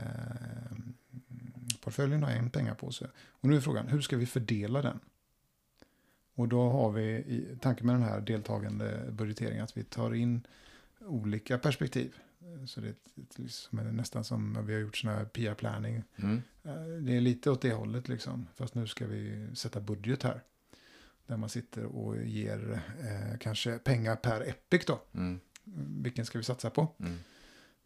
portföljen 1.82 2.23
har 2.23 2.32
en 2.32 2.49
pengapåse. 2.49 3.07
Och 3.17 3.49
nu 3.49 3.55
är 3.55 3.61
frågan, 3.61 3.88
hur 3.88 4.01
ska 4.01 4.17
vi 4.17 4.25
fördela 4.25 4.82
den? 4.82 4.99
Och 6.36 6.47
då 6.47 6.69
har 6.69 6.91
vi 6.91 7.03
i 7.03 7.57
tanken 7.61 7.86
med 7.86 7.95
den 7.95 8.03
här 8.03 8.21
deltagande 8.21 9.11
budgeteringen 9.11 9.63
att 9.63 9.78
vi 9.78 9.84
tar 9.84 10.13
in 10.13 10.47
olika 10.99 11.57
perspektiv. 11.57 12.15
Så 12.65 12.81
det 12.81 12.87
är 12.87 12.95
liksom 13.35 13.77
nästan 13.79 14.23
som 14.23 14.65
vi 14.65 14.73
har 14.73 14.79
gjort 14.81 14.97
sån 14.97 15.09
här 15.09 15.25
PR-planning. 15.25 16.03
Mm. 16.15 16.41
Eh, 16.63 17.03
Det 17.05 17.17
är 17.17 17.21
lite 17.21 17.51
åt 17.51 17.61
det 17.61 17.73
hållet 17.73 18.07
liksom. 18.07 18.47
Fast 18.55 18.75
nu 18.75 18.87
ska 18.87 19.07
vi 19.07 19.47
sätta 19.55 19.79
budget 19.79 20.23
här. 20.23 20.43
Där 21.27 21.37
man 21.37 21.49
sitter 21.49 21.85
och 21.85 22.17
ger 22.17 22.81
eh, 23.01 23.37
kanske 23.39 23.77
pengar 23.79 24.15
per 24.15 24.41
epic 24.41 24.85
då. 24.85 25.01
Mm. 25.13 25.39
Vilken 26.03 26.25
ska 26.25 26.37
vi 26.37 26.43
satsa 26.43 26.69
på? 26.69 26.87
Mm. 26.99 27.17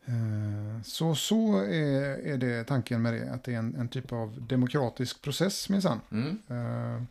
Eh, 0.05 0.81
så 0.83 1.15
så 1.15 1.57
är, 1.57 2.17
är 2.19 2.37
det 2.37 2.63
tanken 2.63 3.01
med 3.01 3.13
det. 3.13 3.31
Att 3.31 3.43
det 3.43 3.53
är 3.53 3.57
en, 3.59 3.75
en 3.75 3.89
typ 3.89 4.11
av 4.11 4.47
demokratisk 4.47 5.21
process 5.21 5.69
minsann. 5.69 5.99
Mm. 6.11 6.37
Eh, 6.47 7.03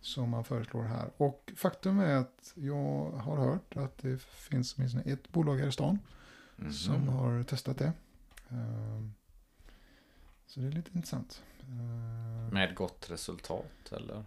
som 0.00 0.30
man 0.30 0.44
föreslår 0.44 0.82
här. 0.82 1.10
Och 1.16 1.52
faktum 1.56 2.00
är 2.00 2.16
att 2.16 2.52
jag 2.54 3.10
har 3.10 3.36
hört 3.36 3.76
att 3.76 3.98
det 3.98 4.22
finns 4.22 4.74
åtminstone 4.76 5.04
ett 5.04 5.32
bolag 5.32 5.56
här 5.56 5.68
i 5.68 5.72
stan 5.72 5.98
Mhm. 6.60 6.72
som 6.72 7.08
har 7.08 7.42
testat 7.42 7.78
det. 7.78 7.92
Eh, 8.48 9.02
så 10.46 10.60
det 10.60 10.66
är 10.66 10.70
lite 10.72 10.90
intressant. 10.94 11.42
Eh, 11.60 12.52
Med 12.52 12.74
gott 12.74 13.10
resultat 13.10 13.92
eller? 13.92 14.24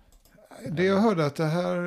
Det 0.72 0.84
jag 0.84 1.00
hörde 1.02 1.26
att 1.26 1.36
det 1.36 1.46
här, 1.46 1.78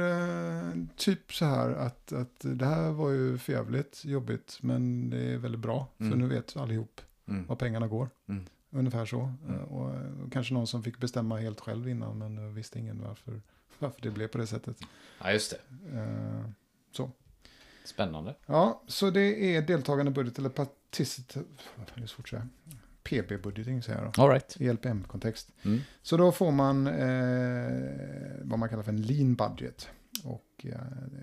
eh, 0.70 0.74
typ 0.96 1.32
så 1.32 1.44
här 1.44 1.70
att, 1.70 2.12
att 2.12 2.40
det 2.40 2.66
här 2.66 2.90
var 2.90 3.10
ju 3.10 3.38
förjävligt 3.38 4.04
jobbigt 4.04 4.58
men 4.62 5.10
det 5.10 5.18
är 5.32 5.38
väldigt 5.38 5.60
bra. 5.60 5.88
För 5.98 6.04
Mm. 6.04 6.18
nu 6.18 6.26
vet 6.26 6.56
allihop 6.56 7.00
Mm. 7.28 7.46
var 7.46 7.56
pengarna 7.56 7.86
går. 7.86 8.10
Mm. 8.28 8.44
Ungefär 8.70 9.06
så. 9.06 9.20
Mm. 9.44 9.54
Eh, 9.54 9.62
Och, 9.62 9.94
och 10.24 10.32
kanske 10.32 10.54
någon 10.54 10.66
som 10.66 10.82
fick 10.82 10.98
bestämma 10.98 11.36
helt 11.38 11.60
själv 11.60 11.88
innan 11.88 12.18
men 12.18 12.38
eh, 12.38 12.44
visste 12.44 12.78
ingen 12.78 13.02
varför, 13.02 13.42
varför 13.78 14.00
det 14.00 14.10
blev 14.10 14.28
på 14.28 14.38
det 14.38 14.46
sättet. 14.46 14.78
Ja, 15.22 15.32
just 15.32 15.50
det. 15.90 15.98
Eh, 15.98 16.50
Så. 16.92 17.10
Spännande. 17.86 18.34
Ja, 18.46 18.82
så 18.86 19.10
det 19.10 19.56
är 19.56 19.62
deltagande 19.62 20.12
budget 20.12 20.38
eller 20.38 20.48
participant, 20.48 21.46
det 21.94 22.02
är 22.02 22.06
svårt 22.06 22.24
att 22.26 22.28
säga. 22.30 22.48
PB-budgeting 23.04 23.82
säger 23.82 24.02
jag 24.02 24.12
då. 24.12 24.22
All 24.22 24.30
right. 24.30 24.56
I 24.60 24.68
LPM-kontext. 24.72 25.52
Mm. 25.62 25.80
Så 26.02 26.16
då 26.16 26.32
får 26.32 26.52
man 26.52 26.86
eh, 26.86 28.42
vad 28.42 28.58
man 28.58 28.68
kallar 28.68 28.82
för 28.82 28.92
en 28.92 29.02
lean 29.02 29.34
budget. 29.34 29.88
Och 30.24 30.66
eh, 30.66 30.78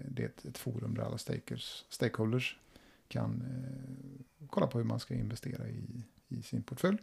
det 0.07 0.23
är 0.23 0.27
ett, 0.27 0.45
ett 0.45 0.57
forum 0.57 0.93
där 0.95 1.03
alla 1.03 1.17
stakers, 1.17 1.85
stakeholders 1.89 2.57
kan 3.07 3.41
eh, 3.41 4.47
kolla 4.49 4.67
på 4.67 4.77
hur 4.77 4.85
man 4.85 4.99
ska 4.99 5.13
investera 5.13 5.67
i, 5.67 6.03
i 6.27 6.41
sin 6.41 6.63
portfölj. 6.63 6.97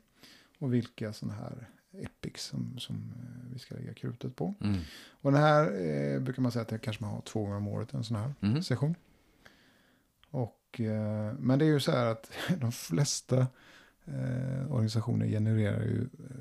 Och 0.59 0.75
vilka 0.75 1.13
sådana 1.13 1.35
här 1.39 1.69
epics 1.93 2.45
som, 2.45 2.79
som 2.79 2.97
eh, 2.97 3.53
vi 3.53 3.59
ska 3.59 3.75
lägga 3.75 3.95
krutet 3.95 4.37
på. 4.37 4.55
Mm. 4.61 4.81
Och 5.11 5.33
den 5.33 5.41
här 5.43 5.87
eh, 5.87 6.21
brukar 6.21 6.43
man 6.43 6.53
säga 6.53 6.63
att 6.63 6.69
det 6.69 6.79
kanske 6.79 7.05
man 7.05 7.13
har 7.15 7.21
två 7.21 7.41
gånger 7.43 7.57
om 7.57 7.69
året, 7.69 7.95
en 7.95 8.05
sån 8.05 8.17
här 8.17 8.35
Mhm. 8.41 8.63
session. 8.63 8.95
Eh, 10.81 11.33
men 11.39 11.59
det 11.59 11.65
är 11.65 11.69
ju 11.69 11.81
så 11.81 11.91
här 11.93 12.07
att 12.07 12.31
de 12.61 12.73
flesta 12.73 13.39
eh, 14.05 14.73
organisationer 14.73 15.27
genererar 15.27 15.83
ju 15.83 16.03
eh, 16.03 16.37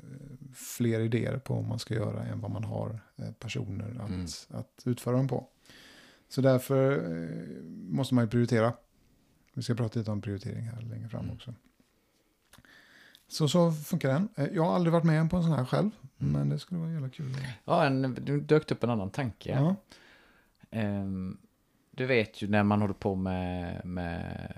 fler 0.54 1.00
idéer 1.00 1.38
på 1.38 1.54
vad 1.54 1.64
man 1.64 1.78
ska 1.78 1.94
göra 1.94 2.22
än 2.24 2.40
vad 2.40 2.50
man 2.50 2.64
har 2.64 2.98
personer 3.38 4.00
att, 4.00 4.08
Mm. 4.10 4.26
att 4.48 4.82
utföra 4.84 5.16
dem 5.16 5.28
på. 5.28 5.46
Så 6.28 6.40
därför 6.40 7.02
måste 7.90 8.14
man 8.14 8.24
ju 8.24 8.30
prioritera. 8.30 8.72
Vi 9.54 9.62
ska 9.62 9.74
prata 9.74 9.98
lite 9.98 10.10
om 10.10 10.20
prioritering 10.20 10.62
här 10.64 10.80
längre 10.82 11.08
fram 11.08 11.24
Mm. 11.24 11.34
också. 11.36 11.54
Så 13.28 13.48
så 13.48 13.72
funkar 13.72 14.08
den. 14.08 14.28
Jag 14.54 14.64
har 14.64 14.74
aldrig 14.74 14.92
varit 14.92 15.04
med 15.04 15.30
på 15.30 15.36
en 15.36 15.42
sån 15.42 15.52
här 15.52 15.64
själv, 15.64 15.90
Mm. 16.18 16.32
men 16.32 16.48
det 16.48 16.58
skulle 16.58 16.80
vara 16.80 16.90
jävla 16.92 17.08
kul. 17.08 17.36
Ja, 17.64 17.84
en, 17.86 18.02
nu 18.02 18.40
dök 18.40 18.70
upp 18.70 18.84
en 18.84 18.90
annan 18.90 19.10
tanke. 19.10 19.50
Ja. 19.50 19.76
Ehm, 20.70 21.38
du 22.00 22.06
vet 22.06 22.42
ju 22.42 22.48
när 22.48 22.62
man 22.62 22.80
håller 22.80 22.94
på 22.94 23.14
med, 23.14 23.80
med 23.84 24.48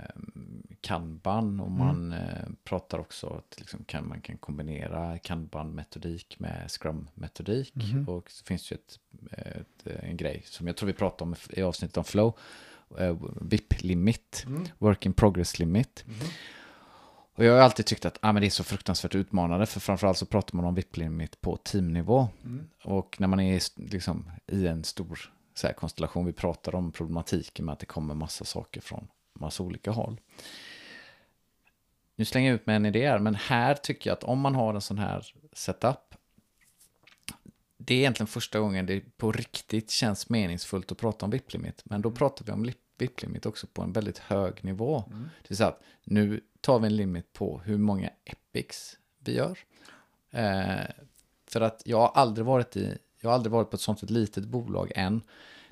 kanban 0.80 1.60
och 1.60 1.70
man 1.70 2.12
eh, 2.12 2.48
pratar 2.64 2.98
också 2.98 3.26
att 3.26 3.58
liksom 3.60 3.84
kan, 3.84 4.08
man 4.08 4.20
kan 4.20 4.36
kombinera 4.36 5.18
kanban-metodik 5.18 6.38
med 6.38 6.70
scrum-metodik. 6.70 7.74
Mhm. 7.74 8.08
Och 8.08 8.30
så 8.30 8.44
finns 8.44 8.68
det 8.68 8.74
ju 8.74 8.78
ett, 8.78 8.98
ett, 9.56 9.86
en 10.02 10.16
grej 10.16 10.42
som 10.44 10.66
jag 10.66 10.76
tror 10.76 10.86
vi 10.86 10.92
pratade 10.92 11.30
om 11.30 11.36
i 11.50 11.62
avsnittet 11.62 11.96
om 11.96 12.04
flow. 12.04 12.38
Eh, 12.98 13.16
VIP-limit, 13.40 14.44
Mm. 14.46 14.64
work 14.78 15.06
in 15.06 15.12
progress 15.12 15.58
limit. 15.58 16.04
Mhm. 16.06 16.28
Och 17.34 17.44
jag 17.44 17.52
har 17.52 17.60
alltid 17.60 17.86
tyckt 17.86 18.04
att 18.04 18.18
ah, 18.20 18.32
men 18.32 18.40
det 18.40 18.48
är 18.48 18.50
så 18.50 18.64
fruktansvärt 18.64 19.14
utmanande 19.14 19.66
för 19.66 19.80
framförallt 19.80 20.18
så 20.18 20.26
pratar 20.26 20.56
man 20.56 20.64
om 20.64 20.74
VIP-limit 20.74 21.40
på 21.40 21.56
teamnivå. 21.56 22.28
Mm. 22.44 22.68
Och 22.84 23.16
när 23.20 23.28
man 23.28 23.40
är 23.40 23.62
liksom, 23.90 24.30
i 24.46 24.66
en 24.66 24.84
stor 24.84 25.32
så 25.54 25.66
här, 25.66 25.74
konstellation, 25.74 26.26
vi 26.26 26.32
pratar 26.32 26.74
om 26.74 26.92
problematiken 26.92 27.64
med 27.64 27.72
att 27.72 27.78
det 27.78 27.86
kommer 27.86 28.14
massa 28.14 28.44
saker 28.44 28.80
från 28.80 29.08
massa 29.32 29.62
olika 29.62 29.90
håll. 29.90 30.20
Nu 32.16 32.24
slänger 32.24 32.50
jag 32.50 32.54
ut 32.54 32.66
med 32.66 32.76
en 32.76 32.86
idé 32.86 33.08
här, 33.08 33.18
men 33.18 33.34
här 33.34 33.74
tycker 33.74 34.10
jag 34.10 34.16
att 34.16 34.24
om 34.24 34.40
man 34.40 34.54
har 34.54 34.74
en 34.74 34.80
sån 34.80 34.98
här 34.98 35.34
setup, 35.52 36.14
det 37.76 37.94
är 37.94 37.98
egentligen 37.98 38.26
första 38.26 38.58
gången 38.58 38.86
det 38.86 39.16
på 39.16 39.32
riktigt 39.32 39.90
känns 39.90 40.28
meningsfullt 40.28 40.92
att 40.92 40.98
prata 40.98 41.26
om 41.26 41.30
VIP-limit. 41.30 41.82
Men 41.84 42.02
då 42.02 42.10
pratar 42.10 42.44
vi 42.44 42.52
om 42.52 42.64
li- 42.64 42.74
VIP-limit 42.98 43.46
också 43.46 43.66
på 43.66 43.82
en 43.82 43.92
väldigt 43.92 44.18
hög 44.18 44.64
nivå. 44.64 45.04
Mm. 45.06 45.22
Det 45.22 45.48
vill 45.48 45.56
säga 45.56 45.68
att 45.68 45.82
nu 46.04 46.40
tar 46.60 46.78
vi 46.78 46.86
en 46.86 46.96
limit 46.96 47.32
på 47.32 47.60
hur 47.64 47.78
många 47.78 48.10
epics 48.24 48.98
vi 49.18 49.36
gör. 49.36 49.58
Eh, 50.30 50.84
för 51.46 51.60
att 51.60 51.82
jag 51.84 51.98
har 51.98 52.12
aldrig 52.14 52.46
varit 52.46 52.76
i, 52.76 52.98
jag 53.22 53.30
har 53.30 53.34
aldrig 53.34 53.52
varit 53.52 53.70
på 53.70 53.74
ett 53.74 53.80
sånt 53.80 54.02
ett 54.02 54.10
litet 54.10 54.44
bolag 54.44 54.92
än, 54.94 55.22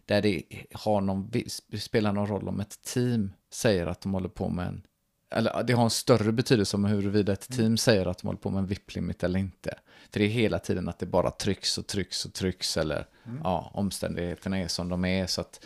där 0.07 0.23
det 0.23 0.43
har 0.73 1.01
någon, 1.01 1.31
spelar 1.79 2.13
någon 2.13 2.27
roll 2.27 2.49
om 2.49 2.61
ett 2.61 2.83
team 2.83 3.33
säger 3.53 3.87
att 3.87 4.01
de 4.01 4.15
håller 4.15 4.29
på 4.29 4.49
med 4.49 4.67
en, 4.67 4.83
eller 5.31 5.63
det 5.63 5.73
har 5.73 5.85
en 5.85 5.91
större 5.91 6.33
betydelse 6.33 6.77
om 6.77 6.85
huruvida 6.85 7.33
ett 7.33 7.49
team 7.57 7.77
säger 7.77 8.07
att 8.07 8.19
de 8.19 8.27
håller 8.27 8.41
på 8.41 8.51
med 8.51 8.59
en 8.59 8.67
VIP-limit 8.67 9.23
eller 9.25 9.39
inte. 9.39 9.79
För 10.11 10.21
det 10.21 10.27
är 10.27 10.29
hela 10.29 10.59
tiden 10.59 10.89
att 10.89 10.99
det 10.99 11.07
bara 11.07 11.31
trycks 11.31 11.79
och 11.79 11.87
trycks 11.87 12.25
och 12.25 12.33
trycks 12.33 12.77
eller 12.77 13.07
Mm. 13.25 13.41
ja, 13.45 13.71
omständigheterna 13.75 14.59
är 14.59 14.69
som 14.69 14.89
de 14.89 15.05
är 15.05 15.27
så 15.27 15.41
att 15.41 15.65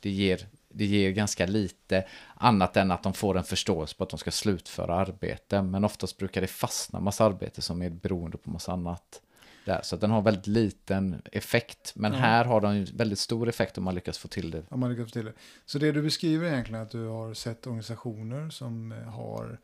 det 0.00 0.10
ger, 0.10 0.46
det 0.68 0.84
ger 0.84 1.10
ganska 1.10 1.46
lite 1.46 2.06
annat 2.34 2.76
än 2.76 2.90
att 2.90 3.02
de 3.02 3.14
får 3.14 3.38
en 3.38 3.44
förståelse 3.44 3.96
på 3.96 4.04
att 4.04 4.10
de 4.10 4.18
ska 4.18 4.30
slutföra 4.30 4.94
arbete. 4.94 5.62
Men 5.62 5.84
oftast 5.84 6.18
brukar 6.18 6.40
det 6.40 6.46
fastna 6.46 7.00
massa 7.00 7.24
arbete 7.24 7.62
som 7.62 7.82
är 7.82 7.90
beroende 7.90 8.36
på 8.36 8.50
massa 8.50 8.72
annat. 8.72 9.22
Där. 9.64 9.80
Så 9.82 9.94
att 9.94 10.00
den 10.00 10.10
har 10.10 10.22
väldigt 10.22 10.46
liten 10.46 11.22
effekt. 11.32 11.92
Men 11.96 12.12
Ja. 12.12 12.18
här 12.18 12.44
har 12.44 12.60
den 12.60 12.84
väldigt 12.84 13.18
stor 13.18 13.48
effekt 13.48 13.78
om 13.78 13.84
man 13.84 13.94
lyckas 13.94 14.18
få 14.18 14.28
till 14.28 14.50
det. 14.50 14.62
Om 14.68 14.80
man 14.80 14.90
lyckas 14.90 15.04
få 15.06 15.10
till 15.12 15.24
det. 15.24 15.32
Så 15.66 15.78
det 15.78 15.92
du 15.92 16.02
beskriver 16.02 16.46
är 16.48 16.52
egentligen 16.52 16.82
att 16.82 16.90
du 16.90 17.06
har 17.06 17.34
sett 17.34 17.66
organisationer 17.66 18.50
som 18.50 18.92
eh, 18.92 18.98
har 18.98 19.58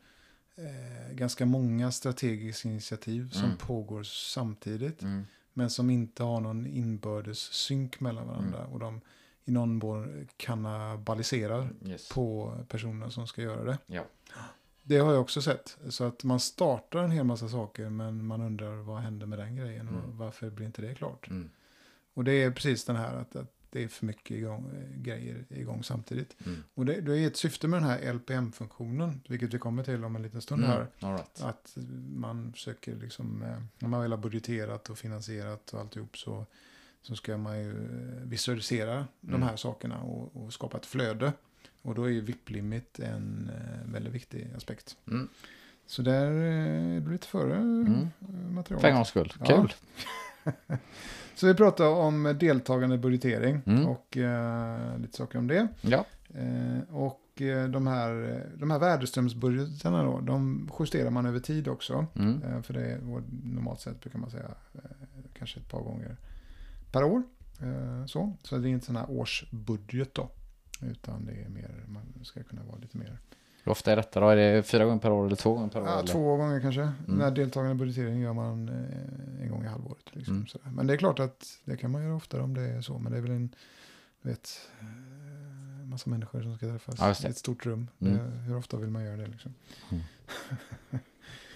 eh, 0.56 1.14
ganska 1.14 1.46
många 1.46 1.92
strategiska 1.92 2.68
initiativ 2.68 3.30
som 3.30 3.44
Mm. 3.44 3.56
pågår 3.56 4.02
samtidigt. 4.02 5.00
Men 5.52 5.70
som 5.70 5.90
inte 5.90 6.22
har 6.22 6.40
någon 6.40 6.66
inbördes 6.66 7.38
synk 7.38 8.00
mellan 8.00 8.26
varandra. 8.26 8.66
Och 8.66 8.78
de 8.78 9.00
i 9.44 9.50
någon 9.50 9.74
mån 9.78 10.28
kannibaliserar 10.36 11.70
Yes. 11.86 12.08
på 12.08 12.54
personerna 12.68 13.10
som 13.10 13.26
ska 13.26 13.42
göra 13.42 13.64
det. 13.64 13.78
Ja. 13.86 14.02
Det 14.88 14.98
har 14.98 15.12
jag 15.12 15.20
också 15.20 15.42
sett. 15.42 15.76
Så 15.88 16.04
att 16.04 16.24
man 16.24 16.40
startar 16.40 17.04
en 17.04 17.10
hel 17.10 17.24
massa 17.24 17.48
saker 17.48 17.90
men 17.90 18.26
man 18.26 18.40
undrar 18.42 18.76
vad 18.76 18.98
händer 19.00 19.26
med 19.26 19.38
den 19.38 19.56
grejen 19.56 19.88
och 19.88 20.04
Mm. 20.04 20.16
varför 20.18 20.50
blir 20.50 20.66
inte 20.66 20.82
det 20.82 20.94
klart? 20.94 21.28
Mm. 21.30 21.50
Och 22.14 22.24
det 22.24 22.32
är 22.32 22.50
precis 22.50 22.84
den 22.84 22.96
här 22.96 23.14
att, 23.16 23.36
att 23.36 23.52
det 23.70 23.84
är 23.84 23.88
för 23.88 24.06
mycket 24.06 24.30
igång, 24.36 24.70
grejer 24.96 25.44
igång 25.48 25.82
samtidigt. 25.84 26.36
Mm. 26.46 26.62
Och 26.74 26.86
det, 26.86 27.00
det 27.00 27.18
är 27.18 27.26
ett 27.26 27.36
syfte 27.36 27.68
med 27.68 27.82
den 27.82 27.88
här 27.88 28.12
LPM-funktionen, 28.12 29.20
vilket 29.28 29.54
vi 29.54 29.58
kommer 29.58 29.84
till 29.84 30.04
om 30.04 30.16
en 30.16 30.22
liten 30.22 30.42
stund 30.42 30.64
här. 30.64 30.76
Mm. 30.80 30.88
All 31.00 31.12
right. 31.12 31.40
Att 31.42 31.76
man 32.14 32.52
försöker 32.52 32.96
liksom, 32.96 33.42
eh, 33.42 33.62
när 33.78 33.88
man 33.88 34.00
väl 34.02 34.10
har 34.10 34.18
budgeterat 34.18 34.90
och 34.90 34.98
finansierat 34.98 35.72
och 35.74 35.80
alltihop 35.80 36.18
så, 36.18 36.46
så 37.02 37.16
ska 37.16 37.36
man 37.36 37.58
ju 37.60 37.70
eh, 37.70 38.22
visualisera 38.24 39.06
de 39.20 39.34
Mm. 39.34 39.48
här 39.48 39.56
sakerna 39.56 40.00
och, 40.02 40.36
och 40.44 40.52
skapa 40.52 40.76
ett 40.76 40.86
flöde. 40.86 41.32
Och 41.82 41.94
då 41.94 42.04
är 42.04 42.08
ju 42.08 42.20
VIP-limit 42.20 42.98
en 43.00 43.50
väldigt 43.92 44.12
viktig 44.14 44.50
aspekt. 44.56 44.96
Mm. 45.10 45.28
Så 45.86 46.02
där 46.02 46.30
eh, 46.30 46.96
är 46.96 47.00
du 47.00 47.12
lite 47.12 47.26
före 47.26 47.56
Mm. 47.56 47.92
eh, 48.20 48.28
materialet. 48.50 48.80
För 48.80 48.88
en 48.88 48.94
gångs 48.94 49.08
skull. 49.08 49.32
Ja. 49.40 49.46
Kul. 49.46 49.72
Så 51.34 51.46
vi 51.46 51.54
pratar 51.54 51.86
om 51.88 52.36
deltagande 52.40 52.98
budgetering 52.98 53.60
Mm. 53.66 53.86
och 53.86 54.16
eh, 54.16 54.98
lite 54.98 55.16
saker 55.16 55.38
om 55.38 55.46
det. 55.46 55.68
Ja. 55.80 56.04
Eh, 56.34 56.94
och 56.94 57.24
de 57.70 57.86
här, 57.86 58.44
de 58.56 58.70
här 58.70 58.78
värdeströmsbudgetarna 58.78 60.02
då, 60.02 60.20
de 60.20 60.70
justerar 60.80 61.10
man 61.10 61.26
över 61.26 61.40
tid 61.40 61.68
också. 61.68 62.06
Mm. 62.14 62.42
Eh, 62.42 62.62
för 62.62 62.74
det 62.74 62.86
är 62.86 62.98
normalt 63.42 63.80
sett 63.80 64.00
brukar 64.00 64.18
man 64.18 64.30
säga 64.30 64.50
kanske 65.38 65.60
ett 65.60 65.68
par 65.70 65.80
gånger 65.80 66.16
per 66.92 67.04
år. 67.04 67.22
Så. 68.06 68.36
så 68.42 68.58
det 68.58 68.68
är 68.68 68.70
inte 68.70 68.86
sån 68.86 68.96
här 68.96 69.10
årsbudget 69.10 70.14
då. 70.14 70.30
Utan 70.82 71.24
det 71.26 71.32
är 71.32 71.48
mer, 71.48 71.84
man 71.86 72.24
ska 72.24 72.42
kunna 72.42 72.62
vara 72.62 72.78
lite 72.78 72.98
mer. 72.98 73.18
Hur 73.68 73.72
ofta 73.72 73.92
är 73.92 73.96
detta 73.96 74.20
då? 74.20 74.28
Är 74.28 74.36
det 74.36 74.62
fyra 74.62 74.84
gånger 74.84 74.98
per 74.98 75.10
år 75.10 75.26
eller 75.26 75.36
två 75.36 75.54
gånger 75.54 75.68
per 75.68 75.80
år? 75.80 75.86
Ja, 75.86 75.98
eller? 75.98 76.08
två 76.08 76.36
gånger 76.36 76.60
kanske. 76.60 76.80
Mm. 76.80 76.94
Den 77.06 77.20
här 77.20 77.30
deltagande 77.30 77.74
budgeteringen 77.74 78.20
gör 78.20 78.32
man 78.32 78.68
eh, 78.68 79.42
en 79.44 79.50
gång 79.50 79.64
i 79.64 79.66
halvåret. 79.66 80.04
Liksom, 80.12 80.34
Mm. 80.34 80.46
sådär. 80.46 80.70
Men 80.70 80.86
det 80.86 80.92
är 80.92 80.96
klart 80.96 81.18
att 81.18 81.46
det 81.64 81.76
kan 81.76 81.90
man 81.90 82.02
göra 82.04 82.14
oftare 82.16 82.42
om 82.42 82.54
det 82.54 82.62
är 82.62 82.80
så. 82.80 82.98
Men 82.98 83.12
det 83.12 83.18
är 83.18 83.22
väl 83.22 83.30
en 83.30 83.54
vet, 84.22 84.60
eh, 84.80 85.86
massa 85.86 86.10
människor 86.10 86.42
som 86.42 86.56
ska 86.56 86.66
träffas 86.66 86.94
Ja, 86.98 87.10
i 87.10 87.14
det. 87.22 87.28
ett 87.28 87.36
stort 87.36 87.66
rum. 87.66 87.88
Mm. 88.00 88.12
Det, 88.16 88.22
hur 88.38 88.56
ofta 88.56 88.76
vill 88.76 88.90
man 88.90 89.04
göra 89.04 89.16
det? 89.16 89.26
Liksom? 89.26 89.54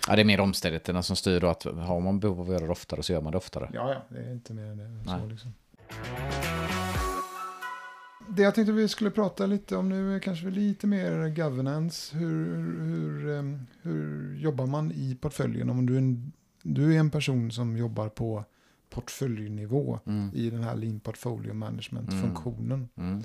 Ja, 0.09 0.17
det 0.17 0.23
är 0.23 0.25
mer 0.25 0.41
omständigheterna 0.41 1.03
som 1.03 1.17
styr 1.17 1.41
då 1.41 1.49
att 1.49 1.63
har 1.65 2.01
man 2.01 2.21
behov 2.21 2.41
av 2.41 2.47
att 2.47 2.53
göra 2.53 2.65
det 2.67 2.73
oftare 2.73 3.03
så 3.03 3.13
gör 3.13 3.21
man 3.21 3.33
det 3.33 3.39
oftare. 3.39 3.71
Ja, 3.75 3.93
ja, 3.93 4.03
det 4.09 4.19
är 4.29 4.33
inte 4.33 4.55
mer 4.55 4.63
än 4.67 4.77
det. 5.05 5.11
Så, 5.11 5.27
liksom. 5.27 5.53
Det 8.37 8.43
jag 8.43 8.55
tänkte 8.55 8.73
vi 8.73 8.89
skulle 8.89 9.11
prata 9.11 9.47
lite 9.47 9.77
om 9.77 9.89
nu 9.89 10.17
är 10.17 10.21
kanske 10.21 10.47
lite 10.51 10.87
mer 10.87 11.29
governance. 11.29 12.17
Hur, 12.17 12.57
hur, 12.85 13.31
em, 13.39 13.67
hur 13.83 14.37
jobbar 14.37 14.67
man 14.67 14.93
i 14.93 15.15
portföljen? 15.21 15.71
Om 15.71 15.87
du 15.87 15.95
är, 15.95 15.99
en, 15.99 16.33
du 16.63 16.95
är 16.95 16.99
en 17.01 17.11
person 17.11 17.51
som 17.53 17.77
jobbar 17.77 18.09
på 18.09 18.45
portföljnivå 18.91 20.01
Mm. 20.07 20.31
i 20.35 20.51
den 20.51 20.63
här 20.63 20.77
lean 20.77 21.01
portfolio 21.01 21.55
management-funktionen. 21.55 22.89
Mm. 22.97 23.23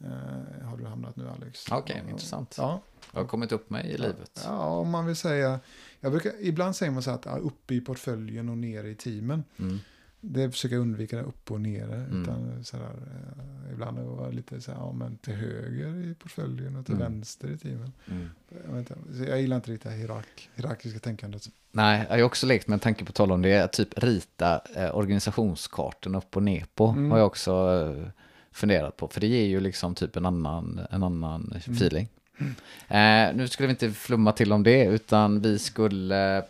Eh, 0.00 0.66
har 0.68 0.76
du 0.76 0.84
hamnat 0.86 1.16
nu 1.16 1.28
Alex? 1.28 1.66
Okej, 1.72 2.02
Och- 2.04 2.10
intressant. 2.10 2.54
Ja, 2.58 2.80
Jag 3.12 3.20
har 3.20 3.26
kommit 3.26 3.52
upp 3.52 3.70
mig 3.70 3.86
i 3.86 3.98
livet. 3.98 4.42
ja, 4.44 4.66
om 4.66 4.90
man 4.90 5.06
vill 5.06 5.16
säga, 5.16 5.60
jag 6.00 6.12
brukar, 6.12 6.32
ibland 6.40 6.76
säger 6.76 6.92
man 6.92 7.02
så 7.02 7.10
här 7.10 7.18
att 7.18 7.24
ja, 7.24 7.36
uppe 7.36 7.74
i 7.74 7.80
portföljen 7.80 8.48
och 8.48 8.58
nere 8.58 8.88
i 8.90 8.94
teamen. 8.94 9.44
Mm. 9.58 9.78
Det 10.20 10.50
försöker 10.50 10.74
jag 10.76 10.82
undvika 10.82 11.16
det 11.16 11.22
upp 11.22 11.50
och 11.50 11.60
nere. 11.60 11.94
Mm. 11.94 12.22
Utan 12.22 12.64
så 12.64 12.76
här, 12.76 12.84
eh, 12.84 13.72
ibland 13.72 13.98
vara 13.98 14.30
lite 14.30 14.60
så 14.60 14.70
här, 14.72 14.78
ja 14.78 14.92
men 14.92 15.16
till 15.18 15.34
höger 15.34 16.10
i 16.10 16.14
portföljen 16.14 16.76
och 16.76 16.86
till 16.86 16.94
Mm. 16.94 17.12
vänster 17.12 17.48
i 17.50 17.58
teamen. 17.58 17.92
Mm. 18.10 18.28
Jag, 18.66 18.72
vet 18.72 18.90
inte, 18.90 19.24
jag 19.30 19.40
gillar 19.40 19.56
inte 19.56 19.70
riktigt 19.70 19.84
det 19.84 19.90
här 19.90 19.96
hierark, 19.98 20.50
hierarkiska 20.54 20.98
tänkandet. 20.98 21.42
Nej, 21.72 22.06
jag 22.08 22.16
har 22.16 22.22
också 22.22 22.46
lekt 22.46 22.68
med 22.68 22.74
en 22.74 22.80
tanke 22.80 23.04
på 23.04 23.12
tal 23.12 23.32
om 23.32 23.42
det. 23.42 23.72
Typ 23.72 23.98
rita 23.98 24.60
eh, 24.76 24.96
organisationskartan 24.96 26.14
upp 26.14 26.36
och 26.36 26.42
ner 26.42 26.64
på. 26.74 26.86
Mm. 26.86 27.10
Har 27.10 27.18
jag 27.18 27.26
också 27.26 27.52
eh, 27.96 28.08
funderat 28.52 28.96
på. 28.96 29.08
För 29.08 29.20
det 29.20 29.26
ger 29.26 29.44
ju 29.46 29.60
liksom 29.60 29.94
typ 29.94 30.16
en 30.16 30.26
annan, 30.26 30.80
en 30.90 31.02
annan 31.02 31.42
Mm. 31.66 31.76
feeling. 31.76 32.08
Eh, 32.88 33.34
nu 33.36 33.48
skulle 33.48 33.66
vi 33.66 33.70
inte 33.70 33.90
flumma 33.90 34.32
till 34.32 34.52
om 34.52 34.62
det, 34.62 34.84
utan 34.84 35.40
vi 35.40 35.58
skulle... 35.58 36.42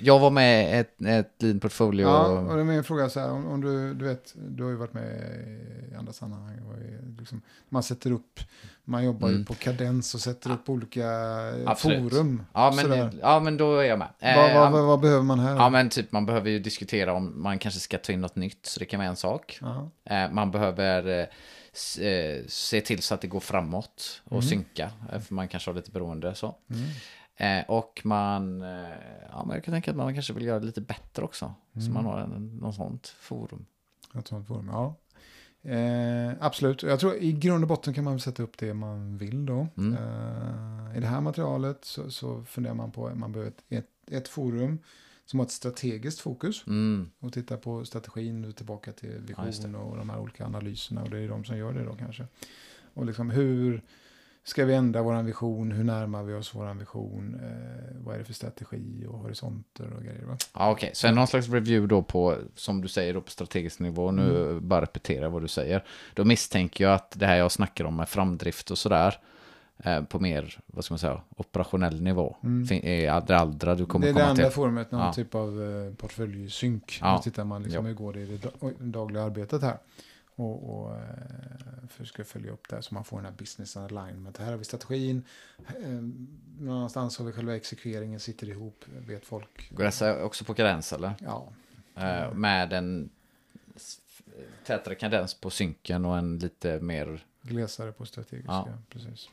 Jag 0.00 0.18
var 0.18 0.30
med 0.30 0.80
ett, 0.80 1.02
ett 1.06 1.34
lean 1.42 1.60
portfolio. 1.60 2.06
Ja, 2.06 2.26
och 2.26 2.54
det 2.54 2.60
är 2.60 2.64
min 2.64 2.84
fråga 2.84 3.08
så 3.08 3.20
här, 3.20 3.30
om, 3.30 3.46
om 3.46 3.60
du, 3.60 3.94
du 3.94 4.04
vet, 4.04 4.34
du 4.36 4.62
har 4.62 4.70
ju 4.70 4.76
varit 4.76 4.92
med 4.92 5.04
i 5.92 5.94
andra 5.94 6.12
sammanhang. 6.12 6.56
Liksom, 7.18 7.42
man 7.68 7.82
sätter 7.82 8.12
upp, 8.12 8.40
man 8.84 9.04
jobbar 9.04 9.28
ju 9.28 9.34
Mm. 9.34 9.44
på 9.44 9.54
kadens 9.54 10.14
och 10.14 10.20
sätter 10.20 10.52
upp 10.52 10.68
olika 10.68 11.00
eh, 11.00 11.70
Absolut. 11.70 12.12
forum. 12.12 12.42
ja, 12.52 12.72
men, 12.76 13.18
ja, 13.22 13.40
men 13.40 13.56
då 13.56 13.76
är 13.78 13.84
jag 13.84 13.98
med. 13.98 14.08
Eh, 14.18 14.36
vad, 14.36 14.54
vad, 14.54 14.62
ja, 14.66 14.70
vad, 14.70 14.84
vad 14.84 15.00
behöver 15.00 15.22
man 15.22 15.38
här? 15.40 15.56
Ja, 15.56 15.68
men 15.70 15.88
typ 15.88 16.12
man 16.12 16.26
behöver 16.26 16.50
ju 16.50 16.58
diskutera 16.58 17.12
om 17.12 17.42
man 17.42 17.58
kanske 17.58 17.80
ska 17.80 17.98
ta 17.98 18.12
in 18.12 18.20
något 18.20 18.36
nytt, 18.36 18.66
så 18.66 18.80
det 18.80 18.86
kan 18.86 18.98
vara 19.00 19.08
en 19.08 19.16
sak. 19.16 19.58
Ja. 19.60 19.90
Eh, 20.04 20.30
man 20.30 20.50
behöver 20.50 21.08
eh, 21.08 22.06
eh, 22.06 22.40
se 22.48 22.80
till 22.80 23.02
så 23.02 23.14
att 23.14 23.20
det 23.20 23.26
går 23.28 23.40
framåt 23.40 24.22
och 24.24 24.32
Mm. 24.32 24.42
synka, 24.42 24.90
eh, 25.12 25.20
för 25.20 25.34
man 25.34 25.48
kanske 25.48 25.70
har 25.70 25.74
lite 25.76 25.90
beroende 25.90 26.34
så. 26.34 26.54
Mm. 26.70 26.82
Eh, 27.40 27.64
och 27.68 28.00
man, 28.04 28.62
eh, 28.62 28.88
ja 29.30 29.44
men 29.46 29.54
jag 29.54 29.64
kan 29.64 29.72
tänka 29.74 29.90
att 29.90 29.96
man 29.96 30.14
kanske 30.14 30.32
vill 30.32 30.44
göra 30.46 30.60
det 30.60 30.66
lite 30.66 30.80
bättre 30.80 31.22
också. 31.22 31.54
Så 31.72 31.80
Mm. 31.80 31.92
man 31.94 32.04
har 32.04 32.18
en, 32.20 32.56
något 32.56 32.74
sånt 32.74 33.06
forum. 33.08 33.66
Ett 34.18 34.28
sånt 34.28 34.46
forum, 34.48 34.68
ja. 34.72 34.94
Eh, 35.62 36.32
absolut, 36.40 36.82
jag 36.82 37.00
tror 37.00 37.14
i 37.16 37.32
grund 37.32 37.64
och 37.64 37.68
botten 37.68 37.94
kan 37.94 38.04
man 38.04 38.20
sätta 38.20 38.42
upp 38.42 38.58
det 38.58 38.74
man 38.74 39.16
vill 39.18 39.46
då. 39.46 39.66
Mm. 39.76 39.92
Eh, 39.94 40.96
I 40.96 41.00
det 41.00 41.06
här 41.06 41.20
materialet 41.20 41.84
så, 41.84 42.10
så 42.10 42.44
funderar 42.44 42.74
man 42.74 42.90
på 42.92 43.06
att 43.06 43.18
man 43.18 43.32
behöver 43.32 43.50
ett, 43.50 43.62
ett, 43.68 43.86
ett 44.10 44.28
forum 44.28 44.78
som 45.24 45.38
har 45.38 45.46
ett 45.46 45.52
strategiskt 45.52 46.20
fokus 46.20 46.66
Mm. 46.66 47.10
och 47.18 47.32
titta 47.32 47.56
på 47.56 47.84
strategin 47.84 48.44
och 48.44 48.56
tillbaka 48.56 48.92
till 48.92 49.34
Ja, 49.36 49.42
vision 49.44 49.74
och 49.74 49.96
de 49.96 50.10
här 50.10 50.18
olika 50.18 50.46
analyserna 50.46 51.02
och 51.02 51.10
det 51.10 51.18
är 51.18 51.28
de 51.28 51.44
som 51.44 51.56
gör 51.56 51.72
det 51.72 51.84
då 51.84 51.94
kanske. 51.96 52.26
Och 52.94 53.06
liksom 53.06 53.30
hur 53.30 53.82
ska 54.44 54.64
vi 54.64 54.74
ändra 54.74 55.02
vår 55.02 55.22
vision, 55.22 55.72
hur 55.72 55.84
närmar 55.84 56.22
vi 56.22 56.34
oss 56.34 56.54
vår 56.54 56.74
vision, 56.74 57.40
eh, 57.42 57.96
vad 58.04 58.14
är 58.14 58.18
det 58.18 58.24
för 58.24 58.32
strategi 58.32 59.06
och 59.08 59.18
horisonter 59.18 59.92
och 59.96 60.02
grejer 60.02 60.24
va? 60.24 60.36
Ja, 60.54 60.70
okej. 60.70 60.90
Så 60.94 61.12
någon 61.12 61.26
slags 61.26 61.48
review 61.48 61.86
då 61.94 62.02
på, 62.02 62.36
som 62.54 62.80
du 62.82 62.88
säger, 62.88 63.14
då 63.14 63.20
på 63.20 63.30
strategisk 63.30 63.78
nivå. 63.80 64.10
Nu 64.10 64.46
Mm. 64.50 64.68
bara 64.68 64.82
repetera 64.82 65.28
vad 65.28 65.42
du 65.42 65.48
säger. 65.48 65.84
Då 66.14 66.24
misstänker 66.24 66.84
jag 66.84 66.94
att 66.94 67.10
det 67.18 67.26
här 67.26 67.36
jag 67.36 67.52
snackar 67.52 67.84
om 67.84 67.96
med 67.96 68.08
framdrift 68.08 68.70
och 68.70 68.78
sådär, 68.78 69.14
eh, 69.84 70.02
på 70.02 70.20
mer, 70.20 70.58
vad 70.66 70.84
ska 70.84 70.92
man 70.94 70.98
säga, 70.98 71.20
operationell 71.36 72.02
nivå. 72.02 72.36
Mm. 72.42 72.66
Är 72.84 73.10
aldrig 73.10 73.38
aldra 73.38 73.74
du 73.74 73.86
kommer 73.86 74.06
det 74.06 74.10
är 74.10 74.14
det 74.14 74.20
komma 74.20 74.30
andra 74.30 74.44
till. 74.44 74.52
forumet, 74.52 74.90
någon 74.90 75.00
Ja. 75.00 75.12
typ 75.12 75.34
av 75.34 75.62
eh, 75.62 75.94
portföljsynk. 75.94 76.98
Ja. 77.02 77.12
Då 77.16 77.22
tittar 77.22 77.44
man 77.44 77.62
liksom 77.62 77.84
Ja. 77.84 77.88
hur 77.88 77.94
går 77.96 78.12
det 78.12 78.20
i 78.20 78.26
det 78.26 78.36
da- 78.60 78.70
dagliga 78.78 79.22
arbetet 79.22 79.62
här. 79.62 79.76
Och, 80.40 80.80
och 80.80 80.96
eh, 80.96 81.88
försöker 81.88 82.24
följa 82.24 82.52
upp 82.52 82.68
det 82.68 82.82
så 82.82 82.94
man 82.94 83.04
får 83.04 83.16
den 83.16 83.26
här 83.26 83.32
business 83.32 83.76
alignment. 83.76 84.38
Här 84.38 84.50
har 84.50 84.56
vi 84.56 84.64
strategin. 84.64 85.22
Eh, 85.68 85.90
någonstans 86.58 87.18
har 87.18 87.26
vi 87.26 87.32
själva 87.32 87.56
exekveringen 87.56 88.20
sitter 88.20 88.48
ihop. 88.48 88.84
Vet 89.06 89.26
folk. 89.26 89.70
Går 89.70 89.84
dessa 89.84 90.24
också 90.24 90.44
på 90.44 90.54
kadens 90.54 90.92
eller? 90.92 91.14
Ja, 91.20 91.52
Eh, 91.94 92.34
med 92.34 92.72
en 92.72 93.10
tätare 94.66 94.94
kadens 94.94 95.34
på 95.34 95.50
synken 95.50 96.04
och 96.04 96.18
en 96.18 96.38
lite 96.38 96.80
mer... 96.80 97.24
glesare 97.42 97.92
på 97.92 98.06
strategiska. 98.06 98.52
Ja. 98.52 98.68
Precis. 98.88 99.28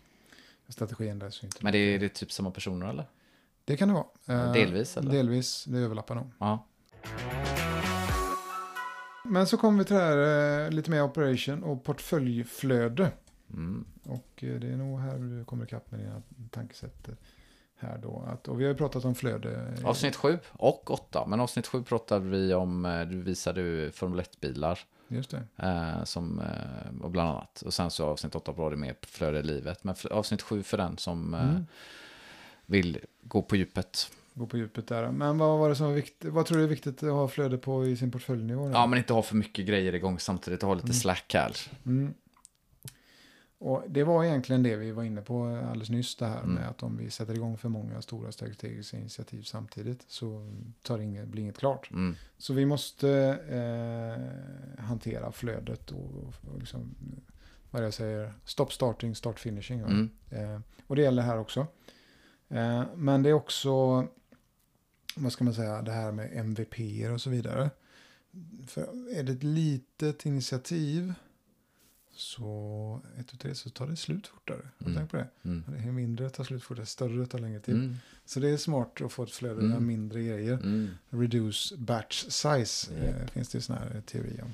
Strategin 0.69 1.19
ju 1.19 1.29
inte. 1.43 1.57
Men 1.61 1.73
det 1.73 1.77
är, 1.77 1.99
det 1.99 2.05
är 2.05 2.09
typ 2.09 2.31
samma 2.31 2.51
personer 2.51 2.89
eller? 2.89 3.05
Det 3.65 3.77
kan 3.77 3.87
det 3.87 3.93
vara. 3.93 4.45
Eh, 4.45 4.53
Delvis, 4.53 4.97
eller? 4.97 5.11
Delvis, 5.11 5.65
det 5.65 5.77
överlappar 5.77 6.15
nog. 6.15 6.31
Ja. 6.39 6.65
Men 9.30 9.47
så 9.47 9.57
kommer 9.57 9.80
vi 9.80 9.86
till 9.86 9.95
det 9.95 10.01
här 10.01 10.65
eh, 10.65 10.71
lite 10.71 10.91
mer 10.91 11.03
operation 11.03 11.63
och 11.63 11.84
portföljflöde. 11.84 13.11
Mm. 13.53 13.86
Och 14.03 14.43
eh, 14.43 14.59
det 14.59 14.67
är 14.67 14.78
nog 14.78 14.99
här 14.99 15.17
du 15.17 15.45
kommer 15.45 15.63
ikapp 15.65 15.91
med 15.91 15.99
dina 15.99 16.21
tankesätt 16.51 17.07
eh, 17.07 17.13
här 17.80 17.97
då. 17.97 18.23
Att, 18.28 18.47
och 18.47 18.59
vi 18.59 18.63
har 18.63 18.71
ju 18.71 18.78
pratat 18.78 19.05
om 19.05 19.15
flöde. 19.15 19.73
eh, 19.80 19.86
Avsnitt 19.89 20.15
7 20.15 20.39
och 20.51 20.91
8. 20.91 21.25
Men 21.28 21.39
avsnitt 21.39 21.67
7 21.67 21.84
pratade 21.84 22.25
vi 22.30 22.53
om, 22.53 22.86
eh, 22.86 23.01
du 23.01 23.21
visade 23.21 23.61
ju 23.61 23.91
Formel 23.91 24.19
1-bilar. 24.21 24.80
Just 25.07 25.32
det. 25.32 25.43
Eh, 25.67 26.03
som, 26.03 26.39
eh, 26.39 27.03
och 27.03 27.11
bland 27.11 27.30
annat. 27.30 27.61
Och 27.61 27.73
sen 27.73 27.91
så 27.91 28.05
avsnitt 28.05 28.36
8 28.36 28.51
var 28.51 28.71
det 28.71 28.78
mer 28.78 28.95
flöde 29.01 29.39
i 29.39 29.43
livet. 29.43 29.84
Men 29.84 29.95
avsnitt 30.11 30.41
7 30.41 30.63
för 30.63 30.78
den 30.78 30.97
som 30.97 31.34
eh, 31.34 31.41
Mm. 31.49 31.65
vill 32.65 32.99
gå 33.23 33.41
på 33.41 33.55
djupet. 33.55 34.11
Gå 34.38 34.45
på 34.47 34.57
djupet 34.57 34.88
där. 34.88 35.11
Men 35.11 35.38
vad 35.38 35.59
var 35.59 35.69
det 35.69 35.75
som 35.75 35.88
var 35.88 35.93
viktigt? 35.93 36.31
Vad 36.31 36.45
tror 36.45 36.57
du 36.57 36.63
är 36.63 36.67
viktigt 36.67 37.03
att 37.03 37.09
ha 37.09 37.27
flöde 37.27 37.57
på 37.57 37.85
i 37.88 37.95
sin 37.97 38.11
portföljnivå? 38.11 38.69
Ja, 38.71 38.88
men 38.88 38.97
inte 38.99 39.13
ha 39.13 39.21
för 39.21 39.35
mycket 39.35 39.65
grejer 39.65 39.95
igång 39.95 40.19
samtidigt. 40.19 40.61
Ha 40.61 40.73
lite 40.73 40.85
Mm. 40.85 40.93
slack 40.93 41.33
här. 41.33 41.55
Mm. 41.85 42.13
Och 43.59 43.83
det 43.88 44.03
var 44.03 44.23
egentligen 44.23 44.63
det 44.63 44.75
vi 44.75 44.91
var 44.91 45.03
inne 45.03 45.21
på 45.21 45.43
alldeles 45.69 45.89
nyss. 45.89 46.15
Det 46.15 46.25
här 46.25 46.39
Mm. 46.39 46.51
med 46.55 46.69
att 46.69 46.83
om 46.83 46.97
vi 46.97 47.09
sätter 47.09 47.33
igång 47.33 47.57
för 47.57 47.69
många 47.69 48.01
stora 48.01 48.31
strategiska 48.31 48.97
initiativ 48.97 49.41
samtidigt 49.43 50.05
så 50.07 50.51
tar 50.81 50.99
inget, 50.99 51.27
blir 51.27 51.41
inget 51.43 51.57
klart. 51.57 51.91
Mm. 51.91 52.15
Så 52.38 52.53
vi 52.53 52.65
måste 52.65 53.09
eh, 53.49 54.83
hantera 54.85 55.31
flödet 55.31 55.91
och, 55.91 56.15
och 56.53 56.59
liksom, 56.59 56.95
vad 57.71 57.85
jag 57.85 57.93
säger, 57.93 58.33
stop 58.45 58.67
starting, 58.69 59.15
start 59.15 59.39
finishing. 59.39 59.79
Mm. 59.79 60.09
Eh, 60.29 60.59
och 60.88 60.95
det 60.95 61.01
gäller 61.01 61.21
här 61.23 61.39
också. 61.39 61.67
Eh, 62.49 62.83
men 62.95 63.23
det 63.23 63.29
är 63.29 63.33
också, 63.33 64.07
vad 65.18 65.32
ska 65.34 65.43
man 65.43 65.53
säga, 65.53 65.82
det 65.82 65.91
här 65.91 66.11
med 66.11 66.30
MVP 66.34 67.05
och 67.13 67.22
så 67.22 67.30
vidare. 67.30 67.69
För 68.68 68.81
är 69.15 69.23
det 69.23 69.31
ett 69.31 69.44
litet 69.44 70.26
initiativ 70.26 71.14
så, 72.11 73.02
ett 73.19 73.34
och 73.34 73.39
tre, 73.39 73.56
så 73.56 73.69
tar 73.69 73.88
det 73.88 73.95
slut 73.95 74.27
fortare. 74.27 74.61
Mm. 74.81 74.95
tänkt 74.95 75.11
på 75.11 75.18
det? 75.18 75.27
Mm. 75.44 75.64
Det 75.68 75.88
är 75.88 75.91
mindre 75.91 76.30
tar 76.30 76.44
slut 76.44 76.64
fortare, 76.64 76.85
större 76.85 77.26
tar 77.26 77.39
längre 77.39 77.60
tid. 77.60 77.76
Mm. 77.76 77.95
Så 78.26 78.39
det 78.39 78.49
är 78.49 78.57
smart 78.57 79.02
att 79.02 79.11
få 79.11 79.23
ett 79.23 79.31
flöde 79.31 79.60
Mm. 79.60 79.69
med 79.72 79.81
mindre 79.81 80.23
grejer. 80.23 80.53
Mm. 80.53 80.89
Reduce 81.10 81.76
batch 81.77 82.23
size 82.30 82.94
Ja. 82.95 83.03
eh, 83.03 83.27
finns 83.27 83.49
det 83.49 83.57
ju 83.57 83.61
sån 83.61 83.76
här 83.77 84.02
teori 84.06 84.39
om. 84.44 84.52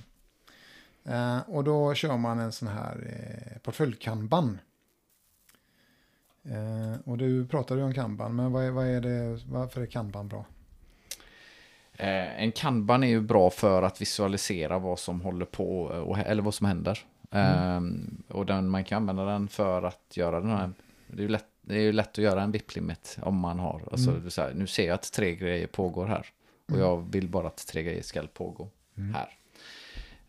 Eh, 1.14 1.40
och 1.49 1.64
då 1.64 1.94
kör 1.94 2.18
man 2.18 2.40
en 2.40 2.52
sån 2.52 2.68
här 2.68 2.95
eh, 3.53 3.57
portföljkanban. 3.60 4.60
Eh, 6.44 6.95
och 7.06 7.18
du 7.18 7.48
pratade 7.48 7.80
ju 7.80 7.85
om 7.85 7.94
kanban, 7.94 8.35
men 8.35 8.52
vad 8.52 8.64
är, 8.65 8.72
vad 8.72 8.85
är 8.88 9.02
det, 9.02 9.40
varför 9.48 9.81
är 9.81 9.85
kanban 9.85 10.27
bra? 10.27 10.45
Eh, 12.03 12.41
en 12.43 12.51
kanban 12.51 13.03
är 13.03 13.07
ju 13.07 13.21
bra 13.21 13.49
för 13.49 13.84
att 13.84 14.01
visualisera 14.01 14.80
vad 14.80 14.99
som 14.99 15.21
håller 15.21 15.45
på, 15.45 15.81
och, 15.84 16.17
eller 16.19 16.41
vad 16.43 16.53
som 16.53 16.67
händer. 16.67 16.99
Mm. 17.31 18.19
Eh, 18.30 18.35
och 18.35 18.45
den, 18.45 18.69
man 18.69 18.84
kan 18.84 18.97
använda 18.97 19.25
den 19.25 19.47
för 19.47 19.84
att 19.84 20.17
göra 20.17 20.39
den 20.39 20.49
här, 20.49 20.71
det 21.07 21.23
är 21.23 21.27
lätt, 21.27 21.45
det 21.61 21.75
är 21.75 21.80
ju 21.81 21.91
lätt 21.91 22.09
att 22.09 22.17
göra 22.17 22.41
en 22.43 22.51
VIP-limit 22.51 23.17
om 23.21 23.35
man 23.38 23.59
har, 23.59 23.81
alltså 23.91 24.09
Mm. 24.11 24.30
här, 24.38 24.53
nu 24.55 24.67
ser 24.67 24.88
jag 24.88 24.93
att 24.95 25.11
tre 25.11 25.35
grejer 25.35 25.67
pågår 25.67 26.05
här. 26.07 26.25
Och 26.65 26.69
Mm. 26.75 26.81
jag 26.81 27.11
vill 27.11 27.27
bara 27.30 27.47
att 27.47 27.67
tre 27.67 27.84
grejer 27.84 28.01
ska 28.03 28.21
pågå 28.34 28.69
Mm. 28.97 29.13
här. 29.15 29.30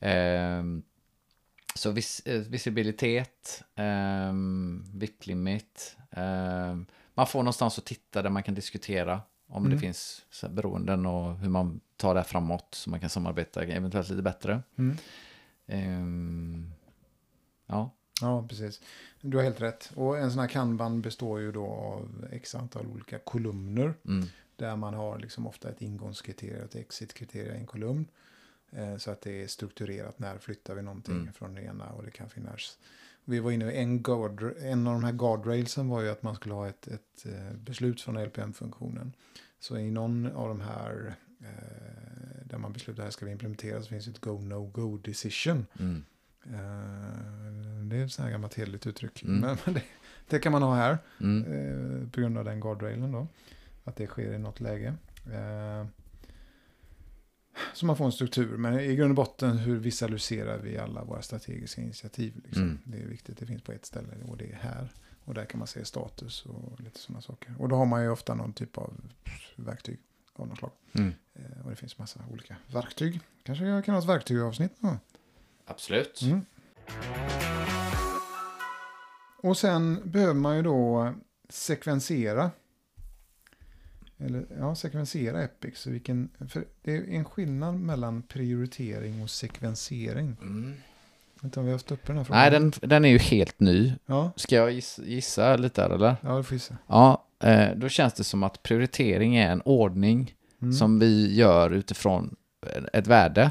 Ehm, 0.01 0.83
Så 1.77 1.91
vis, 1.91 2.23
eh, 2.27 2.41
visibilitet, 2.41 3.63
um, 3.77 4.85
viktlimit. 4.95 5.97
Um, 6.11 6.87
man 7.15 7.27
får 7.27 7.39
någonstans 7.39 7.79
att 7.79 7.85
titta 7.85 8.23
där 8.23 8.31
man 8.31 8.43
kan 8.43 8.55
diskutera 8.55 9.21
om 9.55 9.65
Mm. 9.65 9.77
det 9.77 9.81
finns 9.81 10.25
så 10.31 10.47
här, 10.47 10.55
beroenden 10.55 11.07
och 11.07 11.39
hur 11.39 11.49
man 11.49 11.81
tar 11.97 12.15
det 12.15 12.21
här 12.21 12.25
framåt 12.27 12.67
så 12.75 12.91
man 12.91 13.01
kan 13.01 13.11
samarbeta 13.11 13.65
eventuellt 13.65 14.09
lite 14.11 14.23
bättre. 14.23 14.63
Mm. 14.77 14.97
Ehm, 15.67 16.71
ja, 17.67 17.91
Ja, 18.21 18.47
precis. 18.49 18.81
Du 19.21 19.37
har 19.37 19.45
helt 19.45 19.61
rätt. 19.61 19.93
Och 19.95 20.19
en 20.19 20.31
sån 20.31 20.41
här 20.41 20.49
kanban 20.49 21.01
består 21.01 21.41
ju 21.41 21.53
då 21.53 21.67
av 21.67 22.27
x 22.33 22.55
antal 22.55 22.87
olika 22.87 23.19
kolumner. 23.19 23.95
mm, 24.05 24.27
Där 24.57 24.77
man 24.77 24.95
har 24.95 25.19
liksom 25.19 25.47
ofta 25.47 25.69
ett 25.69 25.83
ingångskriterium 25.83 26.59
och 26.59 26.65
ett 26.65 26.75
exit-kriterium 26.75 27.55
i 27.55 27.59
en 27.59 27.67
kolumn. 27.67 28.07
Eh, 28.73 28.97
så 28.97 29.11
att 29.11 29.21
det 29.21 29.43
är 29.43 29.47
strukturerat. 29.47 30.19
När 30.19 30.39
flyttar 30.39 30.75
vi 30.75 30.83
någonting 30.83 31.15
Mm. 31.21 31.33
från 31.33 31.55
det 31.55 31.63
ena 31.63 31.85
och 31.91 32.03
det 32.05 32.11
kan 32.11 32.29
finnas. 32.31 32.79
Vi 33.25 33.39
var 33.41 33.51
inne 33.51 33.73
i 33.73 33.77
en, 33.77 34.03
guard, 34.03 34.43
en 34.61 34.87
av 34.87 34.93
de 34.95 35.05
här 35.05 35.13
guardrailsen 35.13 35.89
var 35.89 36.01
ju 36.01 36.11
att 36.11 36.23
man 36.23 36.35
skulle 36.35 36.55
ha 36.55 36.69
ett, 36.69 36.87
ett 36.89 37.27
eh, 37.27 37.57
beslut 37.57 38.01
från 38.01 38.17
LPM-funktionen. 38.25 39.13
Så 39.65 39.79
i 39.79 39.91
någon 39.91 40.27
av 40.27 40.49
de 40.49 40.61
här 40.61 41.15
eh, 41.41 42.45
där 42.45 42.59
man 42.59 42.73
beslutar 42.73 43.03
här 43.03 43.11
ska 43.11 43.27
vi 43.27 43.33
implementera 43.33 43.83
så 43.83 43.89
finns 43.89 44.09
ett 44.09 44.21
go-no-go 44.21 44.99
decision. 44.99 45.67
mm, 45.81 46.05
Eh, 46.47 47.85
det 47.85 47.97
är 47.97 48.05
ett 48.05 48.13
sånt 48.13 48.25
här 48.25 48.33
gammalt 48.33 48.55
hederligt 48.55 48.87
uttryck. 48.87 49.23
Mm. 49.23 49.41
Men, 49.41 49.57
men 49.65 49.75
det, 49.75 49.83
det 50.29 50.39
kan 50.39 50.53
man 50.53 50.63
ha 50.63 50.75
här. 50.75 50.99
mm, 51.21 51.45
Eh, 51.53 52.09
på 52.11 52.21
grund 52.21 52.39
av 52.39 52.45
den 52.45 52.61
guardrailen 52.61 53.13
då. 53.13 53.27
Att 53.85 53.97
det 53.97 54.07
sker 54.07 54.33
i 54.33 54.39
något 54.39 54.61
läge. 54.61 54.95
Eh, 55.33 55.87
så 57.75 57.87
man 57.87 57.97
får 57.97 58.05
en 58.05 58.13
struktur. 58.13 58.57
Men 58.57 58.81
i 58.81 58.97
grund 58.97 59.11
och 59.11 59.17
botten 59.17 59.59
hur 59.59 59.77
visualiserar 59.77 60.59
vi 60.59 60.79
alla 60.79 61.05
våra 61.05 61.23
strategiska 61.23 61.83
initiativ. 61.83 62.33
Liksom. 62.45 62.63
Mm. 62.63 62.79
Det 62.85 63.03
är 63.03 63.07
viktigt. 63.07 63.39
Det 63.39 63.47
finns 63.47 63.63
på 63.63 63.73
ett 63.73 63.87
ställe 63.87 64.09
och 64.29 64.37
det 64.37 64.53
är 64.53 64.57
här. 64.57 64.89
Och 65.25 65.35
där 65.35 65.45
kan 65.45 65.59
man 65.59 65.67
se 65.67 65.85
status 65.85 66.47
och 66.47 66.81
lite 66.81 66.99
sådana 66.99 67.23
saker. 67.23 67.55
Och 67.59 67.69
då 67.69 67.77
har 67.77 67.87
man 67.87 68.03
ju 68.03 68.09
ofta 68.09 68.35
någon 68.35 68.53
typ 68.53 68.79
av 68.79 68.95
verktyg 69.57 69.99
av 70.33 70.49
något 70.49 70.59
slag. 70.59 70.71
mm. 70.93 71.13
Eh, 71.35 71.65
och 71.65 71.71
det 71.71 71.77
finns 71.77 71.99
massa 71.99 72.21
olika 72.33 72.57
verktyg. 72.67 73.21
Kanske 73.43 73.65
jag 73.65 73.85
kan 73.85 73.95
ha 73.95 74.03
ett 74.03 74.09
verktygsavsnitt. 74.09 74.73
Ja. 74.81 74.99
Absolut. 75.65 76.23
Mm. 76.23 76.45
Och 79.43 79.57
sen 79.57 80.01
behöver 80.05 80.35
man 80.35 80.57
ju 80.57 80.63
då 80.63 81.15
sekvensera. 81.49 82.51
Eller 84.19 84.47
ja, 84.59 84.75
sekvensera 84.75 85.43
Epic. 85.43 85.79
Så 85.79 85.91
vilken, 85.91 86.31
för 86.49 86.65
det 86.83 86.97
är 86.97 87.09
en 87.09 87.25
skillnad 87.25 87.75
mellan 87.75 88.23
prioritering 88.23 89.23
och 89.23 89.31
sekvensering. 89.31 90.37
Mm. 90.41 90.75
Inte 91.45 91.61
om 91.61 91.67
vi 91.67 91.71
har 91.73 91.75
haft 91.79 91.91
uppe 91.93 92.07
den 92.07 92.17
här 92.17 92.25
frågan. 92.25 92.41
Nej, 92.41 92.51
den, 92.51 92.73
den 92.83 93.05
är 93.05 93.09
ju 93.09 93.19
helt 93.19 93.61
ny. 93.61 93.93
Ja, 94.07 94.31
Ska 94.37 94.57
jag 94.57 94.73
gissa, 94.73 95.03
gissa 95.03 95.57
lite 95.57 95.89
där, 95.89 95.95
eller? 95.95 96.17
ja 96.21 96.37
det 96.37 96.43
får 96.43 96.55
gissa. 96.55 96.77
Ja, 96.87 97.25
eh, 97.43 97.69
då 97.77 97.89
känns 97.89 98.15
det 98.15 98.25
som 98.25 98.43
att 98.43 98.63
prioritering 98.63 99.37
är 99.37 99.51
en 99.51 99.63
ordning 99.65 100.35
Mm. 100.63 100.73
som 100.73 100.99
vi 100.99 101.35
gör 101.35 101.71
utifrån 101.71 102.37
ett 102.93 103.07
värde. 103.07 103.51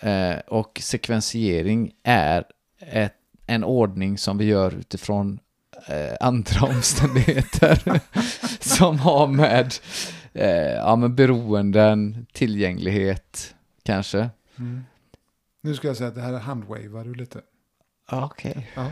Eh, 0.00 0.36
och 0.46 0.78
sekvensiering 0.82 1.92
är 2.02 2.44
ett, 2.80 3.14
en 3.46 3.64
ordning 3.64 4.18
som 4.18 4.38
vi 4.38 4.44
gör 4.44 4.74
utifrån 4.74 5.38
eh, 5.86 6.16
andra 6.20 6.66
omständigheter 6.76 8.00
som 8.60 8.98
har 8.98 9.26
med, 9.26 9.74
eh, 10.32 10.48
ja, 10.56 10.96
med 10.96 11.10
beroenden, 11.14 12.26
tillgänglighet 12.32 13.54
kanske. 13.82 14.30
Mm. 14.58 14.84
Nu 15.64 15.74
ska 15.74 15.86
jag 15.88 15.96
säga 15.96 16.08
att 16.08 16.14
det 16.14 16.20
här 16.20 16.32
är 16.32 16.38
handwavar 16.38 17.04
du 17.04 17.14
lite. 17.14 17.42
Okej, 18.10 18.70
Ja. 18.76 18.90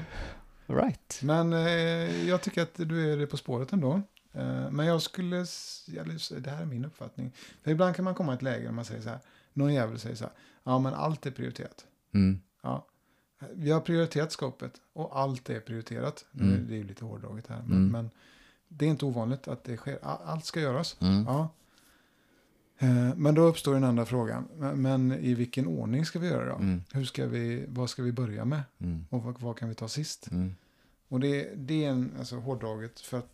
right. 0.66 1.20
Men 1.22 1.52
eh, 1.52 2.28
jag 2.28 2.42
tycker 2.42 2.62
att 2.62 2.74
du 2.74 3.12
är 3.12 3.16
det 3.16 3.26
på 3.26 3.36
spåret 3.36 3.72
ändå. 3.72 4.02
Eh, 4.32 4.70
men 4.70 4.86
jag 4.86 5.02
skulle, 5.02 5.36
eller, 5.36 6.40
det 6.40 6.50
här 6.50 6.62
är 6.62 6.66
min 6.66 6.84
uppfattning. 6.84 7.32
För 7.62 7.70
ibland 7.70 7.96
kan 7.96 8.04
man 8.04 8.14
komma 8.14 8.32
i 8.32 8.34
ett 8.36 8.42
läge 8.42 8.64
där 8.64 8.72
man 8.72 8.84
säger 8.84 9.02
så 9.02 9.08
här, 9.08 9.18
någon 9.52 9.74
jävel 9.74 9.98
säger 9.98 10.16
så 10.16 10.24
här, 10.24 10.32
ja 10.64 10.78
men 10.78 10.94
allt 10.94 11.26
är 11.26 11.30
prioriterat. 11.30 11.86
Mm. 12.14 12.40
Ja. 12.62 12.86
Vi 13.52 13.70
har 13.70 13.80
prioriterat 13.80 14.32
skopet 14.32 14.72
och 14.92 15.18
allt 15.20 15.50
är 15.50 15.60
prioriterat. 15.60 16.24
Nu 16.30 16.44
Mm. 16.44 16.54
är 16.64 16.68
Det 16.68 16.74
är 16.74 16.78
ju 16.78 16.84
lite 16.84 17.04
hårdraget 17.04 17.46
här. 17.46 17.62
Men, 17.66 17.76
Mm. 17.78 17.88
men 17.92 18.10
det 18.68 18.84
är 18.84 18.88
inte 18.90 19.04
ovanligt 19.04 19.48
att 19.48 19.64
det 19.64 19.76
sker. 19.76 19.98
Allt 20.02 20.44
ska 20.44 20.60
göras. 20.60 20.96
Mm. 21.00 21.24
Ja. 21.24 21.48
Eh, 22.82 23.14
Men 23.16 23.34
då 23.34 23.42
uppstår 23.42 23.74
den 23.74 23.84
andra 23.84 24.06
frågan. 24.06 24.48
Men- 24.74 25.12
i 25.12 25.34
vilken 25.34 25.66
ordning 25.66 26.04
ska 26.04 26.18
vi 26.18 26.28
göra 26.28 26.44
det 26.44 26.50
då? 26.50 26.56
Mm. 26.56 26.82
Hur 26.92 27.04
ska 27.04 27.26
vi, 27.26 27.64
vad 27.68 27.90
ska 27.90 28.02
vi 28.02 28.12
börja 28.12 28.44
med? 28.44 28.62
Mm. 28.80 29.06
Och 29.10 29.22
vad, 29.22 29.40
vad 29.40 29.58
kan 29.58 29.68
vi 29.68 29.74
ta 29.74 29.88
sist? 29.88 30.30
Mm. 30.30 30.54
Och 31.08 31.20
det, 31.20 31.48
det 31.56 31.84
är 31.84 31.90
en, 31.90 32.12
alltså 32.18 32.36
hårdraget 32.36 33.00
för 33.00 33.18
att 33.18 33.28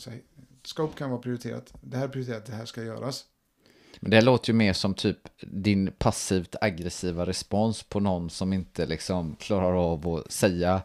säger, 0.00 0.20
scope 0.64 0.98
kan 0.98 1.10
vara 1.10 1.20
prioriterat. 1.20 1.74
Det 1.80 1.96
här 1.96 2.04
är 2.04 2.08
prioriterat, 2.08 2.46
det 2.46 2.52
här 2.52 2.64
ska 2.64 2.82
göras. 2.82 3.24
Men 4.00 4.10
det 4.10 4.20
låter 4.20 4.52
ju 4.52 4.56
mer 4.56 4.72
som 4.72 4.94
typ 4.94 5.18
din 5.40 5.90
passivt 5.98 6.56
aggressiva 6.60 7.26
respons 7.26 7.82
på 7.82 8.00
någon 8.00 8.30
som 8.30 8.52
inte 8.52 8.86
liksom 8.86 9.36
klarar 9.36 9.92
av 9.92 10.08
att 10.08 10.32
säga 10.32 10.82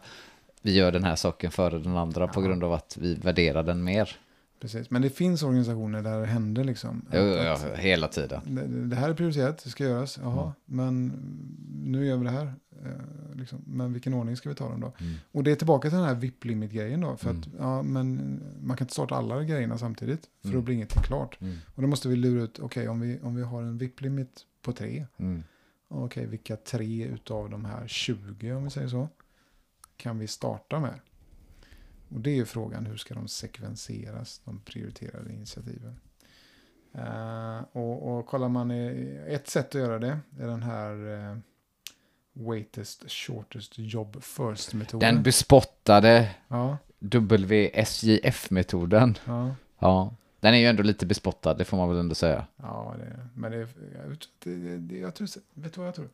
vi 0.62 0.72
gör 0.74 0.92
den 0.92 1.04
här 1.04 1.16
saken 1.16 1.50
före 1.50 1.78
den 1.78 1.96
andra 1.96 2.28
på 2.28 2.40
Ja. 2.42 2.46
grund 2.46 2.64
av 2.64 2.72
att 2.72 2.96
vi 3.00 3.14
värderar 3.14 3.62
den 3.62 3.84
mer. 3.84 4.16
Precis. 4.62 4.90
Men 4.90 5.02
det 5.02 5.10
finns 5.10 5.42
organisationer 5.42 6.02
där 6.02 6.20
det 6.20 6.26
händer 6.26 6.64
liksom. 6.64 7.06
Jo, 7.12 7.18
att- 7.20 7.44
ja, 7.44 7.52
att 7.52 7.78
hela 7.78 8.08
tiden. 8.08 8.40
det, 8.54 8.66
det 8.66 8.96
här 8.96 9.10
är 9.10 9.14
prioriterat, 9.14 9.64
det 9.64 9.70
ska 9.70 9.84
göras. 9.84 10.18
Jaha, 10.22 10.42
Mm. 10.42 10.52
men 10.64 11.12
nu 11.84 12.06
gör 12.06 12.16
vi 12.16 12.24
det 12.24 12.30
här. 12.30 12.54
Eh, 12.84 13.36
liksom. 13.36 13.58
Men 13.66 13.92
vilken 13.92 14.14
ordning 14.14 14.36
ska 14.36 14.48
vi 14.48 14.54
ta 14.54 14.68
dem 14.68 14.80
då? 14.80 14.92
Mm. 15.00 15.14
Och 15.32 15.44
det 15.44 15.50
är 15.50 15.54
tillbaka 15.56 15.88
till 15.88 15.98
den 15.98 16.06
här 16.06 16.14
VIP-limit-grejen 16.14 17.00
då. 17.00 17.16
För 17.16 17.30
att 17.30 17.46
Mm. 17.46 17.58
ja, 17.58 17.82
men 17.82 18.40
man 18.62 18.76
kan 18.76 18.84
inte 18.84 18.94
starta 18.94 19.14
alla 19.14 19.44
grejerna 19.44 19.78
samtidigt. 19.78 20.28
För 20.42 20.48
Mm. 20.48 20.60
då 20.60 20.64
blir 20.64 20.74
ingenting 20.74 21.02
klart. 21.02 21.40
Mm. 21.40 21.56
Och 21.74 21.82
då 21.82 21.88
måste 21.88 22.08
vi 22.08 22.16
lura 22.16 22.42
ut, 22.42 22.58
okej 22.58 22.88
om, 22.88 23.00
vi, 23.00 23.18
om 23.22 23.34
vi 23.34 23.42
har 23.42 23.62
en 23.62 23.78
VIP-limit 23.78 24.40
på 24.62 24.72
tre. 24.72 25.06
Mm. 25.16 25.42
Okej, 25.88 26.26
vilka 26.26 26.56
tre 26.56 27.04
utav 27.06 27.50
de 27.50 27.64
här 27.64 27.86
20 27.86 28.52
om 28.52 28.64
vi 28.64 28.70
säger 28.70 28.88
så 28.88 29.08
kan 29.96 30.18
vi 30.18 30.26
starta 30.26 30.80
med? 30.80 30.94
Och 32.14 32.20
det 32.20 32.38
är 32.38 32.44
frågan, 32.44 32.86
hur 32.86 32.96
ska 32.96 33.14
de 33.14 33.28
sekvenseras, 33.28 34.40
de 34.44 34.60
prioriterade 34.60 35.32
initiativen? 35.32 36.00
Eh, 36.94 37.60
och, 37.72 38.18
och 38.18 38.26
kollar 38.26 38.48
man, 38.48 38.70
ett 38.70 39.48
sätt 39.48 39.68
att 39.68 39.80
göra 39.80 39.98
det 39.98 40.18
är 40.38 40.46
den 40.46 40.62
här 40.62 40.94
uh, 40.94 41.36
Waitest 42.32 43.10
Shortest 43.10 43.78
Job 43.78 44.22
First-metoden. 44.22 45.14
Den 45.14 45.22
bespottade 45.22 46.34
ja, 46.48 46.78
WSJF-metoden. 46.98 49.18
ja, 49.24 49.54
Ja, 49.82 50.14
den 50.40 50.54
är 50.54 50.58
ju 50.58 50.66
ändå 50.66 50.82
lite 50.82 51.06
bespottad, 51.06 51.54
det 51.54 51.64
får 51.64 51.76
man 51.76 51.88
väl 51.88 51.98
ändå 51.98 52.14
säga. 52.14 52.46
ja, 52.56 52.94
det, 52.98 53.28
men 53.34 53.52
det, 53.52 53.58
jag, 53.58 53.68
det, 54.38 54.78
det, 54.78 54.98
jag 54.98 55.14
tror, 55.14 55.28
vet 55.54 55.72
du 55.72 55.80
vad 55.80 55.88
jag 55.88 55.94
tror? 55.94 56.08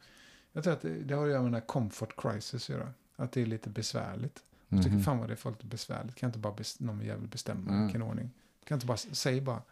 Jag 0.52 0.64
tror 0.64 0.72
att 0.72 0.82
det, 0.82 0.88
det 0.88 1.14
har 1.14 1.24
att 1.24 1.30
göra 1.30 1.42
med 1.42 1.46
den 1.46 1.60
här 1.60 1.66
comfort 1.66 2.22
crisis 2.22 2.70
att 2.70 2.76
göra. 2.76 2.92
Att 3.16 3.32
det 3.32 3.42
är 3.42 3.46
lite 3.46 3.70
besvärligt. 3.70 4.42
Jag 4.68 4.82
tycker 4.82 4.94
Mhm. 4.96 5.02
fan 5.04 5.18
vad 5.18 5.28
det 5.28 5.34
är 5.34 5.36
för 5.36 5.50
lite 5.50 5.66
besvärligt. 5.66 6.14
Kan 6.14 6.28
inte 6.28 6.38
bara 6.38 6.52
bes- 6.52 6.82
någon 6.82 7.04
jävel 7.04 7.26
bestämma 7.28 7.70
Mm. 7.70 7.82
vilken 7.82 8.02
ordning? 8.02 8.30
Kan 8.68 8.76
inte 8.76 8.86
bara 8.86 8.96
säga 8.96 9.42
bara. 9.42 9.62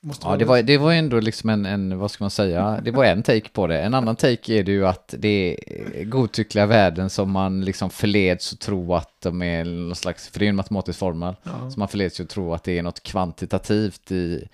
Måste 0.00 0.26
Ja, 0.26 0.36
det 0.36 0.44
var, 0.44 0.62
det 0.62 0.78
var 0.78 0.92
ändå 0.92 1.20
liksom 1.20 1.50
en, 1.50 1.66
en, 1.66 1.98
vad 1.98 2.10
ska 2.10 2.24
man 2.24 2.30
säga, 2.30 2.80
det 2.84 2.90
var 2.90 3.04
en 3.04 3.22
take 3.22 3.48
på 3.48 3.66
det. 3.66 3.80
En 3.82 3.94
annan 3.94 4.16
take 4.16 4.52
är 4.54 4.64
det 4.64 4.72
ju 4.72 4.86
att 4.86 5.14
det 5.18 5.56
är 6.00 6.04
godtyckliga 6.04 6.66
värden 6.66 7.10
som 7.10 7.30
man 7.30 7.64
liksom 7.64 7.90
förleds 7.90 8.52
att 8.52 8.60
tro 8.60 8.94
att 8.94 9.20
de 9.20 9.42
är 9.42 9.64
någon 9.64 9.96
slags, 9.96 10.28
för 10.28 10.38
det 10.38 10.44
är 10.44 10.48
en 10.48 10.56
matematisk 10.56 10.98
formel, 10.98 11.34
Ja. 11.42 11.70
så 11.70 11.78
man 11.78 11.88
förleds 11.88 12.20
att 12.20 12.28
tro 12.28 12.54
att 12.54 12.64
det 12.64 12.78
är 12.78 12.82
något 12.82 13.02
kvantitativt 13.02 14.12
i, 14.12 14.48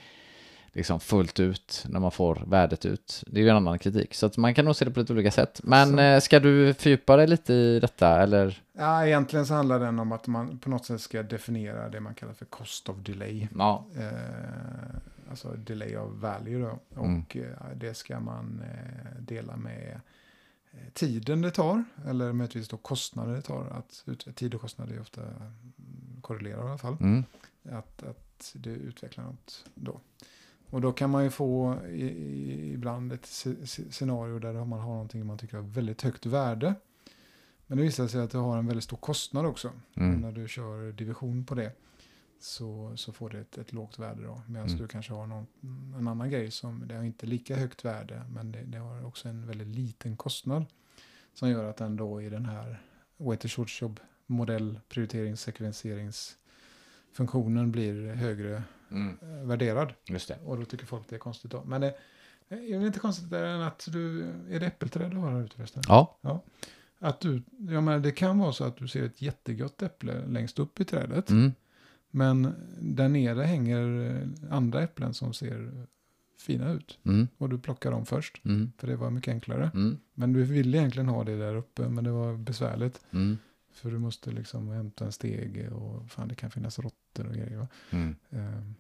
liksom 0.73 1.01
fullt 1.01 1.41
ut, 1.41 1.85
när 1.89 2.01
man 2.01 2.11
får 2.13 2.45
värdet 2.47 2.85
ut. 2.87 3.25
Det 3.27 3.41
är 3.41 3.45
ju 3.45 3.49
en 3.49 3.57
annan 3.57 3.79
kritik, 3.79 4.15
så 4.15 4.27
att 4.27 4.37
man 4.37 4.55
kan 4.55 4.65
nog 4.65 4.77
se 4.77 4.85
det 4.85 4.91
på 4.91 5.01
lite 5.01 5.13
olika 5.13 5.31
sätt. 5.31 5.61
Men 5.65 5.89
Så. 5.89 5.99
eh, 5.99 6.21
ska 6.21 6.41
du 6.41 6.75
fördjupa 6.75 7.17
dig 7.17 7.27
lite 7.27 7.55
i 7.55 7.81
detta, 7.81 8.23
eller? 8.23 8.63
ja, 8.73 9.07
egentligen 9.07 9.47
så 9.47 9.55
handlar 9.55 9.81
den 9.81 9.99
om 9.99 10.13
att 10.13 10.27
man 10.27 10.59
på 10.59 10.71
något 10.71 10.85
sätt 10.85 11.01
ska 11.01 11.23
definiera 11.23 11.89
det 11.89 12.01
man 12.01 12.15
kallar 12.15 12.33
för 12.33 12.45
cost 12.45 12.89
of 12.89 12.97
delay. 12.97 13.49
Ja. 13.59 13.87
Eh, 13.97 15.01
alltså 15.31 15.49
delay 15.49 15.97
of 15.97 16.13
value 16.13 16.59
då. 16.61 17.01
Mm. 17.03 17.21
Och 17.23 17.37
eh, 17.37 17.77
det 17.77 17.95
ska 17.95 18.21
man 18.21 18.63
eh, 18.65 19.23
dela 19.23 19.57
med 19.57 20.01
tiden 20.93 21.41
det 21.43 21.51
tar. 21.51 21.85
Eller 22.09 22.33
möjligtvis 22.33 22.69
då 22.69 22.77
kostnader 22.77 23.35
det 23.35 23.43
tar. 23.43 23.67
Att 23.67 24.03
ut, 24.07 24.37
tid 24.37 24.55
och 24.55 24.61
kostnader 24.61 24.95
är 24.95 25.01
ofta 25.01 25.21
mm, 25.21 26.21
korrelerar 26.21 26.67
i 26.67 26.69
alla 26.69 26.79
fall. 26.79 26.97
Mm. 27.01 27.25
att, 27.71 28.03
att 28.03 28.53
det 28.55 28.71
utvecklar 28.71 29.25
något 29.25 29.65
då. 29.75 30.01
Och 30.73 30.81
då 30.81 30.93
kan 30.93 31.11
man 31.11 31.25
ju 31.25 31.31
få 31.31 31.79
i, 31.91 32.03
i, 32.03 32.73
ibland 32.73 33.13
ett 33.13 33.23
sce- 33.25 33.61
sce- 33.63 33.91
scenario 33.91 34.39
där 34.39 34.65
man 34.65 34.81
har 34.81 34.93
någonting 34.93 35.27
man 35.27 35.39
tycker 35.39 35.57
har 35.57 35.65
väldigt 35.65 36.03
högt 36.03 36.27
värde. 36.27 36.75
Men 37.67 37.79
det 37.79 37.85
visar 37.85 38.09
sig 38.09 38.21
att 38.21 38.31
det 38.31 38.39
har 38.39 38.59
en 38.59 38.67
väldigt 38.67 38.85
stor 38.85 38.97
kostnad 38.97 39.47
också. 39.47 39.73
Mm. 39.95 40.21
När 40.21 40.33
du 40.33 40.49
kör 40.49 40.93
division 40.93 41.45
på 41.45 41.55
det 41.55 41.73
så, 42.41 42.93
så 42.97 43.13
får 43.13 43.31
det 43.31 43.39
ett, 43.41 43.59
ett 43.59 43.73
lågt 43.73 43.99
värde 43.99 44.23
då. 44.23 44.43
Medan 44.47 44.67
Mm. 44.69 44.79
du 44.79 44.89
kanske 44.89 45.13
har 45.13 45.27
någon, 45.27 45.47
en 45.99 46.09
annan 46.09 46.31
grej 46.31 46.51
som 46.51 46.85
det 46.89 46.95
har 46.95 47.03
inte 47.05 47.27
lika 47.27 47.57
högt 47.57 47.85
värde 47.85 48.23
men 48.31 48.53
det, 48.53 48.63
det 48.63 48.79
har 48.79 49.07
också 49.07 49.29
en 49.29 49.47
väldigt 49.47 49.69
liten 49.69 50.17
kostnad. 50.17 50.65
Som 51.35 51.49
gör 51.51 51.65
att 51.65 51.77
den 51.77 51.97
då 51.97 52.23
i 52.23 52.29
den 52.29 52.47
här 52.47 52.83
weighted 53.17 53.51
short 53.51 53.83
job 53.83 54.01
modell 54.27 54.81
prioriterings 54.89 55.49
sekvenseringsfunktionen 57.13 57.73
blir 57.73 58.15
högre 58.15 58.63
Mm. 58.91 59.19
eh, 59.23 59.47
värderad. 59.49 59.93
Just 60.09 60.29
det. 60.29 60.39
Och 60.45 60.59
då 60.59 60.65
tycker 60.65 60.87
folk 60.87 61.09
det 61.09 61.17
är 61.17 61.19
konstigt 61.21 61.51
då. 61.51 61.65
Men 61.65 61.81
det 61.81 61.95
är 62.49 62.81
det 62.81 62.87
inte 62.87 62.99
konstigt 62.99 63.33
än 63.33 63.63
att 63.63 63.89
du, 63.93 64.23
är 64.51 64.61
det 64.61 64.67
äppelträd 64.67 65.11
du 65.11 65.17
har 65.17 65.31
här 65.31 65.43
ute 65.45 65.57
förresten? 65.57 65.83
Ja. 65.89 66.19
Att 66.99 67.21
du, 67.21 67.43
ja 67.71 67.81
men 67.81 68.03
det 68.03 68.13
kan 68.13 68.39
vara 68.39 68.53
så 68.53 68.65
att 68.65 68.77
du 68.77 68.89
ser 68.89 69.03
ett 69.05 69.23
jättegott 69.23 69.83
äpple 69.83 70.27
längst 70.27 70.59
upp 70.59 70.81
i 70.81 70.85
trädet. 70.85 71.31
Mm. 71.31 71.53
Men 72.11 72.55
där 72.81 73.09
nere 73.09 73.43
hänger 73.43 74.11
eh, 74.11 74.55
andra 74.55 74.83
äpplen 74.83 75.15
som 75.15 75.33
ser 75.33 75.87
fina 76.39 76.73
ut. 76.73 76.99
Mm. 77.05 77.29
Och 77.39 77.49
du 77.49 77.59
plockar 77.59 77.91
dem 77.91 78.07
först. 78.07 78.45
Mm. 78.45 78.73
För 78.79 78.87
det 78.87 78.97
var 78.97 79.11
mycket 79.11 79.33
enklare. 79.33 79.71
Mm. 79.75 79.99
Men 80.15 80.33
du 80.33 80.43
ville 80.43 80.79
egentligen 80.79 81.09
ha 81.09 81.25
det 81.25 81.37
där 81.39 81.55
uppe. 81.55 81.89
Men 81.89 82.05
det 82.05 82.11
var 82.11 82.37
besvärligt. 82.37 83.01
Mm. 83.11 83.39
För 83.73 83.91
du 83.91 83.99
måste 83.99 84.31
liksom 84.31 84.69
hämta 84.69 85.05
en 85.05 85.13
stege. 85.13 85.71
Och 85.71 86.11
fan 86.11 86.29
det 86.29 86.35
kan 86.35 86.51
finnas 86.51 86.79
råttor 86.79 87.02
och 87.19 87.35
grejer. 87.35 87.57
Va? 87.57 87.69
Mm. 87.91 88.17
Ehm, 88.31 88.75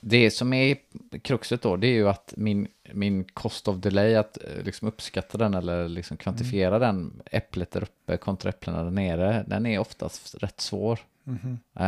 Det 0.00 0.30
som 0.30 0.52
är 0.52 0.76
kruxet 1.22 1.62
då, 1.62 1.76
det 1.76 1.86
är 1.86 1.92
ju 1.94 2.08
att 2.08 2.34
min, 2.36 2.68
min 2.92 3.24
cost 3.24 3.68
of 3.68 3.76
delay, 3.76 4.14
att 4.14 4.38
eh, 4.44 4.62
liksom 4.64 4.88
uppskatta 4.88 5.38
den 5.38 5.54
eller 5.54 5.88
liksom 5.88 6.16
kvantifiera 6.16 6.78
den, 6.78 7.22
äpplet 7.26 7.70
där 7.70 7.82
uppe 7.82 8.16
kontra 8.16 8.50
äpplena 8.50 8.84
där 8.84 8.90
nere, 8.90 9.44
den 9.46 9.66
är 9.66 9.78
oftast 9.78 10.34
rätt 10.34 10.60
svår. 10.60 11.00
mhm. 11.24 11.58
Eh, 11.74 11.84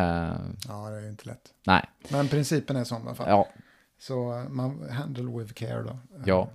Ja, 0.69 0.91
det 0.91 0.97
är 0.97 1.09
inte 1.09 1.27
lätt. 1.29 1.55
nej, 1.67 1.85
Men 2.11 2.29
principen 2.29 2.77
är 2.77 2.85
sån 2.85 3.03
i 3.03 3.07
alla 3.07 3.15
fall. 3.15 3.29
ja, 3.29 3.49
Så 3.99 4.33
eh, 4.39 4.49
man 4.49 4.91
handle 4.91 5.39
with 5.39 5.53
care 5.53 5.83
då. 5.83 5.99
ja, 6.27 6.51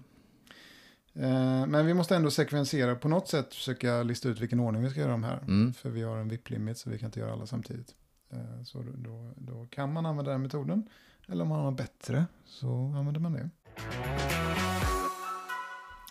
Eh, 1.15 1.65
Men 1.67 1.85
vi 1.85 1.93
måste 1.93 2.15
ändå 2.15 2.31
sekvensera 2.31 2.95
på 2.95 3.07
något 3.07 3.27
sätt, 3.27 3.53
försöka 3.53 4.03
lista 4.03 4.29
ut 4.29 4.39
vilken 4.41 4.59
ordning 4.59 4.83
vi 4.83 4.89
ska 4.89 4.99
göra 4.99 5.11
de 5.11 5.23
här. 5.23 5.37
Mm. 5.37 5.73
För 5.73 5.89
vi 5.89 6.01
har 6.03 6.17
en 6.17 6.29
VIP-limit 6.29 6.77
så 6.77 6.89
vi 6.89 6.99
kan 6.99 7.07
inte 7.07 7.19
göra 7.19 7.33
alla 7.33 7.45
samtidigt. 7.45 7.95
Eh, 8.33 8.63
Så 8.63 8.83
då, 8.97 9.31
då, 9.35 9.67
kan 9.69 9.93
man 9.93 10.05
använda 10.05 10.31
den 10.31 10.41
metoden. 10.41 10.89
Eller 11.27 11.41
om 11.43 11.49
man 11.49 11.57
har 11.59 11.65
något 11.71 11.77
bättre 11.77 12.25
så 12.45 12.67
använder 12.97 13.19
man 13.21 13.33
det. 13.33 13.49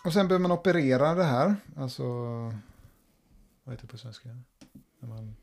Och 0.05 0.13
sen 0.13 0.27
behöver 0.27 0.41
man 0.47 0.51
operera 0.51 1.15
det 1.15 1.23
här. 1.23 1.55
Alltså, 1.75 2.03
vad 3.63 3.73
heter 3.73 3.81
det 3.81 3.87
på 3.87 3.97
svenska? 3.97 4.29
När 4.99 5.09
man, 5.09 5.35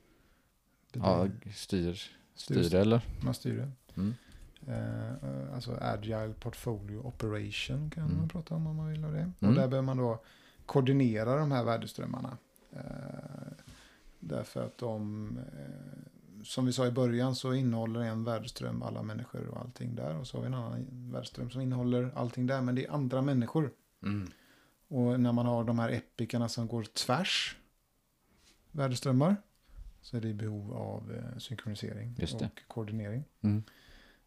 ja 0.93 1.27
styr, 1.55 1.93
styr- 2.35 2.63
styr 2.63 2.75
eller? 2.75 3.03
man 3.25 3.35
styr 3.35 3.57
det. 3.57 3.71
Mm. 4.01 4.15
Eh, 4.67 5.55
alltså 5.55 5.79
Agile 5.81 6.35
Portfolio 6.41 6.99
Operation 7.07 7.91
kan 7.91 8.05
Mm. 8.05 8.17
man 8.17 8.29
prata 8.29 8.55
om 8.55 8.67
om 8.67 8.77
man 8.77 8.89
vill 8.91 9.05
ha 9.05 9.11
det. 9.11 9.33
Och 9.39 9.43
Mm. 9.43 9.55
där 9.55 9.69
behöver 9.69 9.87
man 9.87 9.97
då 9.97 10.21
koordinera 10.67 11.37
de 11.37 11.53
här 11.53 11.65
värdeströmmarna. 11.65 12.37
Eh, 12.73 13.53
därför 14.21 14.67
att 14.67 14.79
de, 14.79 15.29
eh, 15.39 16.10
som 16.45 16.67
vi 16.67 16.73
sa 16.73 16.87
i 16.87 16.91
början, 16.91 17.35
så 17.35 17.55
innehåller 17.55 18.01
en 18.01 18.25
värdeström 18.25 18.83
alla 18.83 19.03
människor 19.03 19.47
och 19.47 19.61
allting 19.61 19.95
där. 19.95 20.17
Och 20.17 20.27
så 20.27 20.37
har 20.37 20.43
vi 20.43 20.47
en 20.47 20.55
annan 20.55 20.87
värdeström 21.13 21.51
som 21.51 21.61
innehåller 21.61 22.11
allting 22.15 22.47
där, 22.47 22.61
men 22.63 22.75
det 22.75 22.87
är 22.87 22.91
andra 22.93 23.23
människor. 23.23 23.71
Mm. 24.03 24.31
Och 24.89 25.21
när 25.21 25.33
man 25.33 25.47
har 25.47 25.65
de 25.65 25.79
här 25.79 25.89
epikarna 25.91 26.49
som 26.49 26.69
går 26.69 26.83
tvärs 26.83 27.57
värdeströmmar 28.73 29.37
så 30.01 30.17
är 30.17 30.21
det 30.21 30.29
i 30.29 30.35
behov 30.35 30.73
av 30.75 31.13
eh, 31.13 31.39
synkronisering 31.39 32.17
och 32.35 32.61
koordinering. 32.69 33.25
Mm. 33.41 33.63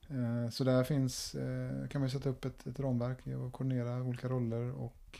Eh, 0.09 0.49
Så 0.49 0.63
där 0.63 0.83
finns, 0.83 1.35
eh, 1.35 1.87
kan 1.87 2.01
man 2.01 2.09
sätta 2.09 2.29
upp 2.29 2.45
ett, 2.45 2.67
ett 2.67 2.79
ramverk 2.79 3.27
och 3.27 3.53
koordinera 3.53 4.03
olika 4.03 4.29
roller 4.29 4.71
och 4.71 5.19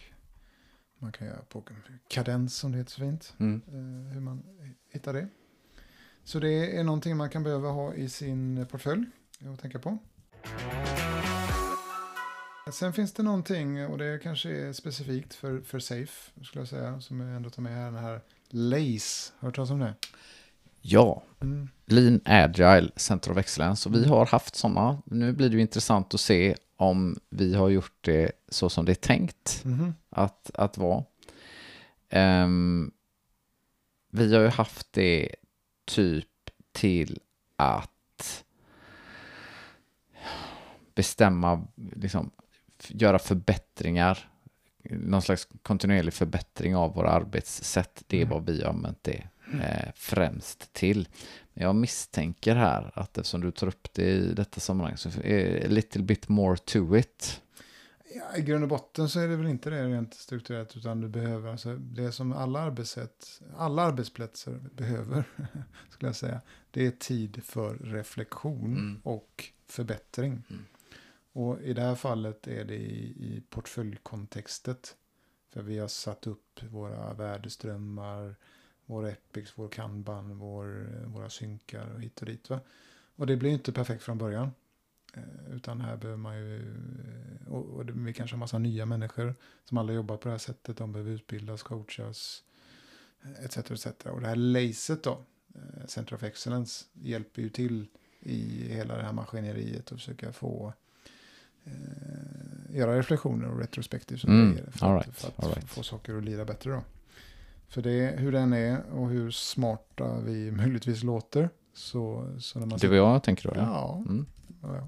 man 0.98 1.12
kan 1.12 1.28
göra 1.28 1.42
på 1.42 1.64
kadens 2.08 2.56
som 2.56 2.72
det 2.72 2.78
heter 2.78 2.92
så 2.92 3.02
fint. 3.02 3.36
Mm. 3.40 3.62
eh, 3.68 4.14
Hur 4.14 4.22
man 4.22 4.44
hittar 4.90 5.14
det. 5.14 5.28
Så 6.24 6.40
det 6.40 6.78
är 6.80 6.84
någonting 6.84 7.18
man 7.18 7.30
kan 7.30 7.44
behöva 7.44 7.70
ha 7.70 7.94
i 7.94 8.10
sin 8.10 8.66
portfölj 8.72 9.06
att 9.54 9.62
tänka 9.62 9.80
på. 9.80 9.98
Sen 12.74 12.94
finns 12.94 13.14
det 13.14 13.24
någonting, 13.24 13.86
och 13.88 13.98
det 13.98 14.20
kanske 14.24 14.50
är 14.50 14.74
specifikt 14.74 15.34
för, 15.34 15.62
för 15.62 15.80
Safe, 15.80 16.32
skulle 16.44 16.62
jag 16.62 16.68
säga, 16.68 17.02
som 17.02 17.20
jag 17.22 17.36
ändå 17.36 17.50
tar 17.50 17.62
med 17.62 17.74
här, 17.76 17.86
den 17.92 18.04
här 18.04 18.22
LACE. 18.50 19.32
Har 19.40 19.42
du 19.42 19.48
hört 19.48 19.56
talas 19.56 19.70
om 19.72 19.80
det? 19.80 19.94
Ja, 20.82 21.24
Mm. 21.42 21.70
Lean 21.86 22.22
Agile 22.26 22.90
Center 22.96 23.32
of 23.32 23.38
Excellence. 23.38 23.90
Och 23.90 23.96
vi 23.96 24.06
har 24.08 24.26
haft 24.26 24.56
sådana. 24.56 25.02
Nu 25.06 25.34
blir 25.34 25.50
det 25.50 25.60
intressant 25.62 26.14
att 26.14 26.20
se 26.20 26.56
om 26.76 27.20
vi 27.30 27.54
har 27.56 27.70
gjort 27.70 27.98
det 28.02 28.32
så 28.50 28.70
som 28.70 28.86
det 28.86 28.92
är 28.92 28.96
tänkt 28.96 29.62
Mhm. 29.66 29.94
att, 30.10 30.52
att 30.54 30.78
vara. 30.78 31.04
Ehm, 32.10 32.92
vi 34.12 34.36
har 34.36 34.42
ju 34.42 34.48
haft 34.48 34.94
det 34.94 35.36
typ 35.86 36.28
till 36.72 37.20
att 37.56 37.90
bestämma, 40.96 41.68
liksom, 41.96 42.32
göra 42.88 43.20
förbättringar, 43.20 44.30
någon 44.90 45.22
slags 45.22 45.48
kontinuerlig 45.62 46.14
förbättring 46.14 46.76
av 46.76 46.94
våra 46.96 47.10
arbetssätt. 47.10 48.04
Det 48.08 48.18
är 48.18 48.22
Mm. 48.22 48.34
vad 48.34 48.46
vi 48.46 48.62
har 48.62 48.70
använt 48.70 49.04
det 49.04 49.28
eh, 49.62 49.92
främst 49.96 50.74
till. 50.74 51.08
Men 51.54 51.64
jag 51.64 51.76
misstänker 51.76 52.56
här 52.56 52.92
att 52.94 53.18
eftersom 53.18 53.42
du 53.42 53.52
tar 53.52 53.68
upp 53.68 53.88
det 53.94 54.10
i 54.10 54.34
detta 54.34 54.60
sammanhang 54.60 54.98
så 54.98 55.10
är 55.24 55.66
a 55.66 55.68
little 55.70 56.04
bit 56.04 56.28
more 56.30 56.58
to 56.58 56.98
it. 56.98 57.42
Ja, 58.16 58.38
I 58.38 58.42
grund 58.42 58.64
och 58.64 58.70
botten 58.70 59.10
så 59.10 59.20
är 59.20 59.28
det 59.28 59.36
väl 59.36 59.48
inte 59.48 59.70
det 59.70 59.88
rent 59.88 60.14
strukturerat 60.14 60.78
utan 60.78 61.02
du 61.02 61.08
behöver, 61.08 61.52
alltså 61.52 61.76
det 61.76 62.12
som 62.12 62.34
alla 62.34 62.60
arbetssätt, 62.60 63.42
alla 63.58 63.82
arbetsplatser 63.82 64.60
behöver, 64.76 65.24
skulle 65.90 66.08
jag 66.10 66.16
säga, 66.16 66.42
det 66.72 66.86
är 66.86 66.92
tid 66.92 67.44
för 67.44 67.76
reflektion 67.76 68.78
Mm. 68.78 69.00
och 69.04 69.50
förbättring. 69.68 70.44
Mm. 70.50 70.66
Och 71.34 71.62
i 71.62 71.74
det 71.74 71.82
här 71.82 71.96
fallet 71.96 72.48
är 72.48 72.66
det 72.66 72.76
i, 72.76 73.06
i 73.06 73.44
portföljkontextet. 73.50 74.96
För 75.50 75.62
vi 75.62 75.80
har 75.80 75.88
satt 75.88 76.28
upp 76.28 76.64
våra 76.64 77.14
värdeströmmar, 77.14 78.36
våra 78.86 79.10
epics, 79.12 79.52
vår 79.56 79.68
kanban, 79.70 80.38
vår, 80.38 80.88
våra 81.06 81.30
synkar 81.30 81.94
och 81.94 82.02
hit 82.02 82.20
och 82.20 82.26
dit. 82.26 82.50
Va? 82.50 82.60
Och 83.16 83.28
det 83.28 83.36
blir 83.38 83.52
inte 83.52 83.72
perfekt 83.72 84.04
från 84.04 84.18
början. 84.18 84.52
Eh, 85.14 85.56
Utan 85.56 85.82
här 85.82 85.98
behöver 85.98 86.18
man 86.18 86.38
ju, 86.38 86.58
eh, 87.48 87.54
och, 87.54 87.90
vi 87.90 88.14
kanske 88.14 88.36
har 88.36 88.40
massa 88.40 88.58
nya 88.60 88.86
människor 88.86 89.36
som 89.66 89.78
aldrig 89.78 89.96
jobbat 89.96 90.20
på 90.22 90.28
det 90.28 90.34
här 90.34 90.40
sättet. 90.40 90.78
De 90.78 90.92
behöver 90.92 91.12
utbildas, 91.12 91.64
coachas, 91.64 92.44
eh, 93.24 93.46
etc. 93.46 93.58
etc. 93.72 93.86
Och 94.06 94.22
det 94.22 94.28
här 94.28 94.36
lacet 94.36 95.04
då, 95.04 95.26
Center 95.88 96.16
of 96.16 96.24
Excellence, 96.24 96.86
hjälper 96.94 97.42
ju 97.42 97.50
till 97.50 97.88
i 98.20 98.68
hela 98.74 98.98
det 98.98 99.04
här 99.04 99.14
maskineriet 99.14 99.92
och 99.92 99.98
försöka 99.98 100.34
få 100.34 100.74
eh, 101.64 102.76
göra 102.76 102.98
reflektioner 102.98 103.48
och 103.52 103.60
retrospektiv 103.60 104.18
som 104.18 104.32
Mm, 104.32 104.52
grejer 104.56 104.72
för 104.72 104.96
right, 104.96 105.16
för 105.16 105.28
att 105.38 105.48
right. 105.58 105.70
få 105.70 105.84
saker 105.84 106.18
att 106.18 106.24
lira 106.24 106.46
bättre 106.46 106.72
då. 106.72 106.82
För 107.68 107.82
det, 107.82 108.16
hur 108.18 108.32
den 108.32 108.54
är 108.54 108.84
och 108.92 109.10
hur 109.10 109.32
smarta 109.32 110.20
vi 110.20 110.52
möjligtvis 110.52 111.04
låter 111.04 111.50
så, 111.74 112.34
så 112.40 112.60
när 112.60 112.66
man 112.66 112.80
Det 112.80 112.88
var 112.88 112.96
jag 112.96 113.24
tänker 113.24 113.50
då, 113.50 113.56
ja. 113.56 113.62
Ja, 113.62 114.04
Mm. 114.10 114.26
ja, 114.62 114.88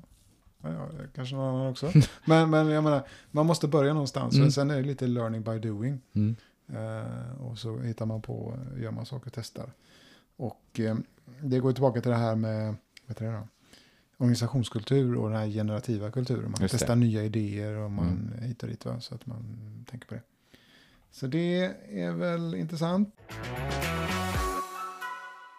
ja. 0.71 0.89
kanske 1.15 1.35
någon 1.35 1.55
annan 1.55 1.71
också. 1.71 1.91
men, 2.25 2.49
men 2.49 2.67
jag 2.67 2.83
menar, 2.83 3.03
man 3.31 3.45
måste 3.45 3.67
börja 3.67 3.93
någonstans. 3.93 4.35
Mm. 4.35 4.51
Sen 4.51 4.71
är 4.71 4.75
det 4.75 4.81
lite 4.81 5.07
learning 5.07 5.43
by 5.43 5.59
doing. 5.59 6.01
Mm. 6.13 6.35
Eh, 6.73 7.41
och 7.41 7.57
så 7.59 7.77
hittar 7.79 8.05
man 8.05 8.21
på, 8.21 8.57
gör 8.77 8.91
man 8.91 9.05
saker 9.05 9.31
testar. 9.33 9.71
Och 10.37 10.79
eh, 10.79 10.95
det 11.41 11.59
går 11.59 11.73
tillbaka 11.73 12.01
till 12.01 12.11
det 12.11 12.17
här 12.17 12.35
med 12.35 12.65
vad 12.67 12.75
heter 13.07 13.25
det 13.25 13.31
då? 13.31 13.47
organisationskultur 14.17 15.15
och 15.15 15.29
den 15.29 15.39
här 15.39 15.47
generativa 15.47 16.11
kulturen. 16.11 16.51
Man 16.51 16.61
Just 16.61 16.71
det. 16.71 16.77
testa 16.77 16.95
nya 16.95 17.23
idéer 17.23 17.73
och 17.77 17.91
man 17.91 18.07
Mm. 18.33 18.43
hit 18.47 18.63
och 18.63 18.69
dit 18.69 18.85
va? 18.85 18.99
så 18.99 19.15
att 19.15 19.25
man 19.25 19.45
tänker 19.89 20.07
på 20.07 20.13
det. 20.13 20.21
Så 21.11 21.27
det 21.27 21.63
är 21.89 22.11
väl 22.11 22.55
intressant. 22.55 23.15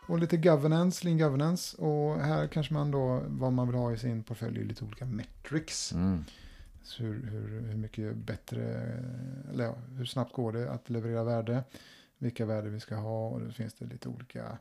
Och 0.06 0.18
lite 0.18 0.36
governance, 0.36 1.04
lean 1.04 1.18
governance. 1.18 1.76
Och 1.76 2.20
här 2.20 2.46
kanske 2.46 2.74
man 2.74 2.90
då, 2.90 3.22
vad 3.26 3.52
man 3.52 3.66
vill 3.66 3.76
ha 3.76 3.92
i 3.92 3.98
sin 3.98 4.22
portfölj, 4.22 4.60
är 4.60 4.64
lite 4.64 4.84
olika 4.84 5.04
metrics. 5.04 5.92
Mm. 5.92 6.24
Hur, 6.98 7.30
hur, 7.30 7.60
hur 7.60 7.76
mycket 7.76 8.16
bättre, 8.16 8.62
eller 9.52 9.64
ja, 9.64 9.74
hur 9.96 10.04
snabbt 10.04 10.32
går 10.32 10.52
det 10.52 10.70
att 10.70 10.90
leverera 10.90 11.24
värde? 11.24 11.64
Vilka 12.18 12.46
värden 12.46 12.72
vi 12.72 12.80
ska 12.80 12.94
ha 12.96 13.28
och 13.28 13.40
då 13.40 13.50
finns 13.50 13.74
det 13.74 13.84
lite 13.84 14.08
olika. 14.08 14.58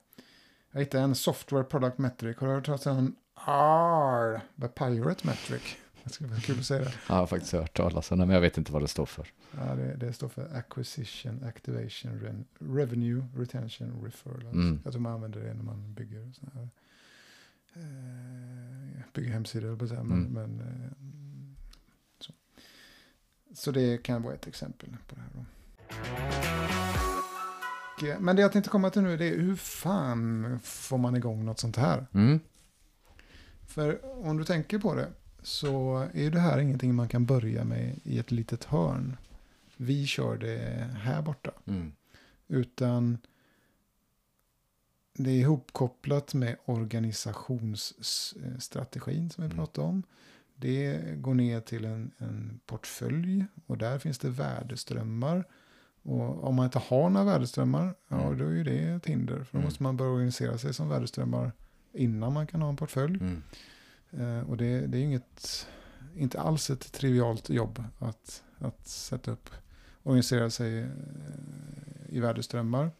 Jag 0.72 0.80
hittade 0.80 1.04
en 1.04 1.16
software 1.16 1.64
product 1.64 1.98
metric. 1.98 2.38
Har 2.38 2.48
du 2.48 2.54
hört 2.54 2.66
talas 2.66 2.86
om 2.86 3.16
R? 3.48 4.42
The 4.62 4.68
Pirate 4.68 5.28
metric. 5.28 5.78
Det 6.06 6.14
skulle 6.14 6.30
vara 6.30 6.40
kul 6.40 6.60
att 6.60 6.66
säga 6.66 6.84
det. 6.84 6.94
Jag 7.10 7.16
har 7.16 7.28
faktiskt 7.28 7.54
hört 7.54 7.78
talas 7.78 8.12
om 8.12 8.20
det, 8.20 8.26
men 8.26 8.34
jag 8.34 8.42
vet 8.42 8.58
inte 8.58 8.72
vad 8.72 8.82
det 8.82 8.88
står 8.88 9.06
för. 9.06 9.28
Ja, 9.58 9.76
det, 9.76 9.96
det 9.96 10.14
står 10.14 10.30
för 10.30 10.56
acquisition, 10.56 11.44
activation, 11.44 12.20
ren, 12.20 12.46
revenue, 12.60 13.26
retention, 13.36 14.04
referral. 14.06 14.42
Mm. 14.42 14.80
Jag 14.84 14.94
tror 14.94 15.02
man 15.02 15.14
använder 15.14 15.40
det 15.44 15.54
när 15.54 15.64
man 15.64 15.94
bygger 15.94 16.32
såna 16.34 16.52
här, 16.56 16.70
eh, 17.76 19.04
bygger 19.14 19.32
hemsidor, 19.32 19.76
men, 20.04 20.12
Mm. 20.12 20.24
men 20.34 20.60
eh, 20.60 20.92
så. 22.20 22.34
så 23.54 23.72
det 23.72 24.04
kan 24.04 24.22
vara 24.24 24.34
ett 24.34 24.48
exempel 24.48 24.90
på 25.08 25.16
det 25.16 25.22
här. 25.22 25.30
Då. 25.34 25.46
Eh, 28.08 28.20
men 28.20 28.36
det 28.36 28.42
jag 28.42 28.52
tänkte 28.52 28.70
komma 28.70 28.90
till 28.90 29.02
nu 29.02 29.18
det 29.18 29.26
är 29.26 29.38
hur 29.40 29.56
fan 29.56 30.60
får 30.64 30.98
man 30.98 31.16
igång 31.16 31.46
något 31.46 31.60
sånt 31.60 31.76
här? 31.78 32.06
Mm. 32.14 32.40
För 33.68 34.06
om 34.28 34.38
du 34.38 34.44
tänker 34.44 34.80
på 34.80 34.96
det 34.96 35.08
så 35.46 36.08
är 36.14 36.32
det 36.32 36.40
här 36.40 36.60
ingenting 36.60 36.96
man 36.96 37.08
kan 37.08 37.26
börja 37.26 37.64
med 37.64 38.00
i 38.04 38.20
ett 38.20 38.32
litet 38.32 38.64
hörn. 38.64 39.18
Vi 39.78 40.06
kör 40.06 40.38
det 40.38 40.90
här 40.98 41.22
borta. 41.22 41.52
Mm. 41.66 41.92
Utan 42.48 43.18
det 45.14 45.30
är 45.30 45.36
ihopkopplat 45.40 46.34
med 46.34 46.56
organisationsstrategin 46.66 49.30
som 49.30 49.42
vi 49.44 49.46
Mm. 49.46 49.58
pratade 49.58 49.88
om. 49.88 50.04
Det 50.56 51.02
går 51.18 51.34
ner 51.34 51.60
till 51.62 51.86
en, 51.86 52.12
en 52.18 52.60
portfölj 52.66 53.46
och 53.66 53.78
där 53.78 54.00
finns 54.00 54.20
det 54.20 54.30
värdeströmmar. 54.30 55.44
Och 56.04 56.44
om 56.44 56.56
man 56.56 56.66
inte 56.66 56.80
har 56.80 57.10
några 57.10 57.26
värdeströmmar, 57.26 57.96
ja 58.08 58.22
Mm. 58.26 58.38
då 58.38 58.46
är 58.46 58.52
ju 58.52 58.64
det 58.64 58.78
ett 58.80 59.06
hinder. 59.06 59.44
För 59.44 59.52
då 59.52 59.58
Mm. 59.58 59.66
måste 59.66 59.84
man 59.84 59.98
börja 59.98 60.12
organisera 60.12 60.58
sig 60.58 60.74
som 60.74 60.90
värdeströmmar 60.90 61.52
innan 61.94 62.34
man 62.34 62.48
kan 62.48 62.62
ha 62.62 62.70
en 62.70 62.76
portfölj. 62.76 63.18
Mm. 63.20 63.44
Eh, 64.18 64.50
och 64.50 64.58
det, 64.58 64.88
det 64.88 64.98
är 64.98 65.02
inget, 65.02 65.68
inte 66.16 66.40
alls 66.42 66.70
ett 66.70 66.92
trivialt 66.94 67.50
jobb 67.50 67.84
att, 68.00 68.44
att 68.60 68.88
sätta 68.88 69.32
upp, 69.32 69.50
organisera 70.04 70.50
sig 70.50 70.80
eh, 70.80 70.88
i 72.10 72.20
värdeströmmar. 72.20 72.92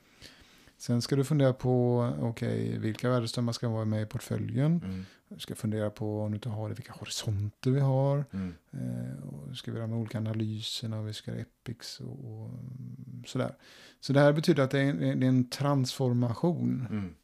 Sen 0.78 1.02
ska 1.02 1.16
du 1.16 1.24
fundera 1.24 1.54
på, 1.54 2.00
okej, 2.22 2.78
vilka 2.80 3.10
värdeströmmar 3.10 3.54
ska 3.54 3.70
vara 3.70 3.86
med 3.86 4.02
i 4.02 4.06
portföljen? 4.06 4.82
Mm. 4.86 5.06
Du 5.30 5.40
ska 5.40 5.56
fundera 5.56 5.90
på, 5.90 6.22
om 6.22 6.32
du 6.32 6.36
inte 6.36 6.50
har 6.50 6.70
det, 6.70 6.76
vilka 6.76 6.94
horisonter 6.94 7.72
vi 7.72 7.80
har. 7.80 8.26
Mm. 8.32 8.54
Eh, 8.72 9.24
och 9.28 9.58
ska 9.58 9.72
vi 9.72 9.78
göra 9.78 9.88
med 9.88 9.98
olika 9.98 10.18
analyserna 10.18 11.00
och 11.00 11.08
vi 11.08 11.14
ska 11.14 11.32
göra 11.32 11.42
epics 11.42 12.00
och, 12.00 12.26
och 12.26 12.50
mm, 12.50 13.24
sådär. 13.28 13.56
Så 14.00 14.14
det 14.14 14.20
här 14.20 14.34
betyder 14.34 14.64
att 14.64 14.72
det 14.72 14.80
är, 14.80 14.90
en- 14.90 15.20
det 15.20 15.26
är 15.26 15.30
en 15.30 15.50
transformation 15.50 16.88
Mm. 16.90 17.16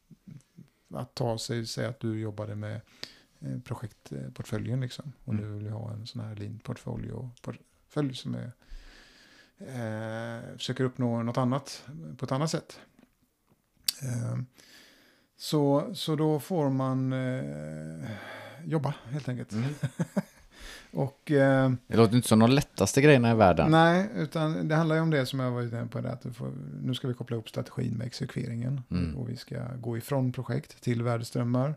att 0.93 1.15
ta 1.15 1.38
sig, 1.38 1.65
säga 1.65 1.89
att 1.89 1.99
du 1.99 2.19
jobbade 2.19 2.55
med 2.55 2.81
projektportföljen 3.63 4.81
liksom. 4.81 5.11
Och 5.26 5.34
Mm. 5.34 5.45
nu 5.45 5.53
vill 5.55 5.63
du 5.63 5.69
ha 5.72 5.91
en 5.93 6.07
sån 6.07 6.22
här 6.22 6.35
lean-portfölj 6.35 7.11
och 7.11 7.26
portfölj 7.41 8.13
som 8.15 8.35
är, 8.35 8.51
eh, 9.59 10.57
försöker 10.57 10.84
uppnå 10.84 11.23
något 11.23 11.38
annat 11.38 11.84
på 12.18 12.26
ett 12.26 12.31
annat 12.31 12.51
sätt. 12.51 12.80
Eh, 14.01 14.38
så, 15.38 15.89
så 15.93 16.15
då 16.15 16.39
får 16.39 16.69
man 16.69 17.13
eh, 17.13 18.09
jobba 18.65 18.93
helt 19.09 19.30
enkelt. 19.30 19.51
Mm. 19.51 19.73
Och 20.93 21.31
eh, 21.31 21.72
Det 21.88 21.97
låter 21.97 22.15
inte 22.15 22.27
som 22.27 22.39
de 22.39 22.49
lättaste 22.49 23.01
grejerna 23.01 23.31
i 23.31 23.35
världen. 23.35 23.72
nej, 23.72 24.09
utan 24.15 24.68
det 24.68 24.76
handlar 24.76 24.95
ju 24.95 25.01
om 25.01 25.09
det 25.09 25.26
som 25.26 25.39
jag 25.39 25.51
var 25.51 25.61
inne 25.61 25.88
på, 25.88 26.01
det, 26.01 26.11
att 26.11 26.35
får, 26.35 26.51
nu 26.84 26.93
ska 26.93 27.07
vi 27.07 27.13
koppla 27.13 27.35
ihop 27.35 27.49
strategin 27.49 27.97
med 27.97 28.07
exekveringen. 28.07 28.81
Mm. 28.91 29.18
Och 29.18 29.30
vi 29.30 29.38
ska 29.38 29.76
gå 29.76 29.97
ifrån 29.97 30.31
projekt 30.31 30.81
till 30.81 31.03
värdeströmmar. 31.03 31.76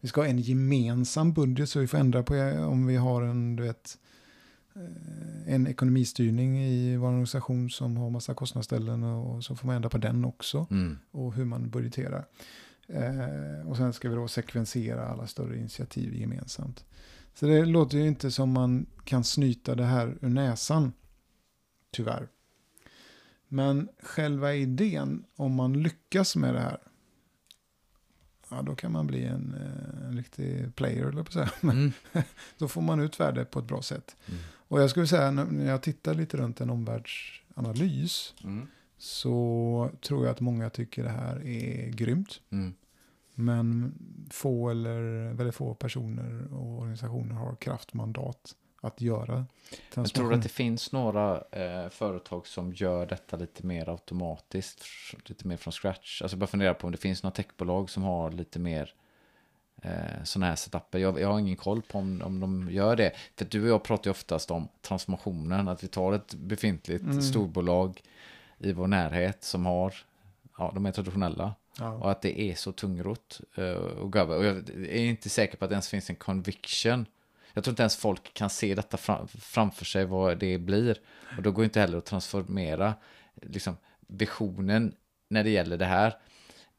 Vi 0.00 0.08
ska 0.08 0.20
ha 0.20 0.28
en 0.28 0.38
gemensam 0.38 1.32
budget 1.32 1.68
så 1.68 1.80
vi 1.80 1.86
får 1.86 1.98
ändra 1.98 2.22
på 2.22 2.34
om 2.68 2.86
vi 2.86 2.96
har 2.96 3.22
en, 3.22 3.56
du 3.56 3.62
vet, 3.62 3.98
eh, 4.74 5.54
en 5.54 5.66
ekonomistyrning 5.66 6.58
i 6.58 6.96
vår 6.96 7.08
organisation 7.08 7.70
som 7.70 7.96
har 7.96 8.10
massa 8.10 8.34
kostnadsställen 8.34 9.02
och 9.02 9.44
så 9.44 9.56
får 9.56 9.66
man 9.66 9.76
ändra 9.76 9.88
på 9.88 9.98
den 9.98 10.24
också 10.24 10.66
Mm. 10.70 10.98
och 11.10 11.34
hur 11.34 11.44
man 11.44 11.70
budgeterar. 11.70 12.26
Eh, 12.88 13.68
och 13.68 13.76
sen 13.76 13.92
ska 13.92 14.08
vi 14.08 14.14
då 14.14 14.28
sekvensera 14.28 15.06
alla 15.06 15.26
större 15.26 15.58
initiativ 15.58 16.14
gemensamt. 16.14 16.84
Så 17.34 17.46
det 17.46 17.64
låter 17.64 17.98
ju 17.98 18.06
inte 18.08 18.30
som 18.30 18.52
man 18.52 18.86
kan 19.04 19.24
snyta 19.24 19.74
det 19.74 19.84
här 19.84 20.18
ur 20.20 20.28
näsan, 20.28 20.92
tyvärr. 21.90 22.28
Men 23.48 23.88
själva 24.02 24.54
idén, 24.54 25.24
om 25.36 25.54
man 25.54 25.82
lyckas 25.82 26.36
med 26.36 26.54
det 26.54 26.60
här, 26.60 26.78
ja 28.50 28.62
då 28.62 28.74
kan 28.74 28.92
man 28.92 29.06
bli 29.06 29.24
en, 29.24 29.54
eh, 29.54 30.06
en 30.08 30.16
riktig 30.16 30.74
player, 30.74 31.06
eller 31.06 31.22
på 31.22 31.32
säga. 31.32 31.50
Men 31.60 31.76
Mm. 31.76 31.92
då 32.58 32.68
får 32.68 32.82
man 32.82 33.00
ut 33.00 33.20
värde 33.20 33.44
på 33.44 33.58
ett 33.58 33.64
bra 33.64 33.82
sätt. 33.82 34.16
Mm. 34.28 34.40
Och 34.52 34.80
jag 34.80 34.90
skulle 34.90 35.06
säga, 35.06 35.30
när 35.30 35.44
när 35.44 35.66
jag 35.66 35.82
tittar 35.82 36.14
lite 36.14 36.36
runt 36.36 36.60
en 36.60 36.70
omvärldsanalys, 36.70 38.34
Mm. 38.44 38.66
så 38.98 39.90
tror 40.00 40.24
jag 40.24 40.32
att 40.32 40.40
många 40.40 40.70
tycker 40.70 41.02
det 41.02 41.10
här 41.10 41.46
är 41.46 41.90
grymt. 41.90 42.40
Mm. 42.50 42.74
Men 43.34 43.94
få 44.30 44.70
eller 44.70 45.32
väldigt 45.32 45.54
få 45.54 45.74
personer 45.74 46.52
och 46.52 46.78
organisationer 46.78 47.34
har 47.34 47.56
kraftmandat 47.56 48.56
att 48.80 49.00
göra 49.00 49.46
Jag 49.94 50.12
tror 50.12 50.34
att 50.34 50.42
det 50.42 50.48
finns 50.48 50.92
några 50.92 51.42
eh, 51.52 51.88
företag 51.88 52.46
som 52.46 52.72
gör 52.72 53.06
detta 53.06 53.36
lite 53.36 53.66
mer 53.66 53.88
automatiskt, 53.88 54.84
lite 55.24 55.46
mer 55.48 55.56
från 55.56 55.72
scratch. 55.72 56.22
Alltså 56.22 56.36
bara 56.36 56.46
fundera 56.46 56.74
på 56.74 56.86
om 56.86 56.92
det 56.92 56.98
finns 56.98 57.22
några 57.22 57.34
techbolag 57.34 57.90
som 57.90 58.02
har 58.02 58.30
lite 58.30 58.58
mer 58.58 58.94
eh, 59.82 60.22
sådana 60.24 60.46
här 60.46 60.56
setuper. 60.56 60.98
Jag, 60.98 61.20
jag 61.20 61.28
har 61.32 61.38
ingen 61.38 61.56
koll 61.56 61.82
på 61.82 61.98
om, 61.98 62.22
om 62.24 62.40
de 62.40 62.70
gör 62.70 62.96
det. 62.96 63.12
För 63.36 63.44
du 63.44 63.62
och 63.62 63.68
jag 63.68 63.82
pratar 63.82 64.06
ju 64.06 64.10
oftast 64.10 64.50
om 64.50 64.68
transformationen, 64.82 65.68
att 65.68 65.84
vi 65.84 65.88
tar 65.88 66.12
ett 66.12 66.34
befintligt 66.34 67.04
Mm. 67.04 67.22
storbolag 67.22 68.00
i 68.58 68.72
vår 68.72 68.86
närhet 68.86 69.44
som 69.44 69.66
har, 69.66 69.94
ja, 70.58 70.72
de 70.74 70.86
är 70.86 70.92
traditionella. 70.92 71.54
ja. 71.78 71.92
Och 71.92 72.10
att 72.10 72.22
det 72.22 72.40
är 72.40 72.54
så 72.54 72.72
tungrot. 72.72 73.40
eh, 73.56 73.72
och. 73.72 74.36
Och 74.36 74.44
jag 74.44 74.56
är 74.76 74.96
inte 75.04 75.28
säker 75.28 75.56
på 75.56 75.64
att 75.64 75.70
det 75.70 75.74
ens 75.74 75.88
finns 75.88 76.10
en 76.10 76.16
conviction. 76.16 77.06
Jag 77.54 77.64
tror 77.64 77.72
inte 77.72 77.82
ens 77.82 77.96
folk 77.96 78.34
kan 78.34 78.50
se 78.50 78.74
detta 78.74 78.96
fram, 78.96 79.28
framför 79.28 79.84
sig, 79.84 80.04
vad 80.04 80.38
det 80.38 80.58
blir. 80.58 81.00
Och 81.36 81.42
då 81.42 81.50
går 81.52 81.64
inte 81.64 81.80
heller 81.80 81.98
att 81.98 82.04
transformera 82.06 82.94
liksom, 83.34 83.76
visionen 84.06 84.94
när 85.28 85.44
det 85.44 85.50
gäller 85.50 85.76
det 85.76 85.84
här. 85.84 86.16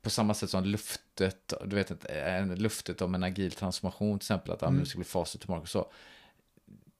På 0.01 0.09
samma 0.09 0.33
sätt 0.33 0.49
som 0.49 0.63
luftet, 0.63 1.53
du 1.65 1.75
vet, 1.75 2.05
en- 2.05 2.55
luftet 2.55 3.01
om 3.01 3.15
en 3.15 3.23
agil 3.23 3.51
transformation, 3.51 4.19
till 4.19 4.23
exempel 4.25 4.51
att 4.51 4.61
Mm. 4.61 4.75
nu 4.79 4.85
ska 4.85 4.97
bli 4.99 5.05
to 5.05 5.25
market 5.47 5.61
och 5.63 5.69
så. 5.69 5.91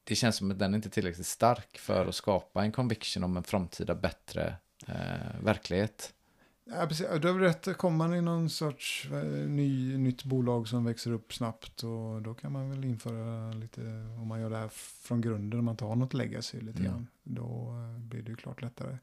Det 0.03 0.15
känns 0.15 0.35
som 0.35 0.51
att 0.51 0.59
den 0.59 0.75
inte 0.75 0.87
är 0.87 0.91
tillräckligt 0.91 1.27
stark 1.27 1.77
för 1.77 2.05
att 2.05 2.15
skapa 2.15 2.63
en 2.63 2.71
conviction 2.71 3.23
om 3.23 3.37
en 3.37 3.43
framtida 3.43 3.95
bättre 3.95 4.55
eh, 4.87 5.41
verklighet. 5.43 6.13
Ja, 6.65 6.85
precis. 6.87 7.07
Du 7.21 7.31
har 7.31 7.39
rätt, 7.39 7.77
kommer 7.77 7.97
man 7.97 8.13
i 8.13 8.21
någon 8.21 8.49
sorts 8.49 9.07
eh, 9.11 9.23
ny, 9.49 9.97
nytt 9.97 10.23
bolag 10.23 10.67
som 10.67 10.85
växer 10.85 11.11
upp 11.11 11.33
snabbt 11.33 11.83
och 11.83 12.21
då 12.21 12.33
kan 12.33 12.51
man 12.51 12.69
väl 12.69 12.85
införa 12.85 13.53
lite, 13.53 13.81
om 14.21 14.27
man 14.27 14.41
gör 14.41 14.49
det 14.49 14.57
här 14.57 14.69
från 14.73 15.21
grunden, 15.21 15.59
om 15.59 15.65
man 15.65 15.77
tar 15.77 15.95
något 15.95 16.13
legacy 16.13 16.59
lite 16.61 16.79
Mm. 16.79 16.91
grann, 16.91 17.07
då 17.23 17.73
eh, 17.95 17.99
blir 18.01 18.21
det 18.21 18.29
ju 18.29 18.35
klart 18.35 18.61
lättare. 18.61 18.97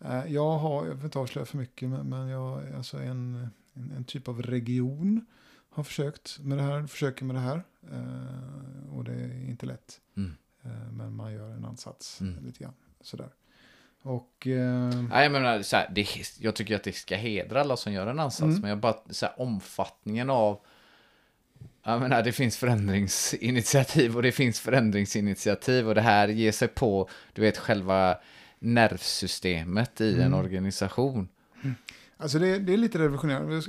Eh, 0.00 0.24
Jag 0.32 0.58
har, 0.58 0.86
jag 0.86 0.94
vill 0.94 1.04
inte 1.04 1.18
avslöja 1.18 1.46
för 1.46 1.56
mycket, 1.58 1.88
men, 1.88 2.08
men 2.08 2.28
jag, 2.28 2.72
alltså 2.72 2.98
en, 2.98 3.48
en, 3.74 3.90
en 3.96 4.04
typ 4.04 4.28
av 4.28 4.42
region 4.42 5.26
har 5.70 5.84
försökt 5.84 6.38
med 6.40 6.58
det 6.58 6.62
här, 6.64 6.86
försöker 6.86 7.24
med 7.24 7.36
det 7.36 7.40
här 7.40 7.62
eh, 7.92 8.94
och 8.94 9.04
det 9.04 9.12
är 9.14 9.48
inte 9.48 9.66
lätt. 9.66 10.00
Mm. 10.16 10.32
Men 10.92 11.14
man 11.14 11.32
gör 11.32 11.50
en 11.50 11.64
ansats 11.64 12.20
Mm. 12.20 12.44
lite 12.44 12.58
grann. 12.64 12.74
Sådär. 13.00 13.28
Och... 14.02 14.46
eh, 14.46 14.94
Nej, 15.10 15.22
jag 15.22 15.32
menar, 15.32 15.62
så 15.62 15.76
här, 15.76 15.90
det, 15.94 16.06
jag 16.40 16.54
tycker 16.54 16.76
att 16.76 16.82
det 16.84 16.92
ska 16.92 17.16
hedra 17.16 17.60
alla 17.60 17.76
som 17.76 17.92
gör 17.92 18.06
en 18.06 18.18
ansats, 18.20 18.42
Mm. 18.42 18.60
men 18.60 18.70
jag 18.70 18.78
bara, 18.78 18.96
så 19.10 19.26
här, 19.26 19.40
omfattningen 19.40 20.30
av... 20.30 20.60
Jag 21.84 22.00
menar, 22.00 22.22
det 22.22 22.32
finns 22.32 22.56
förändringsinitiativ 22.56 24.16
och 24.16 24.22
det 24.22 24.32
finns 24.32 24.60
förändringsinitiativ 24.60 25.88
och 25.88 25.94
det 25.94 26.00
här 26.00 26.28
ger 26.28 26.52
sig 26.52 26.68
på, 26.68 27.08
du 27.32 27.42
vet, 27.42 27.58
själva 27.58 28.18
nervsystemet 28.58 30.00
i 30.00 30.14
en 30.14 30.20
Mm. 30.22 30.38
organisation. 30.38 31.28
Alltså 32.16 32.38
det, 32.38 32.58
det 32.58 32.72
är 32.72 32.76
lite 32.76 32.98
revolutionerande. 32.98 33.62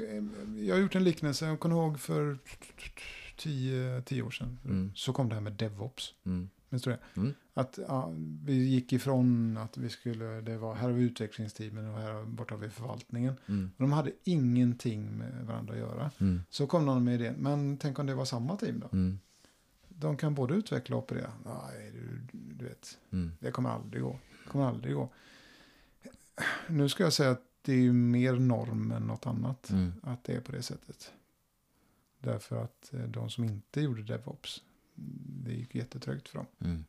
Jag 0.66 0.76
har 0.76 0.82
gjort 0.82 0.96
en 0.96 1.04
liknelse, 1.04 1.46
jag 1.46 1.60
kommer 1.60 1.76
ihåg 1.76 2.00
för 2.00 2.38
tio, 3.38 4.02
tio 4.02 4.22
år 4.22 4.32
sedan. 4.32 4.60
Mm. 4.66 4.92
Så 4.96 5.14
kom 5.14 5.30
det 5.30 5.36
här 5.36 5.42
med 5.42 5.54
DevOps. 5.54 6.14
Minns 6.70 6.84
du 6.84 6.90
det? 6.92 7.00
Mm. 7.16 7.34
Att 7.54 7.80
ja, 7.88 8.14
vi 8.44 8.54
gick 8.54 8.94
ifrån 8.94 9.58
att 9.58 9.78
vi 9.78 9.90
skulle, 9.90 10.42
det 10.42 10.58
var, 10.58 10.76
här 10.76 10.84
har 10.84 10.92
vi 10.96 11.04
utvecklingsteamen 11.04 11.88
och 11.90 12.00
här 12.00 12.24
borta 12.26 12.54
har 12.56 12.60
vi 12.62 12.70
förvaltningen. 12.70 13.34
Mm. 13.48 13.72
Och 13.78 13.82
de 13.84 13.92
hade 13.92 14.12
ingenting 14.24 15.18
med 15.18 15.46
varandra 15.46 15.74
att 15.74 15.80
göra. 15.80 16.12
Mm. 16.18 16.42
Så 16.50 16.68
kom 16.68 16.86
någon 16.86 17.04
med 17.04 17.14
idén, 17.16 17.36
men 17.38 17.78
tänk 17.78 18.00
om 18.00 18.06
det 18.06 18.14
var 18.14 18.26
samma 18.26 18.58
team 18.58 18.80
då? 18.80 18.90
Mm. 18.98 19.20
De 19.88 20.18
kan 20.18 20.36
både 20.36 20.54
utveckla 20.54 20.96
och 20.96 21.04
operera. 21.04 21.32
Nej, 21.46 21.92
du, 21.92 22.22
du 22.32 22.66
vet, 22.66 22.98
Mm. 23.12 23.32
det 23.40 23.52
kommer 23.52 23.70
aldrig 23.70 24.04
gå. 24.04 24.20
Det 24.46 24.50
kommer 24.50 24.66
aldrig 24.66 24.96
gå. 24.96 25.10
Nu 26.68 26.90
ska 26.90 27.04
jag 27.04 27.14
säga 27.14 27.32
att 27.32 27.44
det 27.62 27.74
är 27.74 27.78
ju 27.78 27.94
mer 27.94 28.34
norm 28.34 28.92
än 28.92 29.04
något 29.04 29.26
annat. 29.28 29.70
Mm. 29.70 29.92
att 30.04 30.24
det 30.24 30.34
är 30.34 30.42
på 30.42 30.52
det 30.52 30.62
sättet. 30.62 31.12
Därför 32.20 32.64
att 32.64 32.94
eh, 32.94 33.00
de 33.02 33.30
som 33.30 33.44
inte 33.44 33.82
gjorde 33.82 34.04
DevOps, 34.04 34.64
det 35.46 35.52
gick 35.54 35.76
jättetrögt 35.76 36.30
för 36.30 36.38
dem. 36.38 36.48
Mm. 36.64 36.86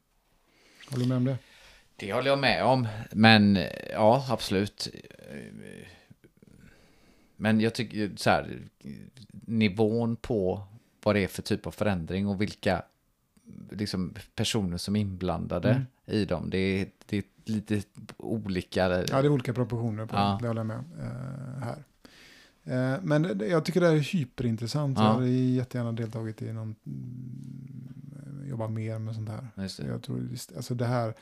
Håller 0.91 1.05
du 1.05 1.09
med 1.09 1.17
om 1.17 1.25
det? 1.25 1.39
Det 1.97 2.13
håller 2.13 2.29
jag 2.29 2.39
med 2.39 2.65
om, 2.65 2.89
men 3.13 3.59
ja, 3.93 4.27
absolut. 4.31 4.89
Men 7.37 7.61
jag 7.61 7.75
tycker 7.75 8.11
så 8.17 8.31
här, 8.31 8.59
nivån 9.31 10.17
på 10.17 10.63
vad 11.03 11.15
det 11.15 11.25
är 11.25 11.29
för 11.29 11.43
typ 11.43 11.67
av 11.67 11.71
förändring 11.71 12.27
och 12.27 12.41
vilka 12.41 12.83
liksom 13.71 14.15
personer 14.35 14.77
som 14.77 14.97
är 14.97 15.01
inblandade 15.01 15.71
Mm. 15.71 15.83
i 16.07 16.25
dem. 16.25 16.51
Det 16.51 16.59
är, 16.59 16.87
det 17.07 17.17
är 17.17 17.25
lite 17.45 17.83
olika. 18.17 18.81
Ja, 18.81 18.89
det 18.89 19.13
är 19.13 19.29
olika 19.29 19.53
proportioner 19.55 20.07
på 20.07 20.17
Ja. 20.17 20.39
det, 20.43 20.49
håller 20.49 20.61
jag 20.61 20.67
med 20.67 20.85
eh, 20.99 21.63
här. 21.65 21.85
Eh, 22.65 23.01
men 23.03 23.23
det, 23.23 23.47
jag 23.47 23.65
tycker 23.65 23.81
det 23.81 23.87
här 23.89 23.95
är 23.95 23.99
hyperintressant. 23.99 24.99
Ja. 24.99 25.05
Jag 25.05 25.13
hade 25.15 25.29
jättegärna 25.31 25.93
deltagit 25.93 26.43
i 26.43 26.53
någon, 26.53 26.75
jobba 28.51 28.69
mer 28.69 28.99
med 28.99 29.15
sånt 29.15 29.29
här. 29.29 29.49
Just 29.57 29.77
det. 29.77 29.87
Jag 29.87 30.03
tror, 30.03 30.29
alltså 30.57 30.75
det 30.75 30.87
här, 30.87 31.15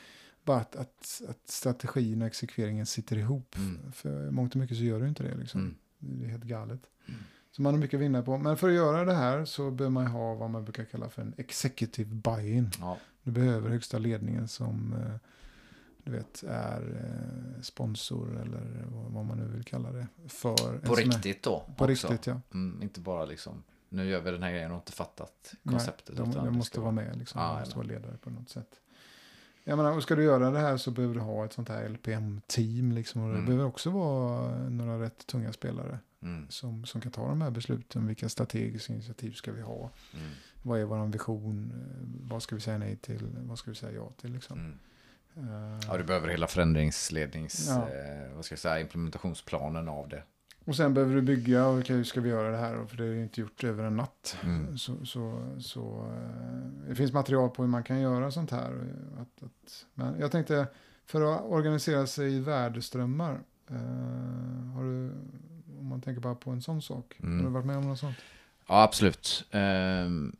bara 0.43 0.57
att, 0.57 0.75
att, 0.75 1.21
att 1.29 1.49
strategin 1.49 2.21
och 2.21 2.27
exekveringen 2.27 2.85
sitter 2.85 3.17
ihop. 3.17 3.55
Mm. 3.57 3.91
För 3.91 4.31
mångt 4.31 4.55
och 4.55 4.59
mycket 4.59 4.77
så 4.77 4.83
gör 4.83 4.99
det 4.99 5.07
inte 5.07 5.23
det 5.23 5.35
liksom. 5.35 5.61
Mm. 5.61 5.75
Det 5.99 6.25
är 6.25 6.29
helt 6.29 6.43
galet. 6.43 6.81
Mm. 7.07 7.19
Så 7.51 7.61
man 7.61 7.73
har 7.73 7.79
mycket 7.81 7.97
att 7.97 8.01
vinna 8.01 8.21
på. 8.21 8.37
Men 8.37 8.57
för 8.57 8.67
att 8.69 8.75
göra 8.75 9.05
det 9.05 9.13
här 9.13 9.45
så 9.45 9.71
behöver 9.71 9.93
man 9.93 10.07
ha 10.07 10.35
vad 10.35 10.49
man 10.49 10.63
brukar 10.63 10.85
kalla 10.85 11.09
för 11.09 11.21
en 11.21 11.33
executive 11.37 12.15
buy-in. 12.15 12.71
Ja. 12.79 12.97
Du 13.23 13.31
behöver 13.31 13.69
högsta 13.69 13.97
ledningen 13.97 14.47
som 14.47 14.93
eh, 14.93 15.29
du 16.03 16.11
vet 16.11 16.43
är 16.47 16.81
eh, 16.81 17.61
sponsor 17.61 18.41
eller 18.41 18.85
vad 18.89 19.25
man 19.25 19.37
nu 19.37 19.47
vill 19.47 19.63
kalla 19.63 19.91
det. 19.91 20.07
För 20.27 20.77
På 20.77 20.95
riktigt 20.95 21.43
då. 21.43 21.65
På 21.77 21.85
också. 21.85 22.07
riktigt 22.07 22.27
ja. 22.27 22.41
Mm, 22.53 22.83
inte 22.83 22.99
bara 22.99 23.25
liksom, 23.25 23.63
nu 23.89 24.05
gör 24.09 24.21
vi 24.21 24.31
den 24.31 24.43
här 24.43 24.51
grejen 24.51 24.71
och 24.71 24.77
inte 24.77 24.91
fattat 24.91 25.53
Nej, 25.61 25.73
konceptet. 25.73 26.17
de, 26.17 26.29
utan 26.29 26.45
de 26.45 26.45
det 26.45 26.57
måste 26.57 26.79
vara 26.79 26.91
med 26.91 27.17
liksom. 27.17 27.41
Ja, 27.41 27.53
de 27.53 27.59
måste 27.59 27.75
vara 27.77 27.87
ledare 27.87 28.17
på 28.17 28.29
något 28.29 28.49
sätt. 28.49 28.79
Jag 29.63 29.77
menar, 29.77 29.91
och 29.91 30.03
ska 30.03 30.15
du 30.15 30.23
göra 30.23 30.51
det 30.51 30.59
här 30.59 30.77
så 30.77 30.91
behöver 30.91 31.15
du 31.15 31.21
ha 31.21 31.45
ett 31.45 31.53
sånt 31.53 31.69
här 31.69 31.89
LPM-team. 31.89 32.91
Liksom, 32.91 33.21
och 33.21 33.27
det 33.29 33.33
Mm. 33.33 33.45
behöver 33.45 33.65
också 33.65 33.89
vara 33.89 34.57
några 34.69 35.01
rätt 35.01 35.27
tunga 35.27 35.53
spelare 35.53 35.99
Mm, 36.21 36.49
som, 36.49 36.85
som 36.85 37.01
kan 37.01 37.11
ta 37.11 37.27
de 37.27 37.41
här 37.41 37.51
besluten. 37.51 38.07
Vilka 38.07 38.29
strategiska 38.29 38.93
initiativ 38.93 39.31
ska 39.31 39.51
vi 39.51 39.61
ha? 39.61 39.89
mm, 40.13 40.29
Vad 40.63 40.79
är 40.79 40.83
vår 40.85 41.05
vision? 41.07 41.73
Vad 42.29 42.43
ska 42.43 42.55
vi 42.55 42.61
säga 42.61 42.77
nej 42.77 42.95
till? 42.97 43.27
Vad 43.39 43.59
ska 43.59 43.71
vi 43.71 43.75
säga 43.75 43.91
ja 43.91 44.11
till? 44.21 44.33
Liksom? 44.33 44.79
Eh, 45.35 45.43
Ja, 45.87 45.97
du 45.97 46.03
behöver 46.03 46.27
hela 46.27 46.47
förändringslednings, 46.47 47.67
Ja. 47.67 47.89
eh, 47.89 48.33
vad 48.35 48.45
ska 48.45 48.53
jag 48.53 48.59
säga, 48.59 48.79
implementationsplanen 48.79 49.87
av 49.89 50.09
det. 50.09 50.23
Och 50.65 50.75
sen 50.75 50.93
behöver 50.93 51.15
du 51.15 51.21
bygga, 51.21 51.67
och 51.67 51.79
okej, 51.79 51.95
hur 51.95 52.03
ska 52.03 52.21
vi 52.21 52.29
göra 52.29 52.51
det 52.51 52.57
här? 52.57 52.85
För 52.85 52.97
det 52.97 53.03
är 53.03 53.07
ju 53.07 53.23
inte 53.23 53.41
gjort 53.41 53.63
över 53.63 53.83
en 53.83 53.95
natt. 53.97 54.37
Mm. 54.43 54.77
Så, 54.77 55.05
så, 55.05 55.41
så 55.59 56.05
eh, 56.13 56.87
det 56.89 56.95
finns 56.95 57.13
material 57.13 57.49
på 57.49 57.61
hur 57.61 57.69
man 57.69 57.83
kan 57.83 57.99
göra 57.99 58.31
sånt 58.31 58.51
här. 58.51 58.93
Att, 59.19 59.43
att, 59.43 59.85
men 59.93 60.19
jag 60.19 60.31
tänkte, 60.31 60.67
för 61.05 61.35
att 61.35 61.41
organisera 61.45 62.07
sig 62.07 62.33
i 62.33 62.39
värdeströmmar, 62.39 63.39
eh, 63.69 63.75
har 64.75 64.83
du, 64.83 65.11
om 65.79 65.85
man 65.87 66.01
tänker 66.01 66.21
bara 66.21 66.35
på 66.35 66.49
en 66.51 66.61
sån 66.61 66.81
sak, 66.81 67.15
Mm. 67.23 67.37
har 67.37 67.45
du 67.45 67.53
varit 67.53 67.65
med 67.65 67.77
om 67.77 67.87
något 67.87 67.99
sånt? 67.99 68.17
Ja, 68.67 68.83
absolut. 68.83 69.45
Ehm, 69.51 70.35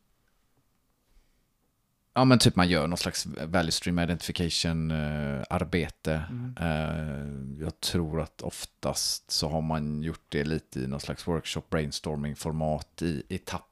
ja, 2.20 2.26
men 2.26 2.40
typ 2.40 2.56
man 2.56 2.68
gör 2.70 2.88
någon 2.88 2.98
slags 2.98 3.26
value 3.26 3.72
stream 3.72 4.00
identification 4.00 4.92
eh, 4.92 5.44
arbete. 5.50 6.24
Mm. 6.30 6.56
Eh, 6.60 7.64
jag 7.64 7.80
tror 7.80 8.22
att 8.22 8.42
oftast 8.42 9.32
så 9.32 9.50
har 9.50 9.62
man 9.62 10.04
gjort 10.04 10.26
det 10.30 10.44
lite 10.44 10.80
i 10.80 10.88
någon 10.88 11.00
slags 11.00 11.28
workshop 11.28 11.62
brainstorming 11.70 12.36
format 12.36 13.02
i 13.02 13.24
etapper 13.30 13.70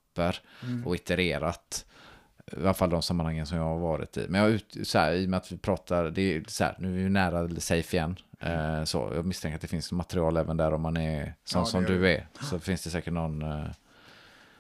Mm. 0.64 0.88
och 0.88 0.96
itererat. 0.96 1.86
I 2.52 2.56
alla 2.56 2.74
fall 2.74 2.90
de 2.90 3.02
sammanhangen 3.02 3.46
som 3.46 3.58
jag 3.58 3.64
har 3.64 3.80
varit 3.80 4.18
i. 4.18 4.26
Men 4.30 4.42
jag 4.42 4.50
ut, 4.50 4.78
så 4.84 5.00
här, 5.00 5.14
i 5.14 5.26
och 5.26 5.30
med 5.30 5.38
att 5.38 5.52
vi 5.52 5.58
pratar, 5.58 6.10
det 6.12 6.22
är 6.22 6.44
så 6.48 6.64
här, 6.64 6.76
nu 6.80 7.00
är 7.00 7.04
vi 7.04 7.10
nära 7.10 7.60
safe 7.60 7.98
igen. 7.98 8.16
Eh, 8.40 8.84
så 8.84 9.12
jag 9.16 9.26
misstänker 9.26 9.56
att 9.56 9.62
det 9.62 9.68
finns 9.68 9.92
material 9.92 10.38
även 10.38 10.58
där 10.58 10.74
om 10.74 10.82
man 10.82 10.98
är 10.98 11.34
sån 11.44 11.62
Ja, 11.62 11.66
som 11.66 11.84
du 11.84 12.10
är. 12.10 12.28
Så 12.42 12.60
finns 12.60 12.84
det 12.84 12.90
säkert 12.90 13.14
någon... 13.14 13.42
Eh, 13.42 13.66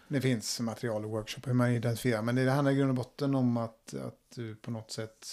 Det 0.07 0.21
finns 0.21 0.59
material 0.59 1.05
och 1.05 1.11
workshop 1.11 1.41
hur 1.45 1.53
man 1.53 1.69
identifierar. 1.71 2.21
Men 2.21 2.35
det 2.35 2.51
handlar 2.51 2.71
i 2.71 2.75
grund 2.75 2.89
och 2.89 2.95
botten 2.95 3.35
om 3.35 3.57
att, 3.57 3.93
att 3.93 4.31
du 4.35 4.55
på 4.55 4.71
något 4.71 4.91
sätt... 4.91 5.27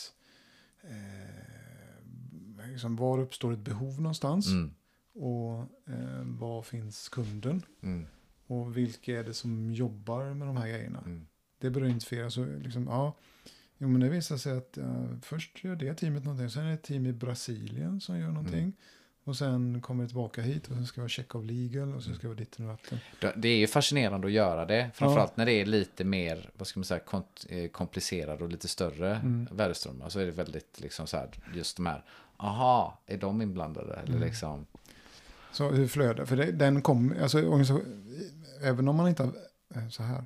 Eh, 0.82 2.68
liksom, 2.70 2.96
var 2.96 3.18
uppstår 3.20 3.52
ett 3.52 3.59
behov 3.59 4.01
någonstans? 4.01 4.46
mm, 4.48 4.74
Och 5.14 5.59
eh, 5.88 6.22
var 6.24 6.62
finns 6.62 7.09
kunden? 7.09 7.62
mm, 7.82 8.06
Och 8.46 8.76
vilka 8.76 9.18
är 9.18 9.24
det 9.24 9.34
som 9.34 9.72
jobbar 9.72 10.34
med 10.34 10.46
de 10.48 10.56
här 10.56 10.68
grejerna? 10.68 10.98
mm. 11.06 11.26
Det 11.59 11.70
bör 11.70 11.84
identifieras. 11.84 12.34
Så 12.34 12.44
liksom, 12.44 12.86
ja, 12.86 13.14
jo, 13.78 13.88
men 13.88 14.01
det 14.01 14.09
visar 14.09 14.36
sig 14.36 14.56
att 14.59 14.76
ja, 14.76 15.06
först 15.22 15.64
gör 15.64 15.76
det 15.76 15.94
teamet 15.94 16.24
någonting. 16.24 16.51
Sen 16.51 16.62
är 16.62 16.68
det 16.68 16.74
ett 16.74 16.82
team 16.82 17.06
i 17.06 17.12
Brasilien 17.12 18.01
som 18.01 18.18
gör 18.18 18.28
någonting. 18.28 18.59
Mm. 18.59 18.72
Och 19.24 19.36
sen 19.36 19.80
kommer 19.80 20.02
det 20.05 20.09
tillbaka 20.09 20.42
hit 20.42 20.68
och 20.68 20.74
sen 20.74 20.86
ska 20.86 20.94
det 20.94 21.01
vara 21.02 21.09
check 21.09 21.34
of 21.34 21.44
legal 21.44 21.94
och 21.94 22.02
sen 22.02 22.14
ska 22.14 22.22
det 22.22 22.28
vara 22.28 22.38
ditten 22.38 22.68
och 22.68 22.76
datten. 22.76 22.98
Det- 23.36 23.48
är 23.48 23.56
ju 23.56 23.66
fascinerande 23.66 24.26
att 24.26 24.32
göra 24.32 24.64
det. 24.66 24.90
Framförallt 24.94 25.36
när 25.36 25.46
det 25.46 25.52
är 25.52 25.66
lite 25.66 26.05
mer, 26.05 26.51
vad 26.59 26.66
ska 26.66 26.80
man 26.80 26.84
säga, 26.84 27.01
eh, 27.48 27.68
komplicerade 27.70 28.44
och 28.44 28.51
lite 28.51 28.68
större 28.68 29.16
Mm. 29.16 29.48
värdeströmmar. 29.52 30.09
Så 30.09 30.18
är 30.20 30.26
det 30.26 30.32
väldigt 30.32 30.80
liksom 30.80 31.06
så 31.06 31.16
här, 31.16 31.30
just 31.55 31.76
de 31.76 31.86
här, 31.86 32.05
aha, 32.36 32.98
är 33.06 33.18
de 33.18 33.42
inblandade? 33.42 33.94
Eller 33.94 34.09
Mm. 34.16 34.22
liksom, 34.28 34.66
Så 35.52 35.68
hur 35.70 35.86
flödar, 35.88 36.24
för 36.24 36.36
det, 36.36 36.52
den 36.52 36.82
kommer, 36.82 37.22
alltså 37.22 37.38
även 38.62 38.88
om 38.88 38.96
man 38.96 39.09
inte 39.09 39.22
har, 39.22 39.32
eh, 39.74 39.88
så 39.88 40.02
här, 40.02 40.24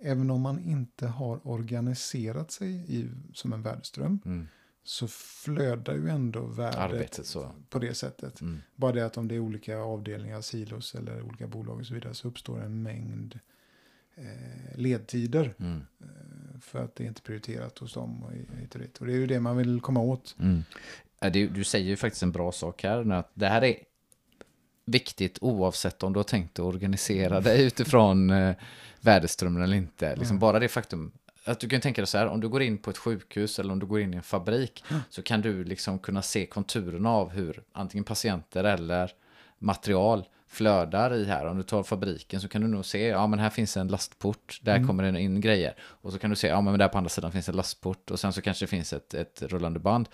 även 0.00 0.30
om 0.30 0.40
man 0.40 0.58
inte 0.58 1.06
har 1.06 1.40
organiserat 1.48 2.50
sig 2.50 2.68
i, 2.98 3.08
som 3.34 3.52
en 3.52 3.62
värdeström 3.62 4.18
mm, 4.24 4.48
så 4.84 5.08
flödar 5.08 5.94
ju 5.94 6.08
ändå 6.08 6.40
värdet 6.40 6.78
arbetet 6.78 7.26
så. 7.26 7.52
på 7.70 7.78
det 7.78 7.94
sättet. 7.94 8.40
Mm, 8.40 8.62
Bara 8.76 8.92
det 8.92 9.06
att 9.06 9.16
om 9.16 9.28
det 9.28 9.34
är 9.34 9.38
olika 9.38 9.78
avdelningar, 9.78 10.40
silos 10.40 10.94
eller 10.94 11.22
olika 11.22 11.46
bolag 11.46 11.78
och 11.78 11.86
så 11.86 11.94
vidare 11.94 12.14
så 12.14 12.28
uppstår 12.28 12.62
en 12.62 12.82
mängd 12.82 13.38
eh, 14.14 14.24
ledtider 14.78 15.54
mm, 15.58 15.82
eh, 16.00 16.60
för 16.60 16.84
att 16.84 16.94
det 16.96 17.04
är 17.04 17.08
inte 17.08 17.22
prioriterat 17.22 17.78
hos 17.78 17.94
dem 17.94 18.22
och 18.24 18.32
hit 18.32 18.74
och 18.74 18.80
dit. 18.80 18.98
Och 18.98 19.06
det 19.06 19.12
är 19.12 19.16
ju 19.16 19.26
det 19.26 19.40
man 19.40 19.56
vill 19.56 19.80
komma 19.80 20.00
åt. 20.00 20.36
mm. 20.40 20.62
Du 21.54 21.64
säger 21.64 21.86
ju 21.86 21.96
faktiskt 21.96 22.22
en 22.22 22.32
bra 22.32 22.52
sak 22.52 22.82
här. 22.82 23.12
Att 23.12 23.30
det 23.34 23.46
här 23.46 23.64
är 23.64 23.76
viktigt 24.84 25.38
oavsett 25.40 26.02
om 26.02 26.12
du 26.12 26.18
har 26.18 26.24
tänkt 26.24 26.58
att 26.58 26.64
organisera 26.64 27.40
dig 27.40 27.64
utifrån 27.66 28.30
eh, 28.30 28.54
värdeströmmen 29.00 29.62
eller 29.62 29.76
inte. 29.76 30.16
Liksom 30.16 30.34
Mm. 30.34 30.40
Bara 30.40 30.58
det 30.58 30.68
faktum 30.68 31.12
att 31.48 31.60
du 31.60 31.68
kan 31.68 31.80
tänka 31.80 32.00
dig 32.00 32.06
så 32.06 32.18
här, 32.18 32.26
om 32.26 32.40
du 32.40 32.48
går 32.48 32.62
in 32.62 32.78
på 32.78 32.90
ett 32.90 32.98
sjukhus 32.98 33.58
eller 33.58 33.72
om 33.72 33.78
du 33.78 33.86
går 33.86 34.00
in 34.00 34.14
i 34.14 34.16
en 34.16 34.22
fabrik 34.22 34.84
så 35.10 35.22
kan 35.22 35.40
du 35.40 35.64
liksom 35.64 35.98
kunna 35.98 36.22
se 36.22 36.46
konturerna 36.46 37.10
av 37.10 37.30
hur 37.30 37.62
antingen 37.72 38.04
patienter 38.04 38.64
eller 38.64 39.10
material 39.58 40.24
flödar 40.46 41.14
i 41.14 41.24
här. 41.24 41.46
Om 41.46 41.56
du 41.56 41.62
tar 41.62 41.82
fabriken 41.82 42.40
så 42.40 42.48
kan 42.48 42.62
du 42.62 42.68
nog 42.68 42.84
se, 42.84 43.06
ja 43.06 43.26
men 43.26 43.38
här 43.38 43.50
finns 43.50 43.76
en 43.76 43.88
lastport, 43.88 44.58
där 44.62 44.76
Mm. 44.76 44.86
kommer 44.88 45.12
det 45.12 45.20
in 45.20 45.40
grejer. 45.40 45.74
Och 45.80 46.12
så 46.12 46.18
kan 46.18 46.30
du 46.30 46.36
se, 46.36 46.46
ja 46.48 46.60
men 46.60 46.78
där 46.78 46.88
på 46.88 46.98
andra 46.98 47.08
sidan 47.08 47.32
finns 47.32 47.48
en 47.48 47.56
lastport 47.56 48.10
och 48.10 48.20
sen 48.20 48.32
så 48.32 48.42
kanske 48.42 48.64
det 48.64 48.68
finns 48.68 48.92
ett, 48.92 49.14
ett 49.14 49.42
rullande 49.42 49.78
band. 49.78 50.08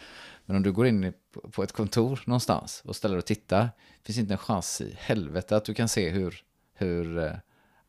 Men 0.47 0.57
om 0.57 0.63
du 0.63 0.73
går 0.73 0.87
in 0.87 1.13
på- 1.53 1.63
ett 1.63 1.73
kontor 1.73 2.21
någonstans 2.27 2.83
och 2.85 2.97
ställer 2.97 3.17
och 3.19 3.25
tittar, 3.27 3.71
finns 4.03 4.19
inte 4.19 4.35
en 4.35 4.39
chans 4.39 4.81
i 4.81 4.95
helvete 4.99 5.57
att 5.57 5.65
du 5.65 5.75
kan 5.75 5.89
se 5.89 6.11
hur, 6.11 6.43
hur 6.75 7.19
eh, 7.19 7.33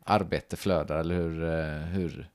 arbete 0.03 0.55
flödar 0.55 0.99
eller 0.99 1.15
hur, 1.15 1.43
eh, 1.43 1.76
hur 1.85 2.30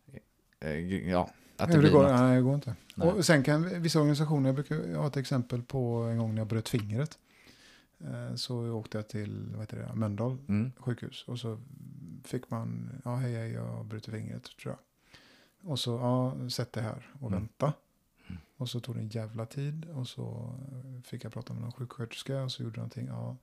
ja, 0.69 1.31
att 1.57 1.69
det 1.69 1.75
det 1.75 1.79
blir 1.81 1.91
går, 1.91 2.03
något. 2.03 2.13
nej, 2.21 2.37
det 2.37 2.43
går 2.43 2.55
inte. 2.55 2.77
Nej. 2.95 3.09
Och 3.09 3.25
sen 3.27 3.43
kan 3.43 3.83
vissa 3.83 3.99
organisationer, 4.01 4.49
jag 4.49 4.55
brukar 4.55 4.95
ha 4.97 5.07
ett 5.07 5.17
exempel 5.17 5.63
på 5.63 5.79
en 6.03 6.19
gång 6.19 6.35
när 6.35 6.41
jag 6.41 6.49
bröt 6.49 6.69
fingret. 6.69 7.19
Eh, 8.01 8.35
Så 8.35 8.71
åkte 8.73 8.99
jag 8.99 9.09
till 9.09 9.49
vad 9.53 9.61
heter 9.61 9.77
det, 9.77 9.95
Mölndal 9.95 10.39
Mm, 10.49 10.73
sjukhus 10.79 11.25
och 11.29 11.39
så 11.39 11.59
fick 12.25 12.51
man, 12.51 12.91
ja 13.05 13.17
hej, 13.17 13.35
hej 13.35 13.51
jag 13.53 13.85
brutit 13.85 14.15
fingret 14.15 14.43
tror 14.63 14.75
jag. 14.75 14.79
Och 15.71 15.79
så, 15.79 15.91
ja, 15.91 16.49
sätt 16.51 16.73
dig 16.73 16.83
här 16.83 17.11
och 17.21 17.29
Mm. 17.29 17.41
vänta. 17.41 17.73
Mm. 18.29 18.41
Och 18.57 18.69
så 18.69 18.81
tog 18.81 18.95
det 18.95 19.01
en 19.01 19.09
jävla 19.09 19.47
tid 19.47 19.87
och 19.95 20.09
så 20.09 20.55
eh, 20.73 21.03
fick 21.03 21.25
jag 21.25 21.33
prata 21.33 21.53
med 21.53 21.63
någon 21.63 21.73
sjuksköterska 21.73 22.43
och 22.43 22.53
så 22.53 22.63
gjorde 22.63 22.77
någonting, 22.77 23.07
ja, 23.07 23.37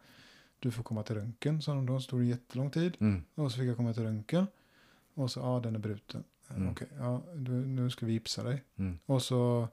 du 0.59 0.71
får 0.71 0.83
komma 0.83 1.03
till 1.03 1.15
röntgen, 1.15 1.61
sa 1.61 1.73
de 1.73 1.85
då, 1.85 1.99
så 1.99 2.09
tog 2.09 2.19
det 2.19 2.25
jättelång 2.25 2.71
tid. 2.71 2.97
mm, 2.99 3.23
Och 3.35 3.51
så 3.51 3.57
fick 3.59 3.69
jag 3.69 3.77
komma 3.77 3.93
till 3.93 4.03
röntgen. 4.03 4.47
Och 5.13 5.31
så, 5.31 5.39
ja 5.39 5.59
den 5.63 5.75
är 5.75 5.79
bruten. 5.79 6.23
Mm. 6.55 6.69
Okej, 6.69 6.87
ja, 6.99 7.23
du, 7.35 7.51
nu 7.51 7.89
ska 7.89 8.05
vi 8.05 8.13
gipsa 8.13 8.43
dig. 8.43 8.63
mm, 8.75 8.99
Och 9.05 9.21
så, 9.21 9.67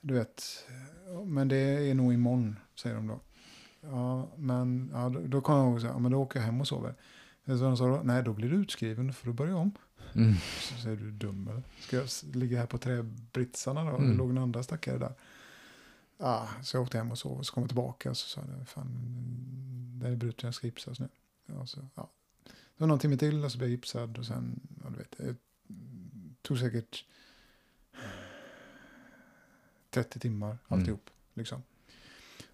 du 0.00 0.14
vet, 0.14 0.66
men 1.26 1.48
det 1.48 1.56
är 1.90 1.94
nog 1.94 2.12
imorgon, 2.12 2.56
säger 2.74 2.96
de 2.96 3.06
då. 3.06 3.20
Ja, 3.80 4.28
men 4.36 4.90
ja, 4.92 5.08
då, 5.08 5.20
då 5.20 5.40
kan 5.40 5.56
jag 5.56 5.66
ihåg 5.68 5.80
så 5.80 5.86
här, 5.86 5.94
ja, 5.94 5.98
men 5.98 6.12
då 6.12 6.18
åker 6.22 6.38
jag 6.38 6.46
hem 6.46 6.60
och 6.60 6.68
sover. 6.68 6.94
Så 7.46 7.52
de 7.54 7.76
sa 7.76 7.86
då, 7.88 8.00
nej 8.04 8.22
då 8.22 8.32
blir 8.32 8.50
du 8.50 8.56
utskriven, 8.56 9.12
får 9.12 9.26
du 9.26 9.32
börja 9.32 9.56
om. 9.56 9.72
mm. 10.14 10.34
Så 10.60 10.74
säger 10.74 10.96
du 10.96 11.10
dum 11.10 11.48
eller? 11.48 11.62
Ska 11.80 11.96
jag 11.96 12.06
ligga 12.34 12.58
här 12.58 12.66
på 12.66 12.78
träbritsarna 12.78 13.84
då? 13.84 13.96
Mm. 13.96 14.10
Det 14.10 14.16
låg 14.16 14.30
en 14.30 14.38
andra 14.38 14.62
stackare 14.62 14.98
där. 14.98 15.12
Ja, 16.18 16.48
så 16.62 16.76
jag 16.76 16.82
åkte 16.82 16.98
hem 16.98 17.10
och 17.10 17.18
sov 17.18 17.38
och 17.38 17.46
så 17.46 17.52
kom 17.54 17.62
jag 17.62 17.68
tillbaka 17.68 18.10
och 18.10 18.16
så 18.16 18.28
sa 18.28 18.40
jag, 18.58 18.68
fan, 18.68 18.86
den 20.00 20.12
är 20.12 20.16
bruten, 20.16 20.46
jag 20.46 20.54
ska 20.54 20.66
gipsas 20.66 21.00
nu. 21.00 21.08
Ja, 21.46 21.66
så, 21.66 21.80
ja. 21.94 22.10
Så 22.78 22.86
någon 22.86 22.98
timme 22.98 23.16
till 23.16 23.44
och 23.44 23.52
så 23.52 23.58
blev 23.58 23.68
jag 23.70 23.74
gipsad 23.76 24.18
och 24.18 24.26
sen, 24.26 24.60
ja 24.84 24.90
du 24.90 24.96
vet, 24.96 25.14
det 25.18 25.36
tog 26.42 26.58
säkert 26.58 27.04
30 29.90 30.20
timmar 30.20 30.58
alltihop. 30.68 31.10
Liksom. 31.34 31.62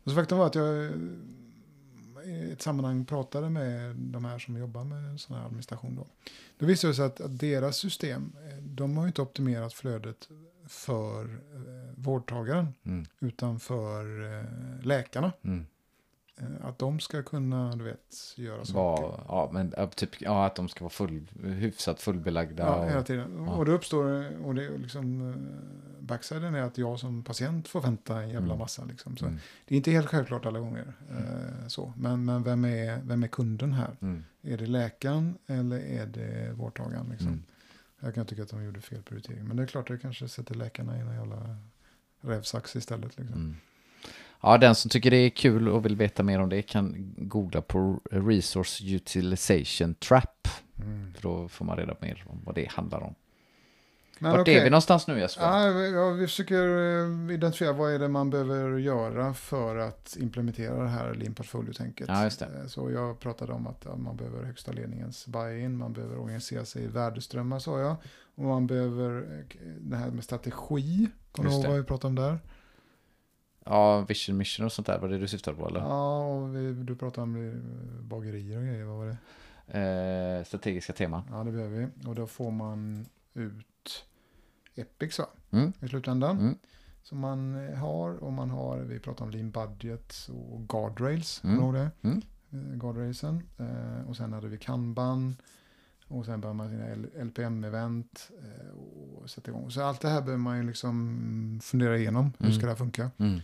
Och 0.05 0.11
så 0.11 0.17
faktum 0.17 0.39
var 0.39 0.47
att 0.47 0.55
jag, 0.55 0.93
i 2.25 2.53
ett 2.53 2.63
sammanhang 2.63 3.05
pratade 3.05 3.51
med 3.51 3.97
de 3.97 4.25
här 4.25 4.39
som 4.39 4.57
jobbar 4.57 4.85
med 4.85 5.21
sån 5.21 5.37
här 5.37 5.45
administration 5.47 5.97
då. 5.97 6.07
Då 6.59 6.67
visade 6.67 6.91
det 6.93 6.97
sig 6.97 7.05
att, 7.05 7.21
att 7.21 7.39
deras 7.39 7.77
system, 7.77 8.33
eh, 8.51 8.57
de 8.63 8.97
har 8.97 9.05
ju 9.05 9.07
inte 9.09 9.23
optimerat 9.23 9.75
flödet 9.75 10.29
för 10.67 11.25
eh, 11.25 11.95
vårdtagaren 11.97 12.75
Mm. 12.85 13.07
utan 13.21 13.61
för 13.61 14.23
eh, 14.39 14.45
läkarna. 14.87 15.33
Mm. 15.43 15.67
Eh, 16.37 16.67
att 16.67 16.79
de 16.79 17.01
ska 17.01 17.23
kunna, 17.23 17.77
du 17.77 17.85
vet, 17.85 18.35
göra 18.37 18.65
saker. 18.65 19.03
Var, 19.03 19.25
ja, 19.29 19.51
men 19.53 19.75
typ, 19.91 20.21
ja, 20.21 20.47
att 20.47 20.55
de 20.55 20.69
ska 20.69 20.85
vara 20.85 20.91
full, 20.91 21.27
hyfsat 21.43 22.01
fullbelagda. 22.01 22.63
Ja, 22.67 22.85
hela 22.85 23.01
och, 23.01 23.07
tiden. 23.07 23.45
Ja. 23.47 23.53
Och 23.53 23.65
det 23.65 23.73
uppstår, 23.73 24.05
och 24.47 24.55
det 24.55 24.65
är 24.65 24.79
liksom, 24.79 25.31
eh, 25.31 25.37
backsiden 26.01 26.55
är 26.55 26.63
att 26.63 26.79
jag 26.79 27.01
som 27.01 27.25
patient 27.25 27.69
får 27.69 27.81
vänta 27.81 28.23
en 28.23 28.29
jävla 28.29 28.47
Mm. 28.47 28.59
massa. 28.59 28.85
Liksom. 28.85 29.17
Så 29.17 29.27
mm. 29.27 29.39
Det 29.65 29.75
är 29.75 29.77
inte 29.77 29.91
helt 29.91 30.07
självklart 30.07 30.47
alla 30.47 30.59
gånger. 30.59 30.93
Eh, 31.11 31.67
så. 31.69 31.93
Men, 31.97 32.25
men 32.25 32.43
vem, 32.43 32.65
är, 32.65 33.01
vem 33.05 33.23
är 33.23 33.29
kunden 33.29 33.73
här? 33.73 33.97
Mm. 34.01 34.25
Är 34.43 34.57
det 34.59 34.67
läkaren 34.67 35.39
eller 35.47 35.79
är 35.79 36.07
det 36.07 36.53
vårdtagaren? 36.53 37.09
Liksom? 37.11 37.29
Mm. 37.29 37.43
Jag 38.01 38.15
kan 38.15 38.27
tycka 38.27 38.43
att 38.43 38.49
de 38.51 38.65
gjorde 38.65 38.81
fel 38.81 39.03
prioritering. 39.03 39.45
Men 39.45 39.57
det 39.57 39.63
är 39.63 39.67
klart 39.67 39.91
att 39.91 39.97
det 39.97 40.03
kanske 40.03 40.29
sätter 40.29 40.55
läkarna 40.55 40.97
i 40.97 41.01
en 41.01 41.15
jävla 41.15 41.57
rävsax 42.21 42.77
istället. 42.77 43.19
Liksom. 43.19 43.57
Ja, 44.47 44.59
den 44.59 44.75
som 44.75 44.89
tycker 44.89 45.11
det 45.11 45.17
är 45.17 45.31
kul 45.31 45.69
och 45.69 45.85
vill 45.85 45.97
veta 45.97 46.23
mer 46.23 46.41
om 46.41 46.49
det 46.49 46.63
kan 46.63 47.15
googla 47.17 47.63
på 47.63 48.01
Resource 48.11 48.85
Utilization 48.95 49.95
Trap. 49.95 50.49
Mm. 50.83 51.13
För 51.15 51.23
då 51.23 51.49
får 51.49 51.65
man 51.65 51.77
reda 51.77 51.95
på 51.95 52.05
mer 52.05 52.25
om 52.27 52.41
vad 52.45 52.55
det 52.55 52.71
handlar 52.71 53.01
om. 53.01 53.15
Men 54.19 54.31
Vart 54.33 54.41
okej. 54.41 54.55
är 54.55 54.65
vi 54.65 54.71
någonstans 54.71 55.07
nu 55.07 55.19
Jesper? 55.19 55.43
Ja, 55.45 56.13
vi- 56.13 56.27
försöker 56.27 56.63
eh, 57.29 57.35
identifiera 57.35 57.73
vad 57.73 57.93
är 57.95 57.99
det 57.99 58.09
man 58.09 58.31
behöver 58.31 58.79
göra 58.79 59.35
för 59.35 59.77
att 59.77 60.17
implementera 60.21 60.83
det 60.83 60.89
här 60.89 61.15
lean 61.15 61.35
portfolio-tänket. 61.35 62.07
Ja, 62.09 62.25
just 62.25 62.39
det. 62.39 62.45
Eh, 62.61 62.67
Så 62.67 62.91
jag 62.91 63.21
pratade 63.21 63.53
om 63.53 63.67
att 63.67 63.99
man 63.99 64.17
behöver 64.17 64.45
högsta 64.45 64.73
ledningens 64.73 65.27
buy-in, 65.27 65.77
man 65.77 65.93
behöver 65.93 66.19
organisera 66.19 66.65
sig 66.65 66.83
i 66.83 66.87
värdeströmmar 66.87 67.59
sa 67.59 67.81
jag. 67.81 67.97
Och 68.35 68.45
man 68.45 68.67
behöver 68.67 69.17
eh, 69.39 69.69
det 69.81 69.97
här 69.97 70.11
med 70.11 70.25
strategi. 70.25 71.09
Kommer 71.33 71.49
du 71.51 71.55
ihåg 71.57 71.67
vad 71.67 71.77
vi 71.77 71.83
pratade 71.85 72.09
om 72.09 72.15
där? 72.15 72.39
Ja, 73.65 74.01
Vision 74.01 74.37
Mission 74.37 74.67
och 74.67 74.73
sånt 74.73 74.87
där, 74.87 74.99
var 74.99 75.09
det 75.09 75.19
du 75.19 75.29
syftade 75.29 75.57
på 75.57 75.69
eller? 75.69 75.81
Ja, 75.81 76.25
och 76.27 76.57
vi, 76.57 76.73
du 76.73 76.97
pratade 76.97 77.23
om 77.23 77.37
eh, 77.49 77.55
bagerier 78.05 78.59
och 78.59 78.65
grejer, 78.65 78.85
vad 78.85 78.97
var 78.97 79.07
det? 79.07 79.17
Eh, 80.39 80.45
strategiska 80.45 80.93
teman. 80.93 81.23
Ja, 81.31 81.45
det 81.45 81.53
behöver 81.53 81.77
vi. 81.79 82.09
Och 82.09 82.15
då 82.15 82.27
får 82.27 82.51
man 82.51 83.07
ut 83.35 84.05
Epics 84.75 85.19
va? 85.19 85.27
Mm. 85.51 85.73
i 85.81 85.89
slutändan. 85.89 86.39
Mm. 86.39 86.55
Som 87.03 87.19
man 87.19 87.69
eh, 87.69 87.75
har 87.79 88.11
och 88.25 88.33
man 88.33 88.51
har, 88.51 88.79
vi 88.79 88.99
pratar 88.99 89.25
om 89.25 89.31
lean 89.31 89.51
budget 89.51 90.15
och 90.51 90.69
guardrails. 90.69 91.41
Mm. 91.45 91.59
Kommer 91.59 91.79
det? 91.79 91.91
Mm. 92.09 92.23
Eh, 92.53 92.79
Guardrailsen. 92.79 93.43
Eh, 93.59 94.09
och 94.09 94.17
sen 94.17 94.33
hade 94.33 94.49
vi 94.49 94.59
kanban. 94.59 95.37
Och 96.09 96.25
sen 96.25 96.41
börjar 96.41 96.55
man 96.55 96.69
sina 96.71 96.87
LPM-event 97.25 98.31
och 99.21 99.31
sätta 99.31 99.51
igång. 99.51 99.71
Så 99.71 99.83
allt 99.83 100.01
det 100.01 100.09
här 100.09 100.21
behöver 100.21 100.43
man 100.43 100.57
ju 100.57 100.63
liksom 100.63 101.61
fundera 101.63 101.99
igenom. 101.99 102.33
Hur 102.39 102.47
Mm. 102.47 102.53
ska 102.59 102.67
det 102.67 102.73
här 102.73 102.77
funka? 102.77 103.11
Mm. 103.19 103.41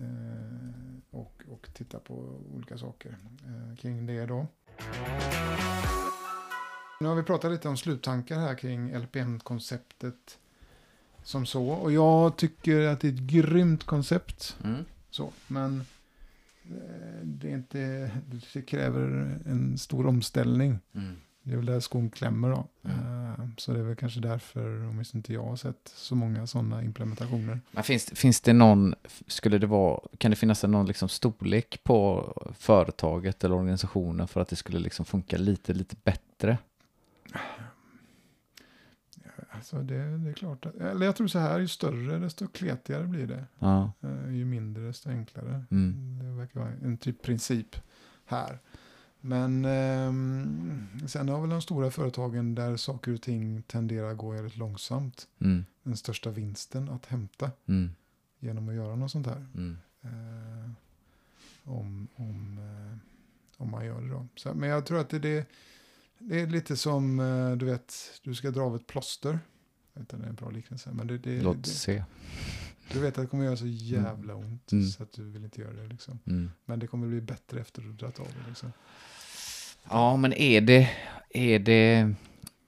Eh, 0.00 1.18
och, 1.18 1.42
och 1.48 1.68
titta 1.72 1.98
på 1.98 2.14
olika 2.54 2.78
saker 2.78 3.16
eh, 3.46 3.76
kring 3.76 4.06
det 4.06 4.26
då. 4.26 4.46
Nu 7.00 7.08
har 7.08 7.14
vi 7.14 7.22
pratat 7.22 7.52
lite 7.52 7.68
om 7.68 7.76
sluttankar 7.76 8.38
här 8.38 8.54
kring 8.54 8.98
LPM-konceptet 8.98 10.38
som 11.22 11.46
så. 11.46 11.68
Och 11.68 11.92
jag 11.92 12.36
tycker 12.36 12.86
att 12.86 13.00
det 13.00 13.08
är 13.08 13.12
ett 13.12 13.18
grymt 13.18 13.84
koncept. 13.84 14.56
Mm. 14.64 14.84
Så, 15.10 15.32
men 15.46 15.80
eh, 16.64 17.22
det, 17.22 17.50
är 17.50 17.54
inte, 17.54 18.10
det 18.52 18.62
kräver 18.62 19.38
en 19.46 19.78
stor 19.78 20.06
omställning. 20.06 20.78
Mm. 20.94 21.16
Det 21.48 21.54
är 21.54 21.56
väl 21.56 21.66
där 21.66 21.80
skon 21.80 22.10
klämmer 22.10 22.50
då. 22.50 22.66
Mm. 22.84 23.26
Eh, 23.26 23.48
Så 23.56 23.72
det 23.72 23.78
är 23.78 23.82
väl 23.82 23.96
kanske 23.96 24.20
därför, 24.20 24.88
om 24.88 25.02
inte 25.14 25.32
jag 25.32 25.44
har 25.44 25.56
sett 25.56 25.92
så 25.94 26.14
många 26.14 26.46
sådana 26.46 26.82
implementationer. 26.82 27.60
Men 27.70 27.82
finns, 27.84 28.04
finns 28.14 28.40
det 28.40 28.52
någon, 28.52 28.94
skulle 29.26 29.58
det 29.58 29.66
vara, 29.66 30.00
kan 30.18 30.30
det 30.30 30.36
finnas 30.36 30.62
någon 30.62 30.86
liksom 30.86 31.08
storlek 31.08 31.80
på 31.84 32.32
företaget 32.58 33.44
eller 33.44 33.54
organisationen 33.54 34.28
för 34.28 34.40
att 34.40 34.48
det 34.48 34.56
skulle 34.56 34.78
liksom 34.78 35.04
funka 35.04 35.36
lite, 35.38 35.74
lite 35.74 35.96
bättre? 36.04 36.58
Alltså 39.50 39.76
det, 39.82 40.16
det 40.18 40.30
är 40.30 40.34
klart. 40.34 40.66
Att, 40.66 40.74
eller 40.74 41.06
jag 41.06 41.16
tror 41.16 41.26
så 41.28 41.38
här, 41.38 41.58
ju 41.58 41.68
större 41.68 42.18
desto 42.18 42.48
kletigare 42.48 43.06
blir 43.06 43.26
det. 43.26 43.44
Ja. 43.58 43.92
Eh, 44.00 44.34
Ju 44.34 44.44
mindre 44.44 44.86
desto 44.86 45.10
enklare. 45.10 45.64
Mm. 45.70 46.18
Det 46.22 46.40
verkar 46.40 46.60
vara 46.60 46.70
en 46.84 46.96
typ 46.98 47.22
princip 47.22 47.76
här. 48.26 48.58
Men 49.20 49.64
ehm, 49.64 50.88
sen 51.08 51.28
har 51.28 51.40
väl 51.40 51.50
de 51.50 51.62
stora 51.62 51.90
företagen 51.90 52.54
där 52.54 52.76
saker 52.76 53.14
och 53.14 53.22
ting 53.22 53.62
tenderar 53.62 54.10
att 54.10 54.16
gå 54.18 54.30
väldigt 54.30 54.56
långsamt. 54.56 55.28
Mm. 55.40 55.64
Den 55.82 55.96
största 55.96 56.30
vinsten 56.30 56.88
att 56.88 57.06
hämta 57.06 57.50
Mm. 57.66 57.90
genom 58.38 58.68
att 58.68 58.74
göra 58.74 58.96
något 58.96 59.10
sånt 59.10 59.26
här. 59.26 59.46
Mm. 59.54 59.78
Eh, 60.02 60.70
om, 61.64 62.08
om, 62.14 62.58
eh, 62.58 62.98
om 63.62 63.70
man 63.70 63.84
gör 63.86 64.00
det 64.00 64.08
då. 64.08 64.26
Så, 64.36 64.54
men 64.54 64.68
jag 64.68 64.86
tror 64.86 65.00
att 65.00 65.08
det, 65.10 65.18
det, 65.18 65.46
det 66.18 66.40
är 66.40 66.46
lite 66.46 66.76
som, 66.76 67.20
eh, 67.20 67.52
du 67.56 67.66
vet, 67.66 67.94
du 68.22 68.34
ska 68.34 68.50
dra 68.50 68.62
av 68.62 68.76
ett 68.76 68.86
plåster. 68.86 69.38
Jag 69.92 70.00
vet 70.00 70.12
inte 70.12 70.16
om 70.16 70.22
det 70.22 70.26
är 70.26 70.30
en 70.30 70.34
bra 70.34 70.50
liknelse. 70.50 70.90
Men 70.92 71.06
det, 71.06 71.18
det, 71.18 71.40
Låt 71.42 71.64
det, 71.64 71.70
se. 71.70 72.04
du 72.92 73.00
vet 73.00 73.18
att 73.18 73.24
det 73.24 73.28
kommer 73.28 73.44
göra 73.44 73.56
så 73.56 73.66
jävla 73.66 74.34
ont 74.34 74.72
Mm. 74.72 74.86
så 74.88 75.02
att 75.02 75.12
du 75.12 75.24
vill 75.30 75.44
inte 75.44 75.60
göra 75.60 75.72
det. 75.72 75.86
Liksom. 75.86 76.18
Mm. 76.26 76.50
Men 76.64 76.78
det 76.78 76.86
kommer 76.86 77.06
bli 77.08 77.20
bättre 77.20 77.60
efter 77.60 77.82
att 77.82 77.86
du 77.88 77.92
dragit 77.92 78.20
av 78.20 78.26
det. 78.26 78.48
Liksom. 78.48 78.72
Ja, 79.90 80.16
men 80.16 80.32
är 80.32 80.60
det, 80.60 80.90
är 81.30 81.58
det, 81.58 82.14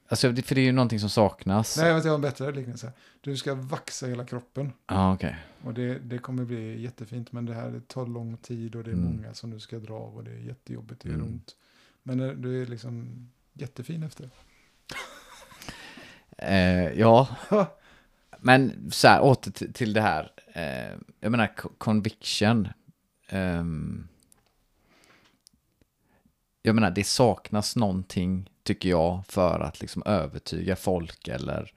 alltså 0.09 0.35
för 0.35 0.55
det 0.55 0.61
är 0.61 0.65
ju 0.65 0.73
någonting 0.73 1.01
som 1.01 1.11
saknas. 1.11 1.77
Nej, 1.79 1.87
jag 1.89 2.01
har 2.03 2.15
en 2.15 2.21
bättre 2.21 2.53
liknelse. 2.53 2.93
Du 3.21 3.37
ska 3.37 3.55
vaxa 3.55 4.07
hela 4.07 4.25
kroppen. 4.25 4.73
Ja, 4.87 5.15
okej. 5.15 5.37
Och 5.65 5.75
det, 5.75 5.99
det 5.99 6.19
kommer 6.19 6.45
bli 6.45 6.83
jättefint. 6.83 7.33
Men 7.33 7.47
det 7.47 7.55
här 7.55 7.81
tar 7.87 8.07
lång 8.07 8.37
tid 8.37 8.75
och 8.77 8.85
det 8.85 8.91
är 8.91 8.95
Mm. 8.95 9.05
många 9.17 9.35
som 9.35 9.51
du 9.51 9.61
ska 9.61 9.79
dra 9.79 9.95
av 9.95 10.17
och 10.17 10.25
det 10.25 10.31
är 10.31 10.39
jättejobbigt. 10.39 11.01
Det 11.03 11.09
gör 11.09 11.15
Mm. 11.17 11.27
ont. 11.29 11.57
Men 12.03 12.19
du 12.43 12.63
är 12.63 12.67
liksom 12.67 13.07
jättefin 13.53 14.03
efter. 14.03 14.31
Eh, 16.43 16.93
ja, 17.01 17.29
men 18.39 18.91
så 18.93 19.09
här, 19.09 19.21
åter 19.23 19.51
till, 19.73 19.93
det 19.93 20.01
här. 20.01 20.33
Eh, 20.55 20.99
jag 21.21 21.31
menar, 21.31 21.47
co- 21.57 21.69
conviction. 21.79 22.69
ehm, 23.29 24.09
jag 26.63 26.75
menar, 26.75 26.91
det 26.91 27.05
saknas 27.05 27.77
någonting, 27.77 28.51
tycker 28.63 28.89
jag, 28.89 29.27
för 29.27 29.61
att 29.61 29.81
liksom 29.81 30.03
övertyga 30.07 30.77
folk 30.77 31.29
eller... 31.29 31.73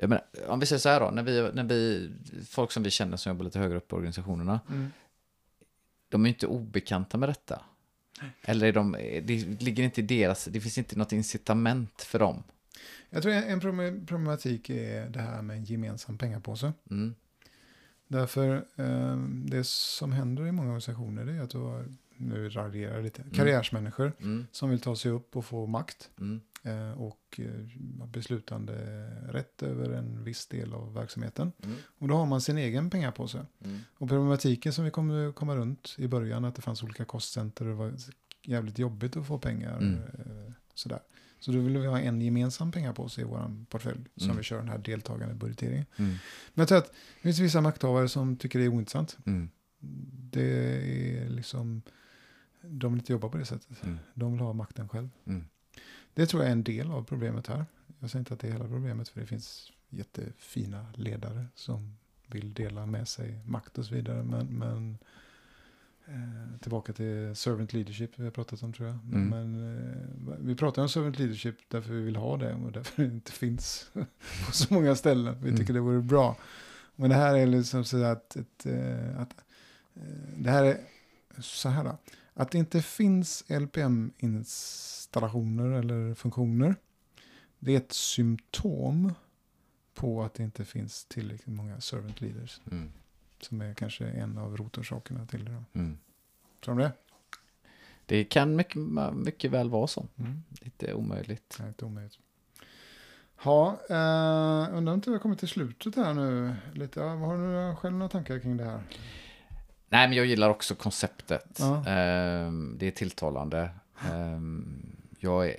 Jag 0.00 0.08
menar, 0.08 0.24
om 0.48 0.60
vi 0.60 0.66
säger 0.66 0.80
så 0.80 0.88
här 0.88 1.00
då, 1.00 1.10
när 1.10 1.22
vi, 1.22 1.50
när 1.54 1.64
vi, 1.64 2.10
folk 2.48 2.72
som 2.72 2.82
vi 2.82 2.90
känner 2.90 3.16
som 3.16 3.30
jobbar 3.30 3.44
lite 3.44 3.58
högre 3.58 3.76
upp 3.76 3.92
i 3.92 3.94
organisationerna, 3.94 4.60
Mm. 4.68 4.90
de 6.08 6.24
är 6.24 6.28
ju 6.28 6.34
inte 6.34 6.46
obekanta 6.46 7.18
med 7.18 7.28
detta. 7.28 7.62
Eller 8.42 8.66
är 8.66 8.72
de, 8.72 8.92
det 9.22 9.62
ligger 9.62 9.82
inte 9.84 10.00
i 10.00 10.04
deras, 10.04 10.44
det 10.44 10.60
finns 10.60 10.78
inte 10.78 10.98
något 10.98 11.12
incitament 11.12 12.02
för 12.02 12.18
dem. 12.18 12.42
Jag 13.10 13.22
tror 13.22 13.32
en 13.34 13.42
en 13.44 13.60
problem- 13.60 14.06
problematik 14.06 14.70
är 14.70 15.08
det 15.08 15.20
här 15.20 15.42
med 15.42 15.56
en 15.56 15.64
gemensam 15.64 16.18
pengapåse. 16.18 16.72
Mm. 16.90 17.14
Därför 18.08 18.64
eh, 18.76 19.16
det 19.26 19.64
som 19.66 20.12
händer 20.12 20.46
i 20.46 20.52
många 20.52 20.68
organisationer 20.68 21.26
är 21.26 21.40
att 21.42 21.50
du 21.50 21.58
har, 21.58 21.84
nu 22.18 22.48
raljerar 22.48 22.94
jag 22.94 23.04
lite, 23.04 23.24
karriärsmänniskor 23.34 24.12
Mm. 24.20 24.46
som 24.52 24.70
vill 24.70 24.80
ta 24.80 24.96
sig 24.96 25.10
upp 25.10 25.36
och 25.36 25.44
få 25.44 25.66
makt 25.66 26.10
Mm. 26.20 26.40
eh, 26.62 26.92
och 27.02 27.40
eh, 27.40 28.06
beslutande 28.06 28.74
rätt 29.28 29.62
över 29.62 29.90
en 29.90 30.24
viss 30.24 30.46
del 30.46 30.74
av 30.74 30.94
verksamheten. 30.94 31.52
Mm. 31.62 31.76
Och 31.98 32.08
då 32.08 32.14
har 32.14 32.26
man 32.26 32.40
sin 32.40 32.58
egen 32.58 32.90
pengapåse. 32.90 33.46
Mm. 33.64 33.78
Och 33.98 34.08
problematiken 34.08 34.72
som 34.72 34.84
vi 34.84 34.90
kommer 34.90 35.32
komma 35.32 35.56
runt 35.56 35.94
i 35.98 36.08
början, 36.08 36.44
att 36.44 36.54
det 36.54 36.62
fanns 36.62 36.82
olika 36.82 37.04
kostcenter 37.04 37.64
och 37.64 37.70
det 37.70 37.76
var 37.76 37.92
jävligt 38.42 38.78
jobbigt 38.78 39.16
att 39.16 39.26
få 39.26 39.38
pengar. 39.38 39.78
Mm. 39.78 39.94
eh, 39.94 40.52
Sådär. 40.74 41.00
Så 41.40 41.52
då 41.52 41.58
vill 41.58 41.78
vi 41.78 41.86
ha 41.86 42.00
en 42.00 42.20
gemensam 42.22 42.72
pengapåse 42.72 43.20
i 43.20 43.24
vår 43.24 43.64
portfölj 43.68 44.00
som 44.16 44.24
Mm. 44.24 44.36
vi 44.36 44.42
kör 44.42 44.58
den 44.58 44.68
här 44.68 44.78
deltagande 44.78 45.34
budgeteringen. 45.34 45.86
Mm. 45.96 46.10
Men 46.54 46.62
jag 46.62 46.68
tror 46.68 46.78
att 46.78 46.86
det 46.86 47.20
finns 47.22 47.38
vissa 47.38 47.60
makthavare 47.60 48.08
som 48.08 48.36
tycker 48.36 48.58
det 48.58 48.64
är 48.64 48.68
ointressant. 48.68 49.16
Mm. 49.26 49.50
Det 50.30 50.42
är 51.24 51.28
liksom, 51.28 51.82
de 52.62 52.92
vill 52.92 53.00
inte 53.00 53.12
jobba 53.12 53.28
på 53.28 53.38
det 53.38 53.44
sättet. 53.44 53.84
Mm. 53.84 53.98
De 54.14 54.32
vill 54.32 54.40
ha 54.40 54.52
makten 54.52 54.88
själv. 54.88 55.08
Mm. 55.24 55.44
Det 56.14 56.26
tror 56.26 56.42
jag 56.42 56.48
är 56.48 56.52
en 56.52 56.62
del 56.62 56.90
av 56.90 57.04
problemet 57.04 57.46
här. 57.46 57.66
Jag 57.98 58.10
säger 58.10 58.20
inte 58.20 58.34
att 58.34 58.40
det 58.40 58.48
är 58.48 58.52
hela 58.52 58.68
problemet, 58.68 59.08
för 59.08 59.20
det 59.20 59.26
finns 59.26 59.72
jättefina 59.88 60.86
ledare 60.94 61.46
som 61.54 61.96
vill 62.26 62.54
dela 62.54 62.86
med 62.86 63.08
sig 63.08 63.40
makt 63.46 63.78
och 63.78 63.84
så 63.84 63.94
vidare. 63.94 64.22
Men, 64.22 64.46
men 64.46 64.98
eh, 66.06 66.60
tillbaka 66.60 66.92
till 66.92 67.36
servant 67.36 67.72
leadership 67.72 68.10
vi 68.16 68.24
har 68.24 68.30
pratat 68.30 68.62
om 68.62 68.72
tror 68.72 68.88
jag. 68.88 68.98
Mm. 69.12 69.28
Men 69.28 69.76
eh, 69.76 70.36
vi 70.38 70.54
pratar 70.54 70.82
om 70.82 70.88
servant 70.88 71.18
leadership 71.18 71.56
därför 71.68 71.92
vi 71.92 72.02
vill 72.02 72.16
ha 72.16 72.36
det 72.36 72.54
och 72.54 72.72
därför 72.72 73.02
det 73.02 73.08
inte 73.08 73.32
finns 73.32 73.90
på 74.46 74.52
så 74.52 74.74
många 74.74 74.94
ställen. 74.94 75.36
Vi 75.42 75.56
tycker 75.56 75.74
det 75.74 75.80
vore 75.80 76.02
bra. 76.02 76.36
Men 76.96 77.10
det 77.10 77.16
här 77.16 77.36
är 77.36 77.46
liksom 77.46 77.84
så 77.84 78.04
att, 78.04 78.36
ett, 78.36 78.66
eh, 78.66 79.20
att 79.20 79.44
eh, 79.94 80.02
det 80.36 80.50
här 80.50 80.64
är 80.64 80.80
så 81.40 81.68
här 81.68 81.84
då. 81.84 81.98
Att 82.38 82.50
det 82.50 82.58
inte 82.58 82.82
finns 82.82 83.44
LPM-installationer 83.48 85.70
eller 85.70 86.14
funktioner, 86.14 86.76
det 87.58 87.72
är 87.72 87.76
ett 87.76 87.92
symptom 87.92 89.12
på 89.94 90.22
att 90.22 90.34
det 90.34 90.42
inte 90.42 90.64
finns 90.64 91.04
tillräckligt 91.04 91.56
många 91.56 91.80
servant 91.80 92.20
leaders. 92.20 92.60
Mm. 92.70 92.92
Som 93.40 93.60
är 93.60 93.74
kanske 93.74 94.06
en 94.06 94.38
av 94.38 94.56
rotorsakerna 94.56 95.26
till 95.26 95.44
det. 95.44 95.64
Mm. 95.72 95.98
Tror 96.64 96.74
du 96.74 96.82
det? 96.82 96.92
Det 98.06 98.24
kan 98.24 98.56
mycket, 98.56 98.82
mycket 99.12 99.50
väl 99.50 99.70
vara 99.70 99.86
så. 99.86 100.06
Mm. 100.16 100.42
Inte 100.60 100.94
omöjligt. 100.94 101.56
Nej, 101.58 101.68
inte 101.68 101.84
omöjligt. 101.84 102.18
Ja, 103.44 103.80
eh, 103.88 104.76
undrar 104.76 104.94
inte 104.94 105.10
vi 105.10 105.16
har 105.16 105.22
kommit 105.22 105.38
till 105.38 105.48
slutet 105.48 105.96
här 105.96 106.14
nu. 106.14 106.54
Lite, 106.72 107.02
har 107.02 107.70
du 107.70 107.76
själv 107.76 107.96
några 107.96 108.08
tankar 108.08 108.38
kring 108.38 108.56
det 108.56 108.64
här? 108.64 108.82
Nej, 109.88 110.08
men 110.08 110.16
jag 110.16 110.26
gillar 110.26 110.50
också 110.50 110.74
konceptet. 110.74 111.56
Ja. 111.58 111.86
Ehm, 111.86 112.74
det 112.78 112.86
är 112.86 112.90
tilltalande. 112.90 113.70
Ehm, 114.12 114.86
jag 115.18 115.54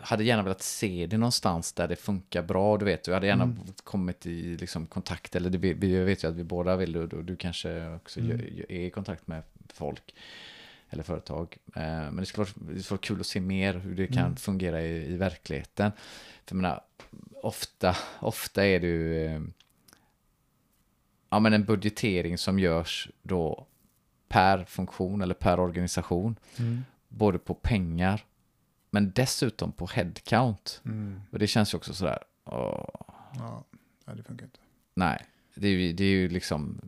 hade 0.00 0.24
gärna 0.24 0.42
velat 0.42 0.62
se 0.62 1.06
det 1.10 1.18
någonstans 1.18 1.72
där 1.72 1.88
det 1.88 1.96
funkar 1.96 2.42
bra. 2.42 2.76
Du 2.78 2.84
vet, 2.84 3.06
jag 3.06 3.14
hade 3.14 3.26
gärna 3.26 3.44
Mm. 3.44 3.58
kommit 3.84 4.26
i 4.26 4.56
liksom, 4.56 4.86
kontakt, 4.86 5.36
eller 5.36 5.50
det, 5.50 5.86
jag 5.88 6.04
vet 6.04 6.24
ju 6.24 6.28
att 6.28 6.34
vi 6.34 6.44
båda 6.44 6.76
vill, 6.76 6.96
och 6.96 7.08
du, 7.08 7.22
du 7.22 7.36
kanske 7.36 7.94
också 7.94 8.20
Mm. 8.20 8.40
är 8.68 8.72
i 8.72 8.90
kontakt 8.90 9.26
med 9.26 9.42
folk 9.74 10.14
eller 10.90 11.02
företag. 11.02 11.56
Ehm, 11.74 12.04
men 12.04 12.16
det 12.16 12.26
skulle, 12.26 12.44
vara, 12.44 12.74
det 12.74 12.82
skulle 12.82 12.96
vara 12.96 13.02
kul 13.06 13.20
att 13.20 13.26
se 13.26 13.40
mer 13.40 13.74
hur 13.74 13.94
det 13.94 14.06
kan 14.06 14.18
Mm. 14.24 14.36
fungera 14.36 14.82
i, 14.82 15.12
i 15.12 15.16
verkligheten. 15.16 15.92
För 16.46 16.54
jag 16.54 16.62
menar, 16.62 16.80
ofta, 17.42 17.96
ofta 18.20 18.66
är 18.66 18.80
det 18.80 18.86
ju 18.86 19.42
ja, 21.30 21.40
men 21.40 21.52
en 21.52 21.64
budgetering 21.64 22.38
som 22.38 22.58
görs 22.58 23.08
då 23.22 23.66
per 24.28 24.64
funktion 24.64 25.22
eller 25.22 25.34
per 25.34 25.60
organisation. 25.60 26.36
Mm. 26.58 26.84
Både 27.08 27.38
på 27.38 27.54
pengar 27.54 28.24
men 28.90 29.10
dessutom 29.14 29.72
på 29.72 29.86
headcount. 29.86 30.80
Mm. 30.84 31.20
Och 31.30 31.38
det 31.38 31.46
känns 31.46 31.74
ju 31.74 31.78
också 31.78 31.94
sådär, 31.94 32.18
åh, 32.44 32.84
Ja, 33.38 33.64
det 34.14 34.22
funkar 34.22 34.44
inte. 34.46 34.58
nej, 34.94 35.24
det 35.54 35.68
är, 35.68 35.72
ju, 35.72 35.92
det 35.92 36.04
är 36.04 36.08
ju 36.08 36.28
liksom, 36.28 36.80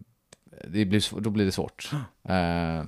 det 0.69 0.85
blir, 0.85 1.21
då 1.21 1.31
blir 1.31 1.45
det 1.45 1.53
svårt. 1.53 1.91
Eh, 2.25 2.85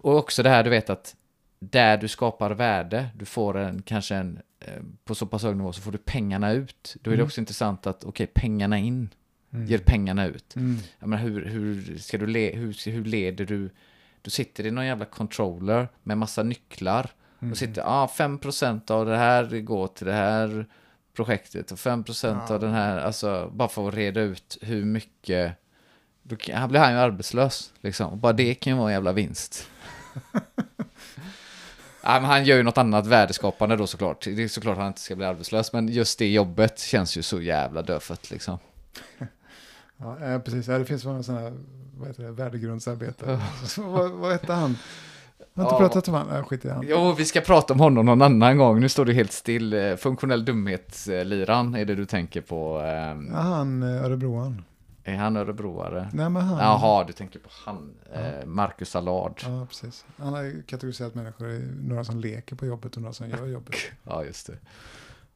och 0.00 0.16
också 0.16 0.42
det 0.42 0.50
här 0.50 0.64
du 0.64 0.70
vet 0.70 0.90
att 0.90 1.16
där 1.60 1.96
du 1.98 2.08
skapar 2.08 2.50
värde, 2.50 3.08
du 3.14 3.24
får 3.24 3.56
en, 3.56 3.82
kanske 3.82 4.14
en, 4.16 4.40
eh, 4.60 4.82
på 5.04 5.14
så 5.14 5.26
pass 5.26 5.42
hög 5.42 5.56
nivå 5.56 5.72
så 5.72 5.80
får 5.82 5.92
du 5.92 5.98
pengarna 5.98 6.52
ut. 6.52 6.96
Då 7.02 7.10
är 7.10 7.12
det 7.12 7.16
Mm. 7.20 7.26
också 7.26 7.40
intressant 7.40 7.86
att, 7.86 8.04
okej, 8.04 8.26
pengarna 8.34 8.78
in, 8.78 9.08
Mm. 9.52 9.66
ger 9.66 9.78
pengarna 9.78 10.26
ut. 10.26 10.56
Mm. 10.56 10.78
Jag 10.98 11.08
menar, 11.08 11.22
hur, 11.22 11.44
hur, 11.44 11.98
ska 11.98 12.18
du 12.18 12.26
le, 12.26 12.56
hur, 12.56 12.90
hur 12.90 13.04
leder 13.04 13.44
du? 13.44 13.70
Du 14.22 14.30
sitter 14.30 14.66
i 14.66 14.70
någon 14.70 14.86
jävla 14.86 15.04
controller 15.04 15.88
med 16.02 16.18
massa 16.18 16.42
nycklar. 16.42 17.10
Mm. 17.40 17.52
Och 17.52 17.58
sitter, 17.58 17.82
ja, 17.82 17.86
ah, 17.86 18.06
5% 18.06 18.90
av 18.90 19.06
det 19.06 19.16
här 19.16 19.60
går 19.60 19.88
till 19.88 20.06
det 20.06 20.12
här 20.12 20.66
projektet 21.16 21.70
och 21.72 21.78
5% 21.78 22.40
Ja. 22.48 22.54
av 22.54 22.60
den 22.60 22.72
här, 22.72 22.98
alltså 22.98 23.50
bara 23.54 23.68
för 23.68 23.88
att 23.88 23.94
reda 23.94 24.20
ut 24.20 24.58
hur 24.60 24.84
mycket, 24.84 25.54
då 26.22 26.36
kan, 26.36 26.56
här 26.56 26.68
blir 26.68 26.80
han 26.80 26.92
ju 26.92 26.98
arbetslös 26.98 27.72
liksom. 27.80 28.10
Och 28.10 28.16
bara 28.18 28.32
det 28.32 28.54
kan 28.54 28.72
ju 28.72 28.78
vara 28.78 28.88
en 28.88 28.94
jävla 28.94 29.12
vinst. 29.12 29.70
Ja, 32.02 32.18
han 32.18 32.44
gör 32.44 32.56
ju 32.56 32.62
något 32.62 32.78
annat 32.78 33.06
värdeskapande 33.06 33.76
då 33.76 33.86
såklart. 33.86 34.24
Det 34.24 34.42
är 34.42 34.48
såklart 34.48 34.78
han 34.78 34.86
inte 34.86 35.00
ska 35.00 35.16
bli 35.16 35.26
arbetslös, 35.26 35.72
men 35.72 35.88
just 35.88 36.18
det 36.18 36.28
jobbet 36.28 36.78
känns 36.78 37.16
ju 37.16 37.22
så 37.22 37.40
jävla 37.40 37.82
dödfött 37.82 38.30
liksom. 38.30 38.58
Ja, 39.98 40.18
eh, 40.18 40.38
precis. 40.40 40.68
Ja, 40.68 40.78
det 40.78 40.84
finns 40.84 41.04
några 41.04 41.22
sådana 41.22 41.52
vad 41.98 42.08
heter 42.08 42.22
det, 42.22 42.30
värdegrundsarbete. 42.32 43.40
Så, 43.64 43.82
vad, 43.82 44.10
vad 44.10 44.32
hette 44.32 44.52
han? 44.52 44.76
Jag 45.54 45.62
har 45.64 45.70
inte 45.70 45.74
Ja, 45.84 45.88
pratat 45.88 46.08
om. 46.08 46.14
Äh, 46.36 46.44
skit 46.44 46.64
i 46.64 46.68
han. 46.68 46.84
Jo, 46.88 47.12
vi 47.12 47.24
ska 47.24 47.40
prata 47.40 47.72
om 47.74 47.80
honom 47.80 48.06
någon 48.06 48.22
annan 48.22 48.58
gång. 48.58 48.80
Nu 48.80 48.88
står 48.88 49.04
det 49.04 49.12
helt 49.12 49.32
still. 49.32 49.72
Eh, 49.72 49.96
Funktionell 49.96 50.44
dumhet-liran 50.44 51.74
är 51.74 51.84
det 51.84 51.94
du 51.94 52.06
tänker 52.06 52.40
på. 52.40 52.78
ehm, 52.80 53.28
Ja, 53.32 53.38
han 53.40 53.82
eh, 53.82 54.04
örebroan. 54.04 54.64
Är 55.04 55.16
han 55.16 55.36
örebroare? 55.36 56.08
Nej, 56.12 56.30
men 56.30 56.42
han. 56.42 56.58
Jaha, 56.58 57.04
du 57.04 57.12
tänker 57.12 57.38
på 57.38 57.48
han. 57.64 57.90
Eh, 58.12 58.46
Marcus 58.46 58.96
Allard. 58.96 59.40
Ja, 59.46 59.66
precis. 59.68 60.04
Han 60.16 60.32
har 60.32 60.62
kategoriserat 60.66 61.14
människor 61.14 61.50
i 61.50 61.68
några 61.82 62.04
som 62.04 62.20
leker 62.20 62.56
på 62.56 62.66
jobbet 62.66 62.96
och 62.96 63.02
några 63.02 63.12
som 63.14 63.30
gör 63.30 63.46
jobbet. 63.46 63.74
Ja, 64.04 64.24
just 64.24 64.46
det. 64.46 64.58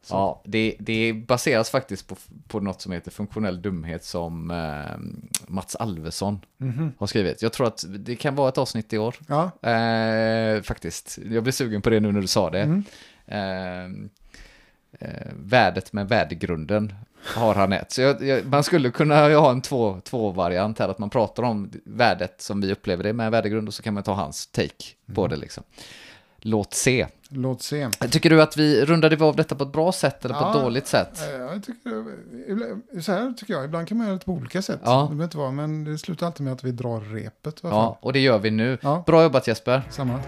Så. 0.05 0.13
Ja, 0.15 0.41
det, 0.45 0.75
det 0.79 1.13
baseras 1.13 1.69
faktiskt 1.69 2.07
på, 2.07 2.15
på 2.47 2.59
något 2.59 2.81
som 2.81 2.91
heter 2.91 3.11
funktionell 3.11 3.61
dumhet 3.61 4.03
som 4.03 4.51
eh, 4.51 4.97
Mats 5.47 5.75
Alvesson 5.75 6.39
Mhm. 6.57 6.91
har 6.97 7.07
skrivit. 7.07 7.41
Jag 7.41 7.53
tror 7.53 7.67
att 7.67 7.85
det 7.99 8.15
kan 8.15 8.35
vara 8.35 8.49
ett 8.49 8.57
avsnitt 8.57 8.93
i 8.93 8.97
år. 8.97 9.15
Ja, 9.27 9.69
Eh, 9.69 10.61
faktiskt. 10.61 11.19
Jag 11.31 11.43
blir 11.43 11.53
sugen 11.53 11.81
på 11.81 11.89
det 11.89 11.99
nu 11.99 12.11
när 12.11 12.21
du 12.21 12.27
sa 12.27 12.49
det. 12.49 12.61
mm. 12.61 12.83
Eh, 13.27 13.85
eh, 14.99 15.27
värdet 15.39 15.93
med 15.93 16.07
värdegrunden 16.09 16.93
har 17.35 17.55
han 17.55 17.73
ett. 17.73 17.91
Så 17.91 18.01
jag, 18.01 18.23
jag, 18.23 18.45
man 18.45 18.63
skulle 18.63 18.91
kunna 18.91 19.15
ha 19.35 19.51
en 19.51 19.61
två, 19.61 20.01
två 20.03 20.31
variant 20.31 20.79
här, 20.79 20.89
att 20.89 20.99
man 20.99 21.09
pratar 21.09 21.43
om 21.43 21.71
värdet 21.85 22.41
som 22.41 22.61
vi 22.61 22.71
upplever 22.71 23.03
det 23.03 23.13
med 23.13 23.31
värdegrund 23.31 23.67
och 23.67 23.73
så 23.73 23.83
kan 23.83 23.93
man 23.93 24.03
ta 24.03 24.13
hans 24.13 24.47
take 24.47 24.85
på 25.15 25.27
det 25.27 25.35
liksom. 25.35 25.63
Låt 26.45 26.73
se. 26.73 27.07
låt 27.29 27.61
se. 27.61 27.89
Tycker 28.11 28.29
du 28.29 28.41
att 28.41 28.57
vi 28.57 28.85
rundade 28.85 29.25
av 29.25 29.35
detta 29.35 29.55
på 29.55 29.63
ett 29.63 29.71
bra 29.71 29.91
sätt 29.91 30.25
eller 30.25 30.35
på 30.35 30.47
ett 30.47 30.53
dåligt 30.63 30.87
sätt? 30.87 31.19
Jag 31.39 31.63
tycker, 31.63 33.01
så 33.01 33.11
här 33.11 33.33
tycker 33.37 33.53
jag, 33.53 33.65
ibland 33.65 33.87
kan 33.87 33.97
man 33.97 34.07
göra 34.07 34.17
det 34.17 34.25
på 34.25 34.31
olika 34.31 34.61
sätt. 34.61 34.79
Ja. 34.83 35.07
Det 35.11 35.15
inte 35.23 35.37
vara, 35.37 35.51
men 35.51 35.83
det 35.83 35.97
slutar 35.97 36.25
alltid 36.25 36.43
med 36.43 36.53
att 36.53 36.63
vi 36.63 36.71
drar 36.71 36.99
repet. 36.99 37.59
alla 37.63 37.73
Ja, 37.75 37.97
och 38.01 38.13
det 38.13 38.19
gör 38.19 38.39
vi 38.39 38.51
nu. 38.51 38.77
Ja, 38.81 39.03
Bra 39.07 39.23
jobbat 39.23 39.47
Jesper. 39.47 39.81
samma. 39.91 40.19